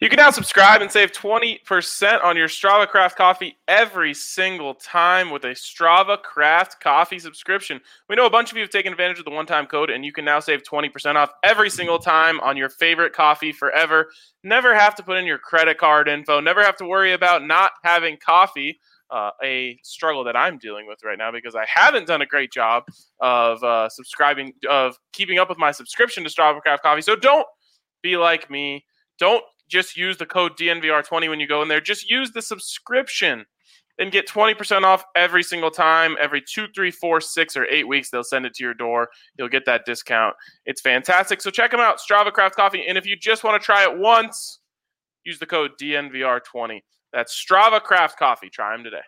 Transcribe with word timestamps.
You 0.00 0.10
can 0.10 0.18
now 0.18 0.30
subscribe 0.30 0.82
and 0.82 0.90
save 0.90 1.12
20% 1.12 2.22
on 2.22 2.36
your 2.36 2.48
Strava 2.48 2.86
Craft 2.86 3.16
coffee 3.16 3.56
every 3.66 4.12
single 4.12 4.74
time 4.74 5.30
with 5.30 5.44
a 5.44 5.52
Strava 5.52 6.20
Craft 6.20 6.80
coffee 6.80 7.18
subscription. 7.18 7.80
We 8.08 8.16
know 8.16 8.26
a 8.26 8.30
bunch 8.30 8.50
of 8.50 8.56
you 8.56 8.62
have 8.62 8.70
taken 8.70 8.92
advantage 8.92 9.18
of 9.18 9.24
the 9.24 9.30
one 9.30 9.46
time 9.46 9.66
code, 9.66 9.88
and 9.88 10.04
you 10.04 10.12
can 10.12 10.24
now 10.24 10.40
save 10.40 10.62
20% 10.62 11.14
off 11.16 11.30
every 11.42 11.70
single 11.70 11.98
time 11.98 12.40
on 12.40 12.56
your 12.56 12.68
favorite 12.68 13.14
coffee 13.14 13.52
forever. 13.52 14.10
Never 14.42 14.74
have 14.74 14.94
to 14.96 15.02
put 15.02 15.16
in 15.16 15.24
your 15.24 15.38
credit 15.38 15.78
card 15.78 16.08
info, 16.08 16.40
never 16.40 16.62
have 16.62 16.76
to 16.76 16.84
worry 16.84 17.12
about 17.12 17.44
not 17.44 17.72
having 17.82 18.16
coffee. 18.18 18.78
Uh, 19.10 19.30
a 19.44 19.78
struggle 19.84 20.24
that 20.24 20.34
I'm 20.34 20.58
dealing 20.58 20.88
with 20.88 21.04
right 21.04 21.18
now 21.18 21.30
because 21.30 21.54
I 21.54 21.64
haven't 21.72 22.06
done 22.08 22.22
a 22.22 22.26
great 22.26 22.50
job 22.50 22.84
of 23.20 23.62
uh, 23.62 23.88
subscribing, 23.88 24.54
of 24.68 24.98
keeping 25.12 25.38
up 25.38 25.48
with 25.48 25.58
my 25.58 25.70
subscription 25.70 26.24
to 26.24 26.30
Strava 26.30 26.60
Craft 26.60 26.82
Coffee. 26.82 27.02
So 27.02 27.14
don't 27.14 27.46
be 28.02 28.16
like 28.16 28.50
me. 28.50 28.84
Don't 29.18 29.44
just 29.68 29.96
use 29.96 30.16
the 30.16 30.26
code 30.26 30.56
DNVR20 30.58 31.28
when 31.28 31.40
you 31.40 31.46
go 31.46 31.62
in 31.62 31.68
there. 31.68 31.80
Just 31.80 32.08
use 32.08 32.32
the 32.32 32.42
subscription 32.42 33.44
and 33.98 34.10
get 34.10 34.28
20% 34.28 34.82
off 34.82 35.04
every 35.14 35.42
single 35.42 35.70
time. 35.70 36.16
Every 36.20 36.42
two, 36.42 36.66
three, 36.74 36.90
four, 36.90 37.20
six, 37.20 37.56
or 37.56 37.64
eight 37.66 37.86
weeks, 37.86 38.10
they'll 38.10 38.24
send 38.24 38.46
it 38.46 38.54
to 38.54 38.64
your 38.64 38.74
door. 38.74 39.08
You'll 39.38 39.48
get 39.48 39.64
that 39.66 39.84
discount. 39.86 40.34
It's 40.66 40.80
fantastic. 40.80 41.40
So 41.40 41.50
check 41.50 41.70
them 41.70 41.80
out, 41.80 41.98
Strava 41.98 42.32
Craft 42.32 42.56
Coffee. 42.56 42.84
And 42.86 42.98
if 42.98 43.06
you 43.06 43.16
just 43.16 43.44
want 43.44 43.60
to 43.60 43.64
try 43.64 43.84
it 43.84 43.98
once, 43.98 44.60
use 45.24 45.38
the 45.38 45.46
code 45.46 45.72
DNVR20. 45.80 46.80
That's 47.12 47.32
Strava 47.32 47.80
Craft 47.80 48.18
Coffee. 48.18 48.50
Try 48.50 48.76
them 48.76 48.84
today. 48.84 49.02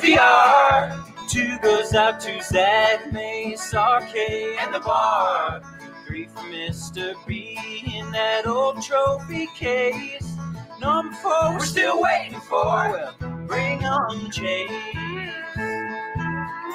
DNVR. 0.00 1.28
Two 1.28 1.58
goes 1.58 1.94
out 1.94 2.20
to 2.20 2.42
Zach 2.42 3.12
Mace, 3.12 3.72
RK, 3.72 4.16
and 4.60 4.74
the 4.74 4.80
bar. 4.80 5.62
Three 6.06 6.26
for 6.26 6.40
Mr. 6.40 7.14
B 7.26 7.58
in 7.94 8.10
that 8.12 8.46
old 8.46 8.82
trophy 8.82 9.46
case. 9.56 10.36
Number 10.80 11.14
four, 11.16 11.54
we're 11.54 11.60
still 11.60 12.00
waiting 12.00 12.40
for. 12.40 12.64
Well, 12.64 13.14
bring 13.46 13.84
on 13.84 14.24
the 14.24 14.30
chase. 14.30 14.70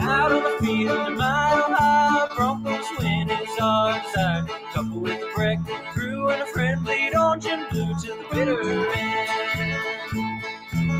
Out 0.01 0.31
on 0.31 0.43
the 0.43 0.65
field, 0.65 1.07
a 1.07 1.11
mile 1.11 1.75
high, 1.75 2.27
Broncos 2.35 2.85
win 2.99 3.29
is 3.29 3.59
our 3.61 4.01
desire. 4.01 4.45
Couple 4.73 4.99
with 4.99 5.21
a 5.21 5.31
breakfast 5.35 5.83
crew 5.93 6.29
and 6.29 6.41
a 6.41 6.45
friendly 6.47 7.15
orange 7.15 7.45
and 7.45 7.69
blue 7.69 7.93
to 7.93 8.07
the 8.07 8.25
bitter 8.31 8.87
end. 8.95 9.40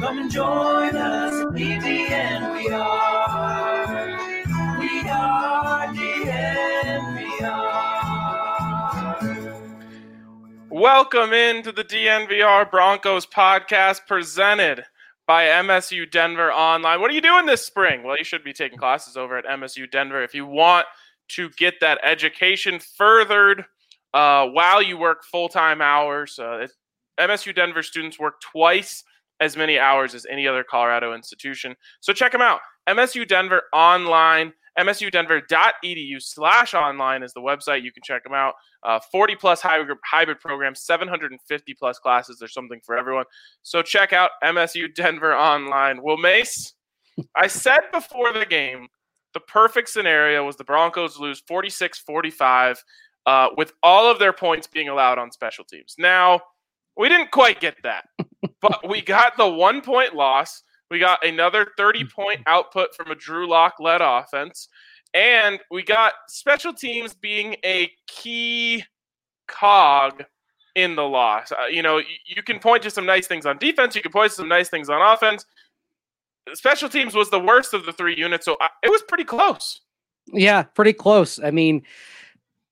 Come 0.02 0.18
and 0.18 0.32
join 0.32 0.96
us 0.96 1.34
DNVR. 1.54 2.72
We 4.80 5.08
are 5.08 5.94
DNVR. 5.94 7.52
Welcome 10.70 11.34
into 11.34 11.72
the 11.72 11.84
DNVR 11.84 12.72
Broncos 12.72 13.28
podcast 13.28 14.08
presented 14.08 14.84
by 15.28 15.44
MSU 15.44 16.10
Denver 16.10 16.52
Online. 16.52 17.00
What 17.00 17.12
are 17.12 17.14
you 17.14 17.22
doing 17.22 17.46
this 17.46 17.64
spring? 17.64 18.02
Well, 18.02 18.18
you 18.18 18.24
should 18.24 18.44
be 18.44 18.54
taking 18.54 18.80
classes 18.80 19.16
over 19.16 19.38
at 19.38 19.46
MSU 19.46 19.92
Denver 19.92 20.24
if 20.24 20.34
you 20.34 20.48
want 20.48 20.88
to 21.34 21.52
get 21.52 21.76
that 21.82 22.00
education 22.02 22.80
furthered 22.80 23.66
uh, 24.16 24.48
while 24.48 24.82
you 24.82 24.98
work 24.98 25.24
full 25.26 25.48
time 25.48 25.80
hours. 25.80 26.40
Uh, 26.40 26.66
MSU 27.20 27.54
Denver 27.54 27.84
students 27.84 28.18
work 28.18 28.42
twice 28.42 29.04
as 29.42 29.58
many 29.58 29.78
hours 29.78 30.16
as 30.16 30.26
any 30.30 30.48
other 30.48 30.64
Colorado 30.64 31.14
institution. 31.14 31.76
So 32.00 32.14
check 32.14 32.32
them 32.32 32.42
out. 32.42 32.62
MSU 32.88 33.28
Denver 33.28 33.64
online, 33.74 34.54
msudenver.edu 34.80 36.22
slash 36.22 36.74
online 36.74 37.24
is 37.24 37.34
the 37.34 37.42
website. 37.42 37.84
You 37.84 37.92
can 37.92 38.04
check 38.04 38.24
them 38.24 38.34
out. 38.34 38.54
Uh, 38.84 39.00
40 39.12 39.36
plus 39.36 39.62
hybrid, 39.62 39.98
hybrid 40.06 40.40
programs, 40.40 40.82
750 40.82 41.74
plus 41.74 42.00
classes. 42.00 42.38
There's 42.40 42.54
something 42.54 42.80
for 42.86 42.98
everyone. 42.98 43.26
So 43.64 43.82
check 43.82 44.14
out 44.14 44.32
MSU 44.44 44.94
Denver 44.94 45.36
online. 45.36 46.02
Well, 46.02 46.18
Mace, 46.18 46.74
I 47.36 47.48
said 47.48 47.82
before 47.92 48.32
the 48.34 48.46
game, 48.46 48.88
the 49.34 49.40
perfect 49.42 49.90
scenario 49.90 50.46
was 50.46 50.58
the 50.58 50.64
Broncos 50.64 51.20
lose 51.20 51.42
46 51.48 52.00
45 52.00 52.84
uh, 53.26 53.50
with 53.56 53.74
all 53.84 54.10
of 54.10 54.20
their 54.20 54.34
points 54.34 54.68
being 54.68 54.90
allowed 54.90 55.18
on 55.18 55.32
special 55.32 55.64
teams. 55.64 55.96
Now, 55.98 56.42
we 56.98 57.10
didn't 57.10 57.32
quite 57.32 57.60
get 57.60 57.76
that, 57.84 58.06
but 58.62 58.88
we 58.88 59.02
got 59.02 59.38
the 59.38 59.48
one 59.48 59.82
point 59.82 60.16
loss. 60.16 60.64
We 60.90 61.00
got 61.00 61.26
another 61.26 61.68
30 61.78 62.06
point 62.06 62.42
output 62.48 62.96
from 62.96 63.12
a 63.12 63.16
Drew 63.16 63.48
Lock 63.48 63.76
led 63.80 64.02
offense. 64.02 64.68
And 65.14 65.60
we 65.70 65.84
got 65.84 66.14
special 66.30 66.74
teams 66.74 67.14
being 67.14 67.56
a 67.66 67.92
key 68.08 68.84
cog 69.48 70.24
in 70.76 70.96
the 70.96 71.04
loss. 71.04 71.52
Uh, 71.52 71.66
you 71.66 71.82
know, 71.82 71.98
you, 71.98 72.06
you 72.26 72.44
can 72.44 72.60
point 72.60 72.84
to 72.84 72.90
some 72.90 73.06
nice 73.06 73.28
things 73.28 73.46
on 73.46 73.58
defense, 73.58 73.96
you 73.96 74.02
can 74.02 74.12
point 74.12 74.32
to 74.32 74.36
some 74.38 74.48
nice 74.48 74.70
things 74.70 74.90
on 74.90 75.02
offense. 75.02 75.46
Special 76.54 76.90
teams 76.90 77.14
was 77.14 77.30
the 77.30 77.40
worst 77.40 77.74
of 77.74 77.86
the 77.86 77.94
three 77.94 78.16
units, 78.18 78.46
so 78.46 78.58
I, 78.60 78.70
it 78.84 78.90
was 78.90 79.04
pretty 79.08 79.24
close. 79.24 79.82
Yeah, 80.28 80.64
pretty 80.64 80.94
close. 80.94 81.40
I 81.44 81.52
mean, 81.52 81.84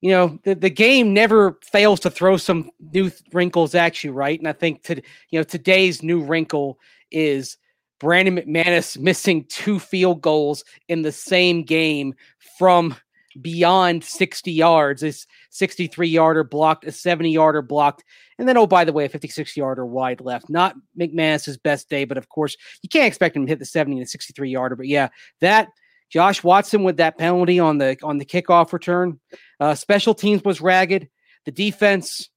you 0.02 0.12
know 0.12 0.40
the, 0.44 0.56
the 0.56 0.70
game 0.70 1.14
never 1.14 1.58
fails 1.62 2.00
to 2.02 2.10
throw 2.10 2.38
some 2.38 2.70
new 2.94 3.12
wrinkles 3.34 3.76
at 3.76 4.04
you 4.04 4.12
right? 4.12 4.40
And 4.40 4.48
i 4.48 4.54
think 4.54 4.84
to 4.84 5.02
you 5.30 5.40
know 5.40 5.44
today's 5.44 6.04
new 6.04 6.22
wrinkle 6.22 6.80
is 7.12 7.58
brandon 8.00 8.38
mcmanus 8.38 8.98
missing 8.98 9.46
two 9.50 9.80
field 9.80 10.22
goals 10.22 10.64
in 10.88 11.02
the 11.02 11.12
same 11.12 11.64
game 11.64 12.14
from 12.58 12.96
beyond 13.42 14.04
60 14.04 14.52
yards. 14.52 15.02
This 15.02 15.28
63 15.52 16.08
yarder 16.08 16.44
blocked 16.44 16.86
a 16.86 16.92
70 16.92 17.32
yarder 17.32 17.62
blocked 17.62 18.04
and 18.38 18.48
then 18.48 18.58
oh 18.58 18.68
by 18.68 18.86
the 18.86 18.94
way 18.94 19.06
a 19.06 19.10
56 19.10 19.56
yarder 19.56 19.86
wide 19.86 20.22
left. 20.22 20.50
Not 20.50 20.76
mcmanus's 20.98 21.58
best 21.58 21.90
day 21.90 22.06
but 22.06 22.18
of 22.18 22.30
course 22.30 22.58
you 22.82 22.90
can't 22.90 23.08
expect 23.08 23.36
him 23.36 23.46
to 23.46 23.50
hit 23.50 23.60
the 23.60 23.66
70 23.66 24.00
and 24.00 24.10
63 24.10 24.50
yarder 24.50 24.76
but 24.76 24.88
yeah 24.88 25.10
that 25.42 25.70
Josh 26.10 26.44
Watson 26.44 26.84
with 26.84 26.98
that 26.98 27.18
penalty 27.18 27.60
on 27.60 27.78
the 27.78 27.98
on 28.04 28.18
the 28.18 28.26
kickoff 28.26 28.74
return. 28.74 29.20
Uh, 29.60 29.76
special 29.76 30.14
teams 30.14 30.44
was 30.44 30.62
ragged. 30.62 31.10
The 31.46 31.52
defense 31.52 32.30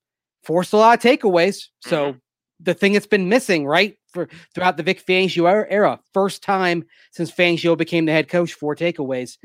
forced 0.42 0.72
a 0.72 0.76
lot 0.76 0.98
of 0.98 1.02
takeaways. 1.02 1.68
So 1.80 2.10
mm-hmm. 2.10 2.18
the 2.60 2.74
thing 2.74 2.92
that's 2.92 3.06
been 3.06 3.28
missing, 3.28 3.66
right, 3.66 3.96
for 4.08 4.28
throughout 4.54 4.76
the 4.76 4.82
Vic 4.82 5.04
Fangio 5.04 5.66
era, 5.68 6.00
first 6.12 6.42
time 6.42 6.84
since 7.12 7.30
Fangio 7.30 7.76
became 7.76 8.06
the 8.06 8.12
head 8.12 8.28
coach, 8.28 8.54
four 8.54 8.76
takeaways. 8.76 9.38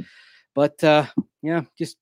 But 0.54 0.84
uh, 0.84 1.06
yeah, 1.42 1.62
just 1.78 1.98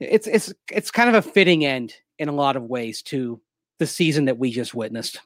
it's 0.00 0.26
it's 0.26 0.52
it's 0.70 0.90
kind 0.90 1.08
of 1.08 1.14
a 1.14 1.28
fitting 1.30 1.64
end 1.64 1.94
in 2.18 2.28
a 2.28 2.32
lot 2.32 2.56
of 2.56 2.64
ways 2.64 3.02
to 3.02 3.40
the 3.78 3.86
season 3.86 4.26
that 4.26 4.38
we 4.38 4.50
just 4.50 4.74
witnessed. 4.74 5.20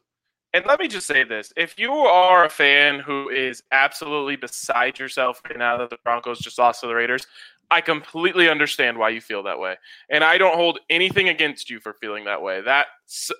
And 0.54 0.64
let 0.66 0.78
me 0.78 0.86
just 0.86 1.08
say 1.08 1.24
this: 1.24 1.52
if 1.56 1.76
you 1.78 1.90
are 1.92 2.44
a 2.44 2.48
fan 2.48 3.00
who 3.00 3.28
is 3.28 3.64
absolutely 3.72 4.36
beside 4.36 5.00
yourself 5.00 5.42
right 5.44 5.58
now 5.58 5.76
that 5.78 5.90
the 5.90 5.98
Broncos 6.04 6.38
just 6.38 6.58
lost 6.58 6.80
to 6.80 6.86
the 6.86 6.94
Raiders, 6.94 7.26
I 7.72 7.80
completely 7.80 8.48
understand 8.48 8.96
why 8.96 9.08
you 9.08 9.20
feel 9.20 9.42
that 9.42 9.58
way, 9.58 9.74
and 10.10 10.22
I 10.22 10.38
don't 10.38 10.54
hold 10.54 10.78
anything 10.90 11.28
against 11.28 11.70
you 11.70 11.80
for 11.80 11.94
feeling 11.94 12.24
that 12.26 12.40
way. 12.40 12.60
That 12.60 12.86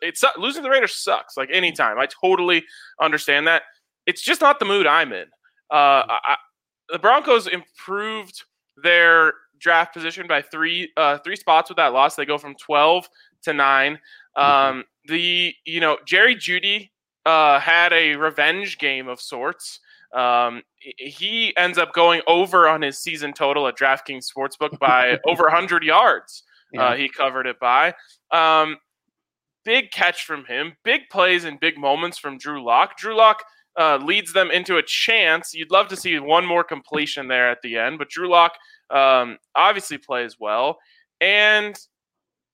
it's 0.03 0.25
losing 0.37 0.65
the 0.65 0.71
Raiders 0.71 0.97
sucks. 0.97 1.37
Like 1.37 1.51
anytime, 1.53 2.01
I 2.01 2.07
totally 2.07 2.65
understand 3.01 3.47
that. 3.47 3.63
It's 4.07 4.21
just 4.21 4.41
not 4.41 4.59
the 4.59 4.65
mood 4.65 4.87
I'm 4.87 5.13
in. 5.13 5.27
Uh, 5.71 6.03
I, 6.09 6.37
the 6.91 6.99
Broncos 6.99 7.47
improved 7.47 8.43
their 8.83 9.35
draft 9.61 9.95
position 9.95 10.27
by 10.27 10.43
three 10.43 10.91
uh, 10.97 11.19
three 11.19 11.37
spots 11.37 11.71
with 11.71 11.77
that 11.77 11.93
loss. 11.93 12.17
They 12.17 12.27
go 12.27 12.39
from 12.39 12.57
twelve 12.57 13.09
to 13.43 13.53
nine. 13.53 14.01
Mm-hmm. 14.37 14.79
Um, 14.79 14.85
the 15.07 15.55
you 15.65 15.79
know 15.79 15.99
Jerry 16.07 16.35
Jeudy 16.35 16.91
uh, 17.27 17.61
had 17.61 17.93
a 17.93 18.17
revenge 18.17 18.79
game 18.79 19.09
of 19.09 19.21
sorts. 19.21 19.81
Um, 20.15 20.63
he 20.79 21.57
ends 21.57 21.77
up 21.77 21.93
going 21.93 22.23
over 22.27 22.69
on 22.69 22.83
his 22.83 22.99
season 22.99 23.33
total 23.33 23.67
at 23.67 23.77
DraftKings 23.77 24.27
Sportsbook 24.31 24.79
by 24.81 25.19
over 25.27 25.45
100 25.45 25.83
yards. 25.83 26.45
Uh, 26.77 26.81
yeah. 26.81 26.89
Uh, 26.89 26.97
he 26.97 27.09
covered 27.09 27.47
it 27.47 27.59
by. 27.59 27.95
Um, 28.31 28.77
big 29.65 29.91
catch 29.91 30.25
from 30.25 30.45
him, 30.45 30.75
big 30.85 31.03
plays 31.11 31.45
and 31.45 31.59
big 31.59 31.79
moments 31.79 32.19
from 32.19 32.39
Drew 32.39 32.63
Lock. 32.63 32.97
Drew 32.97 33.17
Lock 33.17 33.43
uh, 33.79 33.97
leads 33.97 34.33
them 34.33 34.51
into 34.51 34.77
a 34.77 34.83
chance. 34.83 35.55
You'd 35.55 35.71
love 35.71 35.89
to 35.89 35.97
see 35.97 36.19
one 36.19 36.47
more 36.47 36.65
completion 36.65 37.29
there 37.29 37.51
at 37.51 37.63
the 37.63 37.77
end, 37.79 37.99
but 37.99 38.09
Drew 38.09 38.29
Lock 38.29 38.53
um, 38.91 39.39
obviously 39.55 39.99
plays 39.99 40.37
well. 40.39 40.79
And 41.21 41.77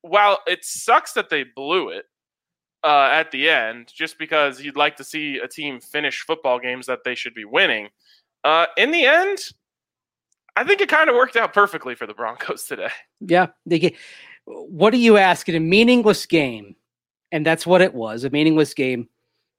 while 0.02 0.38
it 0.46 0.64
sucks 0.64 1.12
that 1.12 1.28
they 1.28 1.44
blew 1.44 1.90
it, 1.90 2.04
uh, 2.82 3.08
at 3.12 3.30
the 3.30 3.48
end, 3.48 3.90
just 3.94 4.18
because 4.18 4.60
you'd 4.60 4.76
like 4.76 4.96
to 4.96 5.04
see 5.04 5.38
a 5.38 5.48
team 5.48 5.80
finish 5.80 6.22
football 6.22 6.58
games 6.58 6.86
that 6.86 7.00
they 7.04 7.14
should 7.14 7.34
be 7.34 7.44
winning. 7.44 7.88
Uh, 8.44 8.66
in 8.76 8.90
the 8.90 9.04
end, 9.04 9.38
I 10.56 10.64
think 10.64 10.80
it 10.80 10.88
kind 10.88 11.08
of 11.08 11.16
worked 11.16 11.36
out 11.36 11.52
perfectly 11.52 11.94
for 11.94 12.06
the 12.06 12.14
Broncos 12.14 12.64
today. 12.64 12.90
Yeah, 13.20 13.48
they 13.66 13.78
get. 13.78 13.94
What 14.46 14.90
do 14.90 14.98
you 14.98 15.16
ask 15.16 15.48
in 15.48 15.54
a 15.54 15.60
meaningless 15.60 16.26
game? 16.26 16.74
And 17.32 17.46
that's 17.46 17.66
what 17.66 17.82
it 17.82 17.94
was 17.94 18.24
a 18.24 18.30
meaningless 18.30 18.74
game. 18.74 19.08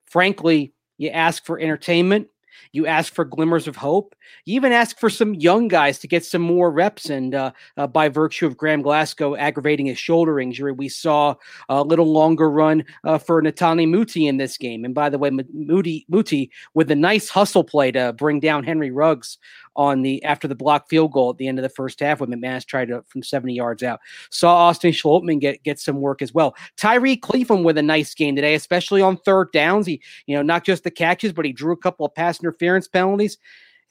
Frankly, 0.06 0.74
you 0.98 1.10
ask 1.10 1.46
for 1.46 1.60
entertainment, 1.60 2.28
you 2.74 2.86
ask 2.86 3.14
for 3.14 3.24
glimmers 3.24 3.68
of 3.68 3.76
hope. 3.76 4.16
You 4.46 4.56
even 4.56 4.72
ask 4.72 5.00
for 5.00 5.10
some 5.10 5.36
young 5.36 5.68
guys 5.68 6.00
to 6.00 6.08
get 6.08 6.26
some 6.26 6.42
more 6.42 6.72
reps. 6.72 7.10
And 7.10 7.36
uh, 7.36 7.52
uh, 7.78 7.88
by 7.88 8.10
virtue 8.10 8.46
of 8.46 8.58
Graham 8.58 8.82
Glasgow 8.82 9.36
aggravating 9.36 9.86
his 9.86 9.98
shoulder 10.00 10.40
injury, 10.40 10.72
we 10.72 10.90
saw 10.90 11.36
a 11.70 11.84
little 11.84 12.12
longer 12.12 12.50
run 12.50 12.84
uh, 13.04 13.18
for 13.18 13.42
Netane 13.42 13.90
Muti 13.90 14.28
in 14.28 14.38
this 14.38 14.58
game. 14.58 14.86
And 14.86 14.94
by 14.94 15.10
the 15.10 15.18
way, 15.18 15.30
Muti, 15.30 16.06
Muti 16.10 16.52
with 16.74 16.92
a 16.92 16.96
nice 16.96 17.30
hustle 17.30 17.64
play 17.64 17.92
to 17.92 18.14
bring 18.14 18.40
down 18.40 18.64
Henry 18.64 18.92
Ruggs 18.92 19.38
on 19.76 20.02
the 20.02 20.24
after 20.24 20.48
the 20.48 20.56
block 20.56 20.90
field 20.90 21.12
goal 21.12 21.30
at 21.30 21.38
the 21.38 21.48
end 21.48 21.58
of 21.58 21.64
the 21.64 21.70
first 21.70 22.00
half 22.00 22.20
when 22.20 22.30
McManus 22.30 22.66
tried 22.66 22.90
to 22.90 23.04
from 23.08 23.24
70 23.24 23.54
yards 23.54 23.84
out. 23.84 24.00
Saw 24.30 24.54
Austin 24.54 24.92
Schlottmann 24.92 25.40
get 25.40 25.64
get 25.64 25.80
some 25.80 26.02
work 26.02 26.22
as 26.22 26.34
well. 26.34 26.56
Tyrie 26.78 27.18
Cleveland 27.18 27.66
with 27.66 27.78
a 27.78 27.84
nice 27.84 28.14
game 28.14 28.36
today, 28.36 28.56
especially 28.56 29.02
on 29.02 29.18
third 29.18 29.52
downs. 29.52 29.88
He, 29.88 30.02
you 30.26 30.36
know, 30.36 30.42
not 30.42 30.66
just 30.66 30.84
the 30.84 30.92
catches, 30.92 31.34
but 31.34 31.46
he 31.46 31.54
drew 31.54 31.74
a 31.74 31.78
couple 31.78 32.06
of 32.06 32.14
pass 32.16 32.40
interference 32.42 32.88
penalties. 32.88 33.38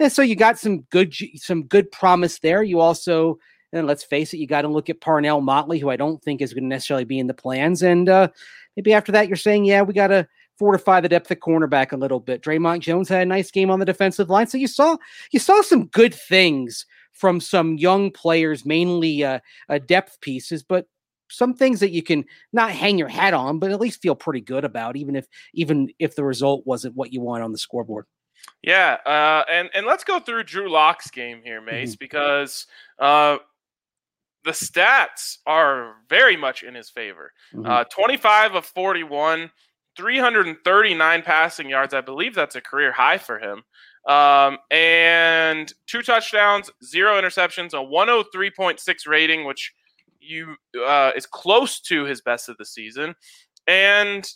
And 0.01 0.11
so 0.11 0.23
you 0.23 0.35
got 0.35 0.59
some 0.59 0.81
good 0.91 1.15
some 1.37 1.65
good 1.65 1.93
promise 1.93 2.39
there. 2.41 2.63
You 2.63 2.81
also 2.81 3.39
and 3.73 3.87
let's 3.87 4.03
face 4.03 4.35
it, 4.35 4.39
you 4.39 4.47
got 4.47 4.63
to 4.63 4.69
look 4.69 4.91
at 4.91 5.01
Parnell 5.01 5.41
Motley, 5.41 5.79
who 5.79 5.91
I 5.91 5.97
don't 5.97 6.21
think 6.23 6.41
is 6.41 6.53
going 6.53 6.65
to 6.65 6.69
necessarily 6.69 7.05
be 7.05 7.19
in 7.19 7.29
the 7.29 7.35
plans. 7.35 7.83
And 7.83 8.09
uh, 8.09 8.29
maybe 8.77 8.93
after 8.93 9.13
that, 9.13 9.29
you're 9.29 9.37
saying, 9.37 9.65
yeah, 9.65 9.83
we 9.83 9.95
got 9.95 10.09
to 10.09 10.27
fortify 10.59 11.01
the 11.01 11.09
depth 11.09 11.31
of 11.31 11.39
cornerback 11.39 11.93
a 11.93 11.97
little 11.97 12.19
bit. 12.19 12.43
Dre'Mont 12.43 12.81
Jones 12.81 13.09
had 13.09 13.23
a 13.23 13.27
nice 13.27 13.51
game 13.51 13.71
on 13.71 13.79
the 13.79 13.85
defensive 13.85 14.29
line, 14.29 14.47
so 14.47 14.59
you 14.59 14.67
saw 14.67 14.97
you 15.31 15.39
saw 15.39 15.63
some 15.63 15.87
good 15.87 16.15
things 16.15 16.87
from 17.13 17.41
some 17.41 17.77
young 17.77 18.11
players, 18.11 18.65
mainly 18.65 19.25
uh, 19.25 19.41
uh, 19.69 19.79
depth 19.79 20.21
pieces, 20.21 20.63
but 20.63 20.87
some 21.29 21.55
things 21.55 21.81
that 21.81 21.91
you 21.91 22.03
can 22.03 22.25
not 22.53 22.73
hang 22.73 22.99
your 22.99 23.09
hat 23.09 23.35
on, 23.35 23.59
but 23.59 23.71
at 23.71 23.81
least 23.81 24.03
feel 24.03 24.15
pretty 24.15 24.41
good 24.41 24.65
about, 24.65 24.97
even 24.97 25.15
if 25.15 25.27
even 25.55 25.91
if 25.99 26.17
the 26.17 26.25
result 26.25 26.67
wasn't 26.67 26.97
what 26.97 27.13
you 27.13 27.21
want 27.21 27.43
on 27.43 27.53
the 27.53 27.59
scoreboard. 27.59 28.07
Yeah, 28.63 28.99
uh, 29.07 29.45
and 29.51 29.71
and 29.75 29.87
let's 29.87 30.05
go 30.05 30.21
through 30.21 30.45
Drew 30.45 30.71
Lock's 30.71 31.11
game 31.11 31.41
here, 31.43 31.61
Mace, 31.61 31.93
mm-hmm. 31.93 31.99
because 31.99 32.67
uh, 32.99 33.39
the 34.45 34.51
stats 34.51 35.39
are 35.47 35.95
very 36.09 36.37
much 36.37 36.63
in 36.63 36.75
his 36.75 36.91
favor. 36.91 37.33
Mm-hmm. 37.55 37.67
Uh, 37.67 37.85
25 37.85 38.55
of 38.55 38.67
41, 38.67 39.51
339 39.97 41.23
passing 41.23 41.71
yards. 41.71 41.95
I 41.95 42.01
believe 42.01 42.35
that's 42.35 42.57
a 42.57 42.61
career 42.61 42.93
high 42.93 43.19
for 43.19 43.39
him. 43.39 43.63
Um, 44.09 44.59
and 44.71 45.73
two 45.87 46.03
touchdowns, 46.03 46.71
zero 46.85 47.21
interceptions, 47.21 47.75
a 47.75 47.77
103.6 47.77 49.07
rating, 49.07 49.45
which 49.45 49.73
you 50.21 50.57
uh, 50.87 51.11
is 51.17 51.27
close 51.27 51.81
to 51.81 52.05
his 52.05 52.21
best 52.21 52.49
of 52.49 52.57
the 52.57 52.65
season. 52.65 53.15
And 53.67 54.27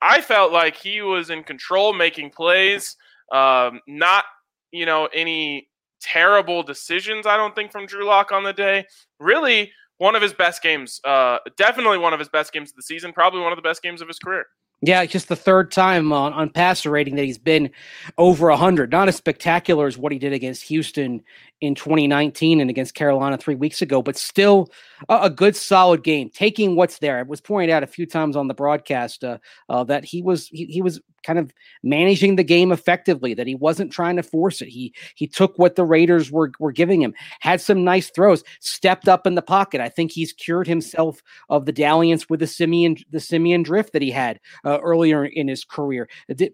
I 0.00 0.20
felt 0.20 0.52
like 0.52 0.76
he 0.76 1.02
was 1.02 1.30
in 1.30 1.44
control, 1.44 1.92
making 1.92 2.30
plays. 2.30 2.96
Um, 3.32 3.80
not 3.86 4.24
you 4.70 4.86
know 4.86 5.08
any 5.12 5.68
terrible 6.00 6.62
decisions. 6.62 7.26
I 7.26 7.36
don't 7.36 7.54
think 7.54 7.72
from 7.72 7.86
Drew 7.86 8.04
Lock 8.04 8.32
on 8.32 8.44
the 8.44 8.52
day. 8.52 8.86
Really, 9.18 9.72
one 9.98 10.14
of 10.14 10.22
his 10.22 10.32
best 10.32 10.62
games. 10.62 11.00
Uh, 11.04 11.38
definitely 11.56 11.98
one 11.98 12.12
of 12.12 12.18
his 12.18 12.28
best 12.28 12.52
games 12.52 12.70
of 12.70 12.76
the 12.76 12.82
season. 12.82 13.12
Probably 13.12 13.40
one 13.40 13.52
of 13.52 13.56
the 13.56 13.62
best 13.62 13.82
games 13.82 14.00
of 14.00 14.08
his 14.08 14.18
career. 14.18 14.46
Yeah, 14.84 15.04
just 15.06 15.28
the 15.28 15.36
third 15.36 15.70
time 15.70 16.12
on, 16.12 16.32
on 16.32 16.50
passer 16.50 16.90
rating 16.90 17.14
that 17.14 17.24
he's 17.24 17.38
been 17.38 17.70
over 18.18 18.48
100. 18.48 18.90
Not 18.90 19.06
as 19.06 19.14
spectacular 19.14 19.86
as 19.86 19.96
what 19.96 20.10
he 20.10 20.18
did 20.18 20.32
against 20.32 20.64
Houston 20.64 21.22
in 21.60 21.76
2019 21.76 22.60
and 22.60 22.68
against 22.68 22.96
Carolina 22.96 23.38
three 23.38 23.54
weeks 23.54 23.80
ago, 23.80 24.02
but 24.02 24.16
still 24.16 24.72
a, 25.08 25.20
a 25.22 25.30
good, 25.30 25.54
solid 25.54 26.02
game. 26.02 26.30
Taking 26.30 26.74
what's 26.74 26.98
there. 26.98 27.20
It 27.20 27.28
was 27.28 27.40
pointed 27.40 27.70
out 27.70 27.84
a 27.84 27.86
few 27.86 28.06
times 28.06 28.34
on 28.34 28.48
the 28.48 28.54
broadcast 28.54 29.22
uh, 29.22 29.38
uh, 29.68 29.84
that 29.84 30.04
he 30.04 30.20
was 30.20 30.48
he, 30.48 30.64
he 30.64 30.82
was 30.82 31.00
kind 31.22 31.38
of 31.38 31.52
managing 31.82 32.36
the 32.36 32.44
game 32.44 32.72
effectively, 32.72 33.34
that 33.34 33.46
he 33.46 33.54
wasn't 33.54 33.92
trying 33.92 34.16
to 34.16 34.22
force 34.22 34.60
it. 34.60 34.68
He 34.68 34.94
he 35.14 35.26
took 35.26 35.58
what 35.58 35.76
the 35.76 35.84
Raiders 35.84 36.30
were 36.30 36.52
were 36.58 36.72
giving 36.72 37.02
him, 37.02 37.14
had 37.40 37.60
some 37.60 37.84
nice 37.84 38.10
throws, 38.10 38.44
stepped 38.60 39.08
up 39.08 39.26
in 39.26 39.34
the 39.34 39.42
pocket. 39.42 39.80
I 39.80 39.88
think 39.88 40.12
he's 40.12 40.32
cured 40.32 40.66
himself 40.66 41.22
of 41.48 41.66
the 41.66 41.72
dalliance 41.72 42.28
with 42.28 42.40
the 42.40 42.46
Siemian 42.46 42.96
the 43.10 43.20
Siemian 43.20 43.62
drift 43.62 43.92
that 43.92 44.02
he 44.02 44.10
had 44.10 44.40
uh, 44.64 44.78
earlier 44.80 45.24
in 45.24 45.48
his 45.48 45.64
career. 45.64 46.08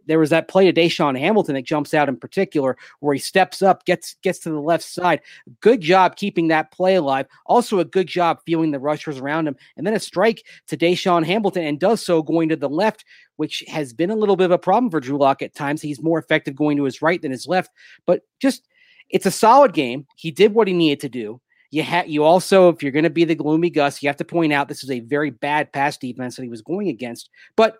There 0.06 0.18
was 0.18 0.30
that 0.30 0.48
play 0.48 0.70
to 0.70 0.80
DaeSean 0.80 1.18
Hamilton 1.18 1.54
that 1.54 1.64
jumps 1.64 1.94
out 1.94 2.08
in 2.08 2.16
particular, 2.16 2.76
where 3.00 3.14
he 3.14 3.20
steps 3.20 3.62
up, 3.62 3.84
gets 3.84 4.14
gets 4.22 4.38
to 4.40 4.50
the 4.50 4.60
left 4.60 4.84
side. 4.84 5.20
Good 5.60 5.80
job 5.80 6.16
keeping 6.16 6.48
that 6.48 6.72
play 6.72 6.96
alive. 6.96 7.26
Also 7.46 7.78
a 7.78 7.84
good 7.84 8.06
job 8.06 8.40
feeling 8.46 8.70
the 8.70 8.78
rushers 8.78 9.18
around 9.18 9.48
him, 9.48 9.56
and 9.76 9.86
then 9.86 9.94
a 9.94 10.00
strike 10.00 10.44
to 10.68 10.76
DaeSean 10.76 11.24
Hamilton, 11.24 11.64
and 11.64 11.80
does 11.80 12.04
so 12.04 12.22
going 12.22 12.48
to 12.48 12.56
the 12.56 12.68
left 12.68 13.04
which 13.38 13.64
has 13.68 13.92
been 13.92 14.10
a 14.10 14.16
little 14.16 14.36
bit 14.36 14.46
of 14.46 14.50
a 14.50 14.58
problem 14.58 14.90
for 14.90 15.00
Drew 15.00 15.16
Lock 15.16 15.42
at 15.42 15.54
times. 15.54 15.80
He's 15.80 16.02
more 16.02 16.18
effective 16.18 16.56
going 16.56 16.76
to 16.76 16.84
his 16.84 17.00
right 17.00 17.22
than 17.22 17.30
his 17.30 17.46
left, 17.46 17.70
but 18.04 18.22
just 18.40 18.66
it's 19.10 19.26
a 19.26 19.30
solid 19.30 19.72
game. 19.72 20.06
He 20.16 20.30
did 20.30 20.54
what 20.54 20.68
he 20.68 20.74
needed 20.74 21.00
to 21.00 21.08
do. 21.08 21.40
You 21.70 21.82
have 21.84 22.08
you 22.08 22.24
also, 22.24 22.68
if 22.68 22.82
you're 22.82 22.92
going 22.92 23.04
to 23.04 23.10
be 23.10 23.24
the 23.24 23.34
gloomy 23.34 23.70
Gus, 23.70 24.02
you 24.02 24.08
have 24.08 24.16
to 24.16 24.24
point 24.24 24.52
out 24.52 24.68
this 24.68 24.82
is 24.82 24.90
a 24.90 25.00
very 25.00 25.30
bad 25.30 25.72
pass 25.72 25.96
defense 25.96 26.36
that 26.36 26.42
he 26.42 26.48
was 26.48 26.62
going 26.62 26.88
against. 26.88 27.30
But 27.56 27.78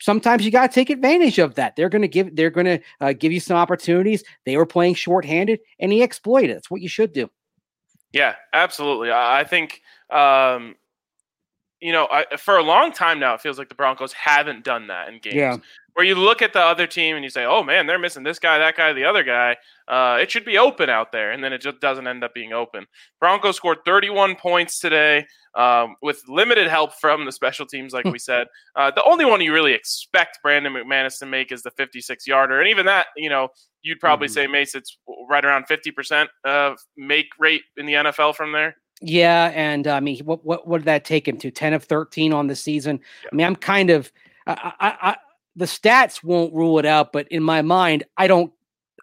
sometimes 0.00 0.44
you 0.44 0.50
got 0.50 0.70
to 0.70 0.74
take 0.74 0.90
advantage 0.90 1.38
of 1.38 1.54
that. 1.54 1.76
They're 1.76 1.88
going 1.88 2.02
to 2.02 2.08
give 2.08 2.36
they're 2.36 2.50
going 2.50 2.66
to 2.66 2.80
uh, 3.00 3.12
give 3.12 3.32
you 3.32 3.40
some 3.40 3.56
opportunities. 3.56 4.22
They 4.44 4.56
were 4.56 4.66
playing 4.66 4.94
shorthanded, 4.94 5.60
and 5.78 5.92
he 5.92 6.02
exploited. 6.02 6.56
That's 6.56 6.70
what 6.70 6.82
you 6.82 6.88
should 6.88 7.12
do. 7.12 7.30
Yeah, 8.12 8.34
absolutely. 8.52 9.12
I 9.12 9.44
think 9.44 9.82
um, 10.10 10.74
you 11.80 11.92
know, 11.92 12.06
I, 12.10 12.24
for 12.36 12.58
a 12.58 12.62
long 12.62 12.92
time 12.92 13.18
now, 13.18 13.34
it 13.34 13.40
feels 13.40 13.58
like 13.58 13.68
the 13.68 13.74
Broncos 13.74 14.12
haven't 14.12 14.64
done 14.64 14.88
that 14.88 15.08
in 15.08 15.18
games. 15.18 15.34
Yeah. 15.34 15.56
Where 15.94 16.06
you 16.06 16.14
look 16.14 16.40
at 16.40 16.52
the 16.52 16.60
other 16.60 16.86
team 16.86 17.16
and 17.16 17.24
you 17.24 17.30
say, 17.30 17.44
"Oh 17.44 17.64
man, 17.64 17.86
they're 17.86 17.98
missing 17.98 18.22
this 18.22 18.38
guy, 18.38 18.58
that 18.58 18.76
guy, 18.76 18.92
the 18.92 19.04
other 19.04 19.24
guy. 19.24 19.56
Uh, 19.88 20.18
it 20.20 20.30
should 20.30 20.44
be 20.44 20.56
open 20.56 20.88
out 20.88 21.10
there," 21.10 21.32
and 21.32 21.42
then 21.42 21.52
it 21.52 21.60
just 21.60 21.80
doesn't 21.80 22.06
end 22.06 22.22
up 22.22 22.32
being 22.32 22.52
open. 22.52 22.86
Broncos 23.18 23.56
scored 23.56 23.78
31 23.84 24.36
points 24.36 24.78
today 24.78 25.26
um, 25.56 25.96
with 26.00 26.22
limited 26.28 26.68
help 26.68 26.94
from 26.94 27.24
the 27.24 27.32
special 27.32 27.66
teams, 27.66 27.92
like 27.92 28.04
hmm. 28.04 28.12
we 28.12 28.18
said. 28.18 28.46
Uh, 28.76 28.92
the 28.92 29.02
only 29.02 29.24
one 29.24 29.40
you 29.40 29.52
really 29.52 29.72
expect 29.72 30.38
Brandon 30.42 30.72
McManus 30.72 31.18
to 31.18 31.26
make 31.26 31.50
is 31.50 31.62
the 31.62 31.72
56 31.72 32.26
yarder, 32.26 32.60
and 32.60 32.68
even 32.68 32.86
that, 32.86 33.08
you 33.16 33.28
know, 33.28 33.48
you'd 33.82 34.00
probably 34.00 34.28
mm-hmm. 34.28 34.34
say 34.34 34.46
Mace, 34.46 34.76
it's 34.76 34.96
right 35.28 35.44
around 35.44 35.66
50 35.66 35.90
percent 35.90 36.30
of 36.44 36.78
make 36.96 37.26
rate 37.38 37.62
in 37.76 37.86
the 37.86 37.94
NFL 37.94 38.36
from 38.36 38.52
there. 38.52 38.76
Yeah, 39.00 39.50
and 39.54 39.86
uh, 39.86 39.94
I 39.94 40.00
mean, 40.00 40.18
what 40.24 40.44
what 40.44 40.66
what 40.66 40.78
did 40.78 40.84
that 40.84 41.04
take 41.04 41.26
him 41.26 41.38
to? 41.38 41.50
Ten 41.50 41.72
of 41.72 41.84
thirteen 41.84 42.32
on 42.32 42.46
the 42.46 42.56
season. 42.56 43.00
I 43.30 43.34
mean, 43.34 43.46
I'm 43.46 43.56
kind 43.56 43.90
of, 43.90 44.12
I, 44.46 44.72
I, 44.78 45.10
I, 45.10 45.16
the 45.56 45.64
stats 45.64 46.22
won't 46.22 46.52
rule 46.52 46.78
it 46.78 46.86
out, 46.86 47.12
but 47.12 47.26
in 47.28 47.42
my 47.42 47.62
mind, 47.62 48.04
I 48.16 48.26
don't, 48.26 48.52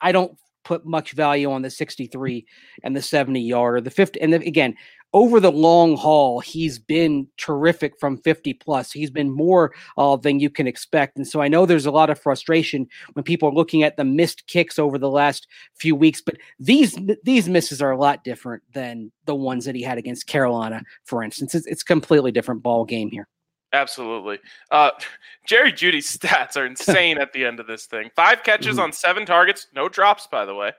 I 0.01 0.11
don't 0.11 0.37
put 0.63 0.85
much 0.85 1.13
value 1.13 1.49
on 1.49 1.61
the 1.61 1.69
63 1.69 2.45
and 2.83 2.95
the 2.95 3.01
70 3.01 3.39
yard 3.39 3.75
or 3.77 3.81
the 3.81 3.89
50. 3.89 4.19
And 4.19 4.33
the, 4.33 4.37
again, 4.37 4.75
over 5.17 5.39
the 5.39 5.51
long 5.51 5.97
haul, 5.97 6.39
he's 6.39 6.77
been 6.77 7.27
terrific 7.37 7.99
from 7.99 8.19
50 8.19 8.53
plus. 8.53 8.91
He's 8.91 9.09
been 9.09 9.31
more 9.31 9.73
uh, 9.97 10.15
than 10.15 10.39
you 10.39 10.51
can 10.51 10.67
expect. 10.67 11.17
And 11.17 11.27
so 11.27 11.41
I 11.41 11.47
know 11.47 11.65
there's 11.65 11.87
a 11.87 11.91
lot 11.91 12.11
of 12.11 12.19
frustration 12.19 12.87
when 13.13 13.23
people 13.23 13.49
are 13.49 13.53
looking 13.53 13.81
at 13.81 13.97
the 13.97 14.03
missed 14.03 14.45
kicks 14.45 14.77
over 14.77 14.99
the 14.99 15.09
last 15.09 15.47
few 15.73 15.95
weeks, 15.95 16.21
but 16.21 16.37
these 16.59 16.95
these 17.23 17.49
misses 17.49 17.81
are 17.81 17.89
a 17.89 17.97
lot 17.97 18.23
different 18.23 18.61
than 18.73 19.11
the 19.25 19.33
ones 19.33 19.65
that 19.65 19.73
he 19.73 19.81
had 19.81 19.97
against 19.97 20.27
Carolina, 20.27 20.83
for 21.05 21.23
instance. 21.23 21.55
It's, 21.55 21.65
it's 21.65 21.81
completely 21.81 22.31
different 22.31 22.61
ball 22.61 22.85
game 22.85 23.09
here. 23.09 23.27
Absolutely. 23.73 24.37
Uh, 24.69 24.91
Jerry 25.47 25.73
Jeudy's 25.73 26.15
stats 26.17 26.55
are 26.55 26.67
insane 26.67 27.17
at 27.17 27.33
the 27.33 27.43
end 27.43 27.59
of 27.59 27.65
this 27.65 27.87
thing. 27.87 28.11
Five 28.15 28.43
catches 28.43 28.75
mm-hmm. 28.75 28.83
on 28.83 28.91
seven 28.93 29.25
targets, 29.25 29.65
no 29.73 29.89
drops, 29.89 30.27
by 30.27 30.45
the 30.45 30.53
way. 30.53 30.73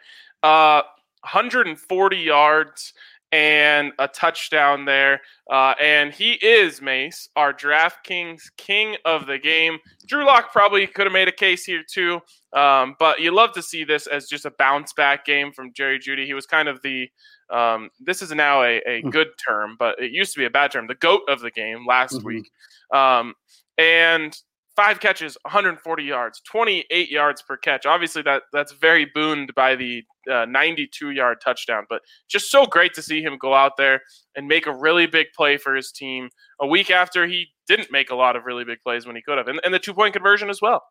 Uh, 0.45 0.83
140 1.23 2.17
yards 2.17 2.93
and 3.33 3.93
a 3.99 4.09
touchdown 4.09 4.85
there. 4.85 5.21
Uh, 5.51 5.75
and 5.81 6.13
he 6.13 6.33
is 6.35 6.81
Mace, 6.81 7.29
our 7.37 7.53
DraftKings 7.53 8.43
king 8.57 8.97
of 9.05 9.27
the 9.27 9.39
game. 9.39 9.79
Drew 10.07 10.25
Lock 10.25 10.53
probably 10.53 10.87
could 10.87 11.07
have 11.07 11.13
made 11.13 11.29
a 11.29 11.33
case 11.33 11.65
here 11.65 11.83
too, 11.89 12.21
um, 12.55 12.97
but 12.99 13.21
you 13.21 13.35
love 13.35 13.53
to 13.53 13.63
see 13.63 13.85
this 13.85 14.07
as 14.07 14.27
just 14.27 14.45
a 14.45 14.53
bounce 14.59 14.93
back 14.93 15.25
game 15.25 15.53
from 15.53 15.73
Jerry 15.73 15.99
Jeudy. 15.99 16.27
He 16.27 16.35
was 16.35 16.47
kind 16.47 16.69
of 16.69 16.81
the 16.83 17.09
um, 17.51 17.89
this 17.99 18.21
is 18.21 18.31
now 18.31 18.63
a, 18.63 18.83
a 18.87 19.01
hmm. 19.01 19.09
good 19.09 19.29
term, 19.47 19.77
but 19.79 19.99
it 19.99 20.13
used 20.13 20.35
to 20.35 20.39
be 20.39 20.45
a 20.45 20.51
bad 20.51 20.71
term. 20.71 20.87
The 20.87 20.95
goat 20.97 21.23
of 21.29 21.41
the 21.41 21.51
game 21.51 21.87
last 21.87 22.17
mm-hmm. 22.17 22.27
week, 22.27 22.51
um, 22.93 23.35
and 23.79 24.37
five 24.79 25.01
catches, 25.01 25.37
140 25.43 26.05
yards, 26.05 26.41
28 26.43 27.11
yards 27.11 27.43
per 27.43 27.57
catch. 27.57 27.85
Obviously, 27.85 28.23
that 28.23 28.43
that's 28.53 28.73
very 28.73 29.11
booned 29.13 29.53
by 29.57 29.75
the 29.75 30.05
uh, 30.31 30.45
92 30.45 31.11
yard 31.11 31.39
touchdown, 31.45 31.85
but 31.89 32.01
just 32.31 32.49
so 32.49 32.65
great 32.65 32.95
to 32.95 33.03
see 33.03 33.21
him 33.21 33.37
go 33.41 33.55
out 33.55 33.77
there 33.77 34.01
and 34.37 34.47
make 34.47 34.69
a 34.69 34.73
really 34.73 35.07
big 35.07 35.27
play 35.37 35.57
for 35.57 35.75
his 35.75 35.91
team 35.91 36.29
a 36.61 36.67
week 36.67 36.93
after 36.93 37.27
he 37.27 37.47
didn't 37.67 37.91
make 37.91 38.11
a 38.11 38.15
lot 38.15 38.37
of 38.37 38.45
really 38.45 38.65
big 38.65 38.79
plays 38.85 39.05
when 39.05 39.17
he 39.17 39.23
could 39.23 39.37
have, 39.37 39.49
and, 39.49 39.61
and 39.65 39.75
the 39.75 39.81
two 39.81 39.93
point 39.93 40.15
conversion 40.15 40.49
as 40.49 40.63
well. 40.63 40.85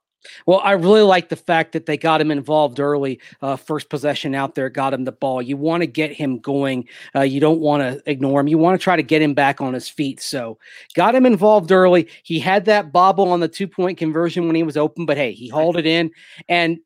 Well, 0.46 0.60
I 0.64 0.72
really 0.72 1.02
like 1.02 1.30
the 1.30 1.36
fact 1.36 1.72
that 1.74 1.86
they 1.86 1.98
got 1.98 2.22
him 2.22 2.32
involved 2.32 2.80
early. 2.80 3.20
Uh, 3.42 3.56
first 3.56 3.90
possession 3.90 4.36
out 4.36 4.56
there, 4.56 4.70
got 4.70 4.94
him 4.94 5.06
the 5.06 5.12
ball. 5.12 5.42
You 5.42 5.58
want 5.58 5.82
to 5.82 5.88
get 5.88 6.12
him 6.12 6.40
going. 6.40 6.88
Uh, 7.16 7.22
you 7.22 7.40
don't 7.40 7.60
want 7.60 7.82
to 7.82 8.02
ignore 8.10 8.40
him. 8.40 8.48
You 8.48 8.58
want 8.58 8.80
to 8.80 8.84
try 8.84 8.96
to 8.96 9.04
get 9.04 9.22
him 9.22 9.34
back 9.34 9.62
on 9.62 9.74
his 9.74 9.88
feet. 9.88 10.22
So, 10.22 10.58
got 10.96 11.16
him 11.16 11.26
involved 11.26 11.72
early. 11.72 12.08
He 12.24 12.40
had 12.40 12.66
that 12.66 12.92
bobble 12.92 13.32
on 13.32 13.40
the 13.40 13.48
two 13.48 13.68
point 13.68 13.98
conversion 13.98 14.48
when 14.48 14.56
he 14.56 14.64
was 14.64 14.78
open, 14.78 15.06
but 15.06 15.18
hey, 15.18 15.32
he 15.34 15.48
hauled 15.48 15.78
it 15.78 15.86
in. 15.86 16.12
And 16.50 16.80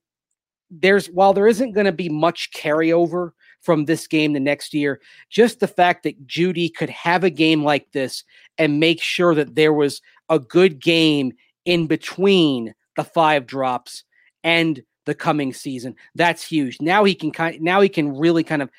there's 0.70 1.08
while 1.08 1.34
there 1.34 1.48
isn't 1.48 1.74
going 1.74 1.86
to 1.86 1.92
be 1.92 2.10
much 2.10 2.52
carryover 2.52 3.32
from 3.62 3.86
this 3.86 4.08
game 4.08 4.34
the 4.34 4.40
next 4.40 4.74
year, 4.74 5.00
just 5.30 5.60
the 5.60 5.68
fact 5.68 6.04
that 6.04 6.26
Jeudy 6.26 6.74
could 6.74 6.90
have 6.90 7.24
a 7.24 7.30
game 7.30 7.64
like 7.64 7.92
this 7.92 8.24
and 8.58 8.80
make 8.80 9.02
sure 9.02 9.36
that 9.36 9.56
there 9.56 9.74
was 9.74 10.02
a 10.30 10.40
good 10.40 10.80
game 10.80 11.34
in 11.66 11.88
between 11.88 12.74
the 12.96 13.04
five 13.04 13.46
drops 13.46 14.04
and 14.44 14.82
the 15.06 15.16
coming 15.16 15.54
season. 15.54 15.96
That's 16.16 16.46
huge. 16.46 16.78
Now 16.82 17.04
he 17.04 17.16
can 17.16 17.32
kind 17.32 17.60
now 17.62 17.82
he 17.82 17.90
can 17.90 18.18
really 18.18 18.44
kind 18.44 18.62
of 18.62 18.70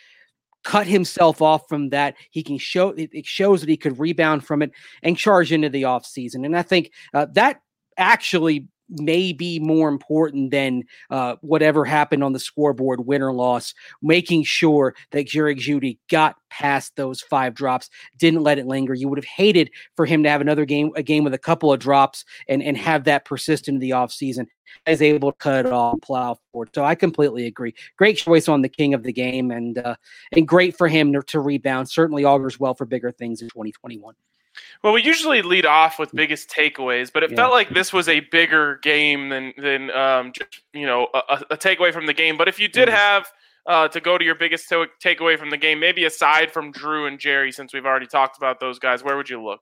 cut 0.64 0.86
himself 0.86 1.42
off 1.42 1.68
from 1.68 1.90
that. 1.90 2.14
He 2.30 2.42
can 2.42 2.58
show 2.58 2.90
it 2.96 3.26
shows 3.26 3.60
that 3.60 3.68
he 3.68 3.76
could 3.76 3.98
rebound 3.98 4.44
from 4.44 4.62
it 4.62 4.70
and 5.02 5.16
charge 5.16 5.52
into 5.52 5.68
the 5.68 5.82
offseason. 5.82 6.44
And 6.46 6.56
I 6.56 6.62
think 6.62 6.92
uh, 7.14 7.26
that 7.32 7.60
actually 7.96 8.68
may 9.00 9.32
be 9.32 9.58
more 9.58 9.88
important 9.88 10.50
than 10.50 10.84
uh, 11.10 11.36
whatever 11.40 11.84
happened 11.84 12.22
on 12.22 12.32
the 12.32 12.38
scoreboard, 12.38 13.06
win 13.06 13.22
or 13.22 13.32
loss. 13.32 13.74
Making 14.02 14.44
sure 14.44 14.94
that 15.12 15.26
Jerry 15.26 15.54
Jeudy 15.54 15.98
got 16.10 16.36
past 16.50 16.94
those 16.96 17.22
five 17.22 17.54
drops, 17.54 17.88
didn't 18.18 18.42
let 18.42 18.58
it 18.58 18.66
linger. 18.66 18.94
You 18.94 19.08
would 19.08 19.18
have 19.18 19.24
hated 19.24 19.70
for 19.96 20.04
him 20.04 20.22
to 20.22 20.30
have 20.30 20.40
another 20.40 20.64
game, 20.64 20.90
a 20.96 21.02
game 21.02 21.24
with 21.24 21.34
a 21.34 21.38
couple 21.38 21.72
of 21.72 21.80
drops, 21.80 22.24
and 22.48 22.62
and 22.62 22.76
have 22.76 23.04
that 23.04 23.24
persist 23.24 23.68
into 23.68 23.80
the 23.80 23.90
offseason. 23.90 24.46
Is 24.86 25.02
able 25.02 25.32
to 25.32 25.38
cut 25.38 25.66
it 25.66 25.72
off, 25.72 26.00
plow 26.00 26.38
forward. 26.50 26.70
So 26.74 26.82
I 26.82 26.94
completely 26.94 27.46
agree. 27.46 27.74
Great 27.98 28.16
choice 28.16 28.48
on 28.48 28.62
the 28.62 28.70
king 28.70 28.94
of 28.94 29.02
the 29.02 29.12
game, 29.12 29.50
and 29.50 29.78
uh, 29.78 29.96
and 30.32 30.48
great 30.48 30.76
for 30.76 30.88
him 30.88 31.12
to, 31.12 31.22
to 31.28 31.40
rebound. 31.40 31.90
Certainly 31.90 32.24
augurs 32.24 32.58
well 32.58 32.74
for 32.74 32.86
bigger 32.86 33.10
things 33.10 33.42
in 33.42 33.48
2021. 33.48 34.14
Well, 34.82 34.92
we 34.92 35.02
usually 35.02 35.42
lead 35.42 35.66
off 35.66 35.98
with 35.98 36.14
biggest 36.14 36.50
takeaways, 36.50 37.12
but 37.12 37.22
it 37.22 37.30
yeah. 37.30 37.36
felt 37.36 37.52
like 37.52 37.70
this 37.70 37.92
was 37.92 38.08
a 38.08 38.20
bigger 38.20 38.78
game 38.82 39.28
than 39.28 39.52
than 39.56 39.90
um, 39.90 40.32
just 40.32 40.62
you 40.72 40.86
know 40.86 41.08
a, 41.14 41.44
a, 41.50 41.56
takeaway 41.56 41.92
from 41.92 42.06
the 42.06 42.12
game. 42.12 42.36
But 42.36 42.48
if 42.48 42.58
you 42.58 42.68
did 42.68 42.88
have 42.88 43.30
uh, 43.66 43.88
to 43.88 44.00
go 44.00 44.18
to 44.18 44.24
your 44.24 44.34
biggest 44.34 44.68
to- 44.68 44.88
takeaway 45.02 45.38
from 45.38 45.50
the 45.50 45.56
game, 45.56 45.80
maybe 45.80 46.04
aside 46.04 46.52
from 46.52 46.72
Drew 46.72 47.06
and 47.06 47.18
Jerry, 47.18 47.52
since 47.52 47.72
we've 47.72 47.86
already 47.86 48.06
talked 48.06 48.36
about 48.36 48.60
those 48.60 48.78
guys, 48.78 49.02
where 49.02 49.16
would 49.16 49.30
you 49.30 49.42
look? 49.42 49.60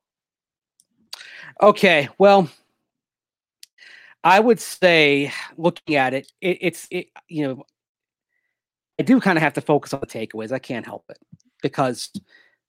Okay, 1.62 2.09
well, 2.18 2.49
I 4.25 4.40
would 4.40 4.61
say 4.61 5.32
looking 5.56 5.97
at 5.97 6.14
it, 6.14 6.32
it 6.40 6.59
it's 6.61 6.88
it, 6.90 7.06
you 7.28 7.47
know, 7.47 7.64
I 8.99 9.02
do 9.02 9.20
kind 9.20 9.38
of 9.38 9.42
have 9.42 9.54
to 9.54 9.61
focus 9.61 9.92
on 9.92 10.00
the 10.00 10.06
takeaways. 10.06 10.50
I 10.50 10.59
can't 10.59 10.87
help 10.87 11.04
it 11.11 11.18
because 11.62 12.11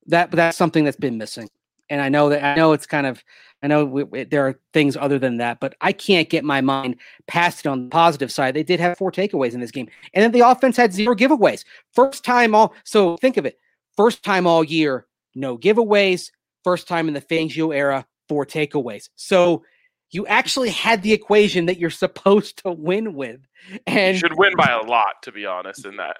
that 0.08 0.32
that's 0.32 0.58
something 0.58 0.84
that's 0.84 0.98
been 0.98 1.18
missing 1.18 1.50
and 1.92 2.02
I 2.02 2.10
know 2.10 2.30
that 2.30 2.44
I 2.44 2.56
know 2.56 2.72
it's 2.74 2.88
kind 2.88 3.06
of 3.06 3.24
I 3.62 3.68
know 3.68 3.86
we, 3.86 4.04
we, 4.04 4.24
there 4.24 4.48
are 4.48 4.60
things 4.74 4.98
other 4.98 5.20
than 5.20 5.38
that, 5.38 5.60
but 5.60 5.76
I 5.82 5.92
can't 5.92 6.30
get 6.30 6.44
my 6.44 6.62
mind 6.62 6.96
past 7.28 7.66
it 7.66 7.70
on 7.70 7.84
the 7.84 7.90
positive 7.90 8.32
side. 8.32 8.56
They 8.56 8.64
did 8.64 8.80
have 8.80 8.98
four 8.98 9.12
takeaways 9.12 9.54
in 9.54 9.60
this 9.60 9.70
game, 9.70 9.88
and 10.14 10.24
then 10.24 10.32
the 10.32 10.48
offense 10.48 10.78
had 10.78 10.94
zero 10.94 11.16
giveaways. 11.16 11.64
First 11.94 12.24
time 12.24 12.56
all. 12.56 12.74
So 12.84 13.18
think 13.18 13.38
of 13.38 13.46
it: 13.46 13.60
first 13.96 14.24
time 14.24 14.48
all 14.48 14.64
year, 14.64 15.06
no 15.36 15.58
giveaways. 15.58 16.32
First 16.64 16.88
time 16.88 17.08
in 17.08 17.14
the 17.14 17.22
Fangio 17.22 17.76
era, 17.76 18.06
four 18.30 18.46
takeaways. 18.46 19.10
So 19.16 19.64
you 20.12 20.28
actually 20.28 20.70
had 20.70 21.02
the 21.04 21.14
equation 21.14 21.66
that 21.66 21.78
you're 21.78 21.90
supposed 21.90 22.64
to 22.64 22.72
win 22.72 23.14
with, 23.14 23.42
and 23.86 24.16
you 24.16 24.20
should 24.20 24.38
win 24.38 24.56
by 24.56 24.70
a 24.72 24.86
lot, 24.86 25.22
to 25.24 25.32
be 25.32 25.46
honest. 25.46 25.86
In 25.86 25.98
that, 25.98 26.18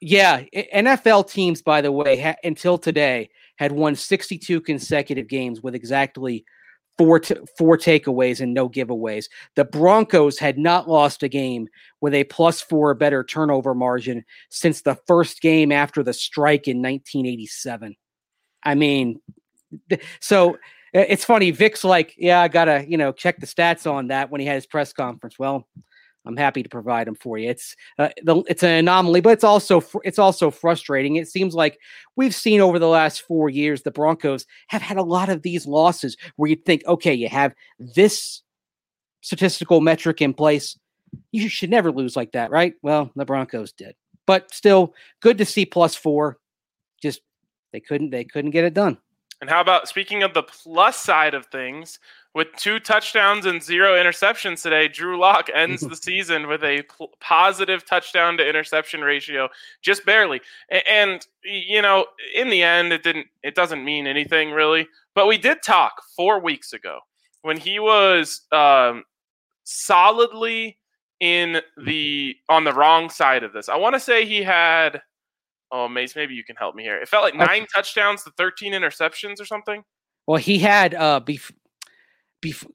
yeah, 0.00 0.42
NFL 0.54 1.30
teams, 1.30 1.62
by 1.62 1.80
the 1.80 1.92
way, 1.92 2.20
ha- 2.20 2.36
until 2.44 2.78
today 2.78 3.30
had 3.56 3.72
won 3.72 3.94
62 3.94 4.60
consecutive 4.60 5.28
games 5.28 5.62
with 5.62 5.74
exactly 5.74 6.44
four 6.98 7.20
t- 7.20 7.36
four 7.58 7.76
takeaways 7.76 8.40
and 8.40 8.54
no 8.54 8.68
giveaways. 8.68 9.26
The 9.54 9.64
Broncos 9.64 10.38
had 10.38 10.58
not 10.58 10.88
lost 10.88 11.22
a 11.22 11.28
game 11.28 11.68
with 12.00 12.14
a 12.14 12.24
plus 12.24 12.60
four 12.60 12.94
better 12.94 13.24
turnover 13.24 13.74
margin 13.74 14.24
since 14.50 14.82
the 14.82 14.96
first 15.06 15.40
game 15.40 15.72
after 15.72 16.02
the 16.02 16.12
strike 16.12 16.68
in 16.68 16.78
1987. 16.78 17.96
I 18.64 18.74
mean, 18.74 19.20
so 20.20 20.58
it's 20.92 21.24
funny. 21.24 21.50
Vic's 21.50 21.84
like, 21.84 22.14
yeah, 22.16 22.40
I 22.40 22.48
gotta 22.48 22.84
you 22.88 22.96
know 22.96 23.12
check 23.12 23.38
the 23.38 23.46
stats 23.46 23.90
on 23.90 24.08
that 24.08 24.30
when 24.30 24.40
he 24.40 24.46
had 24.46 24.54
his 24.54 24.66
press 24.66 24.92
conference. 24.92 25.38
Well, 25.38 25.66
I'm 26.26 26.36
happy 26.36 26.62
to 26.62 26.68
provide 26.68 27.06
them 27.06 27.14
for 27.14 27.38
you. 27.38 27.48
It's 27.48 27.76
uh, 27.98 28.08
it's 28.26 28.62
an 28.62 28.70
anomaly, 28.70 29.20
but 29.20 29.30
it's 29.30 29.44
also 29.44 29.80
fr- 29.80 29.98
it's 30.04 30.18
also 30.18 30.50
frustrating. 30.50 31.16
It 31.16 31.28
seems 31.28 31.54
like 31.54 31.78
we've 32.16 32.34
seen 32.34 32.60
over 32.60 32.78
the 32.78 32.88
last 32.88 33.22
four 33.22 33.48
years 33.48 33.82
the 33.82 33.90
Broncos 33.92 34.44
have 34.68 34.82
had 34.82 34.96
a 34.96 35.02
lot 35.02 35.28
of 35.28 35.42
these 35.42 35.66
losses 35.66 36.16
where 36.36 36.50
you 36.50 36.56
think, 36.56 36.82
okay, 36.86 37.14
you 37.14 37.28
have 37.28 37.54
this 37.78 38.42
statistical 39.20 39.80
metric 39.80 40.20
in 40.20 40.34
place, 40.34 40.78
you 41.30 41.48
should 41.48 41.70
never 41.70 41.92
lose 41.92 42.16
like 42.16 42.32
that, 42.32 42.50
right? 42.50 42.74
Well, 42.82 43.10
the 43.14 43.24
Broncos 43.24 43.72
did, 43.72 43.94
but 44.26 44.52
still 44.52 44.94
good 45.20 45.38
to 45.38 45.44
see 45.44 45.64
plus 45.64 45.94
four. 45.94 46.38
Just 47.00 47.20
they 47.72 47.80
couldn't 47.80 48.10
they 48.10 48.24
couldn't 48.24 48.50
get 48.50 48.64
it 48.64 48.74
done. 48.74 48.98
And 49.40 49.50
how 49.50 49.60
about 49.60 49.88
speaking 49.88 50.22
of 50.22 50.32
the 50.32 50.42
plus 50.42 50.96
side 50.96 51.34
of 51.34 51.46
things, 51.46 51.98
with 52.36 52.48
two 52.58 52.78
touchdowns 52.78 53.46
and 53.46 53.62
zero 53.62 53.94
interceptions 53.94 54.62
today, 54.62 54.88
Drew 54.88 55.18
Lock 55.18 55.48
ends 55.54 55.80
the 55.80 55.96
season 56.02 56.48
with 56.48 56.62
a 56.62 56.82
pl- 56.82 57.12
positive 57.18 57.86
touchdown 57.86 58.36
to 58.36 58.46
interception 58.46 59.00
ratio, 59.00 59.48
just 59.80 60.04
barely. 60.04 60.42
And, 60.70 60.82
and, 60.86 61.26
you 61.42 61.80
know, 61.80 62.04
in 62.34 62.50
the 62.50 62.62
end, 62.62 62.92
it 62.92 63.02
didn't. 63.02 63.26
It 63.42 63.54
doesn't 63.54 63.82
mean 63.82 64.06
anything 64.06 64.50
really. 64.50 64.86
But 65.14 65.28
we 65.28 65.38
did 65.38 65.62
talk 65.62 66.02
four 66.14 66.38
weeks 66.38 66.74
ago 66.74 67.00
when 67.40 67.56
he 67.56 67.78
was 67.78 68.42
um, 68.52 69.04
solidly 69.64 70.76
in 71.20 71.62
the 71.86 72.36
on 72.50 72.64
the 72.64 72.74
wrong 72.74 73.08
side 73.08 73.44
of 73.44 73.54
this. 73.54 73.70
I 73.70 73.76
want 73.76 73.94
to 73.94 74.00
say 74.00 74.26
he 74.26 74.42
had. 74.42 75.00
Oh, 75.72 75.88
Mace, 75.88 76.14
maybe 76.14 76.34
you 76.34 76.44
can 76.44 76.56
help 76.56 76.74
me 76.74 76.82
here. 76.82 77.00
It 77.00 77.08
felt 77.08 77.24
like 77.24 77.34
nine 77.34 77.62
okay. 77.62 77.66
touchdowns 77.74 78.22
to 78.24 78.30
thirteen 78.36 78.72
interceptions 78.72 79.40
or 79.40 79.44
something. 79.44 79.82
Well, 80.26 80.38
he 80.38 80.58
had 80.58 80.94
uh, 80.94 81.20
bef- 81.20 81.52
before 82.40 82.70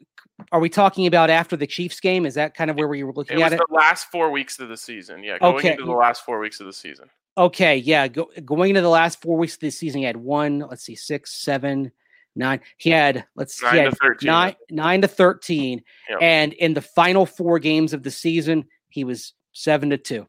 are 0.51 0.59
we 0.59 0.69
talking 0.69 1.07
about 1.07 1.29
after 1.29 1.55
the 1.55 1.67
Chiefs 1.67 1.99
game? 1.99 2.25
Is 2.25 2.33
that 2.35 2.55
kind 2.55 2.69
of 2.69 2.77
where 2.77 2.87
we 2.87 3.03
were 3.03 3.13
looking 3.13 3.39
it 3.39 3.43
at 3.43 3.53
it? 3.53 3.61
The 3.69 3.75
last 3.75 4.07
four 4.11 4.31
weeks 4.31 4.59
of 4.59 4.69
the 4.69 4.77
season, 4.77 5.23
yeah. 5.23 5.37
Going 5.37 5.55
okay. 5.57 5.71
into 5.71 5.85
the 5.85 5.91
last 5.91 6.25
four 6.25 6.39
weeks 6.39 6.59
of 6.59 6.65
the 6.65 6.73
season. 6.73 7.09
Okay, 7.37 7.77
yeah. 7.77 8.07
Go, 8.07 8.29
going 8.43 8.71
into 8.71 8.81
the 8.81 8.89
last 8.89 9.21
four 9.21 9.37
weeks 9.37 9.53
of 9.53 9.59
the 9.59 9.71
season, 9.71 9.99
he 9.99 10.05
had 10.05 10.17
one. 10.17 10.59
Let's 10.59 10.83
see, 10.83 10.95
six, 10.95 11.41
seven, 11.43 11.91
nine. 12.35 12.61
He 12.77 12.89
had 12.89 13.25
let's 13.35 13.61
nine 13.61 13.73
he 13.73 13.79
had 13.79 13.89
to 13.91 13.95
thirteen. 13.95 14.27
Nine, 14.27 14.55
nine 14.69 15.01
to 15.01 15.07
thirteen, 15.07 15.83
yep. 16.09 16.19
and 16.21 16.53
in 16.53 16.73
the 16.73 16.81
final 16.81 17.25
four 17.25 17.59
games 17.59 17.93
of 17.93 18.03
the 18.03 18.11
season, 18.11 18.65
he 18.89 19.03
was 19.03 19.33
seven 19.53 19.89
to 19.91 19.97
two. 19.97 20.27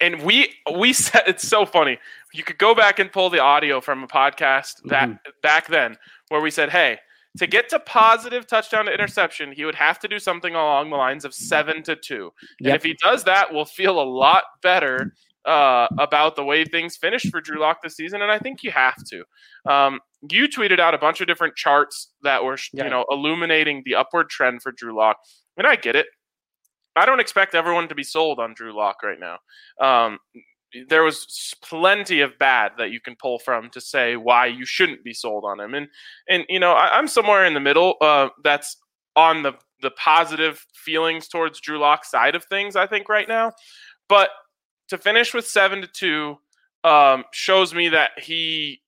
And 0.00 0.22
we 0.22 0.54
we 0.76 0.92
said 0.92 1.22
it's 1.26 1.46
so 1.46 1.66
funny. 1.66 1.98
You 2.32 2.42
could 2.42 2.58
go 2.58 2.74
back 2.74 2.98
and 2.98 3.10
pull 3.10 3.30
the 3.30 3.40
audio 3.40 3.80
from 3.80 4.02
a 4.02 4.08
podcast 4.08 4.82
that 4.86 5.08
mm-hmm. 5.08 5.30
back 5.42 5.68
then 5.68 5.96
where 6.28 6.40
we 6.40 6.50
said, 6.50 6.70
"Hey, 6.70 6.98
to 7.38 7.46
get 7.46 7.68
to 7.70 7.78
positive 7.80 8.46
touchdown 8.46 8.86
to 8.86 8.92
interception, 8.92 9.52
he 9.52 9.64
would 9.64 9.74
have 9.74 9.98
to 10.00 10.08
do 10.08 10.18
something 10.18 10.54
along 10.54 10.90
the 10.90 10.96
lines 10.96 11.24
of 11.24 11.34
seven 11.34 11.82
to 11.84 11.96
two. 11.96 12.32
And 12.60 12.68
if 12.68 12.82
he 12.82 12.96
does 13.02 13.24
that, 13.24 13.52
we'll 13.52 13.64
feel 13.64 14.00
a 14.00 14.04
lot 14.04 14.44
better 14.62 15.14
uh, 15.44 15.86
about 15.98 16.36
the 16.36 16.44
way 16.44 16.64
things 16.64 16.96
finished 16.96 17.30
for 17.30 17.40
Drew 17.40 17.60
Lock 17.60 17.82
this 17.82 17.96
season. 17.96 18.22
And 18.22 18.30
I 18.30 18.38
think 18.38 18.62
you 18.62 18.70
have 18.72 18.96
to. 19.10 19.24
Um, 19.70 20.00
you 20.30 20.48
tweeted 20.48 20.80
out 20.80 20.94
a 20.94 20.98
bunch 20.98 21.20
of 21.20 21.26
different 21.26 21.54
charts 21.56 22.10
that 22.22 22.42
were, 22.42 22.58
you 22.72 22.88
know, 22.88 23.04
illuminating 23.10 23.82
the 23.84 23.94
upward 23.94 24.28
trend 24.28 24.62
for 24.62 24.72
Drew 24.72 24.96
Lock. 24.96 25.18
And 25.56 25.66
I 25.66 25.76
get 25.76 25.94
it. 25.94 26.06
I 26.96 27.06
don't 27.06 27.20
expect 27.20 27.54
everyone 27.54 27.88
to 27.88 27.94
be 27.94 28.02
sold 28.02 28.38
on 28.38 28.54
Drew 28.54 28.76
Lock 28.76 29.02
right 29.02 29.18
now. 29.20 29.38
Um, 29.80 30.18
there 30.88 31.02
was 31.02 31.54
plenty 31.62 32.20
of 32.20 32.38
bad 32.38 32.72
that 32.78 32.90
you 32.90 33.00
can 33.00 33.16
pull 33.16 33.38
from 33.38 33.70
to 33.70 33.80
say 33.80 34.16
why 34.16 34.46
you 34.46 34.64
shouldn't 34.64 35.04
be 35.04 35.14
sold 35.14 35.44
on 35.44 35.60
him. 35.60 35.74
And 35.74 35.88
and 36.28 36.44
you 36.48 36.60
know 36.60 36.72
I, 36.72 36.98
am 36.98 37.08
somewhere 37.08 37.44
in 37.44 37.54
the 37.54 37.60
middle. 37.60 37.96
Uh, 38.00 38.28
that's 38.42 38.76
on 39.14 39.42
the 39.42 39.52
the 39.82 39.90
positive 39.92 40.64
feelings 40.74 41.28
towards 41.28 41.60
Drew 41.60 41.78
Lock 41.78 42.04
side 42.04 42.34
of 42.34 42.44
things. 42.44 42.76
I 42.76 42.86
think 42.86 43.08
right 43.08 43.28
now, 43.28 43.52
but 44.08 44.30
to 44.88 44.98
finish 44.98 45.34
with 45.34 45.46
seven 45.46 45.80
to 45.82 45.86
two 45.86 46.36
um, 46.84 47.24
shows 47.32 47.74
me 47.74 47.88
that 47.88 48.10
he 48.18 48.80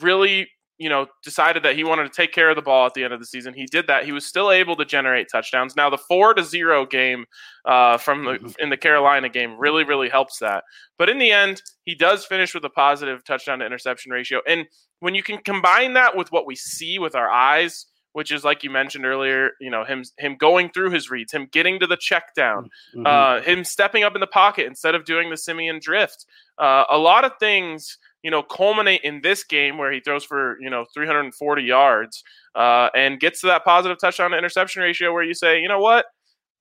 really 0.00 0.48
you 0.82 0.88
know, 0.88 1.06
decided 1.22 1.62
that 1.62 1.76
he 1.76 1.84
wanted 1.84 2.02
to 2.02 2.08
take 2.08 2.32
care 2.32 2.50
of 2.50 2.56
the 2.56 2.62
ball 2.62 2.86
at 2.86 2.94
the 2.94 3.04
end 3.04 3.12
of 3.12 3.20
the 3.20 3.26
season. 3.26 3.54
He 3.54 3.66
did 3.66 3.86
that. 3.86 4.04
He 4.04 4.10
was 4.10 4.26
still 4.26 4.50
able 4.50 4.74
to 4.74 4.84
generate 4.84 5.28
touchdowns. 5.30 5.76
Now 5.76 5.88
the 5.88 5.96
four 5.96 6.34
to 6.34 6.42
zero 6.42 6.84
game 6.84 7.24
uh, 7.64 7.98
from 7.98 8.24
the 8.24 8.32
mm-hmm. 8.32 8.48
in 8.58 8.68
the 8.68 8.76
Carolina 8.76 9.28
game 9.28 9.56
really 9.56 9.84
really 9.84 10.08
helps 10.08 10.40
that. 10.40 10.64
But 10.98 11.08
in 11.08 11.18
the 11.18 11.30
end, 11.30 11.62
he 11.84 11.94
does 11.94 12.26
finish 12.26 12.52
with 12.52 12.64
a 12.64 12.70
positive 12.70 13.22
touchdown 13.22 13.60
to 13.60 13.66
interception 13.66 14.10
ratio. 14.10 14.40
And 14.48 14.66
when 14.98 15.14
you 15.14 15.22
can 15.22 15.38
combine 15.38 15.92
that 15.92 16.16
with 16.16 16.32
what 16.32 16.46
we 16.46 16.56
see 16.56 16.98
with 16.98 17.14
our 17.14 17.30
eyes 17.30 17.86
which 18.12 18.30
is 18.30 18.44
like 18.44 18.62
you 18.62 18.70
mentioned 18.70 19.06
earlier, 19.06 19.50
you 19.60 19.70
know, 19.70 19.84
him 19.84 20.04
him 20.18 20.36
going 20.36 20.70
through 20.70 20.90
his 20.90 21.10
reads, 21.10 21.32
him 21.32 21.46
getting 21.52 21.78
to 21.80 21.86
the 21.86 21.96
check 21.96 22.34
down, 22.34 22.70
Mhm. 22.94 23.06
uh, 23.06 23.42
him 23.42 23.64
stepping 23.64 24.04
up 24.04 24.14
in 24.14 24.20
the 24.20 24.26
pocket 24.26 24.66
instead 24.66 24.94
of 24.94 25.04
doing 25.04 25.30
the 25.30 25.36
Siemian 25.36 25.78
drift. 25.80 26.26
Uh, 26.58 26.84
a 26.90 26.98
lot 26.98 27.24
of 27.24 27.32
things, 27.40 27.98
you 28.22 28.30
know, 28.30 28.42
culminate 28.42 29.00
in 29.02 29.20
this 29.22 29.44
game 29.44 29.78
where 29.78 29.90
he 29.90 30.00
throws 30.00 30.24
for 30.24 30.58
you 30.60 30.68
know 30.70 30.84
340 30.94 31.62
yards 31.62 32.22
uh, 32.54 32.88
and 32.94 33.18
gets 33.20 33.40
to 33.40 33.46
that 33.46 33.64
positive 33.64 33.98
touchdown 33.98 34.30
to 34.32 34.38
interception 34.38 34.82
ratio 34.82 35.12
where 35.12 35.24
you 35.24 35.34
say, 35.34 35.60
you 35.60 35.68
know 35.68 35.80
what, 35.80 36.06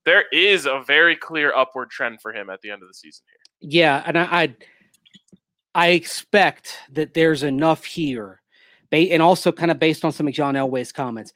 there 0.05 0.23
is 0.31 0.65
a 0.65 0.81
very 0.87 1.15
clear 1.15 1.53
upward 1.53 1.89
trend 1.91 2.21
for 2.21 2.33
him 2.33 2.49
at 2.49 2.61
the 2.61 2.71
end 2.71 2.81
of 2.81 2.87
the 2.87 2.93
season 2.93 3.23
here. 3.27 3.69
Yeah, 3.69 4.01
and 4.05 4.17
I, 4.17 4.23
I, 4.41 4.55
I 5.75 5.87
expect 5.89 6.77
that 6.91 7.13
there's 7.13 7.43
enough 7.43 7.85
here, 7.85 8.40
ba- 8.91 9.11
and 9.11 9.21
also 9.21 9.51
kind 9.51 9.71
of 9.71 9.79
based 9.79 10.05
on 10.05 10.11
some 10.11 10.27
of 10.27 10.33
John 10.33 10.55
Elway's 10.55 10.91
comments, 10.91 11.33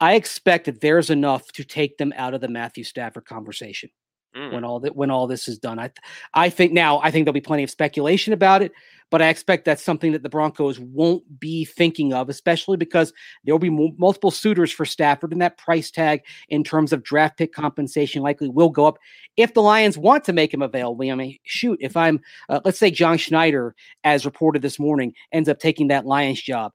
I 0.00 0.14
expect 0.14 0.66
that 0.66 0.80
there's 0.80 1.10
enough 1.10 1.50
to 1.52 1.64
take 1.64 1.98
them 1.98 2.12
out 2.16 2.34
of 2.34 2.40
the 2.40 2.48
Matthew 2.48 2.84
Stafford 2.84 3.24
conversation 3.24 3.90
Mm. 4.36 4.52
when 4.52 4.62
all 4.64 4.78
that 4.80 4.94
when 4.94 5.10
all 5.10 5.26
this 5.26 5.48
is 5.48 5.58
done. 5.58 5.78
I, 5.78 5.88
th- 5.88 5.96
I 6.34 6.50
think 6.50 6.72
now 6.74 7.00
I 7.02 7.10
think 7.10 7.24
there'll 7.24 7.32
be 7.32 7.40
plenty 7.40 7.62
of 7.62 7.70
speculation 7.70 8.34
about 8.34 8.60
it, 8.60 8.72
but 9.10 9.22
I 9.22 9.30
expect 9.30 9.64
that's 9.64 9.82
something 9.82 10.12
that 10.12 10.22
the 10.22 10.28
Broncos 10.28 10.78
won't 10.78 11.40
be 11.40 11.64
thinking 11.64 12.12
of, 12.12 12.28
especially 12.28 12.76
because 12.76 13.14
there 13.44 13.54
will 13.54 13.58
be 13.58 13.70
mu- 13.70 13.94
multiple 13.96 14.30
suitors 14.30 14.70
for 14.70 14.84
Stafford, 14.84 15.32
and 15.32 15.40
that 15.40 15.56
price 15.56 15.90
tag 15.90 16.20
in 16.50 16.62
terms 16.62 16.92
of 16.92 17.02
draft 17.02 17.38
pick 17.38 17.54
compensation 17.54 18.20
likely 18.22 18.50
will 18.50 18.68
go 18.68 18.84
up 18.84 18.98
if 19.38 19.54
the 19.54 19.62
Lions 19.62 19.96
want 19.96 20.24
to 20.24 20.34
make 20.34 20.52
him 20.52 20.60
available. 20.60 21.10
I 21.10 21.14
mean, 21.14 21.38
shoot, 21.44 21.78
if 21.80 21.96
I'm 21.96 22.20
uh, 22.50 22.60
let's 22.66 22.78
say 22.78 22.90
John 22.90 23.16
Schneider, 23.16 23.74
as 24.04 24.26
reported 24.26 24.60
this 24.60 24.78
morning, 24.78 25.14
ends 25.32 25.48
up 25.48 25.58
taking 25.58 25.88
that 25.88 26.04
Lions 26.04 26.42
job. 26.42 26.72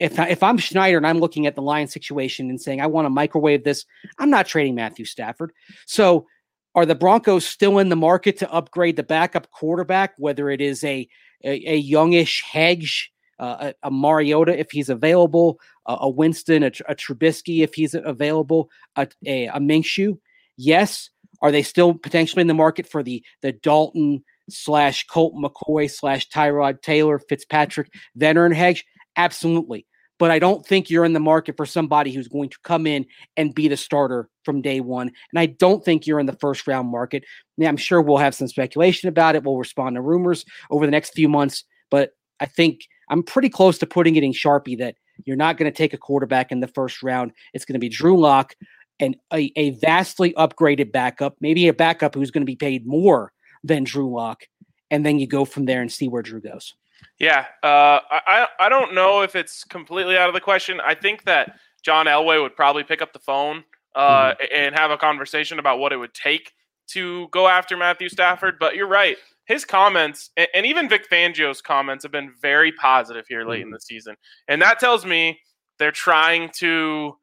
If, 0.00 0.18
I, 0.18 0.28
if 0.28 0.42
I'm 0.42 0.56
Schneider 0.56 0.96
and 0.96 1.06
I'm 1.06 1.20
looking 1.20 1.46
at 1.46 1.54
the 1.54 1.62
Lions 1.62 1.92
situation 1.92 2.48
and 2.48 2.60
saying 2.60 2.80
I 2.80 2.86
want 2.86 3.04
to 3.04 3.10
microwave 3.10 3.64
this, 3.64 3.84
I'm 4.18 4.30
not 4.30 4.46
trading 4.46 4.74
Matthew 4.74 5.04
Stafford. 5.04 5.52
So 5.86 6.26
are 6.74 6.86
the 6.86 6.94
Broncos 6.94 7.46
still 7.46 7.78
in 7.78 7.90
the 7.90 7.96
market 7.96 8.38
to 8.38 8.50
upgrade 8.50 8.96
the 8.96 9.02
backup 9.02 9.50
quarterback, 9.50 10.14
whether 10.18 10.50
it 10.50 10.60
is 10.60 10.82
a 10.84 11.08
a, 11.44 11.72
a 11.72 11.76
youngish 11.76 12.42
Hedge, 12.42 13.12
uh, 13.38 13.72
a, 13.82 13.88
a 13.88 13.90
Mariota 13.90 14.58
if 14.58 14.70
he's 14.70 14.88
available, 14.88 15.58
a, 15.86 15.96
a 16.00 16.10
Winston, 16.10 16.62
a, 16.62 16.72
a 16.88 16.94
Trubisky 16.94 17.62
if 17.62 17.74
he's 17.74 17.94
available, 17.94 18.70
a, 18.96 19.08
a, 19.26 19.46
a 19.46 19.58
Minshew? 19.58 20.18
Yes. 20.56 21.10
Are 21.42 21.50
they 21.50 21.62
still 21.62 21.94
potentially 21.94 22.42
in 22.42 22.48
the 22.48 22.54
market 22.54 22.86
for 22.86 23.02
the 23.02 23.24
the 23.42 23.52
Dalton 23.52 24.22
slash 24.48 25.06
Colt 25.06 25.34
McCoy 25.34 25.90
slash 25.90 26.28
Tyrod 26.28 26.82
Taylor 26.82 27.18
Fitzpatrick 27.18 27.90
veteran 28.14 28.52
Hedge? 28.52 28.84
Absolutely. 29.16 29.86
But 30.20 30.30
I 30.30 30.38
don't 30.38 30.64
think 30.64 30.90
you're 30.90 31.06
in 31.06 31.14
the 31.14 31.18
market 31.18 31.56
for 31.56 31.64
somebody 31.64 32.12
who's 32.12 32.28
going 32.28 32.50
to 32.50 32.58
come 32.62 32.86
in 32.86 33.06
and 33.38 33.54
be 33.54 33.68
the 33.68 33.76
starter 33.76 34.28
from 34.44 34.60
day 34.60 34.80
one. 34.80 35.08
And 35.08 35.40
I 35.40 35.46
don't 35.46 35.82
think 35.82 36.06
you're 36.06 36.20
in 36.20 36.26
the 36.26 36.34
first 36.34 36.68
round 36.68 36.88
market. 36.88 37.24
Now, 37.56 37.68
I'm 37.68 37.78
sure 37.78 38.02
we'll 38.02 38.18
have 38.18 38.34
some 38.34 38.46
speculation 38.46 39.08
about 39.08 39.34
it. 39.34 39.42
We'll 39.42 39.56
respond 39.56 39.96
to 39.96 40.02
rumors 40.02 40.44
over 40.70 40.84
the 40.84 40.92
next 40.92 41.14
few 41.14 41.26
months. 41.26 41.64
But 41.90 42.10
I 42.38 42.44
think 42.44 42.82
I'm 43.08 43.22
pretty 43.22 43.48
close 43.48 43.78
to 43.78 43.86
putting 43.86 44.14
it 44.16 44.22
in 44.22 44.32
Sharpie 44.32 44.78
that 44.78 44.94
you're 45.24 45.36
not 45.36 45.56
going 45.56 45.72
to 45.72 45.76
take 45.76 45.94
a 45.94 45.98
quarterback 45.98 46.52
in 46.52 46.60
the 46.60 46.68
first 46.68 47.02
round. 47.02 47.32
It's 47.54 47.64
going 47.64 47.74
to 47.74 47.80
be 47.80 47.88
Drew 47.88 48.20
Lock 48.20 48.54
and 49.00 49.16
a, 49.32 49.50
a 49.56 49.70
vastly 49.70 50.34
upgraded 50.34 50.92
backup, 50.92 51.36
maybe 51.40 51.66
a 51.66 51.72
backup 51.72 52.14
who's 52.14 52.30
going 52.30 52.42
to 52.42 52.46
be 52.46 52.56
paid 52.56 52.86
more 52.86 53.32
than 53.64 53.84
Drew 53.84 54.14
Lock. 54.14 54.42
And 54.90 55.06
then 55.06 55.18
you 55.18 55.26
go 55.26 55.46
from 55.46 55.64
there 55.64 55.80
and 55.80 55.90
see 55.90 56.08
where 56.08 56.22
Drew 56.22 56.42
goes. 56.42 56.74
Yeah, 57.18 57.46
uh, 57.62 58.00
I 58.10 58.48
I 58.58 58.68
don't 58.68 58.94
know 58.94 59.22
if 59.22 59.36
it's 59.36 59.64
completely 59.64 60.16
out 60.16 60.28
of 60.28 60.34
the 60.34 60.40
question. 60.40 60.80
I 60.80 60.94
think 60.94 61.24
that 61.24 61.56
John 61.82 62.06
Elway 62.06 62.40
would 62.40 62.56
probably 62.56 62.82
pick 62.82 63.02
up 63.02 63.12
the 63.12 63.18
phone 63.18 63.64
uh, 63.94 64.34
and 64.54 64.74
have 64.74 64.90
a 64.90 64.96
conversation 64.96 65.58
about 65.58 65.78
what 65.78 65.92
it 65.92 65.96
would 65.96 66.14
take 66.14 66.52
to 66.88 67.28
go 67.28 67.46
after 67.48 67.76
Matthew 67.76 68.08
Stafford. 68.08 68.56
But 68.58 68.74
you're 68.74 68.88
right, 68.88 69.16
his 69.44 69.64
comments 69.64 70.30
and, 70.36 70.66
even 70.66 70.88
Vic 70.88 71.08
Fangio's 71.10 71.60
comments 71.60 72.04
have 72.04 72.12
been 72.12 72.32
very 72.40 72.72
positive 72.72 73.26
here 73.28 73.44
late 73.44 73.62
in 73.62 73.70
the 73.70 73.80
season, 73.80 74.16
and 74.48 74.62
that 74.62 74.78
tells 74.78 75.04
me 75.04 75.40
they're 75.78 75.92
trying 75.92 76.50
to 76.58 77.16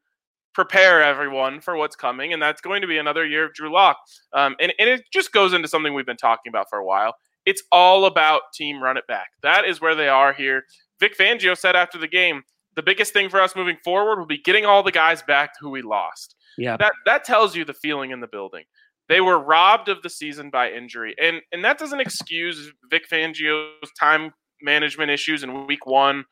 prepare 0.54 1.04
everyone 1.04 1.62
for 1.62 1.78
what's 1.78 1.96
coming, 1.96 2.34
and 2.34 2.42
that's 2.42 2.62
going 2.62 2.82
to 2.82 2.88
be 2.88 2.98
another 2.98 3.24
year 3.24 3.46
of 3.46 3.54
Drew 3.54 3.72
Lock. 3.72 3.98
Um, 4.34 4.56
and, 4.60 4.74
and 4.80 4.90
it 4.90 5.04
just 5.14 5.32
goes 5.32 5.54
into 5.54 5.68
something 5.68 5.94
we've 5.94 6.06
been 6.06 6.18
talking 6.18 6.50
about 6.50 6.66
for 6.68 6.80
a 6.80 6.86
while. 6.86 7.14
It's 7.48 7.64
all 7.72 8.06
about 8.06 8.42
team 8.54 8.84
run 8.84 8.98
it 8.98 9.08
back. 9.08 9.28
That 9.42 9.64
is 9.64 9.80
where 9.80 9.96
they 9.96 10.10
are 10.10 10.34
here. 10.34 10.66
Vic 11.00 11.18
Fangio 11.18 11.58
said 11.58 11.78
after 11.78 11.98
the 11.98 12.08
game, 12.08 12.44
the 12.76 12.84
biggest 12.84 13.14
thing 13.14 13.30
for 13.30 13.42
us 13.42 13.56
moving 13.56 13.78
forward 13.86 14.20
will 14.20 14.26
be 14.26 14.38
getting 14.38 14.66
all 14.66 14.84
the 14.84 14.92
guys 14.92 15.24
back 15.24 15.52
who 15.58 15.70
we 15.70 15.82
lost. 15.82 16.36
Yeah. 16.58 16.76
That 16.76 16.92
that 17.06 17.24
tells 17.24 17.56
you 17.56 17.64
the 17.64 17.74
feeling 17.74 18.12
in 18.12 18.20
the 18.20 18.28
building. 18.28 18.66
They 19.08 19.22
were 19.22 19.40
robbed 19.40 19.88
of 19.88 20.02
the 20.02 20.10
season 20.10 20.50
by 20.50 20.72
injury. 20.72 21.16
And 21.22 21.42
and 21.54 21.64
that 21.64 21.78
doesn't 21.78 22.02
excuse 22.02 22.70
Vic 22.92 23.08
Fangio's 23.10 23.92
time 23.98 24.34
management 24.62 25.10
issues 25.10 25.42
in 25.42 25.68
week 25.68 25.86
1 25.86 26.26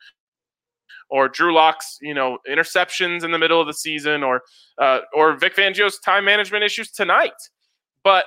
or 1.08 1.30
Drew 1.30 1.54
Lock's, 1.54 1.96
you 2.02 2.12
know, 2.12 2.36
interceptions 2.46 3.24
in 3.24 3.30
the 3.30 3.38
middle 3.38 3.58
of 3.58 3.66
the 3.66 3.72
season 3.72 4.22
or 4.22 4.42
uh, 4.76 5.00
or 5.14 5.34
Vic 5.38 5.56
Fangio's 5.56 5.98
time 6.00 6.26
management 6.26 6.62
issues 6.62 6.90
tonight. 6.90 7.32
But 8.04 8.26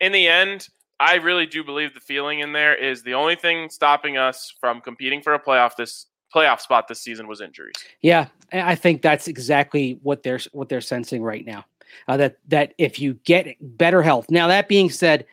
in 0.00 0.12
the 0.12 0.26
end, 0.26 0.66
I 1.00 1.14
really 1.14 1.46
do 1.46 1.64
believe 1.64 1.94
the 1.94 2.00
feeling 2.00 2.40
in 2.40 2.52
there 2.52 2.74
is 2.74 3.02
the 3.02 3.14
only 3.14 3.34
thing 3.34 3.70
stopping 3.70 4.18
us 4.18 4.54
from 4.60 4.82
competing 4.82 5.22
for 5.22 5.32
a 5.32 5.40
playoff 5.40 5.74
this 5.74 6.06
playoff 6.32 6.60
spot 6.60 6.86
this 6.86 7.00
season 7.00 7.26
was 7.26 7.40
injuries. 7.40 7.74
Yeah, 8.02 8.26
I 8.52 8.74
think 8.74 9.02
that's 9.02 9.26
exactly 9.26 9.98
what 10.02 10.22
they're 10.22 10.38
what 10.52 10.68
they're 10.68 10.82
sensing 10.82 11.22
right 11.22 11.44
now. 11.44 11.64
Uh, 12.06 12.18
that 12.18 12.36
that 12.48 12.74
if 12.76 13.00
you 13.00 13.14
get 13.24 13.56
better 13.60 14.02
health. 14.02 14.26
Now 14.30 14.46
that 14.48 14.68
being 14.68 14.90
said, 14.90 15.26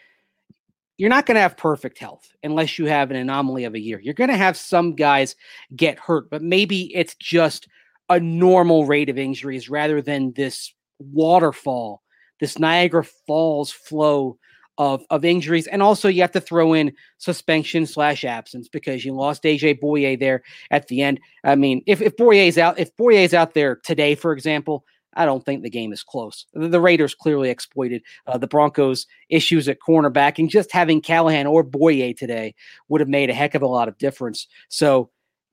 you're 0.98 1.10
not 1.10 1.26
going 1.26 1.36
to 1.36 1.42
have 1.42 1.58
perfect 1.58 2.00
health 2.00 2.34
unless 2.44 2.80
you 2.80 2.86
have 2.86 3.12
an 3.12 3.18
anomaly 3.18 3.66
of 3.66 3.76
a 3.76 3.80
year. 3.80 4.00
You're 4.00 4.14
going 4.14 4.30
to 4.30 4.38
have 4.38 4.58
some 4.58 4.96
guys 4.96 5.36
get 5.76 6.00
hurt, 6.00 6.30
but 6.30 6.42
maybe 6.42 6.96
it's 6.96 7.14
just 7.16 7.68
a 8.10 8.20
normal 8.20 8.86
rate 8.86 9.10
of 9.10 9.18
injuries 9.18 9.70
rather 9.70 10.02
than 10.02 10.32
this 10.32 10.74
waterfall, 11.00 12.02
this 12.40 12.58
Niagara 12.58 13.04
Falls 13.04 13.70
flow 13.70 14.40
of 14.78 15.06
of 15.10 15.26
injuries. 15.26 15.68
And 15.68 15.82
also 15.82 16.08
you 16.08 16.22
have 16.22 16.32
to 16.32 16.42
throw 16.42 16.74
in 16.74 16.94
suspension 17.18 17.86
slash 17.86 18.24
absence 18.24 18.68
because 18.68 19.04
you 19.04 19.14
lost 19.14 19.44
AJ 19.44 19.80
Bouye 19.82 20.20
there 20.20 20.44
at 20.72 20.88
the 20.88 21.02
end. 21.02 21.20
I 21.44 21.56
mean, 21.56 21.82
if 21.86 22.02
if 22.02 22.16
Bouye's 22.16 22.58
out, 22.58 22.80
if 22.80 22.96
Bouye's 22.96 23.34
out 23.34 23.54
there 23.54 23.78
today, 23.78 24.16
for 24.16 24.34
example, 24.34 24.86
I 25.18 25.26
don't 25.26 25.44
think 25.44 25.64
the 25.64 25.70
game 25.70 25.92
is 25.92 26.04
close. 26.04 26.46
The, 26.54 26.68
the 26.68 26.80
Raiders 26.80 27.16
clearly 27.16 27.50
exploited 27.50 28.04
uh, 28.28 28.38
the 28.38 28.48
Broncos' 28.48 29.08
issues 29.30 29.68
at 29.68 29.80
cornerback, 29.86 30.38
and 30.38 30.50
just 30.50 30.72
having 30.72 31.02
Callahan 31.02 31.48
or 31.48 31.64
Bouye 31.64 32.16
today 32.16 32.54
would 32.88 33.02
have 33.02 33.10
made 33.10 33.30
a 33.30 33.34
heck 33.34 33.56
of 33.56 33.64
a 33.64 33.68
lot 33.68 33.88
of 33.88 33.98
difference. 33.98 34.48
So, 34.70 35.10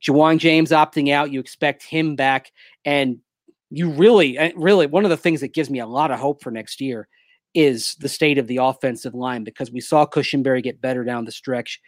Ja'Wuan 0.07 0.37
James 0.37 0.71
opting 0.71 1.11
out, 1.11 1.33
you 1.33 1.41
expect 1.41 1.83
him 1.83 2.15
back, 2.15 2.53
and 2.85 3.19
you 3.71 3.91
really, 3.91 4.53
really, 4.55 4.87
one 4.87 5.05
of 5.05 5.11
the 5.11 5.17
things 5.17 5.41
that 5.41 5.55
gives 5.55 5.71
me 5.71 5.79
a 5.79 5.87
lot 5.87 6.11
of 6.11 6.19
hope 6.19 6.43
for 6.43 6.51
next 6.51 6.83
year 6.83 7.09
is 7.55 7.95
the 7.97 8.09
state 8.09 8.39
of 8.39 8.47
the 8.47 8.59
offensive 8.59 9.15
line 9.15 9.45
because 9.45 9.71
we 9.71 9.81
saw 9.81 10.05
Cushenberry 10.05 10.63
get 10.63 10.81
better 10.81 11.05
down 11.05 11.25
the 11.25 11.33
stretch. 11.33 11.81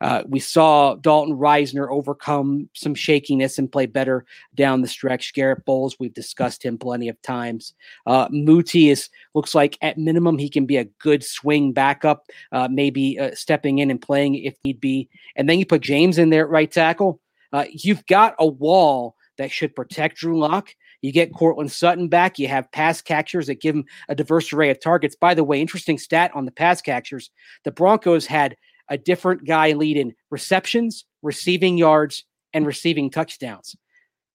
Uh, 0.00 0.22
we 0.26 0.40
saw 0.40 0.96
Dalton 0.96 1.34
Risner 1.34 1.88
overcome 1.90 2.68
some 2.74 2.94
shakiness 2.94 3.58
and 3.58 3.70
play 3.72 3.86
better 3.86 4.26
down 4.54 4.82
the 4.82 4.88
stretch. 4.88 5.32
Garett 5.32 5.64
Bolles, 5.64 5.98
we've 5.98 6.12
discussed 6.12 6.62
him 6.62 6.76
plenty 6.76 7.08
of 7.08 7.20
times. 7.22 7.74
Uh, 8.06 8.28
Muti 8.30 8.90
is 8.90 9.08
looks 9.34 9.54
like 9.54 9.78
at 9.80 9.96
minimum 9.96 10.36
he 10.36 10.50
can 10.50 10.66
be 10.66 10.76
a 10.76 10.84
good 10.84 11.24
swing 11.24 11.72
backup, 11.72 12.26
uh, 12.52 12.68
maybe 12.70 13.18
uh, 13.18 13.34
stepping 13.34 13.78
in 13.78 13.90
and 13.90 14.02
playing 14.02 14.34
if 14.34 14.56
need 14.64 14.80
be. 14.80 15.08
And 15.36 15.48
then 15.48 15.58
you 15.58 15.66
put 15.66 15.80
James 15.80 16.18
in 16.18 16.30
there 16.30 16.44
at 16.44 16.50
right 16.50 16.70
tackle. 16.70 17.20
Uh, 17.52 17.64
you've 17.70 18.04
got 18.06 18.34
a 18.38 18.46
wall 18.46 19.16
that 19.38 19.50
should 19.50 19.74
protect 19.74 20.18
Drew 20.18 20.38
Lock. 20.38 20.74
You 21.04 21.12
get 21.12 21.34
Courtland 21.34 21.70
Sutton 21.70 22.08
back. 22.08 22.38
You 22.38 22.48
have 22.48 22.72
pass 22.72 23.02
catchers 23.02 23.48
that 23.48 23.60
give 23.60 23.74
him 23.76 23.84
a 24.08 24.14
diverse 24.14 24.50
array 24.54 24.70
of 24.70 24.80
targets. 24.80 25.14
By 25.14 25.34
the 25.34 25.44
way, 25.44 25.60
interesting 25.60 25.98
stat 25.98 26.30
on 26.34 26.46
the 26.46 26.50
pass 26.50 26.80
catchers: 26.80 27.30
the 27.64 27.70
Broncos 27.70 28.24
had 28.24 28.56
a 28.88 28.96
different 28.96 29.44
guy 29.46 29.72
lead 29.72 29.98
in 29.98 30.14
receptions, 30.30 31.04
receiving 31.20 31.76
yards, 31.76 32.24
and 32.54 32.66
receiving 32.66 33.10
touchdowns. 33.10 33.76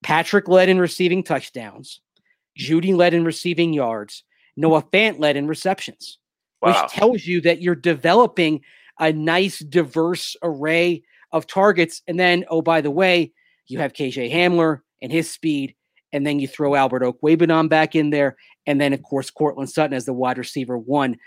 Patrick 0.04 0.48
led 0.48 0.70
in 0.70 0.78
receiving 0.78 1.24
touchdowns. 1.24 2.02
Jeudy 2.56 2.94
led 2.96 3.16
in 3.16 3.26
receiving 3.26 3.74
yards. 3.74 4.24
Noah 4.56 4.84
Fant 4.84 5.18
led 5.20 5.38
in 5.38 5.48
receptions, 5.48 6.20
Wow. 6.62 6.84
which 6.84 6.92
tells 6.92 7.26
you 7.26 7.42
that 7.42 7.64
you're 7.64 7.74
developing 7.74 8.62
a 9.00 9.12
nice, 9.12 9.58
diverse 9.58 10.36
array 10.44 11.02
of 11.32 11.48
targets. 11.48 12.04
And 12.08 12.20
then, 12.20 12.46
oh, 12.48 12.62
by 12.62 12.82
the 12.82 12.92
way, 12.92 13.32
you 13.66 13.80
have 13.80 13.94
KJ 13.94 14.32
Hamler 14.32 14.82
and 15.02 15.12
his 15.12 15.32
speed. 15.32 15.74
And 16.12 16.26
then 16.26 16.40
you 16.40 16.48
throw 16.48 16.76
Albert 16.76 17.04
Okwuegbunam 17.04 17.70
back 17.70 17.96
in 17.96 18.10
there. 18.10 18.36
And 18.66 18.82
then, 18.82 18.94
of 18.94 19.04
course, 19.04 19.30
Courtland 19.30 19.70
Sutton 19.70 19.94
as 19.94 20.06
the 20.06 20.14
wide 20.14 20.38
receiver 20.38 20.78
one. 20.78 21.18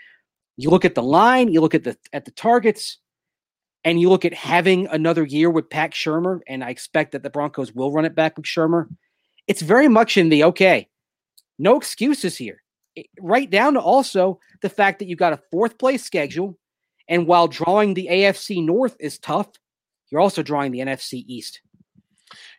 You 0.56 0.70
look 0.70 0.84
at 0.84 0.94
the 0.94 1.02
line, 1.02 1.52
you 1.52 1.60
look 1.60 1.74
at 1.74 1.84
the 1.84 1.96
at 2.12 2.24
the 2.24 2.30
targets, 2.30 2.98
and 3.84 4.00
you 4.00 4.08
look 4.08 4.24
at 4.24 4.34
having 4.34 4.86
another 4.88 5.24
year 5.24 5.50
with 5.50 5.70
Pat 5.70 5.92
Shurmur, 5.92 6.40
and 6.46 6.62
I 6.62 6.70
expect 6.70 7.12
that 7.12 7.22
the 7.22 7.30
Broncos 7.30 7.72
will 7.72 7.92
run 7.92 8.04
it 8.04 8.14
back 8.14 8.36
with 8.36 8.46
Shurmur. 8.46 8.88
it's 9.48 9.62
very 9.62 9.88
much 9.88 10.16
in 10.16 10.28
the 10.28 10.44
okay, 10.44 10.88
no 11.58 11.76
excuses 11.76 12.36
here. 12.36 12.62
Right 13.20 13.50
down 13.50 13.74
to 13.74 13.80
also 13.80 14.38
the 14.60 14.68
fact 14.68 14.98
that 14.98 15.08
you 15.08 15.16
got 15.16 15.32
a 15.32 15.42
fourth 15.50 15.78
place 15.78 16.04
schedule. 16.04 16.58
And 17.08 17.26
while 17.26 17.48
drawing 17.48 17.94
the 17.94 18.08
AFC 18.10 18.64
North 18.64 18.96
is 19.00 19.18
tough, 19.18 19.48
you're 20.10 20.20
also 20.20 20.42
drawing 20.42 20.72
the 20.72 20.80
NFC 20.80 21.24
East. 21.26 21.60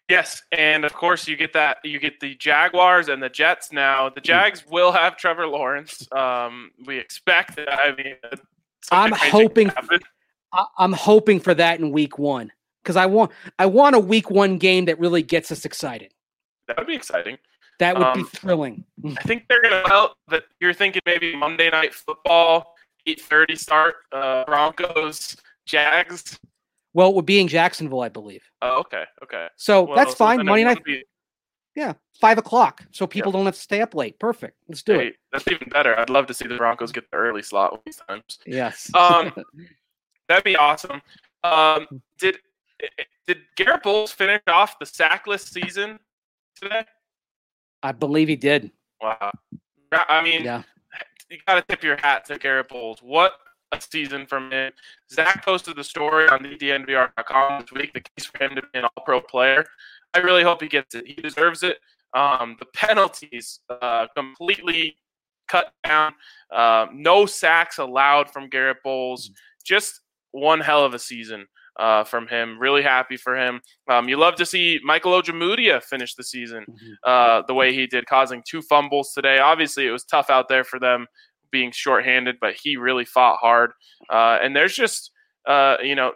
Yes, 0.10 0.44
and 0.52 0.84
of 0.84 0.94
course 0.94 1.28
you 1.28 1.38
get 1.38 1.54
that 1.54 1.78
you 1.84 2.00
get 2.00 2.20
the 2.20 2.36
Jaguars 2.36 3.08
and 3.08 3.24
the 3.24 3.30
Jets 3.30 3.72
now. 3.72 4.10
The 4.10 4.20
hmm. 4.20 4.26
Jags 4.26 4.66
will 4.68 4.92
have 4.92 5.18
Trevor 5.18 5.48
Lawrence. 5.48 6.08
Um, 6.12 6.72
we 6.86 6.98
expect 6.98 7.56
that. 7.56 7.70
I 7.72 7.96
mean, 7.96 8.16
I'm 8.92 9.13
hoping. 9.13 9.72
I'm 10.78 10.94
hoping 10.94 11.39
for 11.39 11.54
that 11.56 11.80
in 11.80 11.92
Week 11.92 12.20
One 12.20 12.52
because 12.84 12.96
I 12.96 13.06
want 13.06 13.32
I 13.58 13.66
want 13.66 13.96
a 13.96 14.00
Week 14.00 14.30
One 14.30 14.58
game 14.58 14.86
that 14.86 15.00
really 15.00 15.24
gets 15.24 15.52
us 15.52 15.66
excited. 15.66 16.13
That 16.68 16.78
would 16.78 16.88
be 16.88 16.96
exciting. 16.96 17.38
That 17.80 17.98
would 17.98 18.06
um, 18.06 18.20
be 18.20 18.24
thrilling. 18.24 18.86
I 19.06 19.24
think 19.24 19.46
they're 19.48 19.62
gonna 19.62 19.84
well 19.89 20.16
that 20.28 20.44
you're 20.60 20.74
thinking 20.74 21.02
maybe 21.06 21.36
Monday 21.36 21.70
night 21.70 21.94
football, 21.94 22.76
eight 23.08 23.22
thirty 23.22 23.56
start, 23.56 23.96
uh, 24.12 24.44
Broncos, 24.46 25.38
Jags. 25.66 26.39
Well, 26.93 27.10
it 27.10 27.15
would 27.15 27.25
be 27.25 27.39
in 27.39 27.47
Jacksonville, 27.47 28.01
I 28.01 28.10
believe. 28.10 28.43
Oh, 28.62 28.79
okay, 28.82 29.03
okay. 29.23 29.47
So 29.56 29.84
well, 29.84 29.95
that's 29.95 30.13
fine. 30.13 30.45
Monday 30.45 30.63
night. 30.63 30.84
Be... 30.84 31.03
Yeah, 31.75 31.93
five 32.21 32.38
o'clock, 32.38 32.86
so 32.91 33.08
people 33.08 33.32
yeah. 33.32 33.38
don't 33.38 33.45
have 33.45 33.56
to 33.56 33.62
stay 33.62 33.82
up 33.82 33.95
late. 33.95 34.19
Perfect. 34.19 34.58
Let's 34.67 34.84
do 34.84 34.93
hey, 34.93 35.08
it. 35.08 35.15
That's 35.32 35.47
even 35.47 35.69
better. 35.69 35.97
I'd 35.99 36.12
love 36.12 36.27
to 36.27 36.34
see 36.34 36.47
the 36.47 36.58
Broncos 36.58 36.91
get 36.91 37.10
the 37.10 37.17
early 37.17 37.41
slot 37.41 37.79
these 37.86 37.99
times. 38.08 38.39
Yes. 38.45 38.93
Um, 38.93 39.34
that'd 40.27 40.43
be 40.43 40.56
awesome. 40.56 41.01
Um, 41.43 41.88
did 42.19 42.38
did 43.27 43.39
Garett 43.56 43.84
Bolles 43.84 44.12
finish 44.12 44.41
off 44.47 44.77
the 44.79 44.86
sackless 44.86 45.49
season 45.49 45.99
today? 46.56 46.84
I 47.82 47.91
believe 47.91 48.27
he 48.27 48.36
did. 48.36 48.71
Wow. 49.01 49.32
I 49.91 50.23
mean, 50.23 50.43
yeah. 50.43 50.63
you 51.29 51.38
got 51.47 51.56
to 51.56 51.62
tip 51.63 51.84
your 51.84 51.97
hat 51.97 52.25
to 52.25 52.38
Garett 52.38 52.69
Bolles. 52.69 52.99
What 53.01 53.34
season 53.79 54.25
from 54.25 54.51
him. 54.51 54.71
Zach 55.12 55.43
posted 55.43 55.75
the 55.75 55.83
story 55.83 56.27
on 56.29 56.43
DNVR.com 56.43 57.62
this 57.62 57.71
week, 57.71 57.93
the 57.93 58.01
case 58.01 58.25
for 58.25 58.43
him 58.43 58.55
to 58.55 58.62
be 58.62 58.79
an 58.79 58.86
all 58.86 59.03
pro 59.05 59.21
player. 59.21 59.65
I 60.13 60.19
really 60.19 60.43
hope 60.43 60.62
he 60.62 60.67
gets 60.67 60.95
it. 60.95 61.07
He 61.07 61.15
deserves 61.15 61.63
it. 61.63 61.77
Um, 62.13 62.55
the 62.59 62.67
penalties 62.75 63.59
uh, 63.69 64.07
completely 64.15 64.97
cut 65.47 65.73
down. 65.83 66.13
Uh, 66.51 66.88
no 66.93 67.25
sacks 67.25 67.79
allowed 67.79 68.29
from 68.29 68.49
Garett 68.49 68.77
Bolles. 68.83 69.31
Just 69.65 70.01
one 70.31 70.59
hell 70.59 70.86
of 70.86 70.93
a 70.93 70.99
season 70.99 71.47
uh, 71.79 72.03
from 72.03 72.27
him. 72.27 72.59
Really 72.59 72.83
happy 72.83 73.17
for 73.17 73.36
him. 73.36 73.62
Um, 73.89 74.07
you 74.07 74.17
love 74.17 74.36
to 74.36 74.45
see 74.45 74.79
Michael 74.83 75.19
Ojemudia 75.19 75.81
finish 75.81 76.15
the 76.15 76.23
season 76.23 76.65
mm-hmm. 76.69 76.93
uh, 77.05 77.43
the 77.47 77.53
way 77.53 77.73
he 77.73 77.88
did, 77.88 78.05
causing 78.05 78.43
two 78.47 78.62
fumbles 78.62 79.13
today. 79.13 79.39
Obviously, 79.39 79.88
it 79.88 79.91
was 79.91 80.03
tough 80.03 80.29
out 80.29 80.49
there 80.49 80.63
for 80.63 80.79
them 80.79 81.07
being 81.54 81.72
shorthanded, 81.72 82.36
but 82.42 82.56
he 82.62 82.76
really 82.76 83.06
fought 83.06 83.38
hard. 83.39 83.72
Uh, 84.10 84.39
and 84.42 84.54
there's 84.54 84.76
just, 84.76 85.12
uh, 85.48 85.78
you 85.82 85.96
know, 85.96 86.12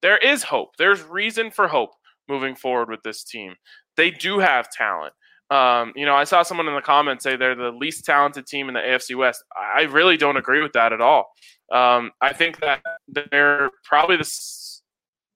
there 0.00 0.18
is 0.18 0.42
hope. 0.42 0.70
There's 0.78 1.02
reason 1.02 1.52
for 1.52 1.68
hope 1.68 1.90
moving 2.28 2.56
forward 2.56 2.88
with 2.90 3.02
this 3.04 3.22
team. 3.22 3.54
They 3.96 4.10
do 4.10 4.40
have 4.40 4.70
talent. 4.70 5.12
Um, 5.50 5.92
you 5.94 6.06
know, 6.06 6.14
I 6.14 6.24
saw 6.24 6.42
someone 6.42 6.66
in 6.66 6.74
the 6.74 6.80
comments 6.80 7.22
say 7.22 7.36
they're 7.36 7.54
the 7.54 7.70
least 7.70 8.06
talented 8.06 8.46
team 8.46 8.68
in 8.68 8.74
the 8.74 8.80
AFC 8.80 9.14
West. 9.14 9.44
I 9.76 9.82
really 9.82 10.16
don't 10.16 10.38
agree 10.38 10.62
with 10.62 10.72
that 10.72 10.94
at 10.94 11.02
all. 11.02 11.30
Um, 11.70 12.10
I 12.22 12.32
think 12.32 12.58
that 12.60 12.80
they're 13.30 13.70
probably 13.84 14.16
the 14.16 14.24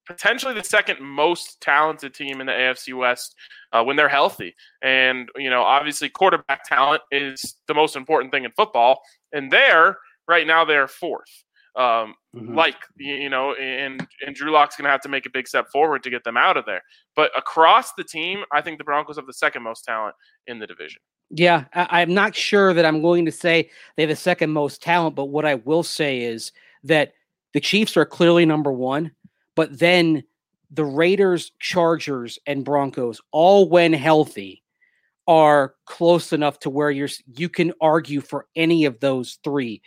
potentially 0.07 0.55
the 0.55 0.65
second 0.65 1.01
most 1.01 1.61
talented 1.61 2.15
team 2.15 2.41
in 2.41 2.47
the 2.47 2.53
AFC 2.53 2.97
West 2.97 3.35
uh, 3.73 3.83
when 3.83 3.97
they're 3.97 4.09
healthy. 4.09 4.55
And, 4.83 5.29
you 5.37 5.51
know, 5.51 5.63
obviously 5.63 6.09
quarterback 6.09 6.65
talent 6.65 7.03
is 7.11 7.57
the 7.67 7.75
most 7.75 7.97
important 7.97 8.33
thing 8.33 8.45
in 8.45 8.53
football. 8.57 9.03
And 9.37 9.53
there, 9.53 9.99
right 10.27 10.47
now, 10.47 10.65
they're 10.65 10.89
fourth. 10.89 11.45
Um, 11.77 12.15
mm-hmm. 12.35 12.55
Like, 12.55 12.77
you 12.97 13.29
know, 13.29 13.53
and, 13.55 14.07
and 14.27 14.35
Drew 14.35 14.51
Lock's 14.51 14.77
going 14.77 14.87
to 14.87 14.91
have 14.91 15.03
to 15.03 15.11
make 15.11 15.27
a 15.27 15.31
big 15.31 15.47
step 15.47 15.69
forward 15.71 16.03
to 16.05 16.11
get 16.11 16.25
them 16.25 16.39
out 16.39 16.57
of 16.57 16.65
there. 16.65 16.83
But 17.15 17.31
across 17.37 17.93
the 17.93 18.05
team, 18.05 18.45
I 18.51 18.63
think 18.63 18.79
the 18.79 18.85
Broncos 18.85 19.17
have 19.17 19.27
the 19.27 19.35
second 19.35 19.63
most 19.63 19.85
talent 19.85 20.15
in 20.47 20.59
the 20.59 20.67
division. 20.67 21.03
Yeah, 21.29 21.65
I, 21.75 22.01
I'm 22.01 22.15
not 22.15 22.35
sure 22.35 22.73
that 22.73 22.87
I'm 22.87 23.03
going 23.03 23.27
to 23.27 23.33
say 23.33 23.69
they 23.97 24.05
have 24.05 24.11
the 24.11 24.17
second 24.17 24.53
most 24.53 24.83
talent, 24.83 25.17
but 25.17 25.27
what 25.27 25.45
I 25.45 25.57
will 25.57 25.83
say 25.83 26.23
is 26.23 26.53
that 26.85 27.13
the 27.53 27.61
Chiefs 27.61 27.97
are 27.97 28.07
clearly 28.07 28.47
number 28.47 28.73
one, 28.73 29.11
but 29.55 29.79
then 29.79 30.25
the 30.71 30.85
Raiders, 30.85 31.53
Chargers, 31.59 32.39
and 32.47 32.65
Broncos, 32.65 33.21
all 33.33 33.69
when 33.69 33.93
healthy, 33.93 34.63
are 35.27 35.75
close 35.87 36.33
enough 36.33 36.59
to 36.61 36.71
where 36.71 36.91
you're 36.91 37.09
you 37.37 37.49
can 37.49 37.73
argue 37.81 38.21
for 38.21 38.47
any 38.57 38.85
of 38.85 39.01
those 39.01 39.39
three. 39.43 39.83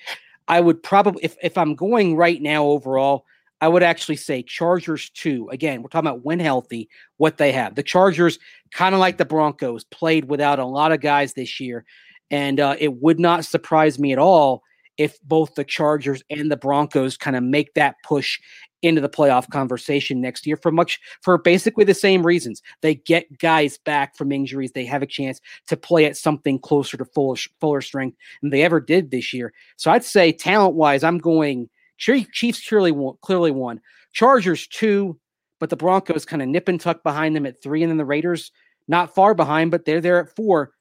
I 0.47 0.61
would 0.61 0.81
probably 0.83 1.23
if 1.23 1.35
if 1.41 1.57
I'm 1.57 1.75
going 1.75 2.15
right 2.15 2.41
now 2.41 2.65
overall, 2.65 3.25
I 3.61 3.67
would 3.67 3.83
actually 3.83 4.17
say 4.17 4.43
Chargers 4.43 5.09
two. 5.11 5.49
Again, 5.51 5.81
we're 5.81 5.89
talking 5.89 6.07
about 6.07 6.25
when 6.25 6.39
healthy, 6.39 6.89
what 7.17 7.37
they 7.37 7.51
have. 7.51 7.75
The 7.75 7.83
Chargers, 7.83 8.39
kind 8.71 8.95
of 8.95 8.99
like 8.99 9.17
the 9.17 9.25
Broncos, 9.25 9.83
played 9.85 10.25
without 10.25 10.59
a 10.59 10.65
lot 10.65 10.91
of 10.91 11.01
guys 11.01 11.33
this 11.33 11.59
year, 11.59 11.85
and 12.31 12.59
uh, 12.59 12.75
it 12.79 13.01
would 13.01 13.19
not 13.19 13.45
surprise 13.45 13.99
me 13.99 14.11
at 14.11 14.19
all 14.19 14.63
if 14.99 15.19
both 15.23 15.55
the 15.55 15.63
Chargers 15.63 16.21
and 16.29 16.51
the 16.51 16.57
Broncos 16.57 17.17
kind 17.17 17.35
of 17.35 17.41
make 17.41 17.73
that 17.73 17.95
push 18.03 18.39
into 18.81 19.01
the 19.01 19.09
playoff 19.09 19.49
conversation 19.49 20.21
next 20.21 20.45
year 20.45 20.57
for 20.57 20.71
much 20.71 20.99
for 21.21 21.37
basically 21.37 21.83
the 21.83 21.93
same 21.93 22.25
reasons. 22.25 22.61
They 22.81 22.95
get 22.95 23.39
guys 23.39 23.77
back 23.77 24.15
from 24.15 24.31
injuries. 24.31 24.71
They 24.73 24.85
have 24.85 25.01
a 25.01 25.07
chance 25.07 25.41
to 25.67 25.75
play 25.75 26.05
at 26.05 26.17
something 26.17 26.59
closer 26.59 26.97
to 26.97 27.05
fuller 27.05 27.37
fuller 27.59 27.81
strength 27.81 28.17
than 28.41 28.51
they 28.51 28.61
ever 28.61 28.79
did 28.79 29.09
this 29.09 29.33
year. 29.33 29.53
So 29.77 29.89
I'd 29.89 30.03
say 30.03 30.31
talent 30.31 30.75
wise, 30.75 31.03
I'm 31.03 31.17
going 31.17 31.69
Chiefs 31.97 32.67
clearly 32.67 32.91
won, 32.91 33.15
clearly 33.21 33.51
won. 33.51 33.81
Chargers 34.13 34.67
two, 34.67 35.19
but 35.59 35.69
the 35.69 35.75
Broncos 35.75 36.25
kind 36.25 36.41
of 36.41 36.47
nip 36.47 36.67
and 36.67 36.79
tuck 36.79 37.03
behind 37.03 37.35
them 37.35 37.45
at 37.45 37.61
three, 37.61 37.83
and 37.83 37.89
then 37.89 37.97
the 37.97 38.05
Raiders 38.05 38.51
not 38.87 39.13
far 39.13 39.33
behind, 39.33 39.71
but 39.71 39.85
they're 39.85 40.01
there 40.01 40.19
at 40.21 40.35
four. 40.35 40.71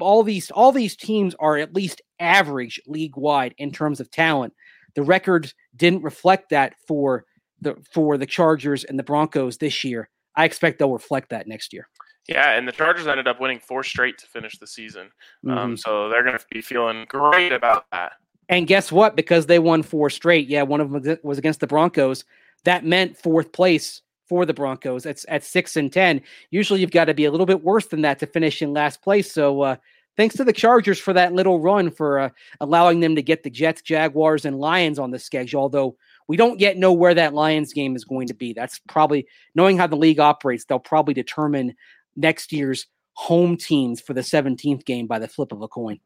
All 0.00 0.22
these 0.22 0.50
all 0.50 0.72
these 0.72 0.96
teams 0.96 1.34
are 1.38 1.56
at 1.56 1.74
least 1.74 2.02
average 2.18 2.80
league 2.86 3.16
wide 3.16 3.54
in 3.58 3.70
terms 3.70 4.00
of 4.00 4.10
talent. 4.10 4.54
The 4.94 5.02
records 5.02 5.54
didn't 5.76 6.02
reflect 6.02 6.50
that 6.50 6.74
for 6.86 7.24
the 7.60 7.76
for 7.92 8.16
the 8.16 8.26
Chargers 8.26 8.84
and 8.84 8.98
the 8.98 9.02
Broncos 9.02 9.58
this 9.58 9.84
year. 9.84 10.08
I 10.36 10.44
expect 10.44 10.78
they'll 10.78 10.92
reflect 10.92 11.30
that 11.30 11.46
next 11.46 11.72
year. 11.72 11.88
Yeah, 12.28 12.52
and 12.52 12.66
the 12.66 12.72
Chargers 12.72 13.06
ended 13.06 13.28
up 13.28 13.40
winning 13.40 13.60
four 13.60 13.84
straight 13.84 14.16
to 14.18 14.26
finish 14.26 14.58
the 14.58 14.66
season. 14.66 15.10
Um, 15.46 15.50
mm-hmm. 15.50 15.58
Um, 15.58 15.76
so 15.76 16.08
they're 16.08 16.24
going 16.24 16.38
to 16.38 16.44
be 16.50 16.62
feeling 16.62 17.04
great 17.08 17.52
about 17.52 17.84
that. 17.92 18.12
And 18.48 18.66
guess 18.66 18.90
what? 18.90 19.16
Because 19.16 19.46
they 19.46 19.58
won 19.58 19.82
four 19.82 20.10
straight, 20.10 20.48
yeah, 20.48 20.62
one 20.62 20.80
of 20.80 20.90
them 20.90 21.18
was 21.22 21.38
against 21.38 21.60
the 21.60 21.66
Broncos. 21.66 22.24
That 22.64 22.84
meant 22.84 23.16
fourth 23.16 23.52
place 23.52 24.02
for 24.28 24.46
the 24.46 24.54
Broncos. 24.54 25.06
It's 25.06 25.26
at 25.28 25.44
six 25.44 25.76
and 25.76 25.92
ten. 25.92 26.22
Usually, 26.50 26.80
you've 26.80 26.90
got 26.90 27.06
to 27.06 27.14
be 27.14 27.24
a 27.24 27.30
little 27.30 27.46
bit 27.46 27.62
worse 27.62 27.86
than 27.86 28.02
that 28.02 28.18
to 28.20 28.26
finish 28.26 28.62
in 28.62 28.72
last 28.72 29.02
place. 29.02 29.32
So 29.32 29.62
uh, 29.62 29.76
thanks 30.16 30.36
to 30.36 30.44
the 30.44 30.52
Chargers 30.52 30.98
for 30.98 31.12
that 31.12 31.32
little 31.32 31.60
run 31.60 31.90
for 31.90 32.18
uh, 32.18 32.30
allowing 32.60 33.00
them 33.00 33.16
to 33.16 33.22
get 33.22 33.42
the 33.42 33.50
Jets, 33.50 33.82
Jaguars, 33.82 34.44
and 34.44 34.58
Lions 34.58 34.98
on 34.98 35.10
the 35.10 35.18
schedule. 35.18 35.62
Although 35.62 35.96
we 36.28 36.36
don't 36.36 36.60
yet 36.60 36.76
know 36.76 36.92
where 36.92 37.14
that 37.14 37.34
Lions 37.34 37.72
game 37.72 37.96
is 37.96 38.04
going 38.04 38.28
to 38.28 38.34
be. 38.34 38.52
That's 38.52 38.80
probably 38.88 39.26
knowing 39.54 39.76
how 39.76 39.86
the 39.86 39.96
league 39.96 40.20
operates. 40.20 40.64
They'll 40.64 40.78
probably 40.78 41.14
determine 41.14 41.74
next 42.16 42.52
year's 42.52 42.86
home 43.14 43.56
teams 43.56 44.00
for 44.00 44.12
the 44.14 44.22
17th 44.22 44.84
game 44.84 45.06
by 45.06 45.18
the 45.18 45.28
flip 45.28 45.52
of 45.52 45.62
a 45.62 45.68
coin. 45.68 46.00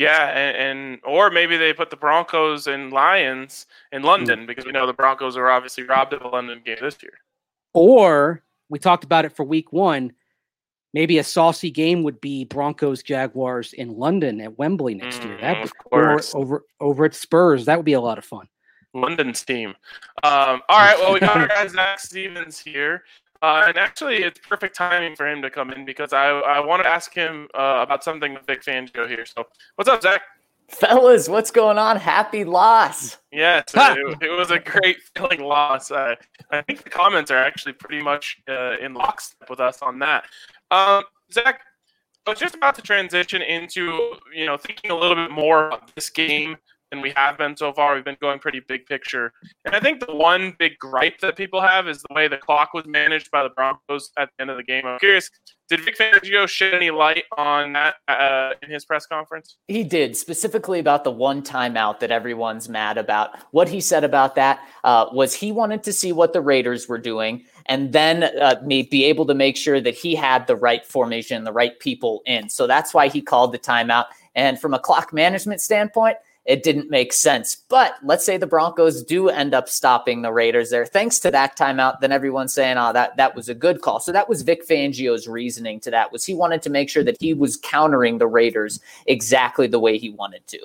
Yeah, 0.00 0.28
and, 0.28 0.56
and, 0.56 1.00
or 1.04 1.30
maybe 1.30 1.56
they 1.56 1.72
put 1.72 1.90
the 1.90 1.96
Broncos 1.96 2.66
and 2.66 2.92
Lions 2.92 3.66
in 3.92 4.02
London 4.02 4.40
mm. 4.40 4.46
because 4.46 4.64
we 4.64 4.72
know 4.72 4.86
the 4.86 4.92
Broncos 4.92 5.36
are 5.36 5.50
obviously 5.50 5.84
robbed 5.84 6.12
of 6.12 6.22
a 6.22 6.28
London 6.28 6.62
game 6.64 6.78
this 6.80 7.02
year. 7.02 7.18
Or 7.74 8.42
we 8.68 8.78
talked 8.78 9.04
about 9.04 9.24
it 9.24 9.36
for 9.36 9.44
week 9.44 9.72
one 9.72 10.12
maybe 10.92 11.18
a 11.18 11.24
saucy 11.24 11.70
game 11.70 12.02
would 12.02 12.20
be 12.20 12.44
Broncos 12.44 13.02
Jaguars 13.02 13.72
in 13.72 13.96
London 13.96 14.40
at 14.40 14.58
Wembley 14.58 14.94
next 14.94 15.20
mm, 15.20 15.26
year. 15.26 15.38
That 15.40 15.62
of 15.62 15.72
course. 15.76 16.34
over 16.34 16.64
over 16.80 17.04
at 17.04 17.14
Spurs. 17.14 17.64
That 17.66 17.76
would 17.76 17.86
be 17.86 17.92
a 17.92 18.00
lot 18.00 18.18
of 18.18 18.24
fun. 18.24 18.48
London's 18.92 19.44
team. 19.44 19.70
Um, 20.24 20.62
all 20.68 20.80
right. 20.80 20.98
Well, 20.98 21.12
we 21.12 21.20
got 21.20 21.36
our 21.40 21.48
guy 21.48 21.66
Zach 21.68 22.00
Stevens 22.00 22.58
here. 22.58 23.04
Uh, 23.42 23.64
and 23.68 23.78
actually, 23.78 24.16
it's 24.16 24.38
perfect 24.46 24.76
timing 24.76 25.16
for 25.16 25.26
him 25.26 25.40
to 25.40 25.50
come 25.50 25.70
in 25.70 25.84
because 25.84 26.12
I, 26.12 26.28
I 26.28 26.60
want 26.60 26.82
to 26.82 26.88
ask 26.88 27.14
him 27.14 27.48
uh, 27.54 27.78
about 27.82 28.04
something 28.04 28.34
with 28.34 28.46
Vic 28.46 28.62
Fangio 28.62 29.08
here. 29.08 29.24
So, 29.24 29.46
what's 29.76 29.88
up, 29.88 30.02
Zach? 30.02 30.22
Fellas, 30.68 31.28
what's 31.28 31.50
going 31.50 31.78
on? 31.78 31.96
Happy 31.96 32.44
loss. 32.44 33.16
Yes, 33.32 33.64
it, 33.74 34.18
it, 34.22 34.30
was 34.30 34.50
a 34.50 34.58
great 34.58 34.98
feeling 35.16 35.40
loss. 35.40 35.90
Uh, 35.90 36.14
I 36.50 36.62
think 36.62 36.84
the 36.84 36.90
comments 36.90 37.30
are 37.30 37.38
actually 37.38 37.72
pretty 37.72 38.02
much 38.02 38.38
uh, 38.48 38.76
in 38.78 38.94
lockstep 38.94 39.50
with 39.50 39.58
us 39.58 39.82
on 39.82 39.98
that. 39.98 40.24
Um, 40.70 41.04
Zach, 41.32 41.62
I 42.26 42.30
was 42.30 42.38
just 42.38 42.54
about 42.54 42.76
to 42.76 42.82
transition 42.82 43.42
into 43.42 44.14
you 44.34 44.46
know 44.46 44.56
thinking 44.56 44.90
a 44.90 44.96
little 44.96 45.16
bit 45.16 45.32
more 45.32 45.68
about 45.68 45.92
this 45.94 46.08
game 46.08 46.56
than 46.90 47.00
we 47.00 47.12
have 47.16 47.38
been 47.38 47.56
so 47.56 47.72
far. 47.72 47.94
We've 47.94 48.04
been 48.04 48.16
going 48.20 48.38
pretty 48.38 48.60
big 48.60 48.86
picture. 48.86 49.32
And 49.64 49.74
I 49.74 49.80
think 49.80 50.04
the 50.04 50.14
one 50.14 50.54
big 50.58 50.78
gripe 50.78 51.20
that 51.20 51.36
people 51.36 51.60
have 51.60 51.88
is 51.88 52.02
the 52.02 52.14
way 52.14 52.28
the 52.28 52.36
clock 52.36 52.74
was 52.74 52.86
managed 52.86 53.30
by 53.30 53.42
the 53.42 53.50
Broncos 53.50 54.10
at 54.18 54.30
the 54.36 54.42
end 54.42 54.50
of 54.50 54.56
the 54.56 54.62
game. 54.62 54.86
I'm 54.86 54.98
curious, 54.98 55.30
did 55.68 55.80
Vic 55.80 55.96
Fangio 55.96 56.48
shed 56.48 56.74
any 56.74 56.90
light 56.90 57.24
on 57.38 57.74
that 57.74 57.94
uh, 58.08 58.54
in 58.62 58.70
his 58.70 58.84
press 58.84 59.06
conference? 59.06 59.56
He 59.68 59.84
did, 59.84 60.16
specifically 60.16 60.80
about 60.80 61.04
the 61.04 61.12
one 61.12 61.42
timeout 61.42 62.00
that 62.00 62.10
everyone's 62.10 62.68
mad 62.68 62.98
about. 62.98 63.38
What 63.52 63.68
he 63.68 63.80
said 63.80 64.02
about 64.02 64.34
that 64.34 64.60
uh, 64.82 65.06
was 65.12 65.32
he 65.32 65.52
wanted 65.52 65.84
to 65.84 65.92
see 65.92 66.10
what 66.10 66.32
the 66.32 66.40
Raiders 66.40 66.88
were 66.88 66.98
doing 66.98 67.44
and 67.66 67.92
then 67.92 68.24
uh, 68.24 68.60
be 68.66 69.04
able 69.04 69.26
to 69.26 69.34
make 69.34 69.56
sure 69.56 69.80
that 69.80 69.94
he 69.94 70.16
had 70.16 70.48
the 70.48 70.56
right 70.56 70.84
formation, 70.84 71.44
the 71.44 71.52
right 71.52 71.78
people 71.78 72.22
in. 72.26 72.48
So 72.48 72.66
that's 72.66 72.92
why 72.92 73.06
he 73.06 73.22
called 73.22 73.52
the 73.52 73.58
timeout. 73.58 74.06
And 74.34 74.60
from 74.60 74.74
a 74.74 74.78
clock 74.78 75.12
management 75.12 75.60
standpoint, 75.60 76.16
it 76.50 76.64
didn't 76.64 76.90
make 76.90 77.12
sense. 77.12 77.58
But 77.68 77.94
let's 78.02 78.26
say 78.26 78.36
the 78.36 78.44
Broncos 78.44 79.04
do 79.04 79.28
end 79.28 79.54
up 79.54 79.68
stopping 79.68 80.22
the 80.22 80.32
Raiders 80.32 80.70
there. 80.70 80.84
Thanks 80.84 81.20
to 81.20 81.30
that 81.30 81.56
timeout, 81.56 82.00
then 82.00 82.10
everyone's 82.10 82.52
saying, 82.52 82.76
oh, 82.76 82.92
that, 82.92 83.16
that 83.18 83.36
was 83.36 83.48
a 83.48 83.54
good 83.54 83.82
call. 83.82 84.00
So 84.00 84.10
that 84.10 84.28
was 84.28 84.42
Vic 84.42 84.66
Fangio's 84.66 85.28
reasoning 85.28 85.78
to 85.78 85.92
that 85.92 86.10
was 86.10 86.24
he 86.24 86.34
wanted 86.34 86.60
to 86.62 86.70
make 86.70 86.90
sure 86.90 87.04
that 87.04 87.16
he 87.20 87.34
was 87.34 87.56
countering 87.56 88.18
the 88.18 88.26
Raiders 88.26 88.80
exactly 89.06 89.68
the 89.68 89.78
way 89.78 89.96
he 89.96 90.10
wanted 90.10 90.44
to. 90.48 90.58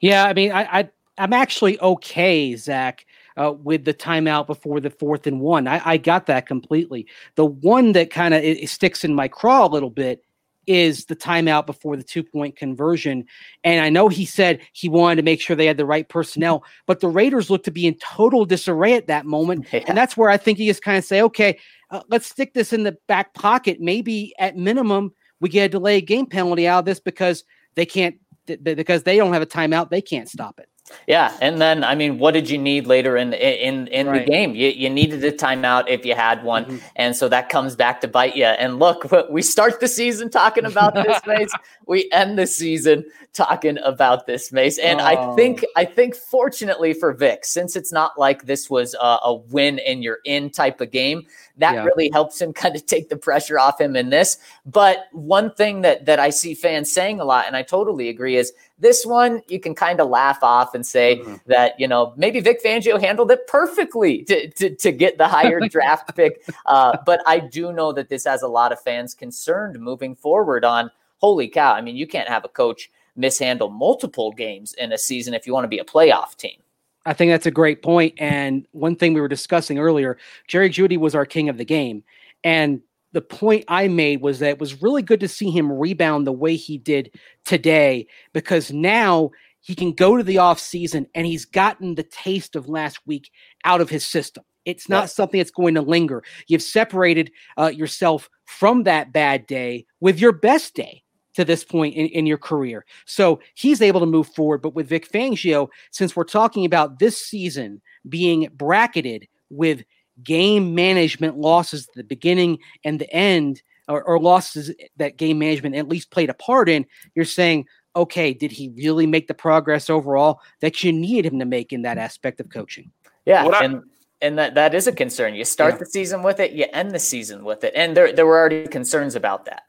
Yeah, 0.00 0.24
I 0.24 0.34
mean, 0.34 0.50
I, 0.50 0.80
I 0.80 0.90
I'm 1.18 1.32
actually 1.32 1.80
okay, 1.80 2.56
Zach, 2.56 3.06
uh, 3.36 3.52
with 3.52 3.84
the 3.84 3.94
timeout 3.94 4.48
before 4.48 4.80
the 4.80 4.90
fourth 4.90 5.28
and 5.28 5.40
one. 5.40 5.68
I, 5.68 5.80
I 5.84 5.96
got 5.98 6.26
that 6.26 6.46
completely. 6.46 7.06
The 7.36 7.46
one 7.46 7.92
that 7.92 8.10
kind 8.10 8.34
of 8.34 8.68
sticks 8.68 9.04
in 9.04 9.14
my 9.14 9.28
craw 9.28 9.66
a 9.66 9.68
little 9.68 9.88
bit 9.88 10.24
is 10.66 11.04
the 11.06 11.16
timeout 11.16 11.66
before 11.66 11.96
the 11.96 12.02
two 12.02 12.22
point 12.22 12.56
conversion. 12.56 13.24
And 13.64 13.84
I 13.84 13.88
know 13.88 14.08
he 14.08 14.24
said 14.24 14.60
he 14.72 14.88
wanted 14.88 15.16
to 15.16 15.22
make 15.22 15.40
sure 15.40 15.56
they 15.56 15.66
had 15.66 15.76
the 15.76 15.86
right 15.86 16.08
personnel, 16.08 16.64
but 16.86 17.00
the 17.00 17.08
Raiders 17.08 17.50
looked 17.50 17.64
to 17.66 17.70
be 17.70 17.86
in 17.86 17.94
total 17.94 18.44
disarray 18.44 18.94
at 18.94 19.06
that 19.06 19.26
moment. 19.26 19.66
Yeah. 19.76 19.84
And 19.88 19.98
that's 19.98 20.16
where 20.16 20.30
I 20.30 20.38
think 20.38 20.56
he 20.56 20.66
just 20.66 20.82
kind 20.82 20.96
of 20.96 21.04
say, 21.04 21.20
okay, 21.20 21.58
uh, 21.90 22.00
let's 22.08 22.26
stick 22.26 22.54
this 22.54 22.72
in 22.72 22.84
the 22.84 22.96
back 23.08 23.34
pocket. 23.34 23.78
Maybe 23.78 24.32
at 24.38 24.56
minimum, 24.56 25.12
we 25.40 25.50
get 25.50 25.66
a 25.66 25.68
delay 25.68 26.00
game 26.00 26.24
penalty 26.24 26.66
out 26.66 26.80
of 26.80 26.84
this 26.86 26.98
because 26.98 27.44
they 27.74 27.84
can't, 27.84 28.16
th- 28.46 28.62
because 28.62 29.02
they 29.02 29.18
don't 29.18 29.34
have 29.34 29.42
a 29.42 29.46
timeout, 29.46 29.90
they 29.90 30.00
can't 30.00 30.30
stop 30.30 30.58
it. 30.58 30.68
Yeah, 31.06 31.36
and 31.40 31.60
then 31.60 31.84
I 31.84 31.94
mean, 31.94 32.18
what 32.18 32.32
did 32.32 32.50
you 32.50 32.58
need 32.58 32.86
later 32.86 33.16
in 33.16 33.32
in 33.32 33.86
in 33.88 34.08
right. 34.08 34.24
the 34.24 34.30
game? 34.30 34.54
You 34.54 34.68
you 34.68 34.90
needed 34.90 35.24
a 35.24 35.32
timeout 35.32 35.88
if 35.88 36.04
you 36.04 36.14
had 36.14 36.42
one, 36.44 36.64
mm-hmm. 36.64 36.76
and 36.96 37.14
so 37.14 37.28
that 37.28 37.48
comes 37.48 37.76
back 37.76 38.00
to 38.02 38.08
bite 38.08 38.36
you. 38.36 38.44
And 38.44 38.78
look, 38.78 39.06
we 39.30 39.42
start 39.42 39.80
the 39.80 39.88
season 39.88 40.30
talking 40.30 40.64
about 40.64 40.94
this, 40.94 41.20
Mace. 41.26 41.52
we 41.86 42.08
end 42.12 42.38
the 42.38 42.46
season 42.46 43.04
talking 43.32 43.78
about 43.84 44.26
this, 44.26 44.52
Mace. 44.52 44.78
And 44.78 45.00
oh. 45.00 45.04
I 45.04 45.36
think 45.36 45.64
I 45.76 45.84
think 45.84 46.14
fortunately 46.14 46.92
for 46.92 47.12
Vic, 47.12 47.44
since 47.44 47.76
it's 47.76 47.92
not 47.92 48.18
like 48.18 48.44
this 48.44 48.70
was 48.70 48.94
a, 48.94 49.18
a 49.24 49.34
win 49.34 49.78
and 49.80 50.02
you're 50.02 50.20
in 50.24 50.50
type 50.50 50.80
of 50.80 50.90
game, 50.90 51.26
that 51.58 51.74
yeah. 51.74 51.84
really 51.84 52.10
helps 52.12 52.40
him 52.40 52.52
kind 52.62 52.76
of 52.76 52.86
take 52.86 53.08
the 53.08 53.16
pressure 53.16 53.58
off 53.58 53.80
him 53.80 53.96
in 53.96 54.10
this. 54.10 54.38
But 54.64 55.06
one 55.12 55.52
thing 55.52 55.82
that 55.82 56.06
that 56.06 56.18
I 56.20 56.30
see 56.30 56.54
fans 56.54 56.92
saying 56.92 57.20
a 57.20 57.24
lot, 57.24 57.46
and 57.46 57.56
I 57.56 57.62
totally 57.62 58.08
agree, 58.08 58.36
is 58.36 58.52
this 58.78 59.06
one, 59.06 59.42
you 59.48 59.58
can 59.58 59.74
kind 59.74 60.00
of 60.00 60.08
laugh 60.08 60.42
off 60.42 60.74
and 60.74 60.86
say 60.86 61.16
mm-hmm. 61.16 61.36
that, 61.46 61.78
you 61.80 61.88
know, 61.88 62.12
maybe 62.16 62.40
Vic 62.40 62.62
Fangio 62.62 63.00
handled 63.00 63.30
it 63.30 63.46
perfectly 63.46 64.22
to, 64.28 64.50
to, 64.50 64.74
to 64.76 64.92
get 64.92 65.18
the 65.18 65.28
higher 65.28 65.60
draft 65.68 66.14
pick. 66.14 66.44
Uh, 66.66 66.96
but 67.06 67.20
I 67.26 67.38
do 67.38 67.72
know 67.72 67.92
that 67.92 68.08
this 68.08 68.24
has 68.24 68.42
a 68.42 68.48
lot 68.48 68.72
of 68.72 68.80
fans 68.80 69.14
concerned 69.14 69.80
moving 69.80 70.14
forward 70.14 70.64
on 70.64 70.90
holy 71.18 71.48
cow. 71.48 71.72
I 71.72 71.80
mean, 71.80 71.96
you 71.96 72.06
can't 72.06 72.28
have 72.28 72.44
a 72.44 72.48
coach 72.48 72.90
mishandle 73.16 73.70
multiple 73.70 74.30
games 74.32 74.74
in 74.74 74.92
a 74.92 74.98
season 74.98 75.32
if 75.32 75.46
you 75.46 75.54
want 75.54 75.64
to 75.64 75.68
be 75.68 75.78
a 75.78 75.84
playoff 75.84 76.36
team. 76.36 76.58
I 77.06 77.12
think 77.12 77.30
that's 77.30 77.46
a 77.46 77.52
great 77.52 77.82
point. 77.82 78.14
And 78.18 78.66
one 78.72 78.96
thing 78.96 79.14
we 79.14 79.20
were 79.20 79.28
discussing 79.28 79.78
earlier, 79.78 80.18
Jerry 80.48 80.68
Jeudy 80.68 80.98
was 80.98 81.14
our 81.14 81.24
king 81.24 81.48
of 81.48 81.56
the 81.56 81.64
game. 81.64 82.02
And 82.42 82.82
the 83.12 83.22
point 83.22 83.64
I 83.68 83.88
made 83.88 84.20
was 84.20 84.40
that 84.40 84.50
it 84.50 84.58
was 84.58 84.82
really 84.82 85.02
good 85.02 85.20
to 85.20 85.28
see 85.28 85.50
him 85.50 85.72
rebound 85.72 86.26
the 86.26 86.32
way 86.32 86.56
he 86.56 86.76
did 86.76 87.12
today 87.44 88.08
because 88.34 88.72
now 88.72 89.30
he 89.60 89.74
can 89.74 89.92
go 89.92 90.16
to 90.16 90.22
the 90.22 90.38
off 90.38 90.58
season 90.58 91.06
and 91.14 91.26
he's 91.26 91.44
gotten 91.44 91.94
the 91.94 92.02
taste 92.02 92.56
of 92.56 92.68
last 92.68 92.98
week 93.06 93.30
out 93.64 93.80
of 93.80 93.88
his 93.88 94.04
system. 94.04 94.44
It's 94.64 94.88
not 94.88 95.08
something 95.08 95.38
that's 95.38 95.52
going 95.52 95.74
to 95.76 95.82
linger. 95.82 96.24
You've 96.48 96.60
separated 96.60 97.30
uh, 97.56 97.68
yourself 97.68 98.28
from 98.44 98.82
that 98.82 99.12
bad 99.12 99.46
day 99.46 99.86
with 100.00 100.18
your 100.18 100.32
best 100.32 100.74
day 100.74 101.04
to 101.36 101.44
this 101.44 101.62
point 101.64 101.94
in, 101.94 102.06
in 102.06 102.26
your 102.26 102.38
career. 102.38 102.84
So 103.04 103.40
he's 103.54 103.80
able 103.80 104.00
to 104.00 104.06
move 104.06 104.26
forward. 104.28 104.62
But 104.62 104.74
with 104.74 104.88
Vic 104.88 105.10
Fangio, 105.10 105.68
since 105.90 106.16
we're 106.16 106.24
talking 106.24 106.64
about 106.64 106.98
this 106.98 107.16
season 107.16 107.80
being 108.08 108.48
bracketed 108.54 109.28
with 109.50 109.84
game 110.22 110.74
management 110.74 111.36
losses 111.36 111.86
at 111.88 111.94
the 111.94 112.04
beginning 112.04 112.58
and 112.84 112.98
the 112.98 113.12
end, 113.12 113.62
or, 113.88 114.02
or 114.02 114.18
losses 114.18 114.72
that 114.96 115.16
game 115.16 115.38
management 115.38 115.76
at 115.76 115.88
least 115.88 116.10
played 116.10 116.30
a 116.30 116.34
part 116.34 116.68
in, 116.68 116.86
you're 117.14 117.24
saying, 117.24 117.66
okay, 117.94 118.32
did 118.34 118.50
he 118.50 118.70
really 118.70 119.06
make 119.06 119.28
the 119.28 119.34
progress 119.34 119.88
overall 119.88 120.40
that 120.60 120.82
you 120.82 120.92
need 120.92 121.24
him 121.24 121.38
to 121.38 121.44
make 121.44 121.72
in 121.72 121.82
that 121.82 121.98
aspect 121.98 122.40
of 122.40 122.48
coaching? 122.48 122.90
Yeah. 123.26 123.46
and 123.62 123.82
and 124.22 124.38
that, 124.38 124.54
that 124.54 124.74
is 124.74 124.86
a 124.86 124.92
concern. 124.92 125.34
You 125.34 125.44
start 125.44 125.74
yeah. 125.74 125.78
the 125.80 125.86
season 125.86 126.22
with 126.22 126.40
it, 126.40 126.52
you 126.52 126.64
end 126.72 126.92
the 126.92 126.98
season 126.98 127.44
with 127.44 127.64
it. 127.64 127.74
And 127.76 127.94
there, 127.94 128.14
there 128.14 128.24
were 128.24 128.38
already 128.38 128.66
concerns 128.66 129.14
about 129.14 129.44
that. 129.44 129.64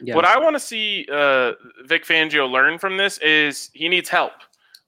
Yeah. 0.00 0.14
What 0.14 0.24
I 0.24 0.38
want 0.38 0.54
to 0.54 0.60
see 0.60 1.06
uh, 1.12 1.52
Vic 1.84 2.04
Fangio 2.04 2.50
learn 2.50 2.78
from 2.78 2.96
this 2.96 3.18
is 3.18 3.70
he 3.74 3.88
needs 3.88 4.08
help. 4.08 4.32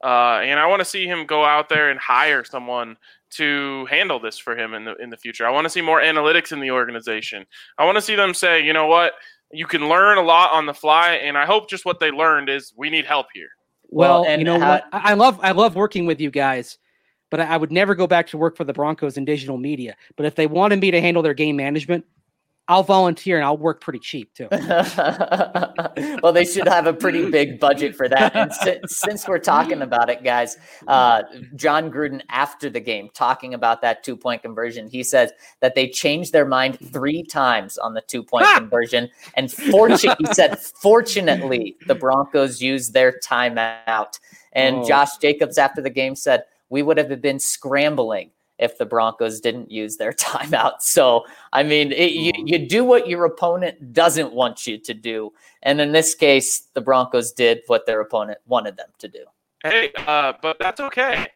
Uh, 0.02 0.40
and 0.42 0.60
I 0.60 0.66
want 0.66 0.80
to 0.80 0.84
see 0.84 1.06
him 1.06 1.24
go 1.24 1.44
out 1.44 1.68
there 1.68 1.90
and 1.90 1.98
hire 1.98 2.44
someone 2.44 2.96
to 3.30 3.86
handle 3.86 4.20
this 4.20 4.38
for 4.38 4.56
him 4.56 4.74
in 4.74 4.84
the 4.84 4.94
in 4.96 5.10
the 5.10 5.16
future. 5.16 5.46
I 5.46 5.50
want 5.50 5.64
to 5.64 5.70
see 5.70 5.80
more 5.80 6.00
analytics 6.00 6.52
in 6.52 6.60
the 6.60 6.70
organization. 6.70 7.46
I 7.78 7.84
want 7.84 7.96
to 7.96 8.02
see 8.02 8.14
them 8.14 8.34
say, 8.34 8.62
you 8.64 8.72
know 8.72 8.86
what, 8.86 9.14
you 9.50 9.66
can 9.66 9.88
learn 9.88 10.18
a 10.18 10.22
lot 10.22 10.52
on 10.52 10.66
the 10.66 10.74
fly, 10.74 11.14
and 11.14 11.38
I 11.38 11.46
hope 11.46 11.70
just 11.70 11.84
what 11.84 12.00
they 12.00 12.10
learned 12.10 12.48
is 12.48 12.72
we 12.76 12.90
need 12.90 13.06
help 13.06 13.26
here. 13.32 13.48
Well, 13.88 14.22
well 14.22 14.30
and 14.30 14.40
you 14.40 14.44
know 14.44 14.58
how- 14.58 14.72
what, 14.72 14.84
I 14.92 15.14
love 15.14 15.40
I 15.42 15.52
love 15.52 15.74
working 15.74 16.06
with 16.06 16.20
you 16.20 16.30
guys, 16.30 16.78
but 17.30 17.40
I 17.40 17.56
would 17.56 17.72
never 17.72 17.94
go 17.94 18.06
back 18.06 18.26
to 18.28 18.38
work 18.38 18.56
for 18.56 18.64
the 18.64 18.72
Broncos 18.72 19.16
in 19.16 19.24
digital 19.24 19.56
media. 19.56 19.96
But 20.16 20.26
if 20.26 20.34
they 20.34 20.46
wanted 20.46 20.80
me 20.80 20.90
to 20.90 21.00
handle 21.00 21.22
their 21.22 21.34
game 21.34 21.56
management, 21.56 22.04
I'll 22.66 22.82
volunteer 22.82 23.36
and 23.36 23.44
I'll 23.44 23.58
work 23.58 23.82
pretty 23.82 23.98
cheap 23.98 24.32
too. 24.32 24.48
well, 24.50 26.32
they 26.32 26.46
should 26.46 26.66
have 26.66 26.86
a 26.86 26.94
pretty 26.94 27.30
big 27.30 27.60
budget 27.60 27.94
for 27.94 28.08
that. 28.08 28.34
And 28.34 28.52
since, 28.54 28.96
since 28.96 29.28
we're 29.28 29.38
talking 29.38 29.82
about 29.82 30.08
it, 30.08 30.24
guys, 30.24 30.56
uh, 30.88 31.24
Jon 31.56 31.90
Gruden 31.90 32.22
after 32.30 32.70
the 32.70 32.80
game 32.80 33.10
talking 33.12 33.52
about 33.52 33.82
that 33.82 34.02
two 34.02 34.16
point 34.16 34.40
conversion, 34.40 34.88
he 34.88 35.02
says 35.02 35.30
that 35.60 35.74
they 35.74 35.88
changed 35.88 36.32
their 36.32 36.46
mind 36.46 36.78
three 36.90 37.22
times 37.22 37.76
on 37.76 37.92
the 37.92 38.00
two 38.00 38.22
point 38.22 38.46
conversion, 38.56 39.10
and 39.34 39.52
fortunately, 39.52 40.26
he 40.26 40.32
said, 40.32 40.58
fortunately, 40.58 41.76
the 41.86 41.94
Broncos 41.94 42.62
used 42.62 42.94
their 42.94 43.12
timeout. 43.12 44.18
And 44.52 44.76
oh. 44.76 44.88
Josh 44.88 45.18
Jacobs 45.18 45.58
after 45.58 45.82
the 45.82 45.90
game 45.90 46.14
said, 46.16 46.44
"We 46.70 46.82
would 46.82 46.96
have 46.96 47.20
been 47.20 47.40
scrambling." 47.40 48.30
If 48.58 48.78
the 48.78 48.86
Broncos 48.86 49.40
didn't 49.40 49.70
use 49.70 49.96
their 49.96 50.12
timeout. 50.14 50.80
So, 50.80 51.24
I 51.52 51.62
mean, 51.62 51.92
it, 51.92 52.12
you, 52.12 52.32
mm. 52.32 52.48
you 52.48 52.66
do 52.66 52.84
what 52.84 53.08
your 53.08 53.24
opponent 53.24 53.92
doesn't 53.92 54.32
want 54.32 54.66
you 54.66 54.78
to 54.78 54.94
do. 54.94 55.32
And 55.62 55.80
in 55.80 55.92
this 55.92 56.14
case, 56.14 56.68
the 56.74 56.80
Broncos 56.80 57.32
did 57.32 57.60
what 57.66 57.86
their 57.86 58.00
opponent 58.00 58.38
wanted 58.46 58.76
them 58.76 58.88
to 58.98 59.08
do. 59.08 59.24
Hey, 59.62 59.92
uh, 60.06 60.34
but 60.42 60.58
that's 60.58 60.80
okay 60.80 61.26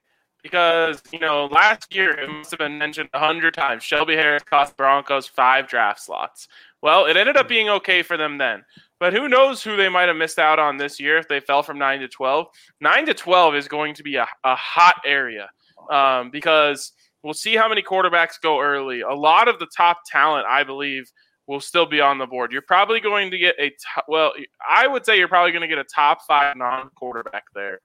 because, 0.42 1.02
you 1.12 1.18
know, 1.18 1.46
last 1.46 1.94
year 1.94 2.10
it 2.10 2.28
must 2.28 2.50
have 2.50 2.58
been 2.58 2.78
mentioned 2.78 3.08
a 3.14 3.18
hundred 3.18 3.54
times. 3.54 3.82
Shelby 3.82 4.14
Harris 4.14 4.42
cost 4.42 4.76
Broncos 4.76 5.26
five 5.26 5.66
draft 5.66 6.00
slots. 6.00 6.48
Well, 6.82 7.06
it 7.06 7.16
ended 7.16 7.36
up 7.36 7.46
mm. 7.46 7.50
being 7.50 7.68
okay 7.70 8.02
for 8.02 8.16
them 8.16 8.38
then. 8.38 8.64
But 9.00 9.12
who 9.12 9.28
knows 9.28 9.62
who 9.62 9.76
they 9.76 9.88
might 9.88 10.08
have 10.08 10.16
missed 10.16 10.38
out 10.38 10.58
on 10.58 10.76
this 10.76 10.98
year 10.98 11.18
if 11.18 11.28
they 11.28 11.40
fell 11.40 11.62
from 11.62 11.78
9 11.78 12.00
to 12.00 12.08
12. 12.08 12.46
9 12.80 13.06
to 13.06 13.14
12 13.14 13.54
is 13.54 13.68
going 13.68 13.94
to 13.94 14.02
be 14.02 14.16
a, 14.16 14.26
a 14.44 14.56
hot 14.56 14.96
area 15.04 15.48
um, 15.90 16.30
because 16.30 16.92
We'll 17.22 17.34
see 17.34 17.56
how 17.56 17.68
many 17.68 17.82
quarterbacks 17.82 18.40
go 18.40 18.60
early. 18.60 19.00
A 19.00 19.14
lot 19.14 19.48
of 19.48 19.58
the 19.58 19.66
top 19.76 20.02
talent, 20.06 20.46
I 20.48 20.62
believe, 20.62 21.10
will 21.46 21.60
still 21.60 21.86
be 21.86 22.00
on 22.00 22.18
the 22.18 22.26
board. 22.26 22.52
You're 22.52 22.62
probably 22.62 23.00
going 23.00 23.30
to 23.30 23.38
get 23.38 23.56
a 23.58 23.70
t- 23.70 23.76
well, 24.06 24.32
I 24.68 24.86
would 24.86 25.04
say 25.04 25.18
you're 25.18 25.28
probably 25.28 25.50
going 25.50 25.62
to 25.62 25.68
get 25.68 25.78
a 25.78 25.84
top 25.84 26.20
five 26.26 26.56
non-quarterback 26.56 27.44
there 27.54 27.80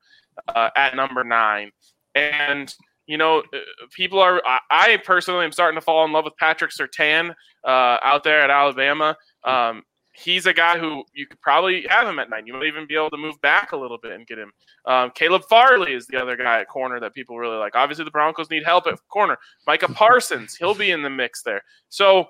uh, 0.50 0.70
at 0.76 0.96
number 0.96 1.24
nine, 1.24 1.72
and 2.14 2.74
you 3.08 3.18
know, 3.18 3.40
uh, 3.40 3.58
people 3.92 4.20
are. 4.20 4.42
I 4.70 4.98
personally 5.04 5.46
am 5.46 5.52
starting 5.52 5.78
to 5.78 5.84
fall 5.84 6.06
in 6.06 6.12
love 6.12 6.26
with 6.26 6.38
Patrick 6.38 6.72
Surtain 6.72 7.34
uh, 7.66 7.98
out 8.04 8.24
there 8.24 8.42
at 8.42 8.50
Alabama. 8.50 9.18
Um, 9.44 9.84
he's 10.14 10.46
a 10.46 10.54
guy 10.54 10.78
who 10.78 11.04
you 11.14 11.28
could 11.28 11.42
probably 11.42 11.86
have 11.90 12.08
him 12.08 12.20
at 12.20 12.30
nine. 12.30 12.48
You 12.48 12.54
might 12.54 12.66
even 12.66 12.88
be 12.88 12.96
able 12.96 13.10
to 13.10 13.18
move 13.18 13.40
back 13.42 13.72
a 13.72 13.78
little 13.78 13.98
bit 13.98 14.14
and 14.14 14.26
get 14.28 14.38
him. 14.38 14.52
Um, 14.86 15.12
Caleb 15.16 15.44
Farley 15.50 15.94
is 15.94 16.08
the 16.08 16.22
other 16.22 16.38
guy 16.38 16.62
at 16.62 16.68
corner 16.68 17.00
that 17.00 17.14
people 17.14 17.38
really 17.38 17.58
like. 17.58 17.76
Obviously, 17.76 18.06
the 18.06 18.12
Broncos 18.12 18.50
need 18.50 18.64
help 18.64 18.88
at 18.88 19.00
corner. 19.10 19.38
Micah 19.68 19.88
Parsons, 19.94 20.56
he'll 20.56 20.76
be 20.76 20.92
in 20.92 21.02
the 21.02 21.10
mix 21.10 21.42
there. 21.42 21.62
So 21.90 22.28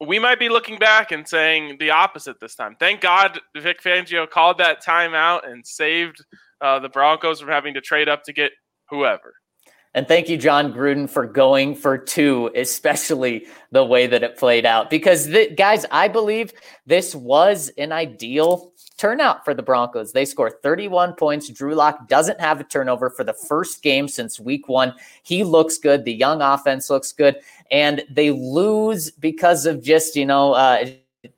we 0.00 0.18
might 0.18 0.38
be 0.38 0.48
looking 0.48 0.78
back 0.78 1.12
and 1.12 1.28
saying 1.28 1.76
the 1.78 1.90
opposite 1.90 2.40
this 2.40 2.54
time. 2.54 2.76
Thank 2.80 3.00
God 3.00 3.38
Vic 3.56 3.82
Fangio 3.82 4.28
called 4.28 4.58
that 4.58 4.82
timeout 4.84 5.48
and 5.48 5.64
saved 5.66 6.24
uh, 6.60 6.78
the 6.78 6.88
Broncos 6.88 7.40
from 7.40 7.50
having 7.50 7.74
to 7.74 7.80
trade 7.80 8.08
up 8.08 8.24
to 8.24 8.32
get 8.32 8.52
whoever. 8.88 9.34
And 9.92 10.06
thank 10.06 10.28
you, 10.28 10.36
Jon 10.36 10.72
Gruden, 10.72 11.10
for 11.10 11.26
going 11.26 11.74
for 11.74 11.98
two, 11.98 12.50
especially 12.54 13.46
the 13.72 13.84
way 13.84 14.06
that 14.06 14.22
it 14.22 14.38
played 14.38 14.64
out. 14.64 14.88
Because, 14.88 15.28
guys, 15.56 15.84
I 15.90 16.06
believe 16.06 16.52
this 16.86 17.12
was 17.12 17.72
an 17.76 17.90
ideal 17.90 18.72
turnout 18.98 19.44
for 19.44 19.52
the 19.52 19.62
Broncos. 19.62 20.12
They 20.12 20.24
score 20.24 20.50
31 20.62 21.14
points. 21.14 21.48
Drew 21.48 21.74
Lock 21.74 22.06
doesn't 22.06 22.40
have 22.40 22.60
a 22.60 22.64
turnover 22.64 23.10
for 23.10 23.24
the 23.24 23.32
first 23.32 23.82
game 23.82 24.06
since 24.06 24.38
week 24.38 24.68
one. 24.68 24.94
He 25.24 25.42
looks 25.42 25.76
good. 25.76 26.04
The 26.04 26.12
young 26.12 26.40
offense 26.40 26.88
looks 26.88 27.12
good. 27.12 27.36
And 27.72 28.04
they 28.08 28.30
lose 28.30 29.10
because 29.10 29.66
of 29.66 29.82
just, 29.82 30.14
you 30.14 30.26
know, 30.26 30.52
uh, 30.52 30.84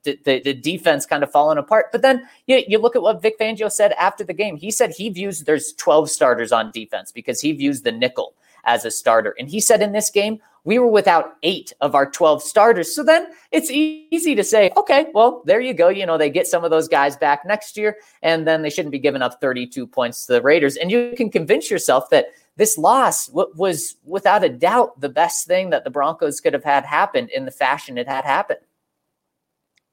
the, 0.02 0.18
the, 0.24 0.40
the, 0.40 0.54
defense 0.54 1.06
kind 1.06 1.22
of 1.22 1.30
falling 1.30 1.58
apart. 1.58 1.86
But 1.90 2.02
then 2.02 2.28
you, 2.46 2.62
you 2.68 2.78
look 2.78 2.96
at 2.96 3.02
what 3.02 3.22
Vic 3.22 3.38
Fangio 3.38 3.70
said 3.70 3.92
after 3.92 4.24
the 4.24 4.34
game. 4.34 4.56
He 4.56 4.70
said 4.70 4.90
he 4.90 5.08
views 5.08 5.40
there's 5.40 5.72
12 5.72 6.10
starters 6.10 6.52
on 6.52 6.70
defense 6.70 7.10
because 7.10 7.40
he 7.40 7.52
views 7.52 7.82
the 7.82 7.90
nickel 7.90 8.34
as 8.64 8.84
a 8.84 8.90
starter. 8.90 9.34
And 9.38 9.48
he 9.48 9.60
said 9.60 9.82
in 9.82 9.92
this 9.92 10.10
game, 10.10 10.40
we 10.64 10.78
were 10.78 10.88
without 10.88 11.36
eight 11.42 11.72
of 11.80 11.94
our 11.94 12.08
12 12.08 12.42
starters. 12.42 12.94
So 12.94 13.02
then 13.02 13.26
it's 13.50 13.70
easy 13.70 14.34
to 14.34 14.44
say, 14.44 14.70
okay, 14.76 15.06
well, 15.12 15.42
there 15.44 15.60
you 15.60 15.74
go. 15.74 15.88
You 15.88 16.06
know, 16.06 16.16
they 16.16 16.30
get 16.30 16.46
some 16.46 16.64
of 16.64 16.70
those 16.70 16.86
guys 16.86 17.16
back 17.16 17.44
next 17.44 17.76
year, 17.76 17.96
and 18.22 18.46
then 18.46 18.62
they 18.62 18.70
shouldn't 18.70 18.92
be 18.92 18.98
giving 18.98 19.22
up 19.22 19.40
32 19.40 19.86
points 19.86 20.26
to 20.26 20.34
the 20.34 20.42
Raiders. 20.42 20.76
And 20.76 20.90
you 20.90 21.14
can 21.16 21.30
convince 21.30 21.70
yourself 21.70 22.10
that 22.10 22.26
this 22.56 22.78
loss 22.78 23.28
was 23.32 23.96
without 24.04 24.44
a 24.44 24.48
doubt 24.48 25.00
the 25.00 25.08
best 25.08 25.46
thing 25.46 25.70
that 25.70 25.84
the 25.84 25.90
Broncos 25.90 26.40
could 26.40 26.52
have 26.52 26.64
had 26.64 26.84
happen 26.84 27.28
in 27.34 27.44
the 27.44 27.50
fashion 27.50 27.98
it 27.98 28.06
had 28.06 28.24
happened. 28.24 28.60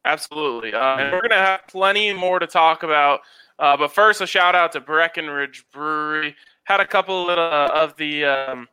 Absolutely. 0.06 0.74
Uh, 0.74 0.98
and 0.98 1.12
we're 1.12 1.22
going 1.22 1.30
to 1.32 1.36
have 1.36 1.62
plenty 1.68 2.14
more 2.14 2.40
to 2.40 2.48
talk 2.48 2.84
about. 2.84 3.22
Uh, 3.58 3.76
but 3.76 3.92
first, 3.92 4.22
a 4.22 4.28
shout 4.28 4.56
out 4.56 4.72
to 4.74 4.80
Breckenridge 4.80 5.66
Brewery 5.74 6.36
had 6.70 6.80
a 6.80 6.88
couple 6.88 7.30
uh, 7.32 7.68
of 7.74 7.96
the 7.98 8.24
um, 8.26 8.68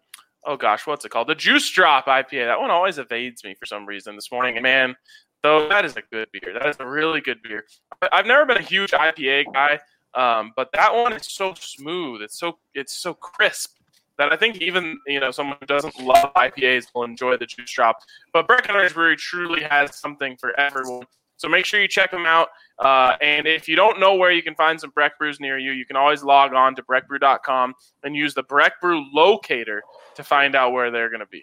oh 0.44 0.56
gosh, 0.56 0.86
what's 0.86 1.04
it 1.04 1.08
called? 1.08 1.28
The 1.28 1.34
Juice 1.34 1.68
Drop 1.70 2.04
IPA. 2.06 2.46
That 2.46 2.60
one 2.60 2.70
always 2.70 2.98
evades 2.98 3.42
me 3.42 3.54
for 3.58 3.64
some 3.64 3.86
reason 3.86 4.14
this 4.14 4.30
morning. 4.30 4.56
And 4.56 4.62
man, 4.62 4.94
though 5.42 5.68
that 5.68 5.84
is 5.84 5.96
a 5.96 6.02
good 6.12 6.28
beer. 6.30 6.52
That 6.52 6.68
is 6.68 6.76
a 6.78 6.86
really 6.86 7.22
good 7.22 7.42
beer. 7.42 7.64
I've 8.12 8.26
never 8.26 8.44
been 8.44 8.58
a 8.58 8.62
huge 8.62 8.90
IPA 8.90 9.46
guy, 9.52 9.80
um, 10.14 10.52
but 10.54 10.68
that 10.74 10.94
one 10.94 11.14
is 11.14 11.26
so 11.26 11.54
smooth. 11.54 12.20
It's 12.20 12.38
so 12.38 12.58
it's 12.74 12.92
so 12.92 13.14
crisp 13.14 13.76
that 14.18 14.30
I 14.30 14.36
think 14.36 14.60
even 14.60 14.98
you 15.06 15.18
know 15.18 15.30
someone 15.30 15.56
who 15.58 15.66
doesn't 15.66 15.98
love 15.98 16.34
IPAs 16.34 16.88
will 16.94 17.04
enjoy 17.04 17.38
the 17.38 17.46
Juice 17.46 17.72
Drop. 17.72 17.96
But 18.34 18.46
Breckenridge 18.46 18.92
Brewery 18.92 19.16
truly 19.16 19.62
has 19.62 19.96
something 19.96 20.36
for 20.36 20.58
everyone. 20.60 21.06
So 21.38 21.48
make 21.48 21.64
sure 21.64 21.80
you 21.80 21.88
check 21.88 22.10
them 22.10 22.26
out. 22.26 22.48
Uh, 22.78 23.16
and 23.22 23.46
if 23.46 23.68
you 23.68 23.76
don't 23.76 23.98
know 23.98 24.14
where 24.14 24.30
you 24.30 24.42
can 24.42 24.54
find 24.54 24.80
some 24.80 24.90
Breck 24.90 25.18
Brews 25.18 25.40
near 25.40 25.58
you, 25.58 25.72
you 25.72 25.86
can 25.86 25.96
always 25.96 26.22
log 26.22 26.52
on 26.52 26.74
to 26.76 26.82
breckbrew.com 26.82 27.74
and 28.04 28.14
use 28.14 28.34
the 28.34 28.42
Breck 28.42 28.80
Brew 28.80 29.04
locator 29.12 29.82
to 30.14 30.22
find 30.22 30.54
out 30.54 30.72
where 30.72 30.90
they're 30.90 31.08
going 31.08 31.20
to 31.20 31.26
be. 31.26 31.42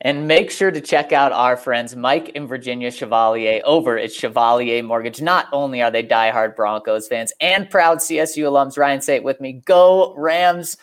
And 0.00 0.26
make 0.28 0.50
sure 0.50 0.70
to 0.70 0.80
check 0.80 1.12
out 1.12 1.32
our 1.32 1.56
friends 1.56 1.94
Mike 1.94 2.32
and 2.34 2.48
Virginia 2.48 2.90
Chevalier 2.90 3.62
over 3.64 3.96
at 3.96 4.12
Chevalier 4.12 4.82
Mortgage. 4.82 5.22
Not 5.22 5.46
only 5.52 5.80
are 5.80 5.90
they 5.90 6.02
diehard 6.02 6.56
Broncos 6.56 7.08
fans 7.08 7.32
and 7.40 7.70
proud 7.70 7.98
CSU 7.98 8.44
alums, 8.44 8.76
Ryan, 8.76 9.00
say 9.00 9.16
it 9.16 9.24
with 9.24 9.40
me 9.40 9.62
go 9.64 10.14
Rams. 10.16 10.76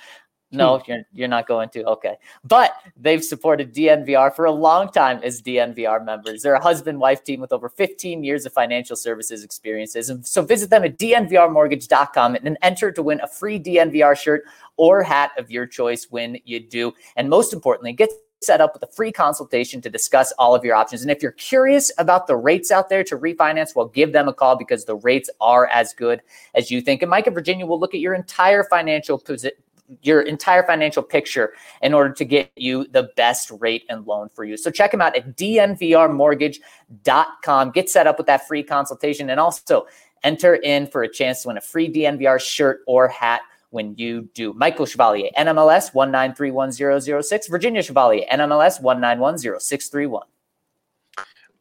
No, 0.52 0.80
hmm. 0.80 0.92
you're 0.92 1.04
you're 1.14 1.28
not 1.28 1.48
going 1.48 1.70
to. 1.70 1.84
Okay. 1.86 2.18
But 2.44 2.76
they've 2.98 3.24
supported 3.24 3.74
DNVR 3.74 4.36
for 4.36 4.46
a 4.46 4.52
long 4.52 4.92
time 4.92 5.20
as 5.24 5.42
DNVR 5.42 6.04
members. 6.06 6.42
They're 6.42 6.56
a 6.56 6.62
husband-wife 6.62 7.24
team 7.24 7.40
with 7.40 7.54
over 7.54 7.70
15 7.70 8.24
years 8.24 8.46
of 8.46 8.54
financial 8.54 8.96
services 8.96 9.44
experiences. 9.44 10.10
And 10.10 10.26
so 10.26 10.42
visit 10.42 10.70
them 10.70 10.84
at 10.84 10.98
dnvrmortgage.com 10.98 12.36
and 12.36 12.58
enter 12.62 12.92
to 12.92 13.04
win 13.04 13.22
a 13.22 13.28
free 13.28 13.60
DNVR 13.60 14.18
shirt 14.18 14.44
or 14.78 15.04
hat 15.04 15.32
of 15.38 15.50
your 15.52 15.66
choice 15.66 16.08
when 16.10 16.38
you 16.46 16.60
do. 16.60 16.94
And 17.16 17.30
most 17.30 17.54
importantly, 17.54 17.94
get 17.94 18.10
set 18.44 18.60
up 18.60 18.74
with 18.74 18.82
a 18.82 18.92
free 18.92 19.12
consultation 19.12 19.82
to 19.82 19.90
discuss 19.90 20.32
all 20.40 20.56
of 20.56 20.66
your 20.66 20.76
options. 20.76 21.04
And 21.04 21.12
if 21.12 21.22
you're 21.22 21.32
curious 21.34 21.92
about 22.00 22.26
the 22.26 22.36
rates 22.36 22.72
out 22.72 22.90
there 22.90 23.04
to 23.04 23.16
refinance, 23.16 23.76
well, 23.76 23.86
give 23.86 24.14
them 24.14 24.28
a 24.28 24.34
call 24.34 24.56
because 24.56 24.86
the 24.86 24.96
rates 24.96 25.30
are 25.40 25.68
as 25.68 25.94
good 25.94 26.22
as 26.56 26.72
you 26.72 26.82
think. 26.82 27.04
And 27.04 27.12
Mike 27.12 27.28
and 27.28 27.36
Virginia 27.36 27.68
will 27.68 27.80
look 27.80 27.94
at 27.94 28.00
your 28.00 28.16
entire 28.16 28.64
financial 28.64 29.20
position 29.20 29.58
your 30.01 30.21
entire 30.21 30.63
financial 30.63 31.04
picture 31.04 31.54
in 31.82 31.93
order 31.93 32.13
to 32.13 32.25
get 32.25 32.51
you 32.56 32.88
the 32.88 33.10
best 33.15 33.51
rate 33.60 33.84
and 33.89 34.06
loan 34.06 34.30
for 34.30 34.43
you. 34.43 34.58
So 34.58 34.71
check 34.71 34.91
them 34.91 35.01
out 35.01 35.15
at 35.15 35.38
dnvrmortgage.com. 35.38 37.71
Get 37.71 37.89
set 37.89 38.08
up 38.08 38.17
with 38.17 38.27
that 38.27 38.47
free 38.47 38.63
consultation 38.63 39.30
and 39.30 39.39
also 39.39 39.86
enter 40.23 40.56
in 40.56 40.88
for 40.88 41.04
a 41.04 41.12
chance 41.12 41.41
to 41.41 41.49
win 41.49 41.58
a 41.58 41.62
free 41.62 41.91
DNVR 41.91 42.39
shirt 42.39 42.82
or 42.88 43.08
hat 43.08 43.41
when 43.71 43.95
you 43.97 44.30
do. 44.34 44.54
Michael 44.54 44.86
Chevalier, 44.86 45.30
NMLS 45.38 45.93
1931006, 45.93 47.49
Virginia 47.49 47.82
Chevalier, 47.82 48.25
NMLS 48.32 48.82
1910631. 48.82 50.21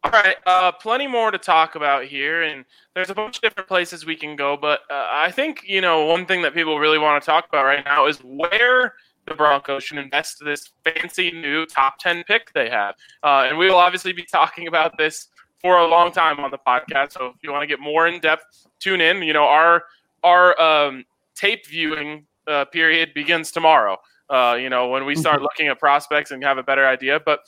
All 0.03 0.11
right, 0.11 0.35
uh, 0.47 0.71
plenty 0.71 1.05
more 1.05 1.29
to 1.29 1.37
talk 1.37 1.75
about 1.75 2.05
here, 2.05 2.41
and 2.41 2.65
there's 2.95 3.11
a 3.11 3.15
bunch 3.15 3.37
of 3.37 3.41
different 3.43 3.67
places 3.67 4.03
we 4.03 4.15
can 4.15 4.35
go. 4.35 4.57
But 4.57 4.79
uh, 4.89 5.07
I 5.11 5.29
think 5.29 5.61
you 5.63 5.79
know 5.79 6.05
one 6.05 6.25
thing 6.25 6.41
that 6.41 6.55
people 6.55 6.79
really 6.79 6.97
want 6.97 7.21
to 7.21 7.25
talk 7.25 7.47
about 7.47 7.65
right 7.65 7.85
now 7.85 8.07
is 8.07 8.17
where 8.19 8.95
the 9.27 9.35
Broncos 9.35 9.83
should 9.83 9.99
invest 9.99 10.43
this 10.43 10.71
fancy 10.83 11.29
new 11.31 11.67
top 11.67 11.99
ten 11.99 12.23
pick 12.23 12.51
they 12.53 12.67
have, 12.67 12.95
uh, 13.21 13.45
and 13.47 13.59
we 13.59 13.69
will 13.69 13.77
obviously 13.77 14.11
be 14.11 14.23
talking 14.23 14.67
about 14.67 14.97
this 14.97 15.27
for 15.61 15.77
a 15.77 15.87
long 15.87 16.11
time 16.11 16.39
on 16.39 16.49
the 16.49 16.57
podcast. 16.57 17.11
So 17.11 17.27
if 17.27 17.43
you 17.43 17.51
want 17.51 17.61
to 17.61 17.67
get 17.67 17.79
more 17.79 18.07
in 18.07 18.19
depth, 18.19 18.67
tune 18.79 19.01
in. 19.01 19.21
You 19.21 19.33
know 19.33 19.43
our 19.43 19.83
our 20.23 20.59
um, 20.59 21.05
tape 21.35 21.67
viewing 21.67 22.25
uh, 22.47 22.65
period 22.65 23.13
begins 23.13 23.51
tomorrow. 23.51 23.97
Uh, 24.31 24.57
you 24.59 24.69
know 24.69 24.87
when 24.87 25.05
we 25.05 25.15
start 25.15 25.35
mm-hmm. 25.35 25.43
looking 25.43 25.67
at 25.67 25.77
prospects 25.77 26.31
and 26.31 26.43
have 26.43 26.57
a 26.57 26.63
better 26.63 26.87
idea, 26.87 27.19
but 27.23 27.41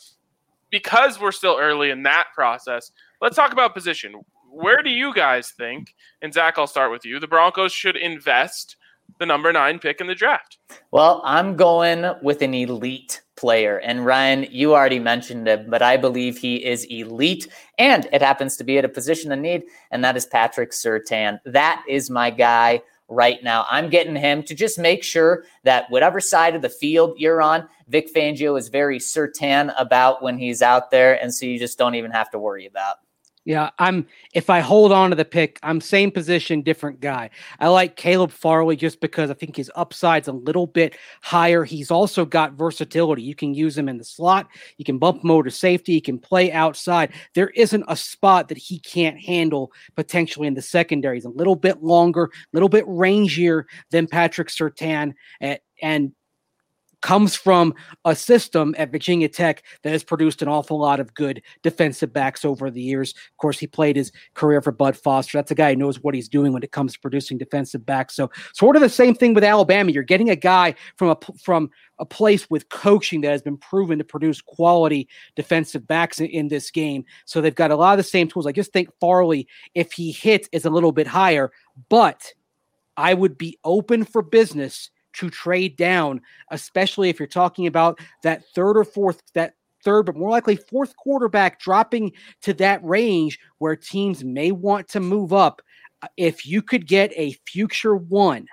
because 0.74 1.20
we're 1.20 1.32
still 1.32 1.56
early 1.60 1.92
in 1.92 2.02
that 2.02 2.26
process, 2.34 2.92
let's 3.22 3.36
talk 3.36 3.52
about 3.52 3.76
position. 3.76 4.16
Where 4.50 4.82
do 4.82 4.90
you 4.90 5.14
guys 5.14 5.52
think, 5.52 5.94
and 6.24 6.34
Zach, 6.34 6.58
I'll 6.58 6.66
start 6.66 6.90
with 6.90 7.06
you, 7.06 7.20
the 7.20 7.28
Broncos 7.28 7.72
should 7.72 7.96
invest 7.96 8.76
the 9.20 9.28
number 9.28 9.54
nine 9.54 9.78
pick 9.78 10.02
in 10.02 10.08
the 10.08 10.16
draft? 10.16 10.58
Well, 10.90 11.22
I'm 11.24 11.56
going 11.56 12.12
with 12.24 12.42
an 12.42 12.56
elite 12.56 13.22
player. 13.36 13.78
And 13.82 14.04
Ryan, 14.04 14.48
you 14.50 14.74
already 14.74 14.98
mentioned 14.98 15.48
him, 15.48 15.70
but 15.70 15.84
I 15.84 15.96
believe 15.96 16.40
he 16.40 16.66
is 16.66 16.86
elite. 16.86 17.48
And 17.78 18.08
it 18.12 18.24
happens 18.24 18.58
to 18.58 18.64
be 18.64 18.80
at 18.80 18.86
a 18.86 18.90
position 18.90 19.32
of 19.32 19.38
need, 19.38 19.66
and 19.92 20.04
that 20.04 20.18
is 20.18 20.26
Patrick 20.26 20.72
Surtain. 20.72 21.38
That 21.46 21.84
is 21.88 22.10
my 22.10 22.32
guy 22.32 22.82
right 23.10 23.44
now. 23.44 23.66
I'm 23.70 23.90
getting 23.90 24.16
him 24.16 24.44
to 24.44 24.56
just 24.56 24.80
make 24.80 25.04
sure 25.04 25.44
that 25.64 25.90
whatever 25.90 26.20
side 26.20 26.56
of 26.56 26.62
the 26.62 26.70
field 26.70 27.16
you're 27.18 27.42
on, 27.42 27.68
Vic 27.88 28.14
Fangio 28.14 28.58
is 28.58 28.70
very 28.70 29.00
certain 29.00 29.72
about 29.78 30.22
when 30.22 30.38
he's 30.38 30.62
out 30.62 30.92
there. 30.92 31.22
And 31.22 31.34
so 31.34 31.46
you 31.46 31.60
just 31.60 31.78
don't 31.78 31.96
even 31.96 32.12
have 32.12 32.30
to 32.32 32.40
worry 32.40 32.66
about. 32.66 32.98
Yeah, 33.46 33.72
I'm 33.78 34.08
if 34.34 34.50
I 34.50 34.62
hold 34.62 34.94
on 34.94 35.10
to 35.10 35.18
the 35.18 35.26
pick, 35.26 35.60
I'm 35.64 35.82
same 35.82 36.12
position, 36.12 36.62
different 36.62 37.02
guy. 37.02 37.30
I 37.60 37.68
like 37.68 37.98
Caleb 37.98 38.32
Farley 38.32 38.78
just 38.78 39.02
because 39.02 39.30
I 39.30 39.34
think 39.34 39.58
his 39.58 39.70
upside's 39.76 40.30
a 40.30 40.34
little 40.34 40.66
bit 40.66 40.96
higher. 41.22 41.66
He's 41.66 41.92
also 41.92 42.24
got 42.24 42.54
versatility. 42.54 43.22
You 43.22 43.36
can 43.36 43.54
use 43.54 43.78
him 43.78 43.90
in 43.90 43.98
the 43.98 44.06
slot, 44.06 44.48
you 44.78 44.86
can 44.86 44.98
bump 44.98 45.26
him 45.26 45.44
to 45.44 45.52
safety, 45.52 45.94
he 45.94 46.02
can 46.02 46.20
play 46.20 46.54
outside. 46.54 47.12
There 47.36 47.50
isn't 47.50 47.84
a 47.90 47.98
spot 47.98 48.48
that 48.48 48.58
he 48.58 48.80
can't 48.80 49.20
handle 49.20 49.74
potentially 49.98 50.48
in 50.48 50.54
the 50.54 50.62
secondary. 50.62 51.18
He's 51.18 51.26
a 51.26 51.30
little 51.30 51.58
bit 51.58 51.84
longer, 51.84 52.26
a 52.26 52.30
little 52.54 52.70
bit 52.70 52.86
rangier 52.86 53.64
than 53.92 54.08
Patrick 54.08 54.48
Surtain, 54.48 55.14
And, 55.42 55.60
and 55.82 56.14
comes 57.04 57.36
from 57.36 57.76
a 58.06 58.16
system 58.16 58.74
at 58.78 58.92
Virginia 58.92 59.28
Tech 59.28 59.62
that 59.84 59.92
has 59.92 60.04
produced 60.04 60.42
an 60.42 60.48
awful 60.48 60.80
lot 60.80 61.02
of 61.02 61.14
good 61.14 61.44
defensive 61.62 62.14
backs 62.14 62.46
over 62.46 62.72
the 62.72 62.82
years. 62.82 63.12
Of 63.12 63.38
course, 63.38 63.60
he 63.60 63.68
played 63.68 63.98
his 63.98 64.12
career 64.34 64.62
for 64.62 64.72
Bud 64.72 64.96
Foster. 64.96 65.38
That's 65.38 65.52
a 65.52 65.56
guy 65.56 65.72
who 65.72 65.76
knows 65.76 66.02
what 66.02 66.16
he's 66.16 66.30
doing 66.30 66.54
when 66.54 66.64
it 66.64 66.72
comes 66.72 66.94
to 66.94 67.00
producing 67.00 67.38
defensive 67.38 67.86
backs. 67.86 68.16
So, 68.16 68.32
sort 68.54 68.78
of 68.78 68.82
the 68.82 68.90
same 68.90 69.14
thing 69.14 69.34
with 69.34 69.44
Alabama. 69.44 69.92
You're 69.92 70.04
getting 70.04 70.30
a 70.30 70.36
guy 70.36 70.76
from 70.96 71.10
a 71.10 71.18
from 71.38 71.70
a 72.00 72.06
place 72.06 72.50
with 72.50 72.70
coaching 72.70 73.22
that 73.22 73.32
has 73.32 73.42
been 73.42 73.58
proven 73.58 73.98
to 73.98 74.06
produce 74.06 74.42
quality 74.42 75.08
defensive 75.36 75.86
backs 75.86 76.22
in, 76.22 76.28
in 76.28 76.48
this 76.48 76.72
game. 76.72 77.04
So 77.26 77.42
they've 77.42 77.54
got 77.54 77.72
a 77.72 77.76
lot 77.76 77.92
of 77.92 77.98
the 77.98 78.04
same 78.10 78.30
tools. 78.30 78.48
I 78.48 78.54
just 78.54 78.72
think 78.72 78.90
Farley, 79.02 79.48
if 79.76 79.92
he 79.92 80.14
hits, 80.14 80.48
is 80.54 80.64
a 80.64 80.70
little 80.70 80.94
bit 80.94 81.08
higher, 81.08 81.52
but 81.90 82.34
I 82.96 83.14
would 83.14 83.38
be 83.38 83.60
open 83.66 84.06
for 84.06 84.22
business 84.22 84.90
to 85.14 85.30
trade 85.30 85.76
down, 85.76 86.22
especially 86.52 87.10
if 87.10 87.20
you're 87.20 87.28
talking 87.28 87.68
about 87.68 88.00
that 88.24 88.44
third 88.54 88.78
or 88.78 88.84
fourth, 88.84 89.22
that 89.34 89.56
third, 89.84 90.06
but 90.06 90.16
more 90.16 90.30
likely 90.30 90.56
fourth 90.56 90.96
quarterback 90.98 91.60
dropping 91.60 92.12
to 92.42 92.54
that 92.56 92.84
range 92.84 93.40
where 93.58 93.76
teams 93.76 94.24
may 94.24 94.52
want 94.52 94.88
to 94.90 95.00
move 95.00 95.34
up. 95.34 95.62
Uh, 96.02 96.08
if 96.18 96.46
you 96.46 96.62
could 96.62 96.88
get 96.88 97.12
a 97.16 97.38
future 97.46 97.96
one 97.96 98.48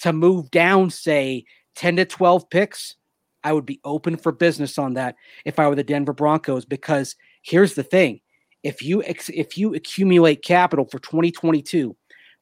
to 0.00 0.12
move 0.12 0.50
down, 0.50 0.90
say 0.90 1.44
10 1.76 1.96
to 1.96 2.04
12 2.04 2.50
picks, 2.50 2.96
I 3.44 3.52
would 3.52 3.66
be 3.66 3.80
open 3.84 4.16
for 4.16 4.32
business 4.32 4.78
on 4.78 4.94
that 4.94 5.16
if 5.44 5.58
I 5.58 5.68
were 5.68 5.74
the 5.74 5.84
Denver 5.84 6.12
Broncos 6.12 6.64
because 6.64 7.16
here's 7.42 7.74
the 7.74 7.82
thing. 7.82 8.20
If 8.62 8.82
you 8.82 9.02
if 9.02 9.58
you 9.58 9.74
accumulate 9.74 10.44
capital 10.44 10.84
for 10.84 11.00
2022, 11.00 11.96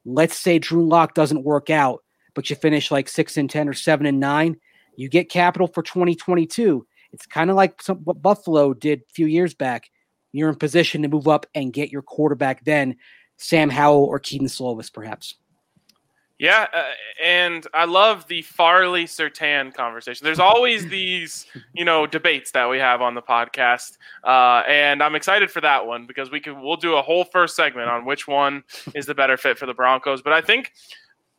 let's 0.05 0.37
say 0.37 0.59
Drew 0.59 0.87
Lock 0.87 1.15
doesn't 1.15 1.43
work 1.43 1.71
out, 1.71 2.03
but 2.33 2.49
you 2.49 2.55
finish 2.55 2.91
like 2.91 3.09
six 3.09 3.37
and 3.37 3.49
10 3.49 3.67
or 3.67 3.73
seven 3.73 4.05
and 4.05 4.19
nine, 4.19 4.57
you 4.95 5.09
get 5.09 5.29
capital 5.29 5.67
for 5.67 5.83
2022. 5.83 6.85
It's 7.13 7.25
kind 7.25 7.49
of 7.49 7.55
like 7.55 7.81
some, 7.81 7.97
what 7.97 8.21
Buffalo 8.21 8.73
did 8.73 9.01
a 9.01 9.13
few 9.13 9.25
years 9.25 9.53
back. 9.53 9.89
You're 10.31 10.49
in 10.49 10.55
position 10.55 11.01
to 11.01 11.09
move 11.09 11.27
up 11.27 11.45
and 11.55 11.73
get 11.73 11.91
your 11.91 12.01
quarterback 12.01 12.63
then, 12.63 12.95
Sam 13.37 13.69
Howell 13.69 14.05
or 14.05 14.19
Kedon 14.19 14.47
Slovis, 14.47 14.91
perhaps. 14.91 15.35
Yeah, 16.41 16.65
uh, 16.73 16.83
and 17.23 17.67
I 17.71 17.85
love 17.85 18.27
the 18.27 18.41
Farley 18.41 19.03
Surtain 19.03 19.71
conversation. 19.75 20.25
There's 20.25 20.39
always 20.39 20.87
these, 20.87 21.45
you 21.71 21.85
know, 21.85 22.07
debates 22.07 22.49
that 22.53 22.67
we 22.67 22.79
have 22.79 22.99
on 22.99 23.13
the 23.13 23.21
podcast, 23.21 23.99
uh, 24.23 24.63
and 24.67 25.03
I'm 25.03 25.13
excited 25.13 25.51
for 25.51 25.61
that 25.61 25.85
one 25.85 26.07
because 26.07 26.31
we 26.31 26.39
can 26.39 26.59
we'll 26.59 26.77
do 26.77 26.95
a 26.95 27.01
whole 27.03 27.25
first 27.25 27.55
segment 27.55 27.89
on 27.89 28.05
which 28.05 28.27
one 28.27 28.63
is 28.95 29.05
the 29.05 29.13
better 29.13 29.37
fit 29.37 29.59
for 29.59 29.67
the 29.67 29.75
Broncos. 29.75 30.23
But 30.23 30.33
I 30.33 30.41
think 30.41 30.73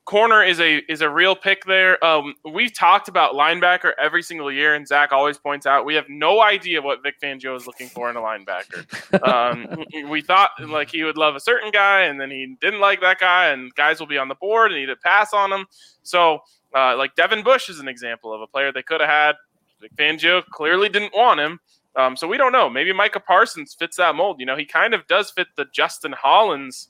corner 0.05 0.43
is 0.43 0.61
a 0.61 0.79
is 0.91 1.01
a 1.01 1.09
real 1.09 1.37
pick 1.37 1.65
there. 1.65 2.03
Um, 2.05 2.35
we've 2.51 2.75
talked 2.75 3.09
about 3.09 3.35
linebacker 3.35 3.93
every 4.01 4.23
single 4.23 4.51
year, 4.51 4.75
and 4.75 4.87
Zach 4.87 5.13
always 5.13 5.39
points 5.39 5.67
out 5.67 5.85
we 5.85 5.95
have 5.95 6.09
no 6.09 6.43
idea 6.43 6.83
what 6.83 7.03
Vic 7.03 7.15
Fangio 7.23 7.57
is 7.57 7.67
looking 7.67 7.89
for 7.89 8.11
in 8.11 8.17
a 8.17 8.21
linebacker. 8.21 9.27
Um, 9.27 9.85
we 10.09 10.21
thought 10.23 10.51
like 10.69 10.91
he 10.91 11.05
would 11.05 11.17
love 11.17 11.37
a 11.37 11.41
certain 11.41 11.71
guy, 11.71 12.03
and 12.03 12.21
then 12.21 12.31
he 12.31 12.57
didn't 12.61 12.81
like 12.81 13.01
that 13.01 13.19
guy, 13.19 13.49
and 13.49 13.75
guys 13.75 14.01
will 14.01 14.07
be 14.07 14.19
on 14.19 14.29
the 14.29 14.35
board 14.35 14.73
and 14.73 14.81
he'd 14.81 15.01
pass 15.03 15.33
on 15.33 15.51
them. 15.51 15.67
So, 16.03 16.41
uh, 16.75 16.97
like 16.97 17.15
Devin 17.15 17.43
Bush 17.43 17.69
is 17.69 17.79
an 17.79 17.89
example 17.89 18.33
of 18.33 18.41
a 18.41 18.47
player 18.47 18.73
they 18.73 18.83
could 18.83 19.01
have 19.01 19.11
had. 19.11 19.37
Vic 19.81 19.95
Fangio 19.97 20.45
clearly 20.47 20.89
didn't 20.89 21.15
want 21.15 21.41
him. 21.41 21.61
Um, 21.95 22.17
so 22.17 22.27
we 22.27 22.39
don't 22.39 22.53
know. 22.53 22.71
Maybe 22.71 22.93
Micah 22.93 23.21
Parsons 23.21 23.75
fits 23.75 23.99
that 23.99 24.15
mold. 24.15 24.41
You 24.41 24.47
know, 24.47 24.57
he 24.57 24.65
kind 24.65 24.95
of 24.95 25.07
does 25.09 25.31
fit 25.31 25.49
the 25.57 25.67
Justin 25.73 26.13
Hollins 26.13 26.89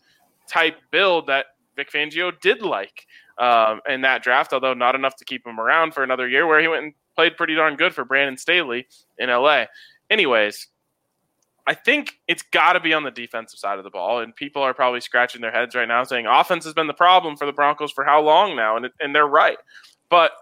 type 0.48 0.76
build 0.90 1.26
that 1.26 1.46
Vic 1.76 1.90
Fangio 1.90 2.32
did 2.40 2.62
like 2.62 3.06
um, 3.38 3.80
in 3.88 4.02
that 4.02 4.22
draft, 4.22 4.52
although 4.52 4.74
not 4.74 4.94
enough 4.94 5.16
to 5.16 5.24
keep 5.24 5.46
him 5.46 5.58
around 5.58 5.94
for 5.94 6.02
another 6.02 6.28
year, 6.28 6.46
where 6.46 6.60
he 6.60 6.68
went 6.68 6.84
and 6.84 6.94
played 7.16 7.36
pretty 7.36 7.54
darn 7.54 7.76
good 7.76 7.94
for 7.94 8.04
Brandon 8.04 8.36
Staley 8.36 8.86
in 9.18 9.28
LA. 9.28 9.64
Anyways, 10.10 10.68
I 11.66 11.74
think 11.74 12.18
it's 12.26 12.42
got 12.42 12.72
to 12.74 12.80
be 12.80 12.92
on 12.92 13.04
the 13.04 13.10
defensive 13.10 13.58
side 13.58 13.78
of 13.78 13.84
the 13.84 13.90
ball, 13.90 14.20
and 14.20 14.34
people 14.34 14.62
are 14.62 14.74
probably 14.74 15.00
scratching 15.00 15.40
their 15.40 15.52
heads 15.52 15.74
right 15.74 15.88
now, 15.88 16.02
saying 16.04 16.26
offense 16.26 16.64
has 16.64 16.74
been 16.74 16.88
the 16.88 16.94
problem 16.94 17.36
for 17.36 17.46
the 17.46 17.52
Broncos 17.52 17.92
for 17.92 18.04
how 18.04 18.20
long 18.20 18.56
now, 18.56 18.76
and 18.76 18.88
and 19.00 19.14
they're 19.14 19.26
right. 19.26 19.58
But 20.08 20.32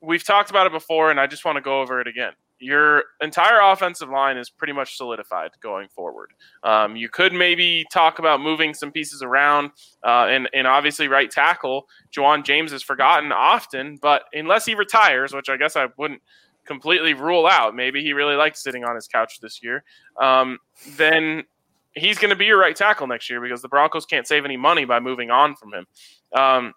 we've 0.00 0.24
talked 0.24 0.50
about 0.50 0.66
it 0.66 0.72
before, 0.72 1.10
and 1.10 1.20
I 1.20 1.26
just 1.26 1.44
want 1.44 1.56
to 1.56 1.62
go 1.62 1.80
over 1.80 2.00
it 2.00 2.08
again 2.08 2.32
your 2.62 3.04
entire 3.20 3.60
offensive 3.60 4.08
line 4.08 4.36
is 4.36 4.48
pretty 4.48 4.72
much 4.72 4.96
solidified 4.96 5.50
going 5.60 5.88
forward. 5.88 6.30
Um, 6.62 6.94
you 6.94 7.08
could 7.08 7.32
maybe 7.32 7.84
talk 7.92 8.20
about 8.20 8.40
moving 8.40 8.72
some 8.72 8.92
pieces 8.92 9.20
around, 9.20 9.72
uh, 10.06 10.26
and 10.28 10.48
and 10.54 10.66
obviously 10.66 11.08
right 11.08 11.30
tackle 11.30 11.88
Ja'Wuan 12.16 12.44
James 12.44 12.72
is 12.72 12.82
forgotten 12.82 13.32
often, 13.32 13.98
but 14.00 14.24
unless 14.32 14.64
he 14.64 14.74
retires, 14.74 15.34
which 15.34 15.48
I 15.48 15.56
guess 15.56 15.74
I 15.74 15.88
wouldn't 15.98 16.22
completely 16.64 17.14
rule 17.14 17.46
out, 17.46 17.74
maybe 17.74 18.00
he 18.02 18.12
really 18.12 18.36
likes 18.36 18.62
sitting 18.62 18.84
on 18.84 18.94
his 18.94 19.08
couch 19.08 19.40
this 19.40 19.60
year, 19.60 19.82
um, 20.20 20.58
then 20.96 21.42
he's 21.94 22.18
going 22.18 22.30
to 22.30 22.36
be 22.36 22.46
your 22.46 22.58
right 22.58 22.76
tackle 22.76 23.08
next 23.08 23.28
year 23.28 23.40
because 23.40 23.60
the 23.60 23.68
Broncos 23.68 24.06
can't 24.06 24.26
save 24.26 24.44
any 24.44 24.56
money 24.56 24.84
by 24.84 25.00
moving 25.00 25.30
on 25.30 25.56
from 25.56 25.74
him. 25.74 25.86
Um, 26.32 26.72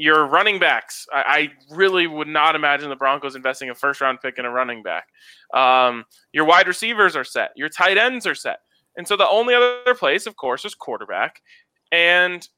your 0.00 0.26
running 0.26 0.58
backs, 0.58 1.06
I, 1.12 1.50
I, 1.70 1.74
really 1.74 2.06
would 2.06 2.26
not 2.26 2.54
imagine 2.54 2.88
the 2.88 2.96
Broncos 2.96 3.36
investing 3.36 3.68
a 3.68 3.74
first 3.74 4.00
round 4.00 4.20
pick 4.22 4.38
in 4.38 4.46
a 4.46 4.50
running 4.50 4.82
back. 4.82 5.04
Um, 5.52 6.04
your 6.32 6.46
wide 6.46 6.66
receivers 6.66 7.14
are 7.16 7.24
set. 7.24 7.50
Your 7.54 7.68
tight 7.68 7.98
ends 7.98 8.26
are 8.26 8.34
set. 8.34 8.60
And 8.96 9.06
so 9.06 9.16
the 9.16 9.28
only 9.28 9.54
other 9.54 9.94
place, 9.94 10.26
of 10.26 10.36
course, 10.36 10.64
is 10.64 10.74
quarterback. 10.74 11.42
And 11.92 12.48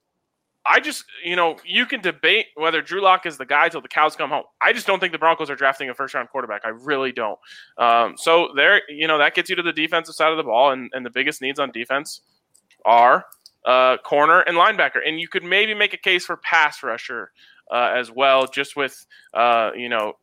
I 0.65 0.79
just, 0.79 1.05
you 1.25 1.35
know, 1.35 1.57
you 1.65 1.85
can 1.85 2.01
debate 2.01 2.47
whether 2.55 2.81
Drew 2.81 3.03
Lock 3.03 3.27
is 3.27 3.37
the 3.37 3.45
guy 3.45 3.69
till 3.69 3.81
the 3.81 3.89
cows 3.89 4.15
come 4.15 4.31
home. 4.31 4.45
I 4.61 4.73
just 4.73 4.87
don't 4.87 5.01
think 5.01 5.13
the 5.13 5.19
Broncos 5.19 5.51
are 5.51 5.57
drafting 5.57 5.91
a 5.91 5.95
first 5.95 6.15
round 6.15 6.29
quarterback. 6.29 6.63
I 6.65 6.69
really 6.69 7.11
don't. 7.11 7.39
Um, 7.77 8.15
so 8.17 8.51
there, 8.55 8.83
you 8.89 9.09
know, 9.09 9.19
that 9.19 9.35
gets 9.35 9.51
you 9.51 9.57
to 9.57 9.63
the 9.63 9.73
defensive 9.73 10.15
side 10.15 10.31
of 10.31 10.37
the 10.37 10.45
ball, 10.45 10.71
and, 10.71 10.91
and 10.93 11.05
the 11.05 11.11
biggest 11.11 11.43
needs 11.43 11.59
on 11.59 11.73
defense 11.73 12.21
are 12.85 13.25
uh, 13.65 13.97
corner 13.99 14.41
and 14.41 14.57
linebacker, 14.57 15.07
and 15.07 15.21
you 15.21 15.29
could 15.29 15.45
maybe 15.45 15.75
make 15.75 15.95
a 15.95 15.99
case 15.99 16.27
for 16.27 16.37
pass 16.39 16.83
rusher 16.83 17.33
uh, 17.71 17.93
as 17.95 18.11
well, 18.11 18.47
just 18.47 18.77
with 18.77 19.07
uh, 19.35 19.71
you 19.77 19.89
know, 19.89 20.15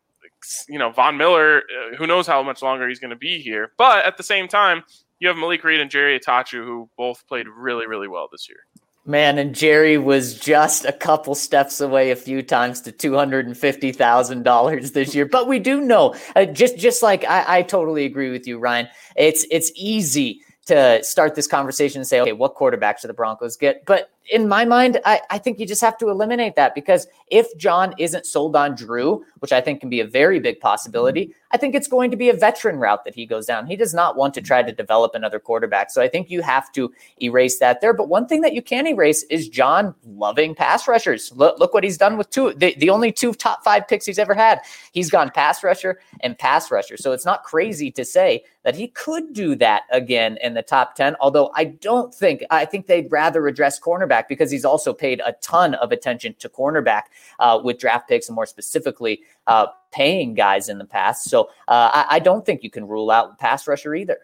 you 0.68 0.80
know 0.80 0.92
Von 0.92 1.18
Miller. 1.18 1.60
Uh, 1.60 1.96
who 1.96 2.08
knows 2.08 2.28
how 2.28 2.44
much 2.44 2.62
longer 2.62 2.88
he's 2.88 3.00
going 3.00 3.10
to 3.10 3.16
be 3.16 3.40
here? 3.40 3.72
But 3.78 4.06
at 4.06 4.18
the 4.18 4.24
same 4.24 4.48
time, 4.48 4.84
you 5.20 5.28
have 5.28 5.38
Malik 5.38 5.64
Reed 5.64 5.80
and 5.80 5.90
Jerry 5.90 6.20
Attaochu, 6.20 6.64
who 6.64 6.90
both 6.98 7.28
played 7.28 7.48
really, 7.48 7.88
really 7.88 8.08
well 8.08 8.28
this 8.32 8.48
year. 8.48 8.60
Man, 9.06 9.40
and 9.40 9.56
Jerry 9.56 9.98
was 9.98 10.38
just 10.38 10.86
a 10.86 10.92
couple 10.92 11.34
steps 11.34 11.82
away 11.82 12.12
a 12.12 12.16
few 12.16 12.44
times 12.44 12.82
to 12.82 12.92
two 12.92 13.16
hundred 13.16 13.48
and 13.48 13.58
fifty 13.58 13.92
thousand 13.92 14.44
dollars 14.44 14.92
this 14.94 15.16
year. 15.16 15.26
But 15.26 15.48
we 15.48 15.60
do 15.60 15.82
know, 15.82 16.16
uh, 16.36 16.46
just 16.46 16.78
just 16.78 17.02
like 17.02 17.24
I, 17.24 17.60
I 17.60 17.62
totally 17.64 18.06
agree 18.06 18.30
with 18.30 18.46
you, 18.46 18.60
Ryan. 18.60 18.88
It's 19.16 19.46
it's 19.50 19.72
easy 19.76 20.42
to 20.70 21.03
start 21.03 21.36
this 21.36 21.47
conversation 21.47 21.99
and 21.99 22.07
say, 22.07 22.22
okay, 22.22 22.32
what 22.32 22.55
quarterbacks 22.55 23.01
do 23.01 23.07
the 23.07 23.13
Broncos 23.13 23.57
get? 23.57 23.86
But 23.86 24.11
in 24.32 24.47
my 24.47 24.63
mind, 24.63 24.99
I, 25.05 25.22
I, 25.30 25.38
think 25.38 25.59
you 25.59 25.65
just 25.65 25.82
have 25.82 25.97
to 25.97 26.09
eliminate 26.09 26.55
that 26.55 26.76
because 26.76 27.07
if 27.28 27.47
John 27.57 27.93
isn't 27.97 28.26
sold 28.26 28.55
on 28.55 28.76
Drew, 28.76 29.26
which 29.39 29.51
I 29.51 29.59
think 29.59 29.80
can 29.80 29.89
be 29.89 29.99
a 29.99 30.05
very 30.05 30.39
big 30.39 30.59
possibility, 30.59 31.34
I 31.52 31.58
think 31.58 31.76
it's 31.76 31.88
going 31.88 32.12
to 32.12 32.18
be 32.18 32.30
a 32.30 32.34
veteran 32.34 32.78
route 32.78 33.04
that 33.06 33.16
he 33.16 33.26
goes 33.26 33.45
down. 33.45 33.66
He 33.66 33.76
does 33.76 33.93
not 33.93 34.16
want 34.16 34.34
to 34.36 34.41
try 34.41 34.62
to 34.62 34.72
develop 34.72 35.16
another 35.16 35.39
quarterback. 35.39 35.89
So 35.91 36.02
I 36.02 36.08
think 36.08 36.30
you 36.30 36.41
have 36.41 36.72
to 36.74 36.91
erase 37.22 37.60
that 37.60 37.82
there. 37.82 37.93
But 37.93 38.08
one 38.08 38.28
thing 38.28 38.41
that 38.41 38.54
you 38.54 38.62
can 38.62 38.86
erase 38.86 39.24
is 39.24 39.50
John 39.50 39.95
loving 40.06 40.54
pass 40.54 40.88
rushers. 40.88 41.32
Look, 41.36 41.60
look 41.60 41.74
what 41.74 41.84
he's 41.84 41.97
done 41.97 42.18
with 42.18 42.30
two, 42.30 42.54
the, 42.54 42.76
the 42.78 42.89
only 42.89 43.12
two 43.12 43.34
top 43.34 43.64
five 43.64 43.88
picks 43.88 44.06
he's 44.06 44.20
ever 44.20 44.34
had. 44.34 44.62
He's 44.91 45.10
gone 45.10 45.32
pass 45.32 45.64
rusher 45.64 46.00
and 46.22 46.38
pass 46.38 46.70
rusher. 46.70 46.97
So 46.97 47.14
it's 47.14 47.26
not 47.26 47.43
crazy 47.43 47.91
to 47.91 48.06
say 48.06 48.43
that 48.64 48.76
he 48.76 48.89
could 48.89 49.34
do 49.34 49.56
that 49.56 49.84
again 49.91 50.38
in 50.43 50.54
the 50.54 50.62
top 50.62 50.95
10. 50.95 51.16
Although 51.20 51.52
I 51.56 51.64
don't 51.64 52.14
think, 52.14 52.43
I 52.52 52.66
think 52.66 52.88
they'd 52.88 53.12
rather 53.12 53.47
address 53.47 53.80
cornerback 53.80 54.28
because 54.28 54.52
he's 54.52 54.66
also 54.66 54.93
paid 54.93 55.22
a 55.26 55.32
ton 55.41 55.76
of 55.76 55.91
attention 55.91 56.36
to 56.39 56.50
cornerback 56.50 57.04
uh, 57.39 57.60
with 57.64 57.80
draft 57.80 58.08
picks 58.08 58.28
and 58.28 58.36
more 58.36 58.45
specifically 58.45 59.22
uh, 59.50 59.68
paying 59.91 60.36
guys 60.36 60.70
in 60.70 60.78
the 60.78 60.86
past. 60.86 61.26
So 61.26 61.50
uh, 61.68 61.91
I, 61.93 62.06
I 62.12 62.20
don't 62.20 62.45
think 62.45 62.64
you 62.64 62.70
can 62.70 62.88
rule 62.88 63.12
out 63.12 63.38
pass 63.39 63.68
rusher 63.68 63.93
either. 63.95 64.20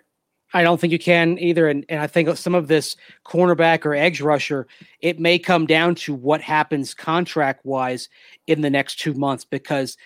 I 0.53 0.63
don't 0.63 0.79
think 0.79 0.93
you 0.93 0.99
can 0.99 1.37
either. 1.39 1.67
And, 1.67 1.83
and 1.89 1.99
I 1.99 2.07
think 2.07 2.37
some 2.37 2.55
of 2.55 2.67
this 2.67 2.95
cornerback 3.25 3.85
or 3.85 3.93
edge 3.93 4.21
rusher, 4.21 4.67
it 5.01 5.19
may 5.19 5.37
come 5.37 5.65
down 5.65 5.95
to 5.95 6.13
what 6.13 6.39
happens 6.39 6.93
contract 6.93 7.65
wise 7.65 8.07
in 8.47 8.61
the 8.61 8.69
next 8.69 8.99
two 8.99 9.13
months 9.15 9.43
because 9.43 9.97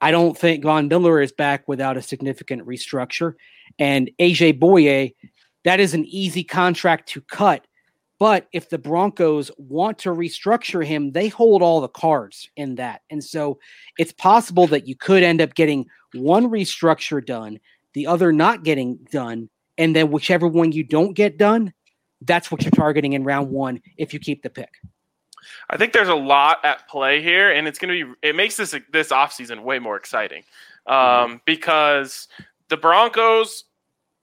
I 0.00 0.12
don't 0.12 0.38
think 0.38 0.64
Von 0.64 0.88
Miller 0.88 1.20
is 1.20 1.32
back 1.32 1.68
without 1.68 1.98
a 1.98 2.02
significant 2.02 2.64
restructure. 2.66 3.34
And 3.78 4.10
AJ 4.18 4.58
Bouye, 4.58 5.14
that 5.64 5.80
is 5.80 5.92
an 5.92 6.06
easy 6.06 6.44
contract 6.44 7.08
to 7.10 7.20
cut 7.22 7.66
but 8.20 8.48
if 8.52 8.68
the 8.68 8.78
Broncos 8.78 9.50
want 9.56 9.98
to 10.00 10.10
restructure 10.10 10.84
him, 10.84 11.10
they 11.12 11.28
hold 11.28 11.62
all 11.62 11.80
the 11.80 11.88
cards 11.88 12.50
in 12.54 12.74
that. 12.74 13.00
And 13.08 13.24
so 13.24 13.58
it's 13.98 14.12
possible 14.12 14.66
that 14.68 14.86
you 14.86 14.94
could 14.94 15.22
end 15.22 15.40
up 15.40 15.54
getting 15.54 15.86
one 16.12 16.50
restructure 16.50 17.24
done, 17.24 17.58
the 17.94 18.06
other 18.06 18.30
not 18.30 18.62
getting 18.62 18.98
done. 19.10 19.48
And 19.78 19.96
then 19.96 20.10
whichever 20.10 20.46
one 20.46 20.70
you 20.70 20.84
don't 20.84 21.14
get 21.14 21.38
done, 21.38 21.72
that's 22.20 22.52
what 22.52 22.62
you're 22.62 22.70
targeting 22.72 23.14
in 23.14 23.24
round 23.24 23.50
one 23.50 23.80
if 23.96 24.12
you 24.12 24.20
keep 24.20 24.42
the 24.42 24.50
pick. 24.50 24.74
I 25.70 25.78
think 25.78 25.94
there's 25.94 26.08
a 26.08 26.14
lot 26.14 26.58
at 26.62 26.86
play 26.86 27.22
here, 27.22 27.50
and 27.50 27.66
it's 27.66 27.78
going 27.78 27.98
to 27.98 28.04
be, 28.04 28.28
it 28.28 28.36
makes 28.36 28.58
this, 28.58 28.76
this 28.92 29.08
offseason 29.08 29.62
way 29.62 29.78
more 29.78 29.96
exciting 29.96 30.44
um, 30.86 30.96
mm-hmm. 30.96 31.36
because 31.46 32.28
the 32.68 32.76
Broncos 32.76 33.64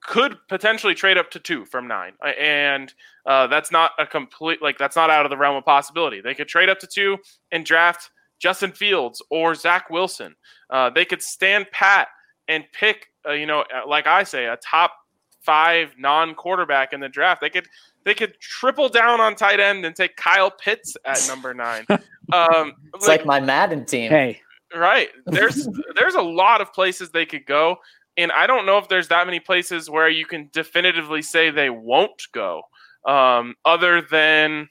could 0.08 0.38
potentially 0.48 0.96
trade 0.96 1.18
up 1.18 1.30
to 1.30 1.40
two 1.40 1.66
from 1.66 1.88
nine. 1.88 2.14
And 2.40 2.92
uh, 3.26 3.46
that's 3.48 3.72
not 3.72 3.92
a 4.00 4.08
complete 4.08 4.62
like 4.62 4.78
that's 4.78 4.96
not 4.96 5.10
out 5.10 5.26
of 5.26 5.30
the 5.30 5.38
realm 5.38 5.56
of 5.56 5.66
possibility. 5.66 6.22
They 6.22 6.34
could 6.34 6.48
trade 6.48 6.70
up 6.70 6.80
to 6.80 6.88
two 6.88 7.18
and 7.52 7.66
draft 7.66 8.10
Justin 8.40 8.72
Fields 8.72 9.22
or 9.30 9.54
Zach 9.54 9.90
Wilson. 9.90 10.36
Uh, 10.70 10.90
they 10.90 11.06
could 11.06 11.22
stand 11.22 11.68
pat 11.72 12.08
and 12.48 12.64
pick, 12.72 13.08
uh, 13.28 13.34
you 13.34 13.46
know, 13.46 13.62
uh, 13.62 13.88
like 13.88 14.08
I 14.08 14.24
say, 14.24 14.46
a 14.46 14.58
top 14.58 14.94
five 15.42 15.94
non-quarterback 15.98 16.94
in 16.94 17.02
the 17.02 17.10
draft. 17.10 17.42
They 17.42 17.50
could 17.50 17.68
they 18.06 18.14
could 18.14 18.40
triple 18.40 18.88
down 18.88 19.20
on 19.20 19.36
tight 19.36 19.60
end 19.60 19.86
and 19.86 19.94
take 19.94 20.16
Kyle 20.16 20.52
Pitts 20.52 20.96
at 21.06 21.24
number 21.28 21.54
nine. 21.54 21.86
Um, 22.34 22.74
it's 22.94 23.08
like, 23.08 23.20
like 23.20 23.26
my 23.26 23.40
Madden 23.40 23.86
team. 23.86 24.10
Hey, 24.10 24.42
right? 24.76 25.08
There's 25.28 25.66
there's 25.96 26.16
a 26.16 26.22
lot 26.22 26.60
of 26.60 26.74
places 26.74 27.10
they 27.10 27.26
could 27.26 27.46
go, 27.46 27.78
and 28.18 28.32
I 28.32 28.48
don't 28.48 28.66
know 28.66 28.78
if 28.78 28.88
there's 28.88 29.08
that 29.10 29.26
many 29.28 29.40
places 29.40 29.90
where 29.90 30.10
you 30.10 30.26
can 30.26 30.50
definitively 30.52 31.22
say 31.22 31.50
they 31.50 31.70
won't 31.70 32.22
go 32.34 32.64
um, 33.06 33.56
other 33.64 34.02
than 34.02 34.70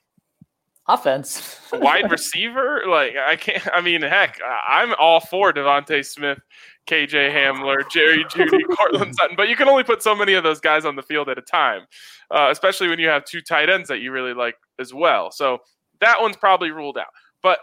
offense, 0.89 1.61
wide 1.73 2.11
receiver. 2.11 2.83
Like 2.87 3.17
I 3.17 3.37
can't. 3.37 3.67
I 3.73 3.81
mean, 3.81 4.03
heck, 4.03 4.39
I'm 4.69 4.95
all 4.99 5.21
for 5.21 5.53
DeVonta 5.53 6.05
Smith, 6.05 6.39
KJ 6.87 7.33
Hamler, 7.33 7.89
Jerry 7.91 8.25
Jeudy, 8.25 8.63
Courtland 8.77 9.15
Sutton, 9.17 9.37
but 9.37 9.49
you 9.49 9.57
can 9.57 9.69
only 9.69 9.85
put 9.85 10.03
so 10.03 10.15
many 10.15 10.35
of 10.35 10.43
those 10.43 10.61
guys 10.61 10.85
on 10.85 10.97
the 10.97 11.03
field 11.03 11.29
at 11.29 11.39
a 11.39 11.43
time, 11.43 11.83
uh, 12.31 12.49
especially 12.51 12.89
when 12.89 12.99
you 12.99 13.09
have 13.09 13.25
two 13.25 13.41
tight 13.41 13.71
ends 13.71 13.89
that 13.89 14.01
you 14.01 14.13
really 14.13 14.35
like 14.35 14.57
as 14.79 14.93
well. 14.93 15.31
So 15.31 15.59
that 16.01 16.21
one's 16.21 16.37
probably 16.37 16.71
ruled 16.71 16.99
out. 16.99 17.07
But 17.43 17.59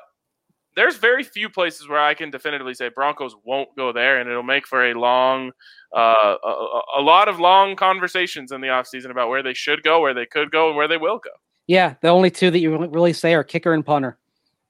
there's 0.76 0.98
very 0.98 1.24
few 1.24 1.50
places 1.50 1.88
where 1.88 2.00
I 2.00 2.14
can 2.14 2.32
definitively 2.32 2.74
say 2.74 2.90
Broncos 2.90 3.36
won't 3.44 3.70
go 3.76 3.92
there, 3.92 4.20
and 4.20 4.30
it'll 4.30 4.44
make 4.44 4.68
for 4.68 4.90
a 4.90 4.94
long, 4.94 5.52
uh, 5.96 6.36
a, 6.44 6.82
a, 6.98 7.02
lot 7.02 7.28
of 7.28 7.40
long 7.40 7.76
conversations 7.76 8.52
in 8.52 8.62
the 8.62 8.68
offseason 8.68 9.12
about 9.12 9.30
where 9.30 9.44
they 9.44 9.54
should 9.54 9.84
go, 9.84 10.02
where 10.02 10.14
they 10.14 10.26
could 10.26 10.52
go, 10.52 10.68
and 10.68 10.76
where 10.76 10.88
they 10.88 10.98
will 10.98 11.20
go. 11.20 11.30
Yeah, 11.68 11.96
the 12.02 12.10
only 12.10 12.30
two 12.30 12.52
that 12.52 12.60
you 12.60 12.76
really 12.88 13.14
say 13.14 13.34
are 13.34 13.44
kicker 13.44 13.74
and 13.74 13.86
punter. 13.86 14.18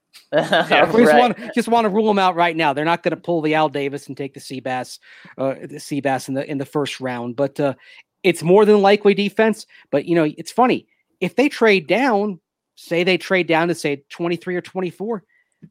yeah, 0.33 0.91
we 0.91 1.03
just 1.03 1.15
want 1.15 1.37
just 1.55 1.67
want 1.67 1.85
to 1.85 1.89
rule 1.89 2.07
them 2.07 2.19
out 2.19 2.35
right 2.35 2.55
now. 2.55 2.71
They're 2.71 2.85
not 2.85 3.01
going 3.01 3.15
to 3.15 3.21
pull 3.21 3.41
the 3.41 3.55
Al 3.55 3.69
Davis 3.69 4.07
and 4.07 4.15
take 4.15 4.33
the 4.33 4.39
Seabass, 4.39 4.99
uh, 5.37 5.55
the 5.55 5.77
Seabass 5.77 6.27
in 6.27 6.35
the 6.35 6.49
in 6.49 6.59
the 6.59 6.65
first 6.65 6.99
round, 6.99 7.35
but 7.35 7.59
uh, 7.59 7.73
it's 8.21 8.43
more 8.43 8.65
than 8.65 8.81
likely 8.81 9.13
defense. 9.13 9.65
But 9.89 10.05
you 10.05 10.15
know, 10.15 10.31
it's 10.37 10.51
funny 10.51 10.87
if 11.19 11.35
they 11.35 11.49
trade 11.49 11.87
down, 11.87 12.39
say 12.75 13.03
they 13.03 13.17
trade 13.17 13.47
down 13.47 13.69
to 13.69 13.75
say 13.75 14.03
twenty 14.09 14.35
three 14.35 14.55
or 14.55 14.61
twenty 14.61 14.91
four, 14.91 15.23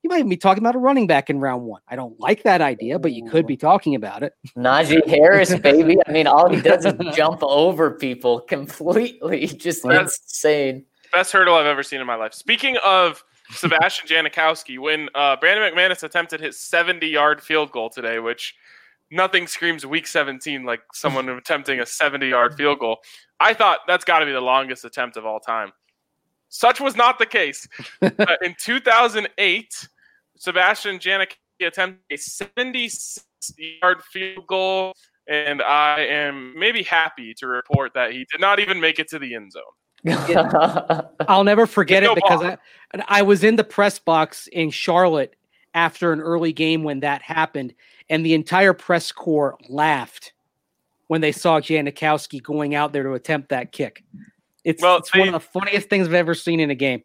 you 0.03 0.11
might 0.11 0.29
be 0.29 0.37
talking 0.37 0.63
about 0.63 0.75
a 0.75 0.79
running 0.79 1.07
back 1.07 1.31
in 1.31 1.41
round 1.41 1.63
one. 1.63 1.83
I 1.89 1.97
don't 1.97 2.19
like 2.19 2.43
that 2.45 2.61
idea, 2.61 2.99
but 2.99 3.13
you 3.13 3.29
could 3.29 3.47
be 3.47 3.57
talking 3.57 3.95
about 3.95 4.23
it. 4.23 4.35
Najee 4.57 5.07
Harris, 5.07 5.55
baby. 5.59 5.97
I 6.07 6.13
mean, 6.13 6.27
all 6.27 6.49
he 6.49 6.61
does 6.61 6.87
is 6.87 6.95
jump 7.15 7.43
over 7.43 7.91
people 7.91 8.41
completely. 8.41 9.47
Just 9.63 9.83
That's 9.83 10.19
insane. 10.19 10.85
Best 11.13 11.33
hurdle 11.33 11.55
I've 11.55 11.67
ever 11.67 11.83
seen 11.83 12.01
in 12.01 12.07
my 12.07 12.15
life. 12.15 12.33
Speaking 12.35 12.77
of 12.85 13.23
Sebastian 13.51 14.09
Janikowski 14.09 14.79
when 14.79 15.09
uh, 15.15 15.37
Brandon 15.37 15.71
McManus 15.71 16.03
attempted 16.03 16.41
his 16.41 16.59
70 16.59 17.07
yard 17.07 17.43
field 17.43 17.71
goal 17.71 17.91
today, 17.91 18.19
which 18.19 18.55
nothing 19.11 19.47
screams 19.47 19.85
week 19.85 20.07
17 20.07 20.65
like 20.65 20.81
someone 20.95 21.29
attempting 21.29 21.81
a 21.81 21.87
70 21.87 22.29
yard 22.29 22.55
field 22.55 22.79
goal. 22.79 22.99
I 23.39 23.55
thought 23.55 23.81
that's 23.87 24.05
got 24.05 24.21
to 24.21 24.27
be 24.27 24.33
the 24.33 24.41
longest 24.41 24.85
attempt 24.85 25.17
of 25.17 25.27
all 25.27 25.41
time. 25.41 25.73
Such 26.53 26.83
was 26.83 26.95
not 26.97 27.19
the 27.19 27.25
case. 27.25 27.67
uh, 28.03 28.11
in 28.43 28.55
2008, 28.59 29.89
Sebastian 30.37 30.99
Janikowski 30.99 31.67
attempted 31.67 32.01
a 32.11 32.17
76 32.19 33.25
yard 33.57 34.03
field 34.03 34.47
goal, 34.47 34.93
and 35.27 35.63
I 35.63 36.01
am 36.01 36.53
maybe 36.59 36.83
happy 36.83 37.33
to 37.39 37.47
report 37.47 37.95
that 37.95 38.13
he 38.13 38.27
did 38.31 38.41
not 38.41 38.61
even 38.61 38.79
make 38.79 38.99
it 38.99 39.09
to 39.09 39.19
the 39.19 39.35
end 39.35 39.53
zone. 39.53 39.63
I'll 41.27 41.45
never 41.45 41.67
forget 41.67 42.03
it 42.03 42.15
because 42.15 42.43
I, 42.43 42.59
I 43.09 43.23
was 43.23 43.43
in 43.45 43.57
the 43.57 43.65
press 43.65 43.99
box 43.99 44.47
in 44.49 44.69
Charlotte 44.69 45.35
after 45.73 46.13
an 46.13 46.21
early 46.21 46.53
game 46.53 46.85
when 46.85 47.01
that 47.01 47.23
happened, 47.23 47.73
and 48.11 48.27
the 48.27 48.35
entire 48.35 48.75
press 48.75 49.11
corps 49.11 49.57
laughed 49.71 50.35
when 51.07 51.23
they 51.23 51.33
saw 51.33 51.61
Janikowski 51.61 52.43
going 52.43 52.75
out 52.75 52.93
there 52.93 53.05
to 53.05 53.15
attempt 53.15 53.49
that 53.49 53.73
kick. 53.73 54.05
It's, 54.65 54.81
well, 54.81 54.99
it's 54.99 55.11
they, 55.11 55.19
one 55.19 55.29
of 55.29 55.35
the 55.35 55.41
funniest 55.41 55.89
things 55.89 56.07
I've 56.07 56.15
ever 56.15 56.35
seen 56.35 56.61
in 56.61 56.71
a 56.71 56.75
game. 56.75 57.03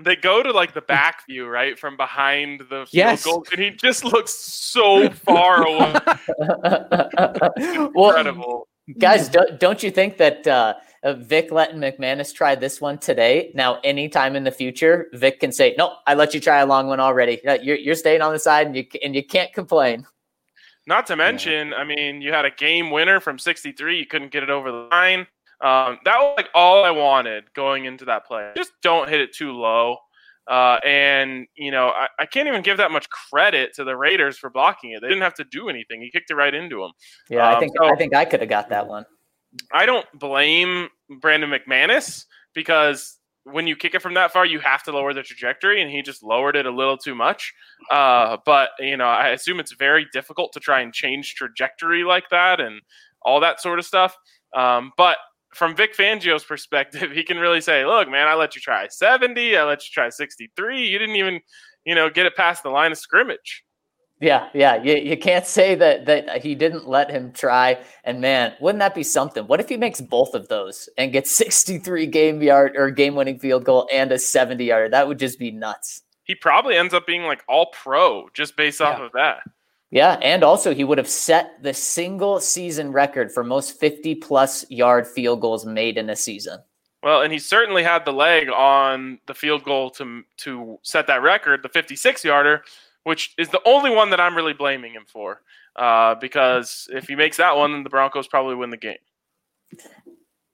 They 0.00 0.16
go 0.16 0.42
to 0.42 0.50
like 0.50 0.72
the 0.72 0.80
back 0.80 1.26
view, 1.26 1.46
right, 1.46 1.78
from 1.78 1.96
behind 1.96 2.62
the 2.70 2.86
yes. 2.90 3.24
goal, 3.24 3.44
and 3.52 3.60
he 3.60 3.70
just 3.70 4.04
looks 4.04 4.32
so 4.32 5.10
far 5.10 5.66
away. 5.66 5.94
well, 7.94 8.16
Incredible, 8.16 8.68
guys! 8.98 9.28
Don't, 9.28 9.60
don't 9.60 9.82
you 9.82 9.90
think 9.90 10.16
that 10.16 10.46
uh, 10.46 10.74
uh, 11.02 11.14
Vic 11.14 11.52
letting 11.52 11.78
McManus 11.78 12.34
try 12.34 12.54
this 12.54 12.80
one 12.80 12.96
today. 12.96 13.52
Now, 13.54 13.78
anytime 13.84 14.34
in 14.34 14.44
the 14.44 14.50
future, 14.50 15.08
Vic 15.12 15.40
can 15.40 15.52
say, 15.52 15.74
"No, 15.76 15.96
I 16.06 16.14
let 16.14 16.32
you 16.32 16.40
try 16.40 16.60
a 16.60 16.66
long 16.66 16.86
one 16.86 17.00
already. 17.00 17.40
You're, 17.62 17.76
you're 17.76 17.94
staying 17.94 18.22
on 18.22 18.32
the 18.32 18.38
side, 18.38 18.66
and 18.66 18.74
you 18.74 18.86
and 19.04 19.14
you 19.14 19.24
can't 19.24 19.52
complain." 19.52 20.06
Not 20.86 21.06
to 21.08 21.16
mention, 21.16 21.70
yeah. 21.70 21.76
I 21.76 21.84
mean, 21.84 22.22
you 22.22 22.32
had 22.32 22.44
a 22.44 22.50
game 22.50 22.90
winner 22.90 23.18
from 23.18 23.40
63. 23.40 23.98
You 23.98 24.06
couldn't 24.06 24.30
get 24.30 24.44
it 24.44 24.50
over 24.50 24.70
the 24.70 24.88
line. 24.92 25.26
Um, 25.60 25.98
that 26.04 26.18
was 26.18 26.34
like 26.36 26.48
all 26.54 26.84
I 26.84 26.90
wanted 26.90 27.52
going 27.54 27.86
into 27.86 28.04
that 28.06 28.26
play. 28.26 28.52
Just 28.56 28.72
don't 28.82 29.08
hit 29.08 29.20
it 29.20 29.34
too 29.34 29.52
low. 29.52 29.96
Uh, 30.48 30.78
and 30.84 31.46
you 31.56 31.70
know, 31.70 31.88
I, 31.88 32.06
I, 32.20 32.26
can't 32.26 32.46
even 32.46 32.62
give 32.62 32.76
that 32.76 32.92
much 32.92 33.08
credit 33.10 33.74
to 33.74 33.84
the 33.84 33.96
Raiders 33.96 34.38
for 34.38 34.48
blocking 34.48 34.92
it. 34.92 35.00
They 35.00 35.08
didn't 35.08 35.22
have 35.22 35.34
to 35.34 35.44
do 35.44 35.68
anything. 35.68 36.00
He 36.00 36.10
kicked 36.10 36.30
it 36.30 36.36
right 36.36 36.54
into 36.54 36.82
them. 36.82 36.92
Yeah, 37.28 37.48
um, 37.48 37.56
I 37.56 37.58
think 37.58 37.72
so, 37.76 37.84
I 37.84 37.96
think 37.96 38.14
I 38.14 38.24
could 38.24 38.40
have 38.40 38.48
got 38.48 38.68
that 38.68 38.86
one. 38.86 39.04
I 39.72 39.86
don't 39.86 40.06
blame 40.14 40.88
Brandon 41.20 41.50
McManus 41.50 42.26
because 42.54 43.18
when 43.42 43.66
you 43.66 43.74
kick 43.74 43.94
it 43.94 44.02
from 44.02 44.14
that 44.14 44.32
far, 44.32 44.46
you 44.46 44.60
have 44.60 44.84
to 44.84 44.92
lower 44.92 45.12
the 45.14 45.22
trajectory, 45.22 45.82
and 45.82 45.90
he 45.90 46.02
just 46.02 46.22
lowered 46.22 46.54
it 46.54 46.66
a 46.66 46.70
little 46.70 46.96
too 46.96 47.14
much. 47.14 47.52
Uh, 47.90 48.36
but 48.44 48.70
you 48.78 48.96
know, 48.96 49.06
I 49.06 49.30
assume 49.30 49.58
it's 49.58 49.72
very 49.72 50.06
difficult 50.12 50.52
to 50.52 50.60
try 50.60 50.80
and 50.80 50.92
change 50.92 51.34
trajectory 51.34 52.04
like 52.04 52.28
that 52.30 52.60
and 52.60 52.80
all 53.22 53.40
that 53.40 53.60
sort 53.60 53.80
of 53.80 53.84
stuff. 53.84 54.16
Um, 54.54 54.92
but 54.96 55.16
from 55.54 55.74
Vic 55.74 55.96
Fangio's 55.96 56.44
perspective, 56.44 57.10
he 57.12 57.22
can 57.22 57.38
really 57.38 57.60
say, 57.60 57.84
"Look, 57.84 58.08
man, 58.08 58.28
I 58.28 58.34
let 58.34 58.54
you 58.54 58.60
try 58.60 58.86
70, 58.88 59.56
I 59.56 59.64
let 59.64 59.82
you 59.82 59.90
try 59.92 60.08
63. 60.08 60.86
You 60.86 60.98
didn't 60.98 61.16
even, 61.16 61.40
you 61.84 61.94
know, 61.94 62.10
get 62.10 62.26
it 62.26 62.36
past 62.36 62.62
the 62.62 62.70
line 62.70 62.92
of 62.92 62.98
scrimmage." 62.98 63.64
Yeah, 64.18 64.48
yeah. 64.54 64.82
You, 64.82 64.96
you 64.96 65.16
can't 65.16 65.44
say 65.44 65.74
that 65.74 66.06
that 66.06 66.42
he 66.42 66.54
didn't 66.54 66.88
let 66.88 67.10
him 67.10 67.32
try. 67.32 67.78
And 68.04 68.20
man, 68.20 68.54
wouldn't 68.60 68.78
that 68.78 68.94
be 68.94 69.02
something? 69.02 69.46
What 69.46 69.60
if 69.60 69.68
he 69.68 69.76
makes 69.76 70.00
both 70.00 70.34
of 70.34 70.48
those 70.48 70.88
and 70.96 71.12
gets 71.12 71.30
63 71.36 72.06
game 72.06 72.42
yard 72.42 72.76
or 72.76 72.90
game 72.90 73.14
winning 73.14 73.38
field 73.38 73.64
goal 73.64 73.88
and 73.92 74.10
a 74.12 74.18
70 74.18 74.64
yard? 74.64 74.92
That 74.92 75.06
would 75.06 75.18
just 75.18 75.38
be 75.38 75.50
nuts. 75.50 76.02
He 76.24 76.34
probably 76.34 76.76
ends 76.76 76.94
up 76.94 77.06
being 77.06 77.24
like 77.24 77.44
all 77.46 77.66
pro 77.72 78.28
just 78.34 78.56
based 78.56 78.80
off 78.80 79.00
of 79.00 79.12
that. 79.12 79.40
Yeah, 79.90 80.18
and 80.20 80.42
also 80.42 80.74
he 80.74 80.84
would 80.84 80.98
have 80.98 81.08
set 81.08 81.62
the 81.62 81.72
single 81.72 82.40
season 82.40 82.92
record 82.92 83.30
for 83.32 83.44
most 83.44 83.78
50 83.78 84.16
plus 84.16 84.68
yard 84.70 85.06
field 85.06 85.40
goals 85.40 85.64
made 85.64 85.96
in 85.96 86.10
a 86.10 86.16
season. 86.16 86.58
Well, 87.02 87.22
and 87.22 87.32
he 87.32 87.38
certainly 87.38 87.84
had 87.84 88.04
the 88.04 88.12
leg 88.12 88.48
on 88.50 89.20
the 89.26 89.34
field 89.34 89.62
goal 89.62 89.90
to 89.90 90.24
to 90.38 90.78
set 90.82 91.06
that 91.06 91.22
record, 91.22 91.62
the 91.62 91.68
56 91.68 92.24
yarder 92.24 92.62
which 93.06 93.34
is 93.38 93.48
the 93.50 93.60
only 93.64 93.88
one 93.88 94.10
that 94.10 94.18
I'm 94.18 94.34
really 94.34 94.52
blaming 94.52 94.92
him 94.92 95.04
for. 95.06 95.40
Uh, 95.76 96.16
because 96.16 96.88
if 96.92 97.06
he 97.06 97.14
makes 97.14 97.36
that 97.36 97.56
one, 97.56 97.70
then 97.70 97.84
the 97.84 97.88
Broncos 97.88 98.26
probably 98.26 98.56
win 98.56 98.70
the 98.70 98.76
game. 98.76 98.98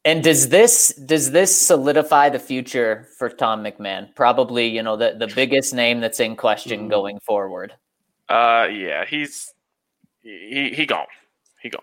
And 0.04 0.22
does 0.22 0.50
this 0.50 0.88
does 1.06 1.30
this 1.30 1.58
solidify 1.58 2.28
the 2.28 2.38
future 2.38 3.08
for 3.16 3.30
Tom 3.30 3.64
McMahon? 3.64 4.14
Probably, 4.14 4.68
you 4.68 4.82
know, 4.82 4.98
the, 4.98 5.14
the 5.18 5.32
biggest 5.34 5.72
name 5.72 6.00
that's 6.00 6.20
in 6.20 6.36
question 6.36 6.80
mm-hmm. 6.80 6.90
going 6.90 7.20
forward. 7.20 7.72
Uh 8.32 8.66
yeah, 8.68 9.04
he's 9.04 9.52
he 10.22 10.72
he 10.74 10.86
gone. 10.86 11.06
He 11.60 11.68
gone. 11.68 11.82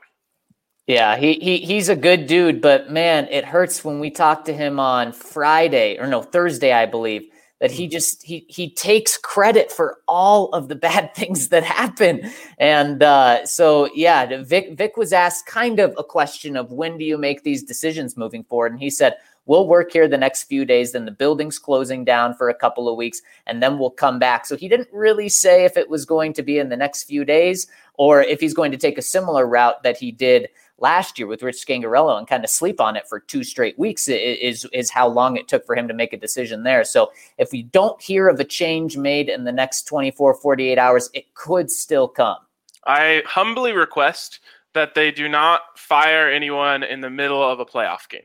Yeah, 0.88 1.18
he, 1.18 1.34
he 1.36 1.58
he's 1.60 1.90
a 1.90 1.96
good 1.96 2.26
dude, 2.26 2.62
but 2.62 2.90
man, 2.90 3.28
it 3.30 3.46
hurts 3.46 3.86
when 3.86 4.00
we 4.00 4.10
talk 4.10 4.46
to 4.46 4.54
him 4.54 4.80
on 4.80 5.12
Friday 5.12 6.00
or 6.00 6.08
no 6.08 6.24
Thursday, 6.24 6.74
I 6.74 6.88
believe 6.88 7.30
that 7.60 7.72
he 7.72 7.88
mm. 7.88 7.92
just 7.92 8.24
he 8.24 8.46
he 8.50 8.72
takes 8.74 9.18
credit 9.18 9.72
for 9.72 10.00
all 10.08 10.50
of 10.50 10.68
the 10.68 10.76
bad 10.90 11.14
things 11.14 11.50
that 11.50 11.64
happen 11.64 12.32
and 12.58 13.04
uh, 13.04 13.46
so 13.46 13.90
yeah 13.94 14.42
vic 14.44 14.78
vic 14.78 14.98
was 14.98 15.14
asked 15.14 15.46
kind 15.46 15.80
of 15.80 15.94
a 15.98 16.04
question 16.04 16.56
of 16.56 16.72
when 16.72 16.98
do 16.98 17.06
you 17.06 17.18
make 17.18 17.44
these 17.44 17.64
decisions 17.64 18.18
moving 18.18 18.44
forward 18.44 18.72
and 18.72 18.82
he 18.82 18.90
said 18.90 19.16
we'll 19.50 19.68
work 19.68 19.92
here 19.92 20.08
the 20.08 20.18
next 20.18 20.44
few 20.44 20.64
days 20.64 20.92
then 20.92 21.06
the 21.06 21.12
building's 21.12 21.58
closing 21.58 22.06
down 22.06 22.36
for 22.36 22.50
a 22.50 22.54
couple 22.54 22.88
of 22.88 22.96
weeks 22.96 23.22
and 23.48 23.62
then 23.64 23.80
we'll 23.80 23.90
come 23.90 24.20
back 24.20 24.46
so 24.46 24.56
he 24.56 24.70
didn't 24.70 24.88
really 24.94 25.28
say 25.28 25.66
if 25.66 25.76
it 25.76 25.90
was 25.90 26.06
going 26.06 26.32
to 26.32 26.44
be 26.44 26.60
in 26.60 26.70
the 26.70 26.78
next 26.78 27.04
few 27.04 27.26
days 27.26 27.68
or 27.96 28.22
if 28.22 28.40
he's 28.40 28.54
going 28.54 28.72
to 28.72 28.78
take 28.78 28.98
a 28.98 29.02
similar 29.02 29.48
route 29.48 29.82
that 29.82 29.98
he 29.98 30.12
did 30.12 30.48
last 30.78 31.18
year 31.20 31.28
with 31.28 31.44
Rich 31.44 31.66
Scangarello 31.66 32.18
and 32.18 32.28
kind 32.28 32.44
of 32.44 32.50
sleep 32.50 32.80
on 32.80 32.96
it 32.96 33.08
for 33.08 33.20
two 33.20 33.44
straight 33.44 33.78
weeks 33.78 34.08
is 34.08 34.66
is 34.72 34.90
how 34.90 35.08
long 35.08 35.36
it 35.36 35.48
took 35.48 35.66
for 35.66 35.76
him 35.76 35.88
to 35.88 35.94
make 35.94 36.14
a 36.14 36.18
decision 36.18 36.64
there. 36.64 36.84
So 36.84 37.12
if 37.38 37.52
we 37.52 37.64
don't 37.64 38.02
hear 38.02 38.30
of 38.30 38.40
a 38.40 38.46
change 38.46 38.98
made 38.98 39.30
in 39.30 39.44
the 39.44 39.52
next 39.52 39.84
24 39.84 40.36
48 40.36 40.78
hours, 40.78 41.10
it 41.14 41.34
could 41.34 41.70
still 41.70 42.08
come. 42.08 42.38
I 42.86 43.24
humbly 43.26 43.74
request 43.74 44.40
that 44.74 44.96
they 44.96 45.12
do 45.12 45.28
not 45.28 45.62
fire 45.76 46.30
anyone 46.30 46.84
in 46.84 47.02
the 47.02 47.10
middle 47.10 47.44
of 47.44 47.60
a 47.60 47.66
playoff 47.66 48.08
game. 48.08 48.22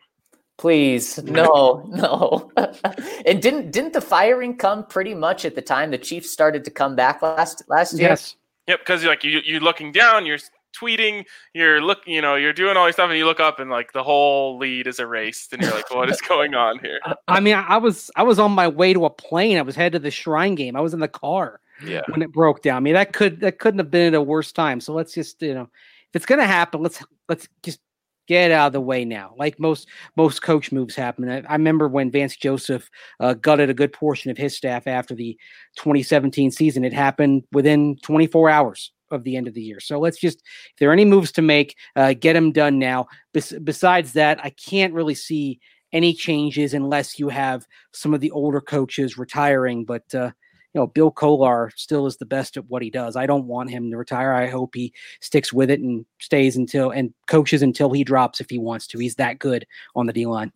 Please, 0.57 1.23
no, 1.23 1.85
no. 1.89 2.51
and 3.27 3.43
didn't 3.43 3.71
didn't 3.71 3.93
the 3.93 4.01
firing 4.01 4.57
come 4.57 4.87
pretty 4.87 5.15
much 5.15 5.45
at 5.45 5.55
the 5.55 5.63
time 5.63 5.91
the 5.91 5.99
Chiefs 5.99 6.31
started 6.31 6.65
to 6.65 6.71
come 6.71 6.95
back 6.95 7.23
last 7.23 7.63
last 7.69 7.95
year? 7.95 8.11
Yes. 8.11 8.37
Yep, 8.67 8.79
because 8.79 9.05
like 9.05 9.25
you 9.25 9.41
you're 9.45 9.61
looking 9.61 9.93
down, 9.93 10.25
you're 10.25 10.39
tweeting, 10.75 11.25
you're 11.55 11.81
look, 11.81 11.99
you 12.07 12.21
know, 12.21 12.35
you're 12.35 12.53
doing 12.53 12.77
all 12.77 12.87
this 12.87 12.97
stuff, 12.97 13.09
and 13.11 13.19
you 13.19 13.27
look 13.27 13.41
up, 13.41 13.59
and 13.59 13.71
like 13.71 13.93
the 13.93 14.03
whole 14.03 14.59
lead 14.59 14.87
is 14.87 14.99
erased, 14.99 15.53
and 15.53 15.63
you're 15.63 15.73
like, 15.73 15.93
what 15.95 16.11
is 16.11 16.21
going 16.21 16.55
on 16.55 16.79
here? 16.79 17.01
I 17.29 17.41
mean, 17.41 17.57
I 17.57 17.77
was 17.77 18.11
I 18.17 18.23
was 18.23 18.39
on 18.39 18.53
my 18.53 18.69
way 18.69 18.93
to 18.93 19.05
a 19.05 19.11
plane. 19.11 19.59
I 19.59 19.63
was 19.63 19.77
headed 19.77 19.93
to 19.93 19.99
the 19.99 20.11
Shrine 20.11 20.55
game. 20.55 20.77
I 20.77 20.81
was 20.81 20.95
in 20.95 21.01
the 21.01 21.09
car 21.09 21.61
yeah. 21.85 22.03
when 22.09 22.23
it 22.23 22.33
broke 22.33 22.63
down. 22.63 22.77
I 22.77 22.81
mean, 22.81 22.95
that 22.95 23.13
could 23.13 23.41
that 23.41 23.59
couldn't 23.59 23.79
have 23.79 23.91
been 23.91 24.15
at 24.15 24.19
a 24.19 24.23
worse 24.23 24.53
time. 24.53 24.81
So 24.81 24.93
let's 24.93 25.15
just 25.15 25.41
you 25.43 25.55
know, 25.55 25.63
if 25.63 26.17
it's 26.17 26.27
gonna 26.27 26.47
happen, 26.47 26.83
let's 26.83 27.03
let's 27.29 27.49
just 27.63 27.81
get 28.27 28.51
out 28.51 28.69
of 28.69 28.73
the 28.73 28.81
way 28.81 29.05
now. 29.05 29.35
Like 29.37 29.59
most 29.59 29.89
most 30.17 30.43
coach 30.43 30.73
moves 30.73 30.95
happen. 30.95 31.29
I, 31.29 31.43
I 31.49 31.53
remember 31.55 31.89
when 31.89 32.11
Vance 32.11 32.37
Joseph 32.37 32.89
uh, 33.21 33.35
gutted 33.35 33.71
a 33.71 33.75
good 33.75 33.93
portion 33.93 34.31
of 34.31 34.39
his 34.39 34.57
staff 34.57 34.87
after 34.87 35.15
the 35.15 35.39
2017 35.77 36.51
season. 36.51 36.85
It 36.85 36.93
happened 36.93 37.45
within 37.53 37.97
24 38.03 38.51
hours 38.51 38.93
of 39.11 39.25
the 39.25 39.37
end 39.37 39.49
of 39.49 39.55
the 39.55 39.63
year. 39.63 39.81
So 39.81 39.99
let's 39.99 40.19
just, 40.19 40.39
if 40.39 40.79
there 40.79 40.91
are 40.91 40.95
any 40.95 41.05
moves 41.05 41.33
to 41.33 41.43
make, 41.43 41.77
uh, 41.97 42.15
get 42.15 42.33
them 42.33 42.53
done 42.53 42.79
now. 42.79 43.07
Bes- 43.33 43.55
besides 43.63 44.13
that, 44.15 44.45
I 44.45 44.51
can't 44.51 44.95
really 44.95 45.15
see 45.15 45.61
any 45.93 46.13
changes 46.13 46.75
unless 46.75 47.19
you 47.19 47.29
have 47.29 47.67
some 47.93 48.15
of 48.15 48.21
the 48.21 48.31
older 48.33 48.61
coaches 48.61 49.17
retiring. 49.17 49.85
But 49.85 50.13
uh, 50.15 50.33
you 50.75 50.81
know, 50.81 50.87
Bill 50.89 51.11
Kollar 51.11 51.71
still 51.77 52.07
is 52.07 52.17
the 52.17 52.27
best 52.27 52.57
at 52.57 52.67
what 52.67 52.83
he 52.83 52.91
does. 52.91 53.15
I 53.15 53.27
don't 53.27 53.47
want 53.47 53.71
him 53.71 53.91
to 53.91 53.97
retire. 53.97 54.33
I 54.33 54.49
hope 54.49 54.75
he 54.75 54.93
sticks 55.21 55.53
with 55.53 55.71
it 55.71 55.81
and 55.81 56.05
stays 56.19 56.57
until 56.57 56.91
and 56.91 57.15
coaches 57.29 57.63
until 57.63 57.93
he 57.93 58.03
drops 58.03 58.41
if 58.41 58.51
he 58.51 58.59
wants 58.59 58.89
to. 58.89 58.99
He's 58.99 59.15
that 59.17 59.39
good 59.39 59.67
on 59.95 60.07
the 60.07 60.13
D 60.13 60.27
line. 60.27 60.53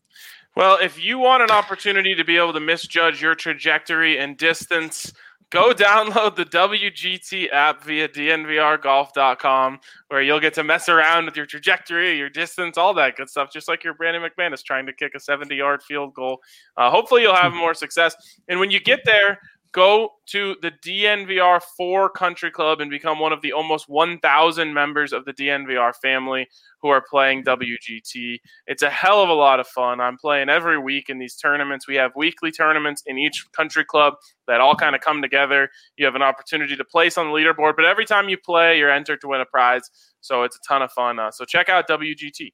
Well, 0.56 0.76
if 0.82 1.02
you 1.02 1.18
want 1.18 1.44
an 1.44 1.52
opportunity 1.52 2.16
to 2.16 2.24
be 2.24 2.36
able 2.36 2.52
to 2.52 2.60
misjudge 2.60 3.22
your 3.22 3.36
trajectory 3.36 4.18
and 4.18 4.36
distance, 4.36 5.12
go 5.50 5.72
download 5.74 6.34
the 6.34 6.46
WGT 6.46 7.52
app 7.52 7.84
via 7.84 8.08
dnvrgolf.com 8.08 9.78
where 10.08 10.20
you'll 10.20 10.40
get 10.40 10.54
to 10.54 10.64
mess 10.64 10.88
around 10.88 11.26
with 11.26 11.36
your 11.36 11.46
trajectory, 11.46 12.18
your 12.18 12.28
distance, 12.28 12.76
all 12.76 12.92
that 12.94 13.14
good 13.14 13.30
stuff, 13.30 13.52
just 13.52 13.68
like 13.68 13.84
your 13.84 13.94
Brandon 13.94 14.20
McManus 14.20 14.64
trying 14.64 14.86
to 14.86 14.92
kick 14.92 15.14
a 15.14 15.20
70 15.20 15.54
yard 15.54 15.80
field 15.80 16.12
goal. 16.12 16.40
Uh, 16.76 16.90
hopefully, 16.90 17.22
you'll 17.22 17.36
have 17.36 17.52
more 17.52 17.72
success. 17.72 18.16
And 18.48 18.58
when 18.58 18.72
you 18.72 18.80
get 18.80 19.04
there, 19.04 19.38
go 19.72 20.10
to 20.26 20.56
the 20.62 20.70
DNVR 20.70 21.60
4 21.76 22.10
Country 22.10 22.50
Club 22.50 22.80
and 22.80 22.90
become 22.90 23.18
one 23.18 23.32
of 23.32 23.42
the 23.42 23.52
almost 23.52 23.88
1,000 23.88 24.72
members 24.72 25.12
of 25.12 25.24
the 25.24 25.32
DNVR 25.32 25.94
family 25.96 26.48
who 26.80 26.88
are 26.88 27.04
playing 27.08 27.44
WGT. 27.44 28.38
It's 28.66 28.82
a 28.82 28.90
hell 28.90 29.22
of 29.22 29.28
a 29.28 29.34
lot 29.34 29.60
of 29.60 29.66
fun. 29.66 30.00
I'm 30.00 30.16
playing 30.16 30.48
every 30.48 30.78
week 30.78 31.08
in 31.08 31.18
these 31.18 31.36
tournaments. 31.36 31.88
We 31.88 31.96
have 31.96 32.12
weekly 32.14 32.50
tournaments 32.50 33.02
in 33.06 33.18
each 33.18 33.46
country 33.52 33.84
club 33.84 34.14
that 34.46 34.60
all 34.60 34.74
kind 34.74 34.94
of 34.94 35.00
come 35.00 35.22
together. 35.22 35.68
You 35.96 36.04
have 36.04 36.14
an 36.14 36.22
opportunity 36.22 36.76
to 36.76 36.84
place 36.84 37.18
on 37.18 37.26
the 37.26 37.32
leaderboard, 37.32 37.74
but 37.76 37.84
every 37.84 38.06
time 38.06 38.28
you 38.28 38.38
play, 38.38 38.78
you're 38.78 38.90
entered 38.90 39.20
to 39.22 39.28
win 39.28 39.40
a 39.40 39.46
prize. 39.46 39.90
So 40.20 40.42
it's 40.44 40.56
a 40.56 40.60
ton 40.68 40.82
of 40.82 40.92
fun. 40.92 41.18
Uh, 41.18 41.30
so 41.30 41.44
check 41.44 41.68
out 41.68 41.88
WGT. 41.88 42.52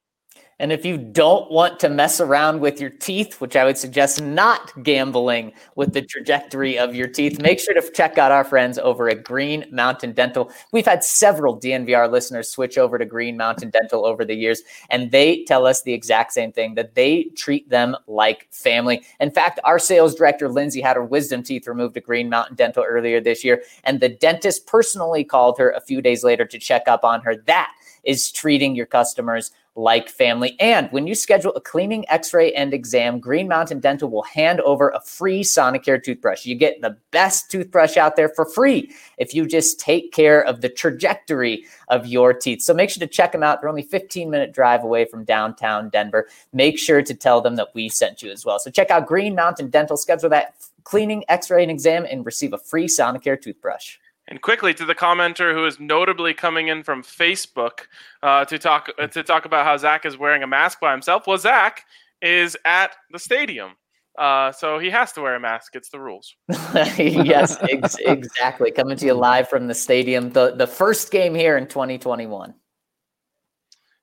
And 0.59 0.73
if 0.73 0.85
you 0.85 0.97
don't 0.97 1.51
want 1.51 1.81
to 1.81 1.89
mess 1.89 2.21
around 2.21 2.61
with 2.61 2.81
your 2.81 2.91
teeth, 2.91 3.41
which 3.41 3.57
I 3.57 3.65
would 3.65 3.77
suggest 3.77 4.23
not 4.23 4.73
gambling 4.83 5.53
with 5.75 5.93
the 5.93 6.03
trajectory 6.03 6.79
of 6.79 6.95
your 6.95 7.09
teeth, 7.09 7.41
make 7.41 7.59
sure 7.59 7.75
to 7.75 7.91
check 7.91 8.19
out 8.19 8.31
our 8.31 8.45
friends 8.45 8.79
over 8.79 9.09
at 9.09 9.25
Green 9.25 9.67
Mountain 9.73 10.13
Dental. 10.13 10.53
We've 10.73 10.87
had 10.87 11.03
several 11.03 11.59
DNVR 11.59 12.11
listeners 12.11 12.51
switch 12.51 12.79
over 12.79 12.99
to 12.99 13.05
Green 13.05 13.37
Mountain 13.37 13.71
Dental 13.71 14.07
over 14.07 14.25
the 14.25 14.35
years, 14.35 14.63
and 14.91 15.11
they 15.11 15.45
tell 15.45 15.67
us 15.67 15.83
the 15.83 15.93
exact 15.93 16.33
same 16.33 16.53
thing 16.53 16.75
that 16.75 16.95
they 16.95 17.25
treat 17.37 17.69
them 17.69 17.97
like 18.07 18.47
family. 18.53 19.05
In 19.21 19.31
fact, 19.31 19.59
our 19.65 19.79
sales 19.79 20.15
director, 20.15 20.49
Lindsay, 20.49 20.81
had 20.81 20.97
her 20.97 21.05
wisdom 21.05 21.43
teeth 21.43 21.67
removed 21.67 21.97
at 21.97 22.05
Green 22.05 22.29
Mountain 22.29 22.57
Dental 22.57 22.85
earlier 22.87 23.21
this 23.21 23.43
year, 23.43 23.63
and 23.83 23.99
the 24.01 24.09
dentist 24.09 24.67
personally 24.67 25.25
called 25.25 25.59
her 25.59 25.71
a 25.71 25.81
few 25.81 26.01
days 26.01 26.23
later 26.23 26.45
to 26.45 26.59
check 26.59 26.83
up 26.87 27.05
on 27.05 27.23
her. 27.23 27.37
That 27.37 27.73
is 28.05 28.31
treating 28.31 28.77
your 28.77 28.87
customers 28.87 29.51
like 29.77 30.09
family. 30.09 30.57
And 30.61 30.89
when 30.93 31.07
you 31.07 31.15
schedule 31.15 31.53
a 31.55 31.61
cleaning, 31.61 32.05
x 32.09 32.33
ray, 32.33 32.53
and 32.53 32.73
exam, 32.73 33.19
Green 33.19 33.49
Mountain 33.49 33.81
Dental 33.81 34.09
will 34.09 34.23
hand 34.23 34.61
over 34.61 34.91
a 34.91 35.01
free 35.01 35.43
Sonicare 35.43 36.03
toothbrush. 36.03 36.47
You 36.47 36.55
get 36.55 36.81
the 36.81 36.97
best 37.11 37.51
toothbrush 37.51 37.97
out 37.97 38.17
there 38.17 38.29
for 38.29 38.45
free 38.45 38.93
if 39.19 39.35
you 39.35 39.47
just 39.47 39.81
take 39.81 40.13
care 40.13 40.45
of 40.45 40.61
the 40.61 40.69
trajectory 40.69 41.65
of 41.89 42.07
your 42.07 42.33
teeth. 42.33 42.63
So 42.63 42.73
make 42.73 42.91
sure 42.91 43.01
to 43.01 43.13
check 43.13 43.33
them 43.33 43.43
out. 43.43 43.61
They're 43.61 43.69
only 43.69 43.83
15 43.83 44.31
minute 44.31 44.53
drive 44.53 44.85
away 44.85 45.05
from 45.07 45.25
downtown 45.25 45.89
Denver. 45.89 46.29
Make 46.53 46.79
sure 46.79 47.03
to 47.03 47.15
tell 47.15 47.41
them 47.41 47.57
that 47.57 47.69
we 47.75 47.89
sent 47.89 48.23
you 48.23 48.31
as 48.31 48.45
well. 48.45 48.59
So 48.59 48.71
check 48.71 48.91
out 48.91 49.07
Green 49.07 49.35
Mountain 49.35 49.71
Dental, 49.71 49.97
schedule 49.97 50.31
that 50.31 50.55
cleaning, 50.85 51.25
x 51.29 51.51
ray, 51.51 51.63
and 51.63 51.71
exam, 51.71 52.07
and 52.09 52.25
receive 52.25 52.53
a 52.53 52.59
free 52.59 52.87
Sonicare 52.87 53.41
toothbrush. 53.41 53.97
And 54.29 54.41
quickly 54.41 54.73
to 54.75 54.87
the 54.87 54.95
commenter 54.95 55.53
who 55.53 55.67
is 55.67 55.79
notably 55.79 56.33
coming 56.33 56.69
in 56.69 56.83
from 56.83 57.03
Facebook 57.03 57.81
uh, 58.23 58.45
to 58.47 58.59
talk 58.59 58.91
uh, 58.99 59.07
to 59.09 59.23
talk 59.23 59.45
about 59.45 59.67
how 59.67 59.77
Zach 59.77 60.07
is 60.07 60.17
wearing 60.17 60.43
a 60.43 60.47
mask 60.47 60.81
by 60.81 60.93
himself. 60.93 61.27
Well, 61.27 61.37
Zach 61.37 61.85
is 62.23 62.57
at 62.65 62.97
the 63.11 63.19
stadium, 63.19 63.73
uh, 64.19 64.51
so 64.51 64.79
he 64.79 64.89
has 64.89 65.13
to 65.13 65.21
wear 65.21 65.35
a 65.35 65.41
mask. 65.41 65.77
It's 65.77 65.91
the 65.91 66.01
rules. 66.01 66.37
yes, 66.49 67.59
ex- 67.69 67.97
exactly. 67.99 68.71
Coming 68.71 68.97
to 68.97 69.05
you 69.05 69.13
live 69.13 69.49
from 69.49 69.67
the 69.67 69.75
stadium, 69.75 70.31
the 70.31 70.55
the 70.55 70.67
first 70.67 71.11
game 71.11 71.35
here 71.35 71.59
in 71.59 71.67
2021. 71.67 72.55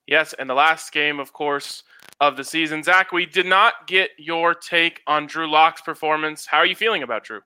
Yes, 0.06 0.34
and 0.38 0.50
the 0.50 0.54
last 0.54 0.92
game, 0.92 1.20
of 1.20 1.34
course, 1.34 1.84
of 2.20 2.38
the 2.38 2.44
season. 2.44 2.84
Zach, 2.84 3.12
we 3.12 3.26
did 3.26 3.46
not 3.46 3.88
get 3.88 4.12
your 4.18 4.54
take 4.54 5.02
on 5.08 5.26
Drew 5.26 5.50
Lock's 5.50 5.82
performance. 5.82 6.46
How 6.46 6.58
are 6.58 6.66
you 6.66 6.76
feeling 6.76 7.02
about 7.02 7.24
Drew? 7.24 7.42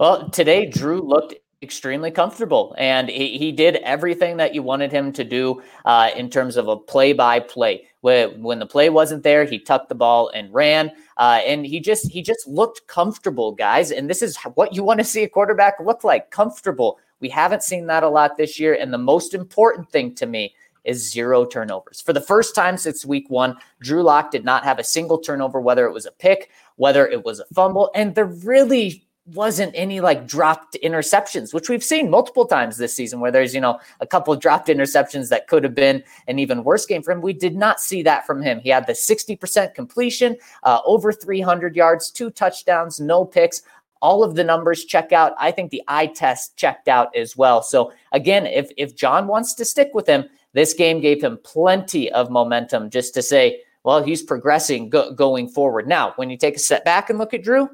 Well, 0.00 0.28
today 0.30 0.66
Drew 0.66 1.00
looked 1.00 1.34
extremely 1.62 2.10
comfortable 2.10 2.74
and 2.76 3.08
he, 3.08 3.38
he 3.38 3.52
did 3.52 3.76
everything 3.76 4.36
that 4.36 4.54
you 4.54 4.62
wanted 4.62 4.90
him 4.90 5.12
to 5.12 5.22
do 5.22 5.62
uh, 5.84 6.10
in 6.16 6.28
terms 6.28 6.56
of 6.56 6.68
a 6.68 6.76
play 6.76 7.12
by 7.12 7.38
play 7.38 7.86
when, 8.00 8.58
the 8.58 8.66
play 8.66 8.90
wasn't 8.90 9.22
there 9.22 9.44
he 9.44 9.58
tucked 9.58 9.88
the 9.88 9.94
ball 9.94 10.28
and 10.34 10.52
ran 10.52 10.90
uh, 11.18 11.40
and 11.46 11.64
he 11.64 11.78
just 11.78 12.10
he 12.10 12.20
just 12.20 12.46
looked 12.48 12.86
comfortable 12.88 13.52
guys 13.52 13.90
and 13.90 14.10
this 14.10 14.22
is 14.22 14.36
what 14.54 14.74
you 14.74 14.82
want 14.82 14.98
to 14.98 15.04
see 15.04 15.22
a 15.22 15.28
quarterback 15.28 15.74
look 15.80 16.02
like 16.02 16.30
comfortable 16.30 16.98
we 17.20 17.28
haven't 17.28 17.62
seen 17.62 17.86
that 17.86 18.02
a 18.02 18.08
lot 18.08 18.36
this 18.36 18.58
year 18.58 18.74
and 18.74 18.92
the 18.92 18.98
most 18.98 19.32
important 19.32 19.88
thing 19.90 20.14
to 20.14 20.26
me 20.26 20.54
is 20.84 21.12
zero 21.12 21.44
turnovers. 21.44 22.00
For 22.00 22.12
the 22.12 22.20
first 22.20 22.56
time 22.56 22.76
since 22.76 23.06
week 23.06 23.30
one, 23.30 23.56
Drew 23.80 24.02
Lock 24.02 24.32
did 24.32 24.44
not 24.44 24.64
have 24.64 24.80
a 24.80 24.84
single 24.84 25.18
turnover, 25.18 25.60
whether 25.60 25.86
it 25.86 25.92
was 25.92 26.06
a 26.06 26.10
pick, 26.10 26.50
whether 26.74 27.06
it 27.06 27.24
was 27.24 27.38
a 27.38 27.44
fumble. 27.54 27.92
And 27.94 28.14
they're 28.14 28.24
really 28.24 29.04
wasn't 29.26 29.72
any 29.74 30.00
like 30.00 30.26
dropped 30.26 30.76
interceptions, 30.82 31.54
which 31.54 31.68
we've 31.68 31.84
seen 31.84 32.10
multiple 32.10 32.44
times 32.44 32.76
this 32.76 32.94
season, 32.94 33.20
where 33.20 33.30
there's, 33.30 33.54
you 33.54 33.60
know, 33.60 33.78
a 34.00 34.06
couple 34.06 34.34
dropped 34.34 34.68
interceptions 34.68 35.28
that 35.28 35.46
could 35.46 35.62
have 35.62 35.74
been 35.74 36.02
an 36.26 36.38
even 36.38 36.64
worse 36.64 36.86
game 36.86 37.02
for 37.02 37.12
him. 37.12 37.20
We 37.20 37.32
did 37.32 37.54
not 37.54 37.80
see 37.80 38.02
that 38.02 38.26
from 38.26 38.42
him. 38.42 38.58
He 38.60 38.68
had 38.68 38.86
the 38.86 38.94
60% 38.94 39.74
completion, 39.74 40.36
uh, 40.64 40.80
over 40.84 41.12
300 41.12 41.76
yards, 41.76 42.10
two 42.10 42.30
touchdowns, 42.30 42.98
no 42.98 43.24
picks. 43.24 43.62
All 44.00 44.24
of 44.24 44.34
the 44.34 44.42
numbers 44.42 44.84
check 44.84 45.12
out. 45.12 45.34
I 45.38 45.52
think 45.52 45.70
the 45.70 45.84
eye 45.86 46.06
test 46.06 46.56
checked 46.56 46.88
out 46.88 47.14
as 47.14 47.36
well. 47.36 47.62
So 47.62 47.92
again, 48.10 48.46
if 48.46 48.72
if 48.76 48.96
John 48.96 49.28
wants 49.28 49.54
to 49.54 49.64
stick 49.64 49.90
with 49.94 50.08
him, 50.08 50.24
this 50.52 50.74
game 50.74 51.00
gave 51.00 51.22
him 51.22 51.38
plenty 51.44 52.10
of 52.10 52.28
momentum 52.28 52.90
just 52.90 53.14
to 53.14 53.22
say, 53.22 53.62
well, 53.84 54.02
he's 54.02 54.22
progressing 54.22 54.90
go- 54.90 55.12
going 55.12 55.48
forward. 55.48 55.86
Now, 55.86 56.14
when 56.16 56.30
you 56.30 56.36
take 56.36 56.56
a 56.56 56.58
step 56.58 56.84
back 56.84 57.10
and 57.10 57.18
look 57.18 57.32
at 57.32 57.44
Drew, 57.44 57.68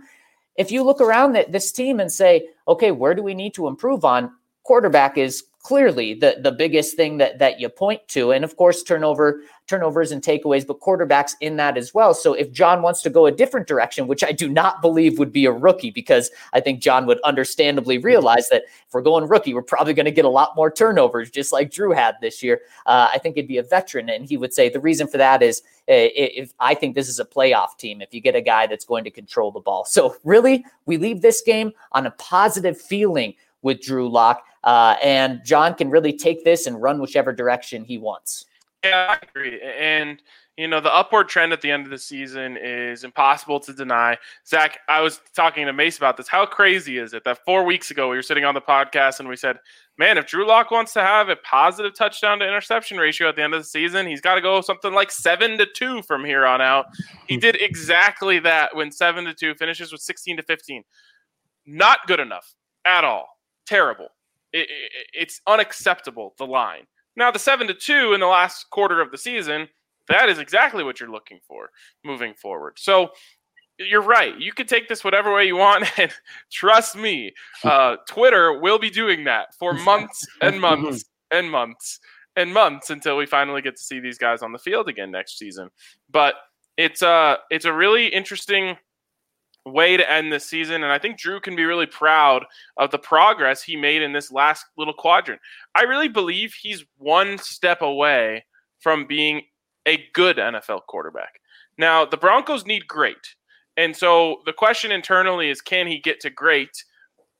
if 0.59 0.73
you 0.73 0.83
look 0.83 1.01
around 1.01 1.37
at 1.37 1.53
this 1.53 1.73
team 1.73 2.01
and 2.01 2.13
say, 2.13 2.49
okay, 2.67 2.91
where 2.91 3.15
do 3.15 3.23
we 3.23 3.33
need 3.33 3.55
to 3.55 3.69
improve 3.69 4.05
on? 4.05 4.33
Quarterback 4.65 5.17
is 5.17 5.45
clearly 5.63 6.15
the 6.15 6.37
the 6.41 6.53
biggest 6.53 6.97
thing 6.97 7.19
that 7.19 7.39
that 7.39 7.61
you 7.61 7.69
point 7.69 8.07
to. 8.09 8.33
And 8.33 8.45
of 8.45 8.57
course 8.57 8.83
turnover 8.83 9.43
turnovers 9.67 10.13
and 10.13 10.23
takeaways 10.23 10.67
but 10.67 10.81
quarterbacks 10.81 11.33
in 11.41 11.57
that 11.57 11.77
as 11.77 11.93
well. 11.93 12.15
So 12.15 12.33
if 12.33 12.51
John 12.53 12.81
wants 12.81 13.03
to 13.03 13.11
go 13.11 13.27
a 13.27 13.33
different 13.33 13.67
direction 13.67 14.07
which 14.07 14.23
I 14.23 14.33
do 14.33 14.49
not 14.49 14.81
believe 14.81 15.19
would 15.19 15.33
be 15.33 15.47
a 15.47 15.53
rookie 15.53 15.91
because 15.91 16.31
I 16.53 16.61
think 16.61 16.81
John 16.81 17.07
would 17.07 17.21
understandably 17.21 17.99
realize 17.99 18.49
that 18.51 18.63
if 18.65 18.95
we're 18.95 19.03
going 19.03 19.29
rookie 19.29 19.53
we're 19.53 19.63
probably 19.63 19.95
going 19.95 20.07
to 20.07 20.13
get 20.13 20.25
a 20.25 20.31
lot 20.31 20.55
more 20.57 20.71
turnovers 20.71 21.31
just 21.31 21.53
like 21.53 21.71
Drew 21.71 21.93
had 21.93 22.15
this 22.21 22.43
year. 22.43 22.61
Uh, 22.87 23.09
I 23.13 23.19
think 23.19 23.37
it'd 23.37 23.49
be 23.49 23.59
a 23.59 23.63
veteran 23.63 24.09
and 24.09 24.25
he 24.25 24.37
would 24.37 24.55
say 24.55 24.69
the 24.69 24.81
reason 24.81 25.09
for 25.09 25.19
that 25.19 25.43
is 25.43 25.61
uh, 25.89 26.07
if 26.15 26.53
I 26.61 26.75
think 26.75 26.95
this 26.95 27.09
is 27.09 27.19
a 27.19 27.25
playoff 27.25 27.77
team 27.79 28.01
if 28.01 28.15
you 28.15 28.21
get 28.21 28.37
a 28.37 28.41
guy 28.41 28.67
that's 28.67 28.85
going 28.85 29.05
to 29.05 29.11
control 29.11 29.51
the 29.51 29.61
ball. 29.61 29.85
So 29.85 30.17
really 30.25 30.65
we 30.87 30.99
leave 30.99 31.21
this 31.21 31.43
game 31.43 31.73
on 31.93 32.07
a 32.07 32.11
positive 32.13 32.81
feeling 32.81 33.35
with 33.63 33.81
Drew 33.81 34.09
Lock. 34.09 34.43
Uh, 34.65 34.97
and 35.03 35.41
John 35.45 35.75
can 35.75 35.91
really 35.91 36.13
take 36.13 36.45
this 36.45 36.67
and 36.67 36.81
run 36.81 37.01
whichever 37.01 37.33
direction 37.33 37.85
he 37.85 37.99
wants. 37.99 38.47
Yeah, 38.85 39.17
I 39.19 39.27
agree. 39.27 39.61
And 39.61 40.23
you 40.59 40.67
know, 40.67 40.81
the 40.81 40.93
upward 40.93 41.29
trend 41.29 41.53
at 41.53 41.61
the 41.61 41.71
end 41.71 41.85
of 41.85 41.91
the 41.91 41.99
season 41.99 42.57
is 42.61 43.05
impossible 43.05 43.61
to 43.61 43.73
deny. 43.73 44.19
Zach, 44.45 44.81
I 44.89 45.01
was 45.01 45.21
talking 45.33 45.67
to 45.67 45.73
Mace 45.73 45.99
about 45.99 46.17
this. 46.17 46.27
How 46.27 46.45
crazy 46.47 46.99
is 46.99 47.15
it 47.15 47.23
that 47.23 47.45
four 47.45 47.63
weeks 47.63 47.93
ago 47.93 48.11
we 48.11 48.17
were 48.17 48.23
sitting 48.23 48.45
on 48.45 48.55
the 48.55 48.61
podcast 48.61 49.21
and 49.21 49.29
we 49.29 49.37
said, 49.37 49.59
man, 49.99 50.19
if 50.19 50.27
Drew 50.27 50.45
Lock 50.45 50.73
wants 50.73 50.93
to 50.95 51.01
have 51.01 51.29
a 51.29 51.37
positive 51.37 51.95
touchdown 51.95 52.41
to 52.41 52.45
interception 52.45 52.99
ratio 52.99 53.29
at 53.29 53.37
the 53.37 53.43
end 53.45 53.55
of 53.55 53.61
the 53.61 53.69
season, 53.69 54.05
he's 54.05 54.21
got 54.21 54.35
to 54.35 54.41
go 54.41 54.61
something 54.61 54.93
like 54.93 55.13
seven 55.13 55.57
to 55.59 55.67
two 55.77 56.03
from 56.03 56.25
here 56.25 56.45
on 56.45 56.61
out. 56.61 56.87
He 57.29 57.37
did 57.37 57.57
exactly 57.63 58.41
that 58.41 58.75
when 58.75 58.91
seven 58.91 59.27
to 59.27 59.35
two 59.35 59.55
finishes 59.55 59.93
with 59.93 60.01
16 60.01 60.39
to 60.39 60.43
15. 60.43 60.83
Not 61.67 62.01
good 62.09 62.19
enough 62.19 62.53
at 62.85 63.05
all 63.05 63.38
terrible. 63.69 64.09
It, 64.53 64.69
it, 64.71 64.93
it's 65.13 65.41
unacceptable, 65.47 66.35
the 66.39 66.47
line. 66.47 66.87
Now, 67.17 67.31
the 67.31 67.39
7 67.39 67.67
to 67.67 67.75
2 67.75 68.15
in 68.15 68.21
the 68.21 68.27
last 68.27 68.71
quarter 68.71 69.01
of 69.01 69.11
the 69.11 69.19
season, 69.19 69.69
that 70.09 70.29
is 70.29 70.39
exactly 70.39 70.85
what 70.85 71.01
you're 71.01 71.11
looking 71.11 71.41
for 71.47 71.71
moving 72.05 72.35
forward. 72.35 72.79
So, 72.79 73.11
you're 73.79 74.03
right. 74.03 74.39
You 74.39 74.53
can 74.53 74.67
take 74.67 74.89
this 74.89 75.05
whatever 75.05 75.33
way 75.33 75.47
you 75.47 75.57
want, 75.57 75.87
and 75.99 76.13
trust 76.51 76.97
me, 76.97 77.33
uh, 77.65 77.97
Twitter 78.09 78.59
will 78.59 78.79
be 78.79 78.91
doing 78.91 79.25
that 79.25 79.55
for 79.55 79.73
months 79.85 80.27
and 80.41 80.61
months 80.61 81.05
and 81.31 81.51
months 81.51 82.01
and 82.37 82.53
months 82.53 82.91
until 82.91 83.17
we 83.17 83.27
finally 83.27 83.63
get 83.63 83.77
to 83.77 83.83
see 83.83 84.01
these 84.01 84.19
guys 84.19 84.43
on 84.43 84.53
the 84.53 84.59
field 84.59 84.89
again 84.89 85.11
next 85.11 85.39
season. 85.39 85.71
But 86.11 86.35
it's 86.77 87.03
a 87.03 87.09
uh, 87.09 87.37
it's 87.51 87.65
a 87.65 87.73
really 87.73 88.07
interesting 88.07 88.77
way 89.69 89.97
to 89.97 90.11
end 90.11 90.33
this 90.33 90.47
season. 90.47 90.83
And 90.83 90.93
I 90.93 90.99
think 90.99 91.19
Drew 91.19 91.41
can 91.41 91.57
be 91.57 91.65
really 91.65 91.87
proud 91.87 92.45
of 92.77 92.91
the 92.91 92.99
progress 92.99 93.63
he 93.63 93.77
made 93.77 94.03
in 94.03 94.13
this 94.13 94.33
last 94.33 94.67
little 94.77 94.95
quadrant. 94.95 95.41
I 95.75 95.83
really 95.83 96.09
believe 96.09 96.55
he's 96.55 96.85
one 96.97 97.39
step 97.39 97.83
away 97.83 98.45
from 98.81 99.07
being 99.07 99.43
a 99.87 100.05
good 100.13 100.37
NFL 100.37 100.83
quarterback. 100.87 101.41
Now, 101.77 102.05
the 102.05 102.17
Broncos 102.17 102.67
need 102.67 102.87
great. 102.89 103.35
And 103.77 103.97
so 103.97 104.39
the 104.45 104.53
question 104.53 104.91
internally 104.91 105.51
is 105.51 105.61
can 105.61 105.87
he 105.87 105.99
get 105.99 106.21
to 106.21 106.31
great? 106.31 106.85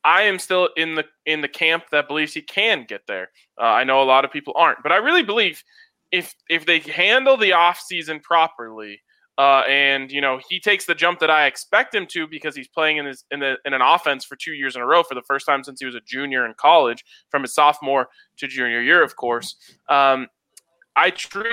I 0.05 0.23
am 0.23 0.39
still 0.39 0.71
in 0.77 0.95
the 0.95 1.05
in 1.27 1.41
the 1.41 1.49
camp 1.49 1.85
that 1.91 2.09
believes 2.09 2.33
he 2.33 2.43
can 2.43 2.85
get 2.89 3.03
there. 3.09 3.31
Uh, 3.61 3.65
I 3.65 3.85
know 3.85 4.01
a 4.01 4.05
lot 4.05 4.25
of 4.25 4.31
people 4.31 4.55
aren't, 4.57 4.83
but 4.83 4.93
I 4.93 4.97
really 4.97 5.25
believe 5.25 5.63
if 6.13 6.35
if 6.49 6.65
they 6.65 6.79
handle 6.79 7.37
the 7.37 7.51
offseason 7.51 8.23
properly, 8.23 9.01
uh, 9.39 9.63
and 9.69 10.11
you 10.11 10.21
know 10.21 10.41
he 10.51 10.59
takes 10.59 10.85
the 10.85 10.95
jump 10.95 11.21
that 11.21 11.31
I 11.31 11.47
expect 11.47 11.95
him 11.95 12.07
to 12.11 12.27
because 12.27 12.57
he's 12.57 12.69
playing 12.69 12.97
in 12.97 13.07
his 13.07 13.25
in, 13.31 13.39
the, 13.41 13.57
in 13.65 13.73
an 13.73 13.81
offense 13.81 14.25
for 14.25 14.37
two 14.37 14.53
years 14.53 14.75
in 14.75 14.83
a 14.83 14.87
row 14.87 15.03
for 15.05 15.15
the 15.15 15.23
first 15.23 15.47
time 15.47 15.63
since 15.63 15.79
he 15.81 15.87
was 15.87 15.95
a 15.95 16.01
junior 16.01 16.45
in 16.45 16.55
college, 16.59 17.05
from 17.31 17.43
his 17.43 17.55
sophomore 17.55 18.09
to 18.39 18.49
junior 18.49 18.83
year, 18.83 19.03
of 19.03 19.17
course. 19.17 19.57
Um, 19.89 20.27
I 20.97 21.11
truly 21.11 21.49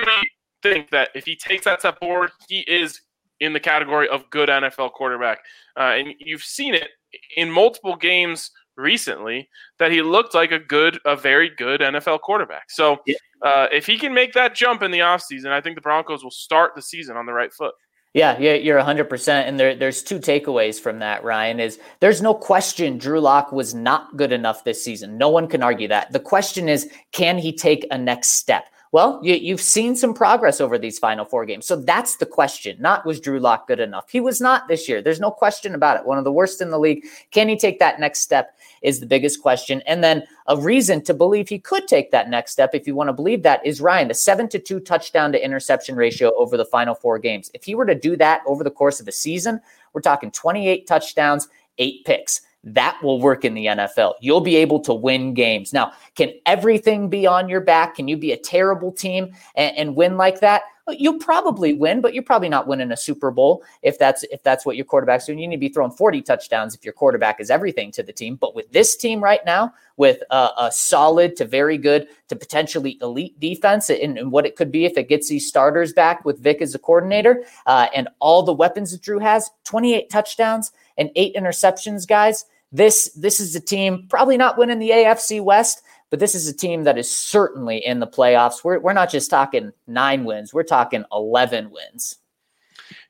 think 0.64 0.90
that 0.90 1.10
if 1.14 1.26
he 1.26 1.36
takes 1.36 1.66
that 1.66 1.80
step 1.80 2.00
forward, 2.00 2.32
he 2.50 2.62
is 2.62 3.00
in 3.40 3.54
the 3.54 3.60
category 3.60 4.10
of 4.10 4.28
good 4.32 4.50
NFL 4.50 4.94
quarterback, 4.94 5.40
uh, 5.78 5.94
and 5.96 6.16
you've 6.20 6.44
seen 6.44 6.74
it 6.74 6.90
in 7.38 7.52
multiple 7.52 7.96
games 7.96 8.50
recently 8.78 9.50
that 9.80 9.92
he 9.92 10.02
looked 10.02 10.34
like 10.34 10.52
a 10.52 10.60
good, 10.60 11.00
a 11.06 11.16
very 11.16 11.50
good 11.50 11.82
NFL 11.82 12.22
quarterback. 12.22 12.70
So 12.70 13.00
yeah. 13.06 13.16
uh, 13.42 13.68
if 13.72 13.86
he 13.86 13.98
can 13.98 14.14
make 14.14 14.34
that 14.34 14.56
jump 14.56 14.82
in 14.82 14.92
the 14.92 15.00
offseason, 15.00 15.48
I 15.48 15.62
think 15.62 15.76
the 15.76 15.82
Broncos 15.82 16.24
will 16.24 16.32
start 16.32 16.76
the 16.76 16.82
season 16.82 17.18
on 17.18 17.26
the 17.26 17.34
right 17.34 17.54
foot. 17.54 17.74
Yeah, 18.16 18.38
yeah, 18.40 18.54
you're 18.54 18.80
100%. 18.80 19.28
And 19.28 19.60
there, 19.60 19.76
there's 19.76 20.02
two 20.02 20.20
takeaways 20.20 20.80
from 20.80 21.00
that, 21.00 21.26
Ryan, 21.26 21.60
is 21.60 21.80
there's 22.00 22.22
no 22.22 22.34
question 22.34 22.98
Drew 22.98 23.20
Lock 23.20 23.52
was 23.52 23.76
not 23.76 24.16
good 24.16 24.32
enough 24.32 24.64
this 24.64 24.82
season. 24.82 25.18
No 25.18 25.28
one 25.28 25.50
can 25.50 25.62
argue 25.62 25.90
that. 25.90 26.14
The 26.14 26.22
question 26.22 26.70
is, 26.70 26.90
can 27.12 27.38
he 27.38 27.52
take 27.52 27.86
a 27.92 27.98
next 27.98 28.30
step? 28.30 28.70
Well, 28.94 29.20
you, 29.22 29.52
have 29.52 29.60
seen 29.60 29.98
some 29.98 30.14
progress 30.14 30.62
over 30.62 30.78
these 30.78 30.98
final 30.98 31.26
four 31.26 31.46
games. 31.46 31.68
So 31.68 31.76
that's 31.76 32.16
the 32.16 32.26
question. 32.26 32.78
Not 32.80 33.06
was 33.06 33.20
Drew 33.20 33.42
Lock 33.42 33.68
good 33.68 33.82
enough? 33.82 34.06
He 34.10 34.22
was 34.22 34.40
not 34.40 34.70
this 34.70 34.88
year. 34.88 35.02
There's 35.02 35.20
no 35.20 35.32
question 35.32 35.76
about 35.76 36.00
it. 36.00 36.06
One 36.06 36.18
of 36.18 36.24
the 36.24 36.32
worst 36.32 36.62
in 36.62 36.70
the 36.70 36.80
league. 36.80 37.04
Can 37.32 37.50
he 37.50 37.58
take 37.58 37.80
that 37.80 38.00
next 38.00 38.22
step 38.22 38.58
is 38.86 39.00
the 39.00 39.06
biggest 39.06 39.42
question. 39.42 39.82
And 39.88 40.04
then 40.04 40.24
a 40.48 40.56
reason 40.56 41.04
to 41.04 41.14
believe 41.14 41.50
he 41.50 41.60
could 41.60 41.88
take 41.88 42.12
that 42.12 42.30
next 42.30 42.52
step, 42.52 42.74
if 42.74 42.86
you 42.86 42.96
want 42.96 43.10
to 43.10 43.14
believe 43.14 43.44
that, 43.44 43.66
is 43.66 43.82
Ryan, 43.82 44.08
the 44.08 44.14
seven 44.14 44.48
to 44.50 44.60
two 44.60 44.80
touchdown 44.80 45.32
to 45.32 45.44
interception 45.44 45.96
ratio 45.96 46.32
over 46.38 46.56
the 46.56 46.66
final 46.66 46.94
four 46.94 47.18
games. 47.18 47.50
If 47.54 47.64
he 47.64 47.76
were 47.76 47.86
to 47.86 47.96
do 47.96 48.16
that 48.18 48.42
over 48.46 48.64
the 48.64 48.72
course 48.72 49.00
of 49.00 49.08
a 49.08 49.12
season, 49.12 49.60
we're 49.94 50.02
talking 50.02 50.32
28 50.32 50.86
touchdowns, 50.86 51.48
eight 51.80 52.06
picks. 52.06 52.42
That 52.66 52.98
will 53.04 53.22
work 53.22 53.46
in 53.46 53.54
the 53.54 53.68
NFL. 53.68 54.16
You'll 54.22 54.42
be 54.42 54.56
able 54.56 54.80
to 54.82 54.94
win 54.94 55.36
games. 55.36 55.72
Now, 55.72 55.94
can 56.16 56.32
everything 56.48 57.10
be 57.10 57.28
on 57.28 57.48
your 57.48 57.62
back? 57.62 57.96
Can 57.96 58.08
you 58.08 58.18
be 58.18 58.32
a 58.32 58.38
terrible 58.38 58.92
team 58.92 59.36
and, 59.56 59.78
and 59.78 59.96
win 59.96 60.18
like 60.18 60.40
that? 60.40 60.64
You'll 60.90 61.20
probably 61.20 61.74
win, 61.74 62.02
but 62.02 62.14
you're 62.14 62.24
probably 62.24 62.50
not 62.50 62.68
winning 62.68 62.92
a 62.92 62.98
Super 62.98 63.32
Bowl 63.32 63.64
if 63.82 63.98
that's 63.98 64.24
if 64.26 64.44
that's 64.44 64.66
what 64.66 64.76
your 64.76 64.86
quarterback's 64.86 65.26
doing. 65.26 65.40
You 65.40 65.48
need 65.48 65.56
to 65.56 65.60
be 65.60 65.70
throwing 65.70 65.92
40 65.92 66.22
touchdowns 66.22 66.76
if 66.76 66.84
your 66.84 66.94
quarterback 66.94 67.40
is 67.40 67.50
everything 67.50 67.92
to 67.94 68.04
the 68.04 68.14
team. 68.14 68.36
But 68.36 68.56
with 68.56 68.72
this 68.72 68.96
team 68.96 69.24
right 69.24 69.44
now, 69.46 69.74
with 69.98 70.22
a, 70.30 70.50
a 70.58 70.72
solid 70.72 71.36
to 71.38 71.46
very 71.46 71.80
good 71.80 72.08
to 72.28 72.36
potentially 72.36 73.00
elite 73.02 73.40
defense, 73.40 73.90
and, 73.90 74.18
and, 74.18 74.32
what 74.32 74.46
it 74.46 74.56
could 74.56 74.72
be 74.72 74.86
if 74.86 74.96
it 74.96 75.10
gets 75.10 75.28
these 75.28 75.48
starters 75.48 75.92
back 75.92 76.24
with 76.24 76.40
Vic 76.40 76.62
as 76.62 76.76
a 76.76 76.80
coordinator, 76.80 77.44
uh, 77.66 77.88
and 77.96 78.08
all 78.20 78.44
the 78.44 78.54
weapons 78.54 78.92
that 78.92 79.02
Drew 79.02 79.20
has, 79.20 79.50
28 79.64 80.10
touchdowns 80.12 80.72
and 80.98 81.10
eight 81.16 81.36
interceptions, 81.36 82.08
guys 82.08 82.46
this 82.76 83.12
this 83.16 83.40
is 83.40 83.56
a 83.56 83.60
team 83.60 84.06
probably 84.10 84.38
not 84.38 84.58
winning 84.58 84.80
the 84.80 84.90
AFC 84.90 85.42
West, 85.42 85.82
but 86.10 86.20
this 86.20 86.36
is 86.36 86.48
a 86.48 86.54
team 86.54 86.84
that 86.84 86.98
is 86.98 87.10
certainly 87.10 87.78
in 87.78 88.00
the 88.00 88.08
playoffs. 88.08 88.64
We're 88.64 88.80
we're 88.80 88.94
not 88.94 89.10
just 89.10 89.30
talking 89.30 89.72
nine 89.88 90.26
wins; 90.26 90.54
we're 90.54 90.64
talking 90.64 91.06
eleven 91.12 91.72
wins. 91.72 92.18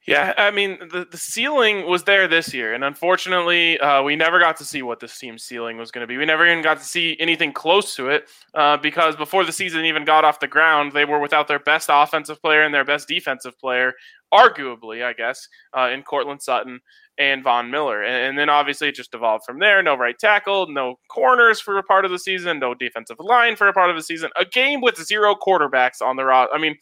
Yeah, 0.07 0.36
I 0.38 0.51
mean 0.51 0.78
the, 0.91 1.07
the 1.09 1.18
ceiling 1.18 1.88
was 1.88 2.03
there 2.03 2.28
this 2.28 2.53
year, 2.53 2.76
and 2.76 2.84
unfortunately, 2.84 3.80
uh, 3.80 4.03
we 4.03 4.16
never 4.16 4.39
got 4.39 4.55
to 4.57 4.66
see 4.66 4.84
what 4.84 4.99
this 4.99 5.18
team's 5.18 5.43
ceiling 5.43 5.78
was 5.78 5.89
going 5.89 6.03
to 6.03 6.07
be. 6.07 6.18
We 6.18 6.26
never 6.26 6.45
even 6.45 6.63
got 6.63 6.78
to 6.78 6.84
see 6.84 7.18
anything 7.20 7.51
close 7.51 7.95
to 7.95 8.09
it 8.09 8.30
uh, 8.53 8.78
because 8.78 9.16
before 9.16 9.45
the 9.45 9.51
season 9.51 9.84
even 9.84 10.05
got 10.05 10.24
off 10.24 10.39
the 10.39 10.47
ground, 10.47 10.91
they 10.91 11.05
were 11.05 11.20
without 11.20 11.47
their 11.47 11.57
best 11.57 11.89
offensive 11.91 12.39
player 12.39 12.61
and 12.61 12.74
their 12.74 12.86
best 12.86 13.07
defensive 13.07 13.57
player, 13.57 13.93
arguably, 14.32 15.03
I 15.03 15.13
guess, 15.13 15.47
uh, 15.76 15.89
in 15.91 16.03
Courtland 16.03 16.43
Sutton 16.43 16.82
and 17.18 17.43
Von 17.43 17.72
Miller. 17.72 18.03
And, 18.03 18.16
and, 18.16 18.38
then 18.38 18.49
obviously 18.49 18.89
it 18.89 18.95
just 18.95 19.13
evolved 19.13 19.45
from 19.45 19.59
there. 19.59 19.82
No 19.82 19.95
right 19.95 20.18
tackle, 20.18 20.68
no 20.68 20.95
corners 21.09 21.59
for 21.59 21.78
a 21.78 21.84
part 21.84 22.05
of 22.05 22.11
the 22.11 22.20
season, 22.20 22.59
no 22.59 22.74
defensive 22.74 23.18
line 23.20 23.55
for 23.55 23.68
a 23.68 23.74
part 23.74 23.89
of 23.89 23.95
the 23.95 24.03
season. 24.03 24.30
A 24.39 24.45
game 24.45 24.82
with 24.82 24.97
zero 24.97 25.36
quarterbacks 25.36 26.01
on 26.01 26.16
the 26.16 26.26
roster. 26.26 26.53
I 26.53 26.59
mean, 26.59 26.76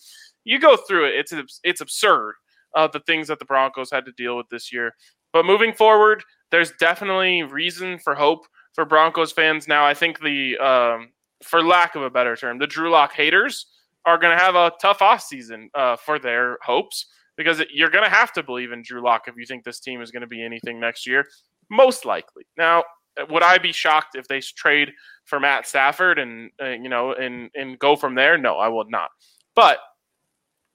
you 0.44 0.60
go 0.60 0.76
through 0.76 1.06
it, 1.06 1.16
it's 1.16 1.60
it's 1.64 1.82
absurd 1.82 2.34
uh, 2.76 2.88
the 2.88 3.00
things 3.02 3.28
that 3.28 3.40
the 3.40 3.46
Broncos 3.46 3.92
had 3.92 4.06
to 4.06 4.12
deal 4.14 4.38
with 4.38 4.50
this 4.50 4.72
year. 4.72 4.94
But 5.32 5.46
moving 5.46 5.74
forward, 5.74 6.24
there's 6.52 6.72
definitely 6.80 7.44
reason 7.44 8.00
for 8.00 8.16
hope 8.16 8.46
for 8.74 8.86
Broncos 8.86 9.32
fans. 9.32 9.68
Now, 9.68 9.86
I 9.86 9.94
think 9.94 10.20
the, 10.20 10.58
um, 10.58 11.10
for 11.44 11.64
lack 11.64 11.96
of 11.96 12.04
a 12.04 12.10
better 12.10 12.36
term, 12.36 12.60
the 12.60 12.68
Drew 12.68 12.90
Lock 12.90 13.14
haters 13.14 13.68
are 14.06 14.18
going 14.18 14.36
to 14.36 14.44
have 14.44 14.56
a 14.56 14.72
tough 14.82 15.00
offseason 15.00 15.68
uh, 15.76 15.96
for 15.96 16.20
their 16.20 16.58
hopes 16.62 17.06
because 17.38 17.62
you're 17.72 17.90
going 17.90 18.04
to 18.04 18.10
have 18.10 18.32
to 18.34 18.44
believe 18.44 18.72
in 18.72 18.84
Drew 18.84 19.04
Lock 19.04 19.28
if 19.28 19.36
you 19.38 19.46
think 19.46 19.64
this 19.64 19.80
team 19.80 20.02
is 20.02 20.12
going 20.12 20.22
to 20.22 20.28
be 20.28 20.44
anything 20.44 20.80
next 20.80 21.08
year. 21.08 21.26
Most 21.70 22.06
likely. 22.06 22.44
Now, 22.58 22.84
would 23.30 23.44
I 23.44 23.58
be 23.58 23.72
shocked 23.72 24.16
if 24.16 24.28
they 24.28 24.40
trade 24.40 24.92
for 25.26 25.40
Matt 25.40 25.68
Stafford 25.68 26.20
and 26.20 26.52
uh, 26.62 26.70
you 26.70 26.90
know 26.90 27.14
and 27.14 27.50
and 27.56 27.78
go 27.80 27.96
from 27.96 28.16
there? 28.16 28.38
No, 28.38 28.58
I 28.58 28.68
would 28.68 28.90
not. 28.90 29.10
But 29.56 29.80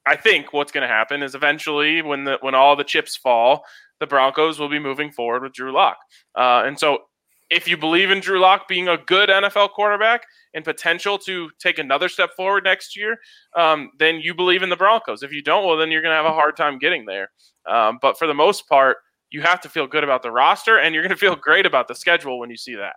I 0.06 0.16
think 0.16 0.52
what's 0.52 0.72
going 0.72 0.88
to 0.88 0.92
happen 0.92 1.22
is 1.22 1.34
eventually 1.34 2.02
when 2.02 2.24
the 2.24 2.38
when 2.40 2.54
all 2.54 2.76
the 2.76 2.84
chips 2.84 3.16
fall, 3.16 3.64
the 4.00 4.06
Broncos 4.06 4.58
will 4.58 4.68
be 4.68 4.78
moving 4.78 5.10
forward 5.10 5.42
with 5.42 5.52
Drew 5.52 5.72
Lock. 5.72 5.98
Uh, 6.34 6.62
and 6.64 6.78
so 6.78 7.00
if 7.50 7.66
you 7.66 7.76
believe 7.76 8.10
in 8.10 8.20
Drew 8.20 8.40
Lock 8.40 8.68
being 8.68 8.88
a 8.88 8.98
good 8.98 9.28
NFL 9.28 9.70
quarterback 9.70 10.22
and 10.54 10.64
potential 10.64 11.18
to 11.18 11.50
take 11.58 11.78
another 11.78 12.08
step 12.08 12.30
forward 12.36 12.64
next 12.64 12.96
year, 12.96 13.16
um, 13.56 13.90
then 13.98 14.20
you 14.20 14.34
believe 14.34 14.62
in 14.62 14.68
the 14.68 14.76
Broncos. 14.76 15.22
If 15.22 15.32
you 15.32 15.42
don't, 15.42 15.66
well, 15.66 15.76
then 15.76 15.90
you're 15.90 16.02
going 16.02 16.12
to 16.12 16.16
have 16.16 16.26
a 16.26 16.34
hard 16.34 16.56
time 16.56 16.78
getting 16.78 17.06
there. 17.06 17.30
Um, 17.66 17.98
but 18.02 18.18
for 18.18 18.26
the 18.26 18.34
most 18.34 18.68
part, 18.68 18.98
you 19.30 19.42
have 19.42 19.60
to 19.62 19.68
feel 19.68 19.86
good 19.86 20.04
about 20.04 20.22
the 20.22 20.30
roster, 20.30 20.78
and 20.78 20.94
you're 20.94 21.02
going 21.02 21.14
to 21.14 21.16
feel 21.16 21.36
great 21.36 21.66
about 21.66 21.88
the 21.88 21.94
schedule 21.94 22.38
when 22.38 22.50
you 22.50 22.56
see 22.56 22.74
that. 22.76 22.96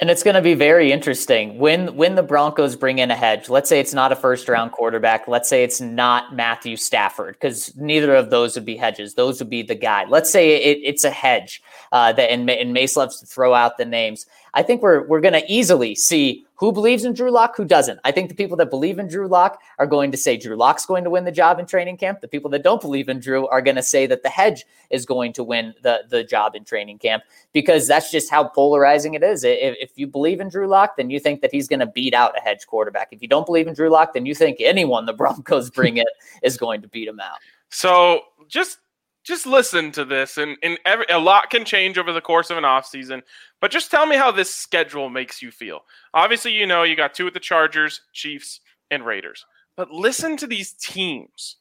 And 0.00 0.10
it's 0.10 0.24
going 0.24 0.34
to 0.34 0.42
be 0.42 0.54
very 0.54 0.90
interesting 0.90 1.56
when 1.58 1.94
when 1.94 2.16
the 2.16 2.22
Broncos 2.22 2.74
bring 2.74 2.98
in 2.98 3.12
a 3.12 3.14
hedge. 3.14 3.48
Let's 3.48 3.68
say 3.68 3.78
it's 3.78 3.94
not 3.94 4.10
a 4.10 4.16
first 4.16 4.48
round 4.48 4.72
quarterback. 4.72 5.28
Let's 5.28 5.48
say 5.48 5.62
it's 5.62 5.80
not 5.80 6.34
Matthew 6.34 6.76
Stafford 6.76 7.34
because 7.34 7.74
neither 7.76 8.12
of 8.16 8.30
those 8.30 8.56
would 8.56 8.64
be 8.64 8.76
hedges. 8.76 9.14
Those 9.14 9.38
would 9.38 9.50
be 9.50 9.62
the 9.62 9.76
guy. 9.76 10.04
Let's 10.08 10.32
say 10.32 10.56
it, 10.56 10.80
it's 10.82 11.04
a 11.04 11.10
hedge 11.10 11.62
uh, 11.92 12.12
that 12.12 12.32
and, 12.32 12.50
and 12.50 12.72
Mace 12.72 12.96
loves 12.96 13.20
to 13.20 13.26
throw 13.26 13.54
out 13.54 13.78
the 13.78 13.84
names. 13.84 14.26
I 14.52 14.64
think 14.64 14.82
we're 14.82 15.06
we're 15.06 15.20
going 15.20 15.34
to 15.34 15.44
easily 15.48 15.94
see 15.94 16.43
who 16.56 16.72
believes 16.72 17.04
in 17.04 17.12
Drew 17.12 17.30
Lock, 17.30 17.56
who 17.56 17.64
doesn't. 17.64 17.98
I 18.04 18.12
think 18.12 18.28
the 18.28 18.34
people 18.34 18.56
that 18.58 18.70
believe 18.70 18.98
in 18.98 19.08
Drew 19.08 19.26
Lock 19.26 19.60
are 19.78 19.86
going 19.86 20.12
to 20.12 20.16
say 20.16 20.36
Drew 20.36 20.56
Lock's 20.56 20.86
going 20.86 21.04
to 21.04 21.10
win 21.10 21.24
the 21.24 21.32
job 21.32 21.58
in 21.58 21.66
training 21.66 21.96
camp. 21.96 22.20
The 22.20 22.28
people 22.28 22.50
that 22.52 22.62
don't 22.62 22.80
believe 22.80 23.08
in 23.08 23.18
Drew 23.18 23.46
are 23.48 23.60
going 23.60 23.76
to 23.76 23.82
say 23.82 24.06
that 24.06 24.22
the 24.22 24.28
hedge 24.28 24.64
is 24.90 25.04
going 25.04 25.32
to 25.34 25.44
win 25.44 25.74
the 25.82 26.02
the 26.08 26.22
job 26.22 26.54
in 26.54 26.64
training 26.64 26.98
camp 26.98 27.24
because 27.52 27.88
that's 27.88 28.10
just 28.10 28.30
how 28.30 28.44
polarizing 28.44 29.14
it 29.14 29.22
is. 29.22 29.44
If, 29.44 29.76
if 29.80 29.92
you 29.96 30.06
believe 30.06 30.40
in 30.40 30.48
Drew 30.48 30.68
Lock, 30.68 30.96
then 30.96 31.10
you 31.10 31.18
think 31.18 31.40
that 31.40 31.52
he's 31.52 31.66
going 31.66 31.80
to 31.80 31.86
beat 31.86 32.14
out 32.14 32.36
a 32.36 32.40
hedge 32.40 32.66
quarterback. 32.66 33.08
If 33.10 33.22
you 33.22 33.28
don't 33.28 33.46
believe 33.46 33.66
in 33.66 33.74
Drew 33.74 33.90
Lock, 33.90 34.14
then 34.14 34.26
you 34.26 34.34
think 34.34 34.58
anyone 34.60 35.06
the 35.06 35.12
Broncos 35.24 35.70
bring 35.70 35.96
in 35.96 36.06
is 36.42 36.56
going 36.56 36.82
to 36.82 36.88
beat 36.88 37.08
him 37.08 37.20
out. 37.20 37.38
So 37.70 38.22
just 38.48 38.78
just 39.24 39.46
listen 39.46 39.90
to 39.90 40.04
this 40.04 40.38
and, 40.38 40.56
and 40.62 40.78
every, 40.84 41.06
a 41.10 41.18
lot 41.18 41.50
can 41.50 41.64
change 41.64 41.98
over 41.98 42.12
the 42.12 42.20
course 42.20 42.50
of 42.50 42.58
an 42.58 42.64
offseason 42.64 43.22
but 43.60 43.70
just 43.70 43.90
tell 43.90 44.06
me 44.06 44.16
how 44.16 44.30
this 44.30 44.54
schedule 44.54 45.08
makes 45.08 45.40
you 45.42 45.50
feel. 45.50 45.80
Obviously 46.12 46.52
you 46.52 46.66
know 46.66 46.82
you 46.82 46.96
got 46.96 47.14
two 47.14 47.24
with 47.24 47.34
the 47.34 47.40
chargers 47.40 48.02
chiefs 48.12 48.60
and 48.90 49.04
raiders 49.04 49.44
but 49.76 49.90
listen 49.90 50.36
to 50.36 50.46
these 50.46 50.72
teams 50.72 51.56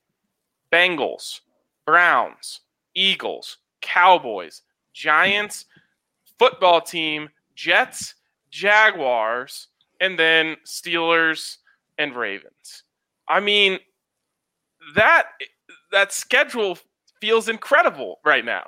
bengals 0.71 1.41
browns 1.85 2.61
eagles 2.95 3.57
cowboys 3.81 4.61
giants 4.93 5.65
football 6.37 6.81
team 6.81 7.29
jets 7.55 8.15
jaguars 8.53 9.67
and 9.99 10.19
then 10.19 10.55
steelers 10.65 11.57
and 11.97 12.15
ravens. 12.15 12.83
I 13.27 13.39
mean 13.39 13.79
that 14.95 15.27
that 15.91 16.11
schedule 16.11 16.77
feels 17.23 17.47
incredible 17.47 18.19
right 18.25 18.43
now. 18.43 18.63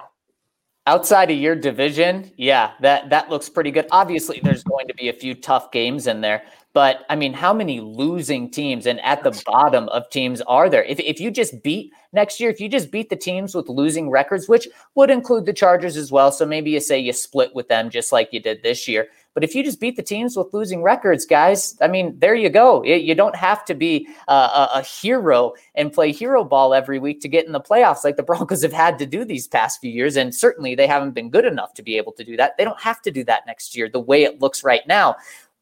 Outside 0.87 1.29
of 1.29 1.37
your 1.37 1.55
division, 1.55 2.31
yeah, 2.37 2.71
that 2.79 3.09
that 3.09 3.29
looks 3.29 3.49
pretty 3.49 3.69
good. 3.69 3.85
Obviously, 3.91 4.39
there's 4.41 4.63
going 4.63 4.87
to 4.87 4.93
be 4.93 5.09
a 5.09 5.13
few 5.13 5.33
tough 5.35 5.71
games 5.71 6.07
in 6.07 6.21
there, 6.21 6.41
But 6.75 7.05
I 7.09 7.15
mean, 7.15 7.31
how 7.31 7.53
many 7.53 7.79
losing 7.79 8.51
teams 8.51 8.85
and 8.85 8.99
at 8.99 9.23
the 9.23 9.31
bottom 9.45 9.87
of 9.89 10.09
teams 10.09 10.41
are 10.41 10.69
there? 10.69 10.83
If, 10.83 10.99
if 10.99 11.21
you 11.21 11.31
just 11.31 11.63
beat 11.63 11.93
next 12.11 12.41
year, 12.41 12.49
if 12.49 12.59
you 12.59 12.67
just 12.67 12.91
beat 12.91 13.09
the 13.09 13.15
teams 13.15 13.55
with 13.55 13.69
losing 13.69 14.09
records, 14.09 14.49
which 14.49 14.67
would 14.95 15.09
include 15.09 15.45
the 15.45 15.53
Chargers 15.53 15.95
as 15.95 16.11
well. 16.11 16.33
So 16.33 16.45
maybe 16.45 16.71
you 16.71 16.81
say 16.81 16.99
you 16.99 17.13
split 17.13 17.55
with 17.55 17.69
them 17.69 17.89
just 17.89 18.11
like 18.11 18.33
you 18.33 18.41
did 18.41 18.61
this 18.61 18.89
year. 18.89 19.07
But 19.35 19.43
if 19.43 19.53
you 19.53 19.63
just 19.63 19.81
beat 19.81 19.97
the 19.97 20.01
teams 20.01 20.37
with 20.37 20.53
losing 20.53 20.81
records, 20.81 21.25
guys, 21.25 21.77
I 21.81 21.89
mean, 21.89 22.17
there 22.17 22.33
you 22.33 22.49
go. 22.49 22.83
You 22.85 23.13
don't 23.13 23.35
have 23.35 23.65
to 23.65 23.75
be 23.75 24.07
uh, 24.29 24.69
a, 24.73 24.79
a 24.79 24.81
hero 24.81 25.53
and 25.75 25.91
play 25.91 26.13
hero 26.13 26.45
ball 26.45 26.73
every 26.73 26.99
week 26.99 27.19
to 27.19 27.27
get 27.27 27.45
in 27.45 27.51
the 27.51 27.59
playoffs 27.59 28.05
like 28.05 28.15
the 28.15 28.23
Broncos 28.35 28.63
have 28.63 28.71
had 28.71 28.97
to 28.99 29.05
do 29.05 29.25
these 29.25 29.45
past 29.45 29.81
few 29.81 29.91
years. 29.91 30.15
And 30.15 30.33
certainly 30.33 30.73
they 30.73 30.87
haven't 30.87 31.11
been 31.11 31.29
good 31.29 31.43
enough 31.43 31.73
to 31.73 31.83
be 31.83 31.97
able 31.97 32.13
to 32.13 32.23
do 32.23 32.37
that. 32.37 32.57
They 32.57 32.63
don't 32.63 32.81
have 32.81 33.01
to 33.01 33.11
do 33.11 33.25
that 33.25 33.45
next 33.45 33.75
year 33.75 33.89
the 33.89 33.99
way 33.99 34.23
it 34.23 34.39
looks 34.41 34.63
right 34.63 34.87
now. 34.87 35.17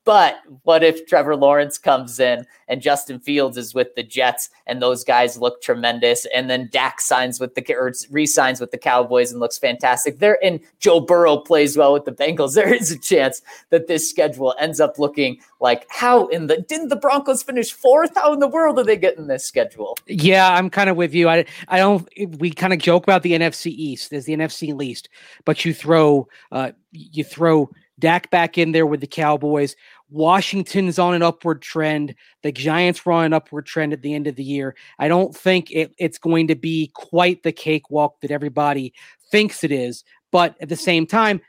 But 0.06 0.42
what 0.64 0.84
if 0.84 1.06
Trevor 1.06 1.36
Lawrence 1.36 1.78
comes 1.78 2.20
in 2.20 2.46
and 2.68 2.82
Justin 2.82 3.20
Fields 3.20 3.58
is 3.58 3.74
with 3.74 3.96
the 3.96 4.04
Jets 4.04 4.50
and 4.68 4.82
those 4.82 5.04
guys 5.04 5.38
look 5.38 5.62
tremendous? 5.62 6.28
And 6.36 6.50
then 6.50 6.70
Dak 6.72 7.00
signs 7.00 7.40
with 7.40 7.56
the 7.56 7.64
or 7.74 7.94
re-signs 8.10 8.60
with 8.60 8.72
the 8.72 8.78
Cowboys 8.78 9.32
and 9.32 9.40
looks 9.40 9.58
fantastic. 9.58 10.20
There 10.20 10.44
and 10.44 10.60
Joe 10.80 11.00
Burrow 11.00 11.38
plays 11.38 11.78
well 11.78 11.94
with 11.94 12.06
the 12.06 12.12
Bengals. 12.12 12.54
There 12.64 12.74
is 12.74 12.92
a 12.92 13.00
chance 13.00 13.42
that 13.72 13.88
this 13.88 14.10
schedule 14.10 14.56
ends 14.58 14.80
up 14.80 14.98
looking 14.98 15.40
like 15.60 15.86
how 15.90 16.28
in 16.28 16.48
the 16.48 16.62
didn't 16.62 16.90
the 16.90 16.96
Broncos 16.96 17.44
finish 17.44 17.74
fourth? 17.74 18.12
How 18.16 18.32
in 18.32 18.40
the 18.40 18.48
world 18.48 18.80
are 18.80 18.86
they 18.86 18.96
getting 18.96 19.28
this 19.28 19.46
schedule? 19.46 19.98
Yeah, 20.08 20.54
I'm 20.54 20.70
kind 20.70 20.90
of 20.90 20.96
with 20.96 21.14
you. 21.14 21.28
I 21.28 21.46
I 21.68 21.78
don't 21.78 22.08
we 22.38 22.52
kind 22.52 22.72
of 22.72 22.80
joke 22.80 23.04
about 23.04 23.24
the 23.24 23.34
NFC 23.34 23.68
East 23.68 24.12
There's 24.12 24.26
the 24.26 24.38
NFC 24.38 24.74
least, 24.74 25.10
but 25.44 25.66
you 25.66 25.74
throw 25.74 26.28
uh 26.52 26.72
you 26.92 27.24
throw 27.24 27.70
Dak 28.00 28.30
back 28.32 28.58
in 28.58 28.72
there 28.72 28.86
with 28.86 29.02
the 29.02 29.08
Cowboys. 29.08 29.76
Washington's 30.14 31.00
on 31.00 31.16
an 31.16 31.24
upward 31.24 31.64
trend. 31.64 32.14
The 32.44 32.52
Giants 32.52 33.04
were 33.04 33.14
on 33.14 33.26
an 33.26 33.34
upward 33.34 33.66
trend 33.66 33.94
at 33.94 34.04
the 34.04 34.14
end 34.14 34.28
of 34.28 34.36
the 34.36 34.44
year. 34.44 34.76
I 35.00 35.08
don't 35.08 35.36
think 35.36 35.72
it, 35.72 35.94
it's 35.98 36.20
going 36.20 36.48
to 36.50 36.56
be 36.56 36.92
quite 36.94 37.42
the 37.42 37.52
cakewalk 37.52 38.22
that 38.22 38.30
everybody 38.30 38.94
thinks 39.32 39.64
it 39.64 39.72
is. 39.72 40.04
But 40.32 40.56
at 40.62 40.70
the 40.70 40.76
same 40.76 41.08
time, 41.08 41.42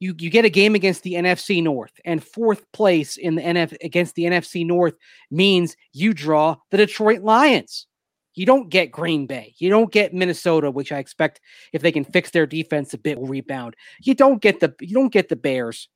you, 0.00 0.16
you 0.18 0.30
get 0.30 0.44
a 0.44 0.50
game 0.50 0.74
against 0.74 1.04
the 1.04 1.14
NFC 1.14 1.62
North, 1.62 1.92
and 2.04 2.24
fourth 2.24 2.64
place 2.72 3.16
in 3.16 3.36
the 3.36 3.42
NF 3.42 3.76
against 3.84 4.16
the 4.16 4.24
NFC 4.24 4.66
North 4.66 4.96
means 5.30 5.76
you 5.92 6.12
draw 6.12 6.56
the 6.72 6.78
Detroit 6.78 7.22
Lions. 7.22 7.86
You 8.34 8.46
don't 8.46 8.68
get 8.68 8.90
Green 8.90 9.26
Bay. 9.26 9.54
You 9.58 9.70
don't 9.70 9.92
get 9.92 10.12
Minnesota, 10.12 10.72
which 10.72 10.90
I 10.90 10.98
expect 10.98 11.40
if 11.72 11.82
they 11.82 11.92
can 11.92 12.04
fix 12.04 12.30
their 12.30 12.46
defense 12.46 12.92
a 12.94 12.98
bit 12.98 13.20
will 13.20 13.28
rebound. 13.28 13.76
You 14.02 14.16
don't 14.16 14.42
get 14.42 14.58
the 14.58 14.74
you 14.80 14.94
don't 14.94 15.12
get 15.12 15.28
the 15.28 15.36
Bears. 15.36 15.88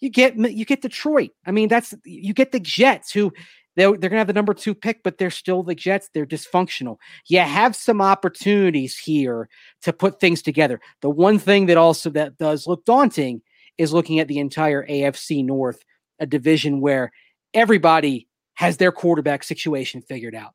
You 0.00 0.10
get 0.10 0.36
you 0.36 0.64
get 0.64 0.82
Detroit. 0.82 1.30
I 1.46 1.50
mean, 1.50 1.68
that's 1.68 1.94
you 2.04 2.32
get 2.32 2.52
the 2.52 2.60
Jets 2.60 3.12
who 3.12 3.32
they're, 3.76 3.96
they're 3.96 4.10
gonna 4.10 4.18
have 4.18 4.26
the 4.26 4.32
number 4.32 4.54
two 4.54 4.74
pick, 4.74 5.02
but 5.02 5.18
they're 5.18 5.30
still 5.30 5.62
the 5.62 5.74
Jets. 5.74 6.10
They're 6.12 6.26
dysfunctional. 6.26 6.96
You 7.26 7.40
have 7.40 7.76
some 7.76 8.00
opportunities 8.00 8.96
here 8.96 9.48
to 9.82 9.92
put 9.92 10.20
things 10.20 10.42
together. 10.42 10.80
The 11.00 11.10
one 11.10 11.38
thing 11.38 11.66
that 11.66 11.76
also 11.76 12.10
that 12.10 12.38
does 12.38 12.66
look 12.66 12.84
daunting 12.84 13.42
is 13.76 13.92
looking 13.92 14.18
at 14.18 14.28
the 14.28 14.38
entire 14.38 14.86
AFC 14.86 15.44
North, 15.44 15.84
a 16.18 16.26
division 16.26 16.80
where 16.80 17.12
everybody 17.54 18.28
has 18.54 18.76
their 18.76 18.90
quarterback 18.90 19.44
situation 19.44 20.02
figured 20.02 20.34
out. 20.34 20.54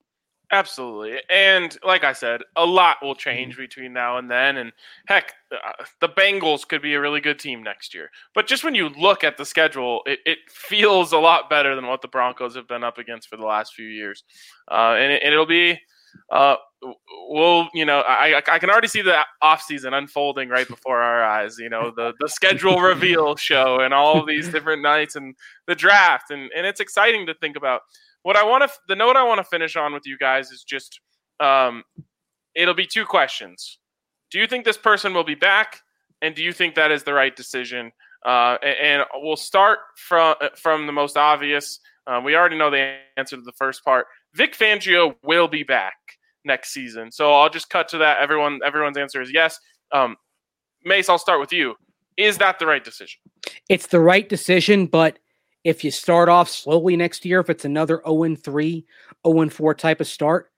Absolutely. 0.54 1.18
And 1.32 1.76
like 1.84 2.04
I 2.04 2.14
said, 2.14 2.42
a 2.56 2.64
lot 2.64 2.98
will 3.02 3.16
change 3.16 3.56
mm-hmm. 3.56 3.64
between 3.64 3.92
now 3.92 4.20
and 4.20 4.30
then. 4.30 4.58
And 4.58 4.72
heck, 5.08 5.34
uh, 5.52 5.84
the 6.00 6.10
Bengals 6.10 6.68
could 6.68 6.84
be 6.84 6.94
a 6.94 7.02
really 7.02 7.22
good 7.22 7.40
team 7.40 7.64
next 7.64 7.96
year. 7.96 8.12
But 8.36 8.46
just 8.46 8.64
when 8.64 8.76
you 8.76 8.90
look 8.90 9.24
at 9.24 9.36
the 9.36 9.46
schedule, 9.46 10.04
it, 10.06 10.20
it 10.28 10.38
feels 10.48 11.12
a 11.12 11.18
lot 11.18 11.50
better 11.50 11.76
than 11.76 11.88
what 11.88 12.04
the 12.04 12.08
Broncos 12.08 12.56
have 12.56 12.68
been 12.68 12.84
up 12.84 13.00
against 13.00 13.30
for 13.30 13.36
the 13.36 13.46
last 13.46 13.74
few 13.74 13.88
years. 13.88 14.24
Uh, 14.70 14.96
and, 14.96 15.12
it, 15.12 15.36
will 15.36 15.48
be, 15.48 15.80
uh, 16.32 16.58
we'll, 17.30 17.68
you 17.74 17.86
know, 17.86 18.02
I, 18.02 18.40
I 18.48 18.60
can 18.60 18.70
already 18.70 18.88
see 18.88 19.02
the 19.02 19.26
offseason 19.44 19.98
unfolding 19.98 20.50
right 20.50 20.68
before 20.68 21.02
our 21.02 21.24
eyes, 21.24 21.58
you 21.58 21.70
know, 21.70 21.92
the, 21.96 22.14
the 22.20 22.30
schedule 22.30 22.80
reveal 22.80 23.36
show 23.38 23.80
and 23.80 23.92
all 23.92 24.24
these 24.24 24.50
different 24.50 24.84
nights 24.84 25.16
and 25.16 25.34
the 25.66 25.74
draft. 25.74 26.30
And, 26.30 26.52
and 26.56 26.68
it's 26.68 26.80
exciting 26.80 27.26
to 27.26 27.34
think 27.34 27.58
about 27.58 27.82
what 28.24 28.36
I 28.36 28.44
want 28.44 28.64
to 28.64 28.70
the 28.88 28.96
note 28.96 29.16
I 29.16 29.24
want 29.24 29.38
to 29.38 29.44
finish 29.44 29.76
on 29.76 29.94
with 29.94 30.04
you 30.06 30.18
guys 30.18 30.52
is 30.52 30.64
just 30.64 31.00
um, 31.40 31.84
it'll 32.56 32.74
be 32.74 32.88
two 32.88 33.06
questions. 33.06 33.80
Do 34.32 34.40
you 34.40 34.48
think 34.48 34.66
this 34.66 34.78
person 34.78 35.14
will 35.14 35.24
be 35.24 35.36
back, 35.36 35.82
and 36.22 36.34
do 36.34 36.44
you 36.44 36.52
think 36.52 36.76
that 36.76 36.92
is 36.92 37.04
the 37.04 37.14
right 37.14 37.36
decision? 37.36 37.92
Uh, 38.26 38.58
and, 38.64 39.04
we'll 39.16 39.36
start 39.36 39.80
from 39.96 40.36
from 40.56 40.88
the 40.88 40.94
most 40.94 41.18
obvious. 41.18 41.80
Uh, 42.08 42.20
we 42.24 42.36
already 42.36 42.58
know 42.58 42.70
the 42.70 42.96
answer 43.18 43.36
to 43.36 43.42
the 43.42 43.54
first 43.54 43.84
part. 43.84 44.08
Vic 44.34 44.58
Fangio 44.58 45.16
will 45.24 45.48
be 45.48 45.64
back 45.64 45.96
next 46.44 46.74
season, 46.74 47.12
so 47.12 47.34
I'll 47.34 47.50
just 47.50 47.70
cut 47.70 47.88
to 47.90 47.98
that. 48.00 48.20
Everyone, 48.20 48.60
everyone's 48.66 48.98
answer 48.98 49.22
is 49.22 49.32
yes. 49.32 49.60
Um, 49.92 50.18
Mace, 50.84 51.08
I'll 51.08 51.20
start 51.20 51.40
with 51.40 51.54
you. 51.54 51.76
Is 52.18 52.38
that 52.40 52.60
the 52.60 52.66
right 52.66 52.84
decision? 52.84 53.20
It's 53.70 53.88
the 53.88 54.00
right 54.00 54.28
decision, 54.28 54.86
but 54.86 55.20
if 55.64 55.84
you 55.84 55.92
start 55.92 56.30
off 56.30 56.50
slowly 56.50 56.96
next 56.96 57.26
year, 57.26 57.40
if 57.40 57.50
it's 57.50 57.66
another 57.66 58.02
0 58.06 58.36
3, 58.36 58.86
0 59.26 59.50
4 59.50 59.74
type 59.74 60.02
of 60.02 60.08
start, 60.08 60.52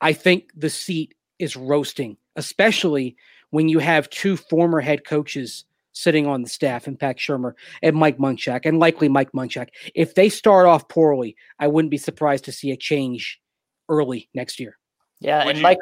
I 0.00 0.12
think 0.12 0.50
the 0.54 0.70
seat 0.70 1.14
is 1.38 1.56
roasting, 1.56 2.16
especially 2.36 3.16
when 3.50 3.68
you 3.68 3.78
have 3.78 4.10
two 4.10 4.36
former 4.36 4.80
head 4.80 5.04
coaches 5.04 5.64
sitting 5.92 6.26
on 6.26 6.42
the 6.42 6.48
staff 6.48 6.86
and 6.86 6.98
Pat 6.98 7.18
Shurmur 7.18 7.52
and 7.82 7.96
Mike 7.96 8.18
Munchak, 8.18 8.62
and 8.64 8.78
likely 8.78 9.08
Mike 9.08 9.32
Munchak. 9.32 9.68
If 9.94 10.14
they 10.14 10.28
start 10.28 10.66
off 10.66 10.88
poorly, 10.88 11.36
I 11.58 11.68
wouldn't 11.68 11.90
be 11.90 11.98
surprised 11.98 12.44
to 12.46 12.52
see 12.52 12.70
a 12.70 12.76
change 12.76 13.40
early 13.88 14.28
next 14.34 14.58
year. 14.58 14.78
Yeah, 15.20 15.48
and 15.48 15.60
Mike. 15.60 15.78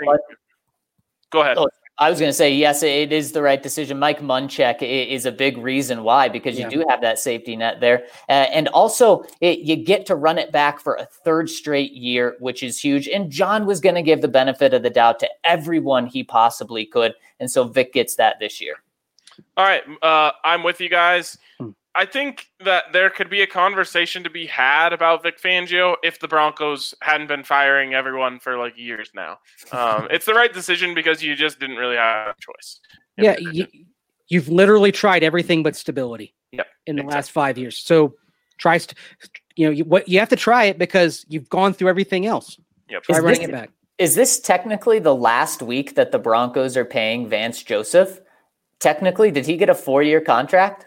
Go 1.30 1.42
ahead. 1.42 1.58
Oh, 1.58 1.68
I 2.01 2.09
was 2.09 2.18
going 2.18 2.30
to 2.30 2.34
say, 2.34 2.55
yes, 2.55 2.82
it 2.82 3.12
is 3.12 3.32
the 3.32 3.42
right 3.42 3.62
decision. 3.62 3.98
Mike 3.98 4.20
Munchak 4.20 4.78
is 4.80 5.26
a 5.26 5.30
big 5.32 5.59
reason 5.59 6.03
why, 6.03 6.30
because 6.30 6.59
you 6.59 6.62
yeah. 6.62 6.70
do 6.70 6.84
have 6.88 7.03
that 7.03 7.18
safety 7.18 7.55
net 7.57 7.80
there. 7.80 8.07
Uh, 8.26 8.48
and 8.53 8.68
also, 8.68 9.22
it, 9.42 9.59
you 9.59 9.76
get 9.76 10.07
to 10.07 10.16
run 10.16 10.38
it 10.38 10.51
back 10.51 10.80
for 10.80 10.94
a 10.94 11.05
third 11.05 11.51
straight 11.51 11.92
year, 11.92 12.36
which 12.40 12.62
is 12.62 12.80
huge. 12.80 13.07
And 13.07 13.30
John 13.30 13.66
was 13.66 13.80
going 13.80 13.96
to 13.96 14.03
give 14.03 14.22
the 14.22 14.28
benefit 14.28 14.72
of 14.72 14.82
the 14.82 14.88
doubt 14.88 15.18
to 15.20 15.28
everyone 15.44 16.07
he 16.07 16.24
possibly 16.24 16.86
could. 16.86 17.12
And 17.38 17.51
so 17.51 17.64
Vic 17.64 17.92
gets 17.92 18.16
that 18.16 18.38
this 18.40 18.62
year. 18.62 18.76
All 19.59 19.66
right. 19.66 19.82
Uh, 20.01 20.32
I'm 20.42 20.62
with 20.62 20.80
you 20.80 20.88
guys. 20.88 21.36
I 21.95 22.07
think 22.07 22.47
that 22.64 22.84
there 22.93 23.11
could 23.11 23.28
be 23.28 23.43
a 23.43 23.47
conversation 23.47 24.22
to 24.22 24.30
be 24.30 24.47
had 24.47 24.93
about 24.93 25.22
Vic 25.22 25.41
Fangio 25.41 25.97
if 26.05 26.20
the 26.20 26.28
Broncos 26.28 26.95
hadn't 27.03 27.26
been 27.26 27.43
firing 27.43 27.95
everyone 27.95 28.38
for 28.38 28.57
like 28.57 28.78
years 28.78 29.11
now. 29.14 29.38
Um, 29.72 30.07
it's 30.11 30.26
the 30.26 30.34
right 30.34 30.53
decision 30.53 30.95
because 30.95 31.22
you 31.22 31.34
just 31.34 31.59
didn't 31.59 31.76
really 31.76 31.97
have 31.97 32.28
a 32.28 32.34
choice. 32.41 32.80
Yeah, 33.16 33.36
you, 33.38 33.66
have 34.32 34.49
literally 34.49 34.93
tried 34.93 35.24
everything 35.24 35.62
but 35.62 35.74
stability. 35.74 36.34
Yep, 36.53 36.66
in 36.86 36.97
the 36.97 37.03
exactly. 37.03 37.16
last 37.16 37.30
five 37.30 37.59
years. 37.59 37.78
So 37.78 38.14
try, 38.59 38.78
st- 38.78 38.97
you 39.57 39.66
know, 39.66 39.72
you, 39.72 39.84
what 39.84 40.09
you 40.09 40.18
have 40.20 40.28
to 40.30 40.36
try 40.36 40.64
it 40.64 40.78
because 40.78 41.24
you've 41.28 41.49
gone 41.49 41.72
through 41.72 41.88
everything 41.88 42.26
else. 42.26 42.59
Yep. 42.88 43.03
Try 43.05 43.16
is 43.16 43.22
running 43.22 43.41
this, 43.41 43.49
it 43.49 43.53
back. 43.53 43.70
Is 43.99 44.14
this 44.14 44.41
technically 44.41 44.99
the 44.99 45.14
last 45.14 45.61
week 45.61 45.95
that 45.97 46.12
the 46.12 46.18
Broncos 46.18 46.76
are 46.76 46.84
paying 46.84 47.28
Vance 47.28 47.62
Joseph? 47.62 48.20
Technically, 48.78 49.30
did 49.30 49.47
he 49.47 49.57
get 49.57 49.68
a 49.68 49.74
four-year 49.74 50.20
contract? 50.20 50.86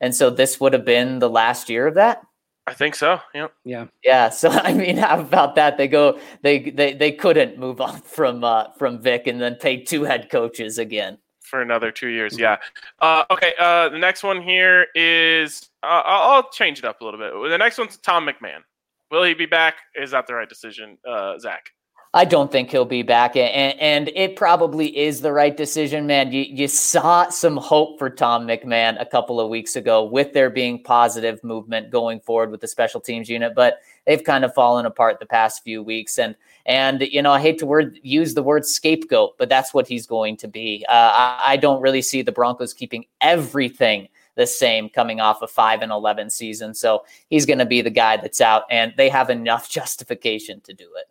And 0.00 0.14
so 0.14 0.30
this 0.30 0.60
would 0.60 0.72
have 0.72 0.84
been 0.84 1.18
the 1.18 1.30
last 1.30 1.68
year 1.68 1.86
of 1.86 1.94
that. 1.94 2.22
I 2.66 2.72
think 2.72 2.94
so. 2.94 3.20
Yeah. 3.34 3.48
Yeah. 3.64 3.86
Yeah. 4.02 4.30
So 4.30 4.50
I 4.52 4.72
mean, 4.72 4.96
how 4.96 5.20
about 5.20 5.54
that? 5.56 5.76
They 5.76 5.88
go. 5.88 6.18
They 6.42 6.70
they 6.70 6.94
they 6.94 7.12
couldn't 7.12 7.58
move 7.58 7.80
on 7.80 8.00
from 8.04 8.44
uh, 8.44 8.72
from 8.78 9.00
Vic 9.00 9.26
and 9.26 9.40
then 9.40 9.56
pay 9.56 9.82
two 9.82 10.04
head 10.04 10.30
coaches 10.30 10.78
again 10.78 11.18
for 11.42 11.60
another 11.60 11.92
two 11.92 12.08
years. 12.08 12.38
Yeah. 12.38 12.56
Uh, 13.00 13.24
okay. 13.30 13.52
Uh, 13.58 13.88
the 13.90 13.98
next 13.98 14.22
one 14.22 14.42
here 14.42 14.86
is 14.94 15.68
uh, 15.82 16.02
I'll 16.04 16.50
change 16.50 16.78
it 16.78 16.84
up 16.84 17.00
a 17.00 17.04
little 17.04 17.20
bit. 17.20 17.50
The 17.50 17.58
next 17.58 17.78
one's 17.78 17.96
Tom 17.98 18.26
McMahon. 18.26 18.60
Will 19.10 19.22
he 19.22 19.34
be 19.34 19.46
back? 19.46 19.76
Is 19.94 20.10
that 20.10 20.26
the 20.26 20.34
right 20.34 20.48
decision, 20.48 20.98
uh, 21.06 21.38
Zach? 21.38 21.70
I 22.16 22.24
don't 22.24 22.52
think 22.52 22.70
he'll 22.70 22.84
be 22.84 23.02
back, 23.02 23.34
and, 23.34 23.76
and 23.80 24.08
it 24.14 24.36
probably 24.36 24.96
is 24.96 25.20
the 25.20 25.32
right 25.32 25.56
decision, 25.56 26.06
man. 26.06 26.30
You 26.30 26.42
you 26.42 26.68
saw 26.68 27.28
some 27.28 27.56
hope 27.56 27.98
for 27.98 28.08
Tom 28.08 28.46
McMahon 28.46 29.00
a 29.00 29.04
couple 29.04 29.40
of 29.40 29.48
weeks 29.48 29.74
ago 29.74 30.04
with 30.04 30.32
there 30.32 30.48
being 30.48 30.80
positive 30.80 31.42
movement 31.42 31.90
going 31.90 32.20
forward 32.20 32.52
with 32.52 32.60
the 32.60 32.68
special 32.68 33.00
teams 33.00 33.28
unit, 33.28 33.52
but 33.56 33.80
they've 34.06 34.22
kind 34.22 34.44
of 34.44 34.54
fallen 34.54 34.86
apart 34.86 35.18
the 35.18 35.26
past 35.26 35.64
few 35.64 35.82
weeks. 35.82 36.16
And 36.16 36.36
and 36.66 37.00
you 37.00 37.20
know, 37.20 37.32
I 37.32 37.40
hate 37.40 37.58
to 37.58 37.66
word 37.66 37.98
use 38.04 38.34
the 38.34 38.44
word 38.44 38.64
scapegoat, 38.64 39.36
but 39.36 39.48
that's 39.48 39.74
what 39.74 39.88
he's 39.88 40.06
going 40.06 40.36
to 40.36 40.46
be. 40.46 40.86
Uh, 40.88 40.92
I, 41.12 41.42
I 41.44 41.56
don't 41.56 41.82
really 41.82 42.02
see 42.02 42.22
the 42.22 42.30
Broncos 42.30 42.72
keeping 42.72 43.06
everything 43.22 44.06
the 44.36 44.46
same 44.46 44.88
coming 44.88 45.20
off 45.20 45.42
a 45.42 45.48
5 45.48 45.82
and 45.82 45.90
11 45.90 46.30
season. 46.30 46.74
So 46.74 47.04
he's 47.28 47.44
going 47.44 47.58
to 47.58 47.66
be 47.66 47.82
the 47.82 47.90
guy 47.90 48.18
that's 48.18 48.40
out, 48.40 48.64
and 48.70 48.94
they 48.96 49.08
have 49.08 49.30
enough 49.30 49.68
justification 49.78 50.60
to 50.60 50.72
do 50.72 50.88
it. 50.96 51.08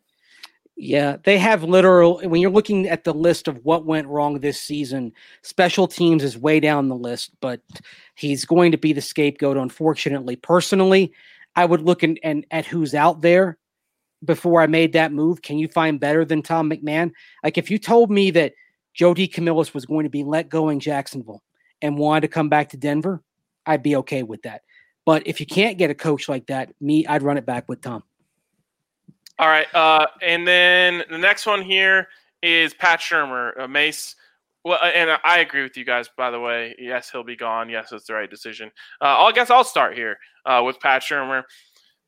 Yeah, 0.75 1.17
they 1.23 1.37
have 1.37 1.63
literal. 1.63 2.19
When 2.19 2.41
you're 2.41 2.49
looking 2.49 2.87
at 2.89 3.03
the 3.03 3.13
list 3.13 3.47
of 3.47 3.63
what 3.63 3.85
went 3.85 4.07
wrong 4.07 4.39
this 4.39 4.59
season, 4.59 5.13
special 5.43 5.87
teams 5.87 6.23
is 6.23 6.37
way 6.37 6.59
down 6.59 6.89
the 6.89 6.95
list, 6.95 7.31
but 7.41 7.61
he's 8.15 8.43
going 8.43 8.71
to 8.71 8.77
be 8.77 8.91
the 8.91 9.01
scapegoat. 9.01 9.55
Unfortunately, 9.55 10.35
personally, 10.35 11.13
I 11.55 11.65
would 11.65 11.81
look 11.81 12.01
and, 12.01 12.19
at 12.49 12.65
who's 12.65 12.95
out 12.95 13.21
there 13.21 13.57
before 14.25 14.61
I 14.61 14.67
made 14.67 14.93
that 14.93 15.11
move. 15.11 15.43
Can 15.43 15.59
you 15.59 15.67
find 15.67 15.99
better 15.99 16.25
than 16.25 16.41
Tom 16.41 16.69
McMahon? 16.69 17.11
Like 17.43 17.57
if 17.59 17.69
you 17.69 17.77
told 17.77 18.09
me 18.09 18.31
that 18.31 18.53
Jody 18.95 19.27
DeCamillis 19.27 19.73
was 19.75 19.85
going 19.85 20.05
to 20.05 20.09
be 20.09 20.23
let 20.23 20.49
go 20.49 20.69
in 20.69 20.79
Jacksonville 20.79 21.43
and 21.81 21.97
wanted 21.97 22.21
to 22.21 22.27
come 22.29 22.49
back 22.49 22.69
to 22.69 22.77
Denver, 22.77 23.21
I'd 23.65 23.83
be 23.83 23.95
okay 23.97 24.23
with 24.23 24.41
that. 24.43 24.61
But 25.05 25.27
if 25.27 25.39
you 25.39 25.45
can't 25.45 25.77
get 25.77 25.91
a 25.91 25.95
coach 25.95 26.29
like 26.29 26.47
that, 26.47 26.73
me, 26.81 27.05
I'd 27.05 27.23
run 27.23 27.37
it 27.37 27.45
back 27.45 27.67
with 27.67 27.81
Tom. 27.81 28.03
All 29.39 29.47
right, 29.47 29.67
uh, 29.73 30.05
and 30.21 30.47
then 30.47 31.03
the 31.09 31.17
next 31.17 31.45
one 31.45 31.63
here 31.63 32.07
is 32.43 32.73
Pat 32.73 32.99
Shurmur, 32.99 33.59
uh, 33.59 33.67
Mace. 33.67 34.15
Well, 34.63 34.77
uh, 34.81 34.87
and 34.87 35.09
I 35.23 35.39
agree 35.39 35.63
with 35.63 35.75
you 35.75 35.85
guys. 35.85 36.07
By 36.15 36.29
the 36.29 36.39
way, 36.39 36.75
yes, 36.77 37.09
he'll 37.09 37.23
be 37.23 37.35
gone. 37.35 37.67
Yes, 37.69 37.91
it's 37.91 38.05
the 38.05 38.13
right 38.13 38.29
decision. 38.29 38.69
Uh, 39.01 39.23
I 39.23 39.31
guess 39.31 39.49
I'll 39.49 39.63
start 39.63 39.95
here 39.95 40.17
uh, 40.45 40.61
with 40.63 40.79
Pat 40.79 41.01
Shurmur, 41.01 41.43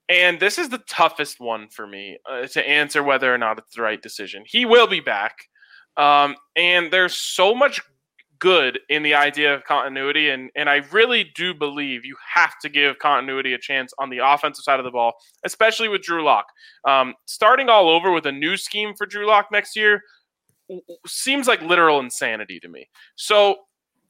and 0.07 0.39
this 0.39 0.59
is 0.59 0.69
the 0.69 0.83
toughest 0.87 1.39
one 1.39 1.67
for 1.69 1.87
me 1.87 2.17
uh, 2.29 2.45
to 2.47 2.69
answer 2.69 3.01
whether 3.01 3.33
or 3.33 3.39
not 3.39 3.57
it's 3.57 3.75
the 3.75 3.81
right 3.81 4.01
decision. 4.01 4.43
He 4.45 4.65
will 4.65 4.87
be 4.87 4.99
back, 4.99 5.35
um, 5.97 6.35
and 6.55 6.91
there's 6.91 7.15
so 7.15 7.55
much 7.55 7.81
good 8.45 8.79
in 8.89 9.01
the 9.01 9.15
idea 9.15 9.55
of 9.55 9.63
continuity. 9.63 10.29
And, 10.29 10.51
and 10.55 10.69
I 10.69 10.83
really 10.91 11.31
do 11.35 11.51
believe 11.51 12.05
you 12.05 12.15
have 12.31 12.59
to 12.61 12.69
give 12.69 12.99
continuity 12.99 13.55
a 13.55 13.57
chance 13.57 13.91
on 13.97 14.11
the 14.11 14.19
offensive 14.19 14.63
side 14.63 14.79
of 14.79 14.85
the 14.85 14.91
ball, 14.91 15.13
especially 15.43 15.89
with 15.89 16.03
Drew 16.03 16.23
Lock. 16.23 16.45
Um, 16.87 17.15
starting 17.25 17.69
all 17.69 17.89
over 17.89 18.11
with 18.11 18.27
a 18.27 18.31
new 18.31 18.55
scheme 18.55 18.93
for 18.95 19.07
Drew 19.07 19.25
Lock 19.25 19.47
next 19.51 19.75
year 19.75 19.99
seems 21.07 21.47
like 21.47 21.59
literal 21.63 21.99
insanity 21.99 22.59
to 22.59 22.67
me. 22.67 22.87
So 23.15 23.55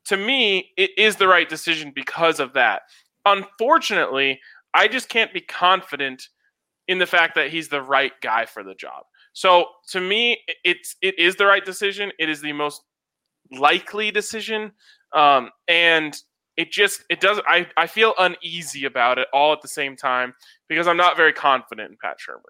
to 0.07 0.17
me, 0.17 0.73
it 0.75 0.91
is 0.97 1.15
the 1.15 1.29
right 1.29 1.47
decision 1.47 1.93
because 1.95 2.41
of 2.41 2.51
that. 2.55 2.81
Unfortunately, 3.25 4.41
I 4.73 4.89
just 4.89 5.07
can't 5.07 5.33
be 5.33 5.39
confident 5.39 6.27
in 6.89 6.99
the 6.99 7.05
fact 7.05 7.35
that 7.35 7.51
he's 7.51 7.69
the 7.69 7.81
right 7.81 8.11
guy 8.21 8.45
for 8.45 8.63
the 8.63 8.75
job. 8.75 9.03
So 9.31 9.67
to 9.91 10.01
me, 10.01 10.41
it's 10.65 10.97
it 11.01 11.17
is 11.17 11.37
the 11.37 11.45
right 11.45 11.63
decision. 11.63 12.11
It 12.19 12.27
is 12.27 12.41
the 12.41 12.51
most 12.51 12.81
likely 13.51 14.11
decision. 14.11 14.71
Um, 15.13 15.49
and 15.67 16.15
it 16.57 16.71
just 16.71 17.03
it 17.09 17.19
does 17.19 17.39
I, 17.47 17.67
I 17.77 17.87
feel 17.87 18.13
uneasy 18.17 18.85
about 18.85 19.17
it 19.17 19.27
all 19.33 19.53
at 19.53 19.61
the 19.61 19.67
same 19.67 19.95
time 19.95 20.33
because 20.67 20.87
I'm 20.87 20.97
not 20.97 21.17
very 21.17 21.33
confident 21.33 21.91
in 21.91 21.97
Pat 22.01 22.17
Shurmur. 22.17 22.41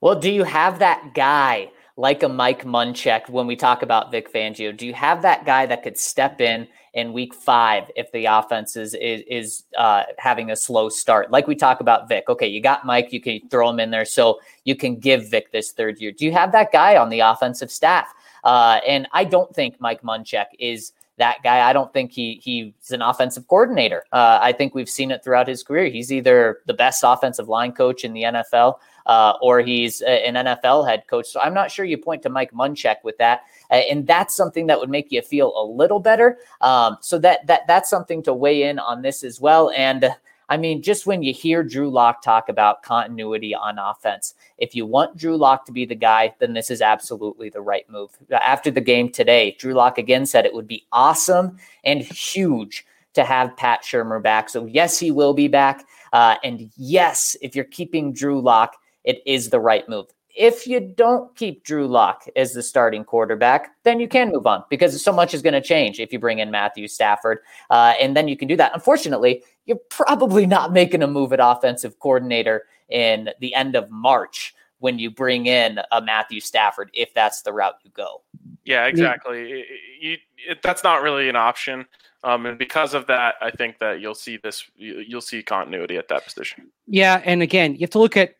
Well, 0.00 0.18
do 0.18 0.30
you 0.30 0.44
have 0.44 0.78
that 0.78 1.12
guy 1.14 1.70
like 1.96 2.22
a 2.22 2.28
Mike 2.28 2.64
Munchak 2.64 3.28
when 3.28 3.48
we 3.48 3.56
talk 3.56 3.82
about 3.82 4.12
Vic 4.12 4.32
Fangio? 4.32 4.76
Do 4.76 4.86
you 4.86 4.94
have 4.94 5.22
that 5.22 5.44
guy 5.44 5.66
that 5.66 5.82
could 5.82 5.98
step 5.98 6.40
in 6.40 6.68
in 6.94 7.12
week 7.12 7.34
five 7.34 7.90
if 7.96 8.10
the 8.12 8.26
offense 8.26 8.76
is 8.76 8.94
is, 8.94 9.22
is 9.28 9.64
uh, 9.76 10.04
having 10.18 10.50
a 10.50 10.56
slow 10.56 10.88
start? 10.88 11.30
Like 11.30 11.46
we 11.46 11.56
talk 11.56 11.80
about 11.80 12.08
Vic. 12.08 12.24
Okay, 12.28 12.46
you 12.46 12.60
got 12.60 12.86
Mike, 12.86 13.12
you 13.12 13.20
can 13.20 13.40
throw 13.50 13.68
him 13.68 13.80
in 13.80 13.90
there 13.90 14.04
so 14.04 14.38
you 14.64 14.76
can 14.76 14.96
give 14.96 15.28
Vic 15.30 15.50
this 15.52 15.72
third 15.72 16.00
year. 16.00 16.12
Do 16.12 16.24
you 16.24 16.32
have 16.32 16.52
that 16.52 16.70
guy 16.72 16.96
on 16.96 17.08
the 17.08 17.20
offensive 17.20 17.70
staff? 17.70 18.12
Uh, 18.44 18.80
and 18.86 19.06
I 19.12 19.24
don't 19.24 19.54
think 19.54 19.80
Mike 19.80 20.02
Munchak 20.02 20.46
is 20.58 20.92
that 21.18 21.38
guy. 21.42 21.68
I 21.68 21.72
don't 21.72 21.92
think 21.92 22.12
he 22.12 22.40
he's 22.42 22.90
an 22.90 23.02
offensive 23.02 23.46
coordinator. 23.48 24.04
Uh, 24.12 24.38
I 24.40 24.52
think 24.52 24.74
we've 24.74 24.88
seen 24.88 25.10
it 25.10 25.22
throughout 25.22 25.48
his 25.48 25.62
career. 25.62 25.86
He's 25.86 26.12
either 26.12 26.60
the 26.66 26.74
best 26.74 27.02
offensive 27.04 27.48
line 27.48 27.72
coach 27.72 28.04
in 28.04 28.12
the 28.12 28.22
NFL 28.22 28.76
uh, 29.08 29.34
or 29.40 29.60
he's 29.60 30.02
an 30.02 30.34
NFL 30.34 30.86
head 30.86 31.06
coach. 31.08 31.26
So 31.28 31.40
I'm 31.40 31.54
not 31.54 31.70
sure 31.70 31.84
you 31.84 31.96
point 31.96 32.22
to 32.22 32.28
Mike 32.28 32.52
Munchak 32.52 32.96
with 33.02 33.16
that, 33.18 33.42
and 33.70 34.06
that's 34.06 34.36
something 34.36 34.66
that 34.66 34.78
would 34.78 34.90
make 34.90 35.10
you 35.10 35.22
feel 35.22 35.52
a 35.56 35.64
little 35.64 35.98
better. 35.98 36.38
Um, 36.60 36.98
so 37.00 37.18
that 37.18 37.46
that 37.46 37.66
that's 37.66 37.90
something 37.90 38.22
to 38.24 38.34
weigh 38.34 38.64
in 38.64 38.78
on 38.78 39.02
this 39.02 39.24
as 39.24 39.40
well. 39.40 39.70
And 39.76 40.14
I 40.48 40.56
mean, 40.56 40.82
just 40.82 41.06
when 41.06 41.22
you 41.22 41.32
hear 41.32 41.62
Drew 41.62 41.90
Lock 41.90 42.22
talk 42.22 42.48
about 42.48 42.82
continuity 42.82 43.54
on 43.54 43.78
offense, 43.78 44.34
if 44.56 44.74
you 44.74 44.86
want 44.86 45.16
Drew 45.16 45.36
Lock 45.36 45.66
to 45.66 45.72
be 45.72 45.84
the 45.84 45.94
guy, 45.94 46.34
then 46.38 46.54
this 46.54 46.70
is 46.70 46.80
absolutely 46.80 47.50
the 47.50 47.60
right 47.60 47.88
move. 47.90 48.10
After 48.30 48.70
the 48.70 48.80
game 48.80 49.10
today, 49.10 49.56
Drew 49.58 49.74
Lock 49.74 49.98
again 49.98 50.24
said 50.24 50.46
it 50.46 50.54
would 50.54 50.68
be 50.68 50.86
awesome 50.90 51.58
and 51.84 52.00
huge 52.00 52.86
to 53.14 53.24
have 53.24 53.56
Pat 53.56 53.82
Shurmur 53.82 54.22
back. 54.22 54.48
So, 54.48 54.64
yes, 54.66 54.98
he 54.98 55.10
will 55.10 55.34
be 55.34 55.48
back. 55.48 55.84
Uh, 56.12 56.36
and 56.42 56.70
yes, 56.76 57.36
if 57.42 57.54
you're 57.54 57.64
keeping 57.64 58.12
Drew 58.12 58.40
Lock, 58.40 58.76
it 59.04 59.22
is 59.26 59.50
the 59.50 59.60
right 59.60 59.88
move. 59.88 60.06
If 60.36 60.66
you 60.66 60.80
don't 60.80 61.34
keep 61.36 61.64
Drew 61.64 61.88
Lock 61.88 62.24
as 62.36 62.52
the 62.52 62.62
starting 62.62 63.04
quarterback, 63.04 63.70
then 63.82 63.98
you 63.98 64.06
can 64.06 64.30
move 64.30 64.46
on 64.46 64.62
because 64.70 65.02
so 65.02 65.12
much 65.12 65.34
is 65.34 65.42
going 65.42 65.54
to 65.54 65.60
change 65.60 65.98
if 65.98 66.12
you 66.12 66.18
bring 66.18 66.38
in 66.38 66.50
Matthew 66.50 66.86
Stafford. 66.86 67.38
Uh, 67.70 67.94
and 68.00 68.16
then 68.16 68.28
you 68.28 68.36
can 68.36 68.46
do 68.46 68.56
that. 68.56 68.72
Unfortunately, 68.74 69.42
you're 69.66 69.80
probably 69.90 70.46
not 70.46 70.72
making 70.72 71.02
a 71.02 71.08
move 71.08 71.32
at 71.32 71.40
offensive 71.42 71.98
coordinator 71.98 72.66
in 72.88 73.30
the 73.40 73.54
end 73.54 73.74
of 73.74 73.90
March 73.90 74.54
when 74.78 74.98
you 74.98 75.10
bring 75.10 75.46
in 75.46 75.80
a 75.90 76.00
Matthew 76.00 76.40
Stafford 76.40 76.90
if 76.94 77.12
that's 77.14 77.42
the 77.42 77.52
route 77.52 77.76
you 77.82 77.90
go. 77.94 78.22
Yeah, 78.64 78.86
exactly. 78.86 79.48
You, 79.48 79.64
you, 80.00 80.16
it, 80.48 80.62
that's 80.62 80.84
not 80.84 81.02
really 81.02 81.28
an 81.28 81.36
option. 81.36 81.86
Um, 82.24 82.46
and 82.46 82.58
because 82.58 82.94
of 82.94 83.06
that, 83.06 83.36
I 83.40 83.50
think 83.50 83.78
that 83.78 84.00
you'll 84.00 84.14
see 84.14 84.36
this. 84.36 84.64
You'll 84.76 85.20
see 85.20 85.42
continuity 85.42 85.96
at 85.96 86.08
that 86.08 86.24
position. 86.24 86.70
Yeah, 86.86 87.22
and 87.24 87.42
again, 87.42 87.74
you 87.74 87.80
have 87.80 87.90
to 87.90 87.98
look 87.98 88.16
at 88.16 88.34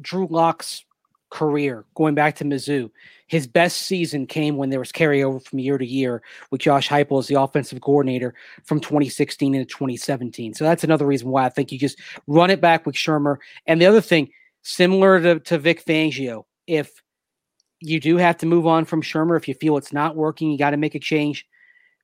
Drew 0.00 0.26
Lock's 0.28 0.84
career, 1.34 1.84
going 1.96 2.14
back 2.14 2.36
to 2.36 2.44
Mizzou, 2.44 2.90
his 3.26 3.48
best 3.48 3.82
season 3.82 4.24
came 4.24 4.56
when 4.56 4.70
there 4.70 4.78
was 4.78 4.92
carryover 4.92 5.44
from 5.44 5.58
year 5.58 5.76
to 5.76 5.84
year 5.84 6.22
with 6.52 6.60
Josh 6.60 6.88
Heupel 6.88 7.18
as 7.18 7.26
the 7.26 7.40
offensive 7.40 7.80
coordinator 7.80 8.34
from 8.62 8.78
2016 8.78 9.52
into 9.52 9.66
2017. 9.66 10.54
So 10.54 10.64
that's 10.64 10.84
another 10.84 11.04
reason 11.04 11.28
why 11.28 11.44
I 11.44 11.48
think 11.48 11.72
you 11.72 11.78
just 11.78 11.98
run 12.28 12.50
it 12.50 12.60
back 12.60 12.86
with 12.86 12.94
Shurmur. 12.94 13.38
And 13.66 13.82
the 13.82 13.86
other 13.86 14.00
thing, 14.00 14.30
similar 14.62 15.20
to, 15.20 15.40
to 15.40 15.58
Vic 15.58 15.84
Fangio, 15.84 16.44
if 16.68 17.02
you 17.80 17.98
do 17.98 18.16
have 18.16 18.36
to 18.38 18.46
move 18.46 18.68
on 18.68 18.84
from 18.84 19.02
Shurmur, 19.02 19.36
if 19.36 19.48
you 19.48 19.54
feel 19.54 19.76
it's 19.76 19.92
not 19.92 20.14
working, 20.14 20.52
you 20.52 20.56
got 20.56 20.70
to 20.70 20.76
make 20.76 20.94
a 20.94 21.00
change. 21.00 21.48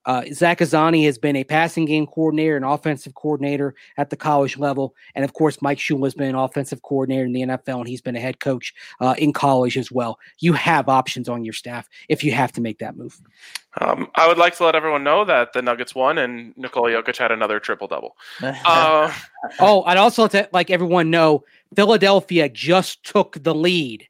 Uh, 0.07 0.25
Zach 0.33 0.59
Azzanni 0.59 1.05
has 1.05 1.19
been 1.19 1.37
a 1.37 1.45
passing 1.45 1.85
game 1.85 2.07
coordinator 2.07 2.57
and 2.57 2.65
offensive 2.65 3.15
coordinator 3.15 3.75
at 3.97 4.11
the 4.11 4.17
college 4.17 4.59
level. 4.59 4.95
And 5.15 5.25
of 5.25 5.35
course, 5.35 5.61
Mike 5.61 5.79
Shula 5.79 6.05
has 6.05 6.15
been 6.15 6.29
an 6.29 6.35
offensive 6.35 6.83
coordinator 6.83 7.25
in 7.25 7.33
the 7.33 7.43
NFL 7.43 7.81
and 7.81 7.89
he's 7.89 8.01
been 8.01 8.17
a 8.17 8.21
head 8.21 8.41
coach 8.41 8.75
uh, 9.01 9.15
in 9.19 9.33
college 9.33 9.77
as 9.77 9.93
well. 9.93 10.19
You 10.39 10.53
have 10.55 10.89
options 10.89 11.29
on 11.29 11.45
your 11.45 11.53
staff 11.53 11.89
if 12.09 12.25
you 12.25 12.33
have 12.33 12.53
to 12.53 12.61
make 12.61 12.79
that 12.79 12.97
move. 12.97 13.21
Um, 13.81 14.11
I 14.17 14.27
would 14.27 14.39
like 14.39 14.57
to 14.57 14.65
let 14.65 14.75
everyone 14.75 15.05
know 15.05 15.25
that 15.25 15.53
the 15.53 15.63
Nuggets 15.63 15.95
won 15.95 16.19
and 16.19 16.57
Nikola 16.57 16.91
Jokic 16.91 17.17
had 17.17 17.31
another 17.31 17.61
triple 17.61 17.87
double. 17.87 18.17
uh, 18.43 19.13
oh, 19.61 19.83
I'd 19.85 19.97
also 19.97 20.29
like 20.53 20.71
everyone 20.71 21.11
know 21.11 21.45
Philadelphia 21.77 22.49
just 22.49 23.05
took 23.05 23.43
the 23.43 23.55
lead 23.55 24.09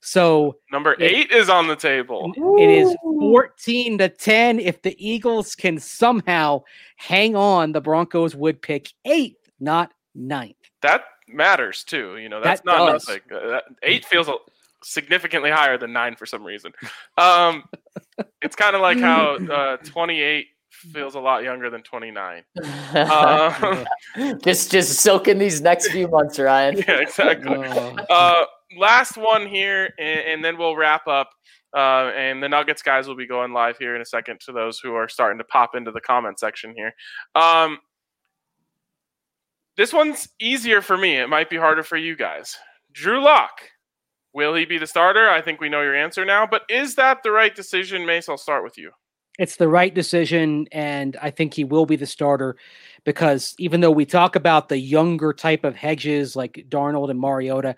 so 0.00 0.56
number 0.70 0.96
eight 1.00 1.30
is 1.30 1.48
on 1.48 1.66
the 1.66 1.76
table. 1.76 2.32
It 2.58 2.70
is 2.70 2.96
14 3.02 3.98
to 3.98 4.08
10. 4.08 4.60
If 4.60 4.82
the 4.82 4.96
Eagles 4.98 5.54
can 5.54 5.78
somehow 5.78 6.62
hang 6.96 7.34
on, 7.36 7.72
the 7.72 7.80
Broncos 7.80 8.34
would 8.34 8.62
pick 8.62 8.92
eighth, 9.04 9.50
not 9.60 9.92
ninth. 10.14 10.56
That 10.82 11.04
matters 11.26 11.84
too. 11.84 12.16
You 12.18 12.28
know, 12.28 12.40
that's 12.40 12.60
that 12.62 12.66
not 12.66 12.92
does. 12.92 13.08
nothing. 13.08 13.22
Uh, 13.32 13.60
eight 13.82 14.04
feels 14.04 14.28
significantly 14.82 15.50
higher 15.50 15.76
than 15.78 15.92
nine 15.92 16.16
for 16.16 16.26
some 16.26 16.44
reason. 16.44 16.72
Um, 17.16 17.64
it's 18.42 18.56
kind 18.56 18.76
of 18.76 18.82
like 18.82 18.98
how 18.98 19.36
uh, 19.50 19.76
28 19.78 20.46
feels 20.70 21.14
a 21.14 21.20
lot 21.20 21.42
younger 21.42 21.70
than 21.70 21.82
29. 21.82 22.44
Um, 22.94 23.84
just 24.42 24.70
just 24.70 25.00
soak 25.00 25.28
in 25.28 25.38
these 25.38 25.60
next 25.60 25.88
few 25.90 26.08
months, 26.08 26.38
Ryan. 26.38 26.76
Yeah, 26.88 27.00
exactly. 27.00 27.54
Oh. 27.54 27.96
Uh, 28.08 28.44
last 28.76 29.16
one 29.16 29.46
here, 29.46 29.90
and, 29.98 30.20
and 30.20 30.44
then 30.44 30.58
we'll 30.58 30.76
wrap 30.76 31.06
up. 31.06 31.30
Uh, 31.76 32.10
and 32.16 32.42
the 32.42 32.48
Nuggets 32.48 32.80
guys 32.80 33.06
will 33.06 33.16
be 33.16 33.26
going 33.26 33.52
live 33.52 33.76
here 33.76 33.94
in 33.94 34.00
a 34.00 34.06
second 34.06 34.40
to 34.40 34.52
those 34.52 34.78
who 34.78 34.94
are 34.94 35.08
starting 35.08 35.38
to 35.38 35.44
pop 35.44 35.74
into 35.74 35.90
the 35.90 36.00
comment 36.00 36.38
section 36.38 36.72
here. 36.74 36.92
Um, 37.34 37.78
this 39.76 39.92
one's 39.92 40.28
easier 40.40 40.80
for 40.80 40.96
me. 40.96 41.16
It 41.16 41.28
might 41.28 41.50
be 41.50 41.56
harder 41.56 41.82
for 41.82 41.96
you 41.96 42.16
guys. 42.16 42.56
Drew 42.92 43.22
Lock, 43.22 43.60
will 44.32 44.54
he 44.54 44.64
be 44.64 44.78
the 44.78 44.86
starter? 44.86 45.28
I 45.28 45.42
think 45.42 45.60
we 45.60 45.68
know 45.68 45.82
your 45.82 45.94
answer 45.94 46.24
now, 46.24 46.46
but 46.46 46.62
is 46.70 46.94
that 46.94 47.22
the 47.22 47.30
right 47.30 47.54
decision, 47.54 48.06
Mace? 48.06 48.28
I'll 48.28 48.38
start 48.38 48.64
with 48.64 48.78
you. 48.78 48.90
It's 49.38 49.54
the 49.54 49.68
right 49.68 49.94
decision, 49.94 50.66
and 50.72 51.16
I 51.22 51.30
think 51.30 51.54
he 51.54 51.62
will 51.62 51.86
be 51.86 51.94
the 51.94 52.06
starter 52.06 52.56
because 53.04 53.54
even 53.60 53.80
though 53.80 53.90
we 53.92 54.04
talk 54.04 54.34
about 54.34 54.68
the 54.68 54.78
younger 54.78 55.32
type 55.32 55.64
of 55.64 55.76
hedges 55.76 56.34
like 56.34 56.66
Darnold 56.68 57.10
and 57.10 57.20
Mariota, 57.20 57.76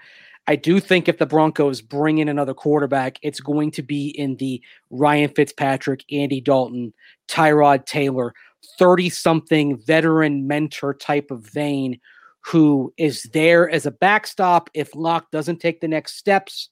I 0.50 0.56
do 0.56 0.80
think 0.80 1.08
if 1.08 1.18
the 1.18 1.26
Broncos 1.26 1.80
bring 1.80 2.18
in 2.18 2.28
another 2.28 2.54
quarterback, 2.54 3.20
it's 3.22 3.38
going 3.38 3.70
to 3.70 3.84
be 3.84 4.08
in 4.08 4.34
the 4.38 4.60
Ryan 4.90 5.28
Fitzpatrick, 5.28 6.04
Andy 6.10 6.40
Dalton, 6.40 6.92
Tyrod 7.28 7.86
Taylor, 7.86 8.34
30 8.76 9.10
something 9.10 9.78
veteran 9.78 10.48
mentor 10.48 10.92
type 10.92 11.30
of 11.30 11.48
vein 11.52 12.00
who 12.44 12.92
is 12.96 13.22
there 13.32 13.70
as 13.70 13.86
a 13.86 13.92
backstop 13.92 14.68
if 14.74 14.92
Lock 14.96 15.30
doesn't 15.30 15.60
take 15.60 15.80
the 15.80 15.86
next 15.86 16.16
steps, 16.16 16.68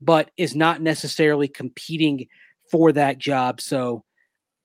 but 0.00 0.30
is 0.36 0.54
not 0.54 0.80
necessarily 0.80 1.48
competing 1.48 2.28
for 2.70 2.92
that 2.92 3.18
job. 3.18 3.60
So 3.60 4.04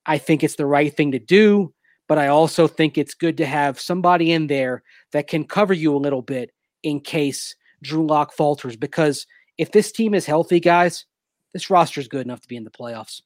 I 0.05 0.19
think 0.19 0.43
it's 0.43 0.57
the 0.57 0.67
right 0.67 0.95
thing 0.95 1.13
to 1.13 1.19
do, 1.19 1.73
but 2.07 2.19
I 2.19 2.27
also 2.27 2.67
think 2.67 2.95
it's 2.95 3.15
good 3.15 3.37
to 3.37 3.45
have 3.47 3.79
somebody 3.79 4.31
in 4.31 4.45
there 4.45 4.83
that 5.13 5.25
can 5.25 5.45
cover 5.45 5.73
you 5.73 5.95
a 5.95 5.97
little 5.97 6.21
bit 6.21 6.51
in 6.83 6.99
case 6.99 7.55
Drew 7.83 8.05
Lock 8.05 8.33
falters. 8.33 8.75
Because 8.75 9.25
if 9.57 9.71
this 9.71 9.91
team 9.91 10.13
is 10.13 10.25
healthy, 10.25 10.59
guys, 10.59 11.05
this 11.53 11.69
roster 11.69 11.99
is 11.99 12.07
good 12.07 12.25
enough 12.25 12.41
to 12.41 12.47
be 12.47 12.55
in 12.55 12.63
the 12.63 12.71
playoffs. 12.71 13.21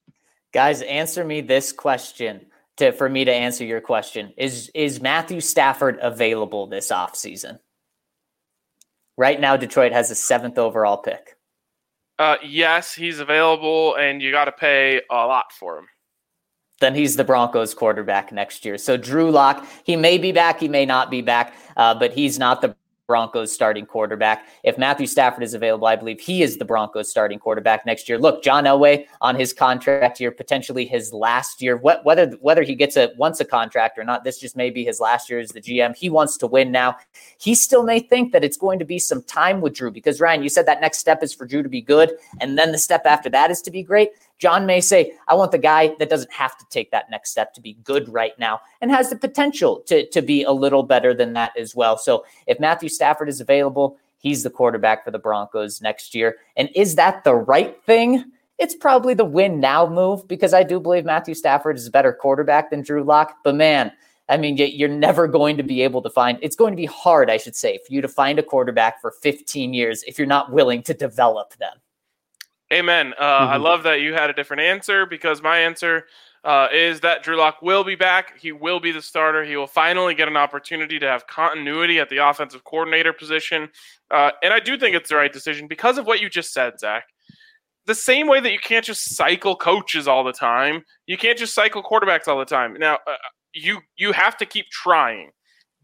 Guys, 0.54 0.82
answer 0.82 1.24
me 1.24 1.42
this 1.42 1.72
question 1.72 2.46
to 2.78 2.92
for 2.92 3.10
me 3.10 3.26
to 3.26 3.34
answer 3.34 3.66
your 3.66 3.82
question. 3.82 4.34
Is 4.38 4.72
is 4.74 5.02
Matthew 5.02 5.42
Stafford 5.42 6.00
available 6.02 6.68
this 6.68 6.92
offseason? 6.92 7.60
Right 9.18 9.40
now, 9.40 9.56
Detroit 9.58 9.92
has 9.92 10.12
a 10.12 10.16
seventh 10.16 10.58
overall 10.58 10.98
pick. 10.98 11.38
Uh, 12.18 12.38
yes, 12.44 12.94
he's 12.94 13.20
available, 13.20 13.96
and 13.96 14.22
you 14.22 14.32
got 14.32 14.46
to 14.46 14.52
pay 14.52 15.02
a 15.10 15.14
lot 15.14 15.52
for 15.52 15.80
him. 15.80 15.88
Then 16.80 16.96
he's 16.96 17.16
the 17.16 17.24
Broncos 17.24 17.74
quarterback 17.74 18.32
next 18.32 18.66
year. 18.66 18.78
So 18.78 18.98
Drew 18.98 19.32
Lock, 19.32 19.66
he 19.86 19.96
may 19.96 20.18
be 20.18 20.32
back, 20.32 20.60
he 20.60 20.68
may 20.68 20.86
not 20.86 21.10
be 21.10 21.22
back, 21.22 21.54
uh, 21.78 21.96
but 21.96 22.14
he's 22.14 22.38
not 22.38 22.62
the 22.62 22.76
Broncos 23.08 23.52
starting 23.52 23.86
quarterback. 23.86 24.48
If 24.64 24.78
Matthew 24.78 25.06
Stafford 25.06 25.44
is 25.44 25.54
available, 25.54 25.88
I 25.88 25.96
believe 25.96 26.20
he 26.20 26.42
is 26.42 26.58
the 26.58 26.66
Broncos 26.66 27.10
starting 27.10 27.38
quarterback 27.38 27.86
next 27.86 28.10
year. 28.10 28.18
Look, 28.18 28.44
John 28.44 28.64
Elway 28.64 29.06
on 29.22 29.36
his 29.36 29.54
contract 29.54 30.20
year, 30.20 30.32
potentially 30.32 30.86
his 30.86 31.14
last 31.14 31.62
year. 31.62 31.78
Whether 31.78 32.32
whether 32.42 32.64
he 32.64 32.74
gets 32.74 32.98
a 32.98 33.12
once 33.18 33.40
a 33.40 33.46
contract 33.46 34.00
or 34.00 34.04
not, 34.04 34.24
this 34.24 34.40
just 34.40 34.56
may 34.56 34.72
be 34.72 34.84
his 34.84 35.00
last 35.00 35.30
year 35.30 35.40
as 35.40 35.50
the 35.50 35.62
GM. 35.62 35.96
He 35.96 36.10
wants 36.10 36.36
to 36.38 36.48
win 36.48 36.72
now. 36.72 36.98
He 37.38 37.54
still 37.54 37.84
may 37.84 38.00
think 38.00 38.32
that 38.32 38.44
it's 38.44 38.58
going 38.58 38.80
to 38.80 38.86
be 38.86 38.98
some 38.98 39.22
time 39.24 39.62
with 39.62 39.76
Drew 39.76 39.92
because 39.92 40.20
Ryan, 40.20 40.42
you 40.42 40.50
said 40.50 40.66
that 40.66 40.82
next 40.82 40.98
step 40.98 41.22
is 41.22 41.34
for 41.34 41.46
Drew 41.46 41.62
to 41.62 41.70
be 41.70 41.82
good, 41.82 42.14
and 42.42 42.58
then 42.58 42.72
the 42.72 42.78
step 42.78 43.06
after 43.06 43.30
that 43.30 43.52
is 43.52 43.62
to 43.64 43.72
be 43.72 43.84
great. 43.84 44.10
John 44.38 44.66
may 44.66 44.82
say, 44.82 45.14
I 45.28 45.36
want 45.36 45.52
the 45.52 45.58
guy 45.58 45.96
that 46.00 46.10
doesn't 46.10 46.32
have 46.32 46.58
to 46.58 46.66
take 46.70 46.92
that 46.92 47.10
next 47.10 47.32
step 47.32 47.54
to 47.54 47.62
be 47.62 47.74
good 47.84 48.10
right 48.10 48.38
now 48.38 48.60
and 48.82 48.92
has 48.92 49.10
the 49.10 49.16
potential 49.16 49.82
to, 49.88 50.08
to 50.10 50.22
be 50.22 50.44
a 50.44 50.52
little 50.52 50.84
better 50.84 51.14
than 51.14 51.34
that 51.34 51.58
as 51.58 51.76
well. 51.76 51.98
So 51.98 52.26
if 52.48 52.60
Matthew 52.60 52.90
Stafford 52.90 53.30
is 53.30 53.40
available, 53.40 53.98
he's 54.18 54.44
the 54.44 54.50
quarterback 54.50 55.06
for 55.06 55.12
the 55.12 55.20
Broncos 55.20 55.82
next 55.82 56.14
year. 56.14 56.38
And 56.58 56.70
is 56.76 56.96
that 56.96 57.24
the 57.24 57.36
right 57.36 57.82
thing? 57.86 58.26
It's 58.58 58.76
probably 58.76 59.14
the 59.14 59.26
win 59.26 59.60
now 59.60 59.88
move 59.88 60.28
because 60.28 60.54
I 60.54 60.64
do 60.64 60.80
believe 60.80 61.06
Matthew 61.06 61.34
Stafford 61.34 61.78
is 61.78 61.88
a 61.88 61.92
better 61.92 62.14
quarterback 62.14 62.70
than 62.70 62.82
Drew 62.82 63.04
Lock. 63.04 63.38
But 63.44 63.56
man, 63.56 63.92
I 64.28 64.38
mean, 64.38 64.58
you're 64.58 64.90
never 64.90 65.28
going 65.28 65.58
to 65.58 65.64
be 65.64 65.82
able 65.82 66.02
to 66.02 66.10
find, 66.10 66.40
it's 66.42 66.56
going 66.56 66.72
to 66.72 66.78
be 66.78 66.86
hard, 66.86 67.30
I 67.30 67.38
should 67.38 67.56
say, 67.56 67.78
for 67.86 67.94
you 67.94 68.02
to 68.02 68.08
find 68.08 68.40
a 68.40 68.44
quarterback 68.44 69.00
for 69.00 69.12
15 69.12 69.74
years 69.74 70.04
if 70.04 70.18
you're 70.18 70.28
not 70.28 70.52
willing 70.52 70.82
to 70.84 70.94
develop 70.94 71.56
them. 71.58 71.78
Amen. 72.76 73.14
Uh, 73.18 73.24
mm-hmm. 73.24 73.54
I 73.54 73.56
love 73.56 73.84
that 73.84 74.02
you 74.02 74.14
had 74.14 74.30
a 74.30 74.34
different 74.34 74.62
answer 74.62 75.06
because 75.06 75.42
my 75.42 75.60
answer 75.60 76.06
uh, 76.44 76.68
is 76.72 77.00
that 77.00 77.24
Drew 77.24 77.38
Lock 77.38 77.62
will 77.62 77.84
be 77.84 77.96
back. 77.96 78.38
He 78.40 78.52
will 78.52 78.80
be 78.80 78.92
the 78.92 79.02
starter. 79.02 79.44
He 79.44 79.56
will 79.56 79.66
finally 79.66 80.14
get 80.14 80.28
an 80.28 80.38
opportunity 80.38 81.00
to 81.00 81.08
have 81.08 81.26
continuity 81.26 82.00
at 82.00 82.10
the 82.10 82.18
offensive 82.18 82.64
coordinator 82.66 83.14
position. 83.14 83.70
Uh, 84.12 84.32
and 84.44 84.54
I 84.54 84.60
do 84.60 84.78
think 84.78 84.96
it's 84.96 85.10
the 85.10 85.16
right 85.16 85.32
decision 85.32 85.68
because 85.68 85.98
of 85.98 86.06
what 86.06 86.20
you 86.20 86.30
just 86.30 86.54
said, 86.54 86.80
Zach. 86.80 87.06
The 87.86 87.96
same 87.96 88.28
way 88.28 88.40
that 88.40 88.52
you 88.52 88.60
can't 88.60 88.84
just 88.84 89.16
cycle 89.16 89.56
coaches 89.56 90.08
all 90.08 90.24
the 90.24 90.34
time, 90.34 90.84
you 91.06 91.18
can't 91.18 91.38
just 91.38 91.56
cycle 91.56 91.82
quarterbacks 91.82 92.28
all 92.28 92.40
the 92.40 92.46
time. 92.46 92.74
Now, 92.74 92.96
uh, 93.08 93.16
you 93.54 93.80
you 93.96 94.12
have 94.12 94.38
to 94.38 94.46
keep 94.46 94.66
trying. 94.70 95.32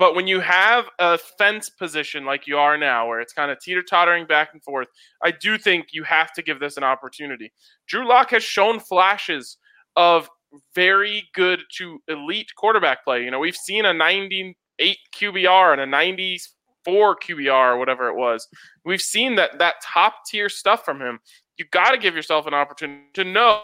But 0.02 0.16
when 0.16 0.26
you 0.26 0.40
have 0.40 0.86
a 0.98 1.20
fence 1.20 1.70
position 1.70 2.26
like 2.26 2.48
you 2.48 2.58
are 2.58 2.76
now, 2.76 3.08
where 3.08 3.20
it's 3.22 3.34
kind 3.34 3.52
of 3.52 3.60
teeter 3.60 3.84
tottering 3.84 4.26
back 4.26 4.50
and 4.52 4.64
forth, 4.64 4.88
I 5.24 5.30
do 5.30 5.60
think 5.60 5.90
you 5.92 6.04
have 6.06 6.34
to 6.34 6.42
give 6.42 6.60
this 6.60 6.76
an 6.78 6.84
opportunity. 6.84 7.52
Drew 7.88 8.08
Lock 8.08 8.32
has 8.32 8.44
shown 8.44 8.80
flashes 8.80 9.58
of 9.96 10.28
very 10.74 11.30
good 11.36 11.60
to 11.78 12.00
elite 12.08 12.50
quarterback 12.56 13.04
play. 13.04 13.24
You 13.24 13.30
know, 13.30 13.38
we've 13.38 13.56
seen 13.56 13.86
a 13.86 13.94
98 13.94 14.98
QBR 15.16 15.74
and 15.74 15.82
a 15.82 15.86
94 15.86 17.18
QBR 17.18 17.76
or 17.76 17.78
whatever 17.78 18.08
it 18.08 18.16
was. 18.16 18.48
We've 18.84 19.04
seen 19.04 19.36
that 19.36 19.60
that 19.60 19.76
top 19.84 20.16
tier 20.26 20.50
stuff 20.50 20.84
from 20.84 21.00
him. 21.00 21.20
You 21.60 21.66
got 21.70 21.92
to 21.92 22.00
give 22.00 22.16
yourself 22.16 22.48
an 22.48 22.56
opportunity 22.56 23.04
to 23.14 23.24
know 23.24 23.62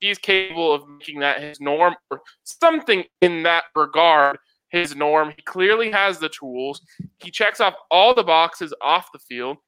he's 0.00 0.16
capable 0.16 0.72
of 0.72 0.88
making 0.88 1.20
that 1.20 1.42
his 1.42 1.60
norm 1.60 1.94
or 2.10 2.22
something 2.42 3.04
in 3.20 3.42
that 3.42 3.64
regard 3.76 4.38
his 4.74 4.96
norm. 4.96 5.32
He 5.36 5.42
clearly 5.42 5.90
has 5.90 6.18
the 6.18 6.28
tools. 6.28 6.82
He 7.22 7.30
checks 7.30 7.60
off 7.60 7.74
all 7.90 8.14
the 8.14 8.24
boxes 8.24 8.74
off 8.82 9.12
the 9.12 9.18
field. 9.18 9.58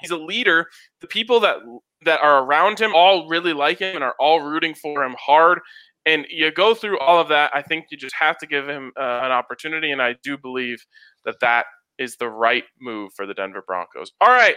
He's 0.00 0.10
a 0.10 0.16
leader. 0.16 0.66
The 1.00 1.06
people 1.06 1.40
that 1.40 1.58
that 2.04 2.20
are 2.22 2.42
around 2.42 2.78
him 2.78 2.94
all 2.94 3.28
really 3.28 3.52
like 3.52 3.78
him 3.78 3.94
and 3.94 4.04
are 4.04 4.14
all 4.18 4.40
rooting 4.40 4.74
for 4.74 5.04
him 5.04 5.14
hard. 5.18 5.60
And 6.06 6.26
you 6.30 6.50
go 6.50 6.74
through 6.74 6.98
all 6.98 7.20
of 7.20 7.28
that. 7.28 7.50
I 7.54 7.60
think 7.60 7.86
you 7.90 7.98
just 7.98 8.14
have 8.14 8.38
to 8.38 8.46
give 8.46 8.66
him 8.66 8.90
uh, 8.98 9.20
an 9.22 9.30
opportunity, 9.32 9.92
and 9.92 10.00
I 10.00 10.16
do 10.22 10.38
believe 10.38 10.82
that 11.26 11.38
that 11.42 11.66
is 11.98 12.16
the 12.16 12.30
right 12.30 12.64
move 12.80 13.12
for 13.14 13.26
the 13.26 13.34
Denver 13.34 13.62
Broncos. 13.66 14.12
All 14.20 14.30
right. 14.30 14.56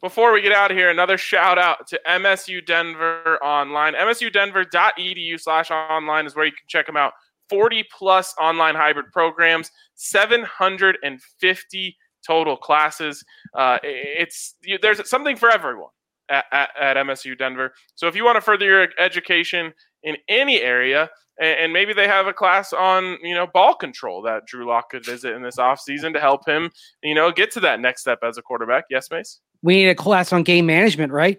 Before 0.00 0.32
we 0.32 0.40
get 0.40 0.52
out 0.52 0.70
of 0.70 0.76
here, 0.76 0.90
another 0.90 1.18
shout 1.18 1.58
out 1.58 1.86
to 1.88 2.00
MSU 2.08 2.64
Denver 2.64 3.38
online. 3.42 3.94
MSUDenver.edu 3.94 5.40
slash 5.40 5.70
online 5.70 6.26
is 6.26 6.34
where 6.34 6.44
you 6.44 6.52
can 6.52 6.66
check 6.66 6.86
them 6.86 6.96
out. 6.96 7.12
40 7.52 7.84
plus 7.96 8.34
online 8.40 8.74
hybrid 8.74 9.12
programs, 9.12 9.70
750 9.94 11.96
total 12.26 12.56
classes. 12.56 13.22
Uh, 13.56 13.78
it's 13.82 14.54
there's 14.80 15.08
something 15.08 15.36
for 15.36 15.50
everyone 15.50 15.90
at, 16.30 16.44
at, 16.50 16.70
at, 16.80 16.96
MSU 16.96 17.36
Denver. 17.36 17.74
So 17.94 18.08
if 18.08 18.16
you 18.16 18.24
want 18.24 18.36
to 18.36 18.40
further 18.40 18.64
your 18.64 18.88
education 18.98 19.74
in 20.02 20.16
any 20.28 20.62
area, 20.62 21.10
and, 21.38 21.60
and, 21.60 21.72
maybe 21.72 21.92
they 21.92 22.08
have 22.08 22.26
a 22.26 22.32
class 22.32 22.72
on 22.72 23.18
you 23.22 23.34
know 23.34 23.46
ball 23.46 23.74
control 23.74 24.22
that 24.22 24.46
Drew 24.46 24.66
Lock 24.66 24.90
could 24.90 25.04
visit 25.04 25.34
in 25.34 25.42
this 25.42 25.56
offseason 25.56 26.14
to 26.14 26.20
help 26.20 26.48
him 26.48 26.70
you 27.02 27.14
know 27.14 27.30
get 27.30 27.50
to 27.52 27.60
that 27.60 27.80
next 27.80 28.00
step 28.00 28.20
as 28.22 28.38
a 28.38 28.42
quarterback. 28.42 28.84
Yes, 28.88 29.10
Mace. 29.10 29.40
We 29.62 29.74
need 29.74 29.88
a 29.88 29.94
class 29.94 30.32
on 30.32 30.42
game 30.42 30.66
management, 30.66 31.12
right? 31.12 31.38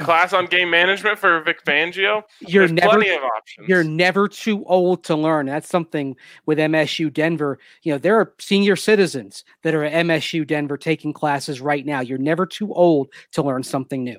Class 0.00 0.32
on 0.32 0.46
game 0.46 0.70
management 0.70 1.18
for 1.18 1.40
Vic 1.42 1.64
Fangio. 1.64 2.22
You're 2.40 2.66
There's 2.66 2.72
never, 2.72 2.88
plenty 2.96 3.10
of 3.10 3.22
options. 3.22 3.68
You're 3.68 3.84
never 3.84 4.28
too 4.28 4.64
old 4.64 5.04
to 5.04 5.16
learn. 5.16 5.46
That's 5.46 5.68
something 5.68 6.16
with 6.46 6.58
MSU 6.58 7.12
Denver. 7.12 7.58
You 7.82 7.92
know, 7.92 7.98
there 7.98 8.18
are 8.18 8.32
senior 8.38 8.76
citizens 8.76 9.44
that 9.62 9.74
are 9.74 9.84
at 9.84 10.06
MSU 10.06 10.46
Denver 10.46 10.76
taking 10.76 11.12
classes 11.12 11.60
right 11.60 11.84
now. 11.84 12.00
You're 12.00 12.18
never 12.18 12.46
too 12.46 12.72
old 12.72 13.08
to 13.32 13.42
learn 13.42 13.62
something 13.62 14.02
new. 14.04 14.18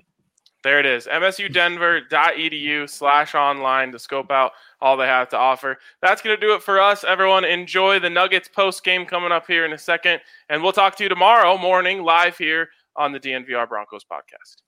There 0.63 0.79
it 0.79 0.85
is. 0.85 1.07
MSUDenver.edu 1.07 2.89
slash 2.89 3.35
online 3.35 3.91
to 3.91 3.99
scope 3.99 4.31
out 4.31 4.53
all 4.79 4.95
they 4.95 5.07
have 5.07 5.27
to 5.29 5.37
offer. 5.37 5.77
That's 6.01 6.21
going 6.21 6.39
to 6.39 6.47
do 6.47 6.53
it 6.53 6.63
for 6.63 6.79
us. 6.79 7.03
Everyone, 7.03 7.43
enjoy 7.43 7.99
the 7.99 8.09
Nuggets 8.09 8.47
post 8.47 8.81
game 8.85 9.05
coming 9.05 9.33
up 9.33 9.45
here 9.45 9.65
in 9.65 9.73
a 9.73 9.77
second. 9.77 10.21
And 10.47 10.63
we'll 10.63 10.71
talk 10.71 10.95
to 10.95 11.03
you 11.03 11.09
tomorrow 11.09 11.57
morning 11.57 12.03
live 12.03 12.37
here 12.37 12.69
on 12.95 13.11
the 13.11 13.19
DNVR 13.19 13.67
Broncos 13.67 14.05
podcast. 14.09 14.61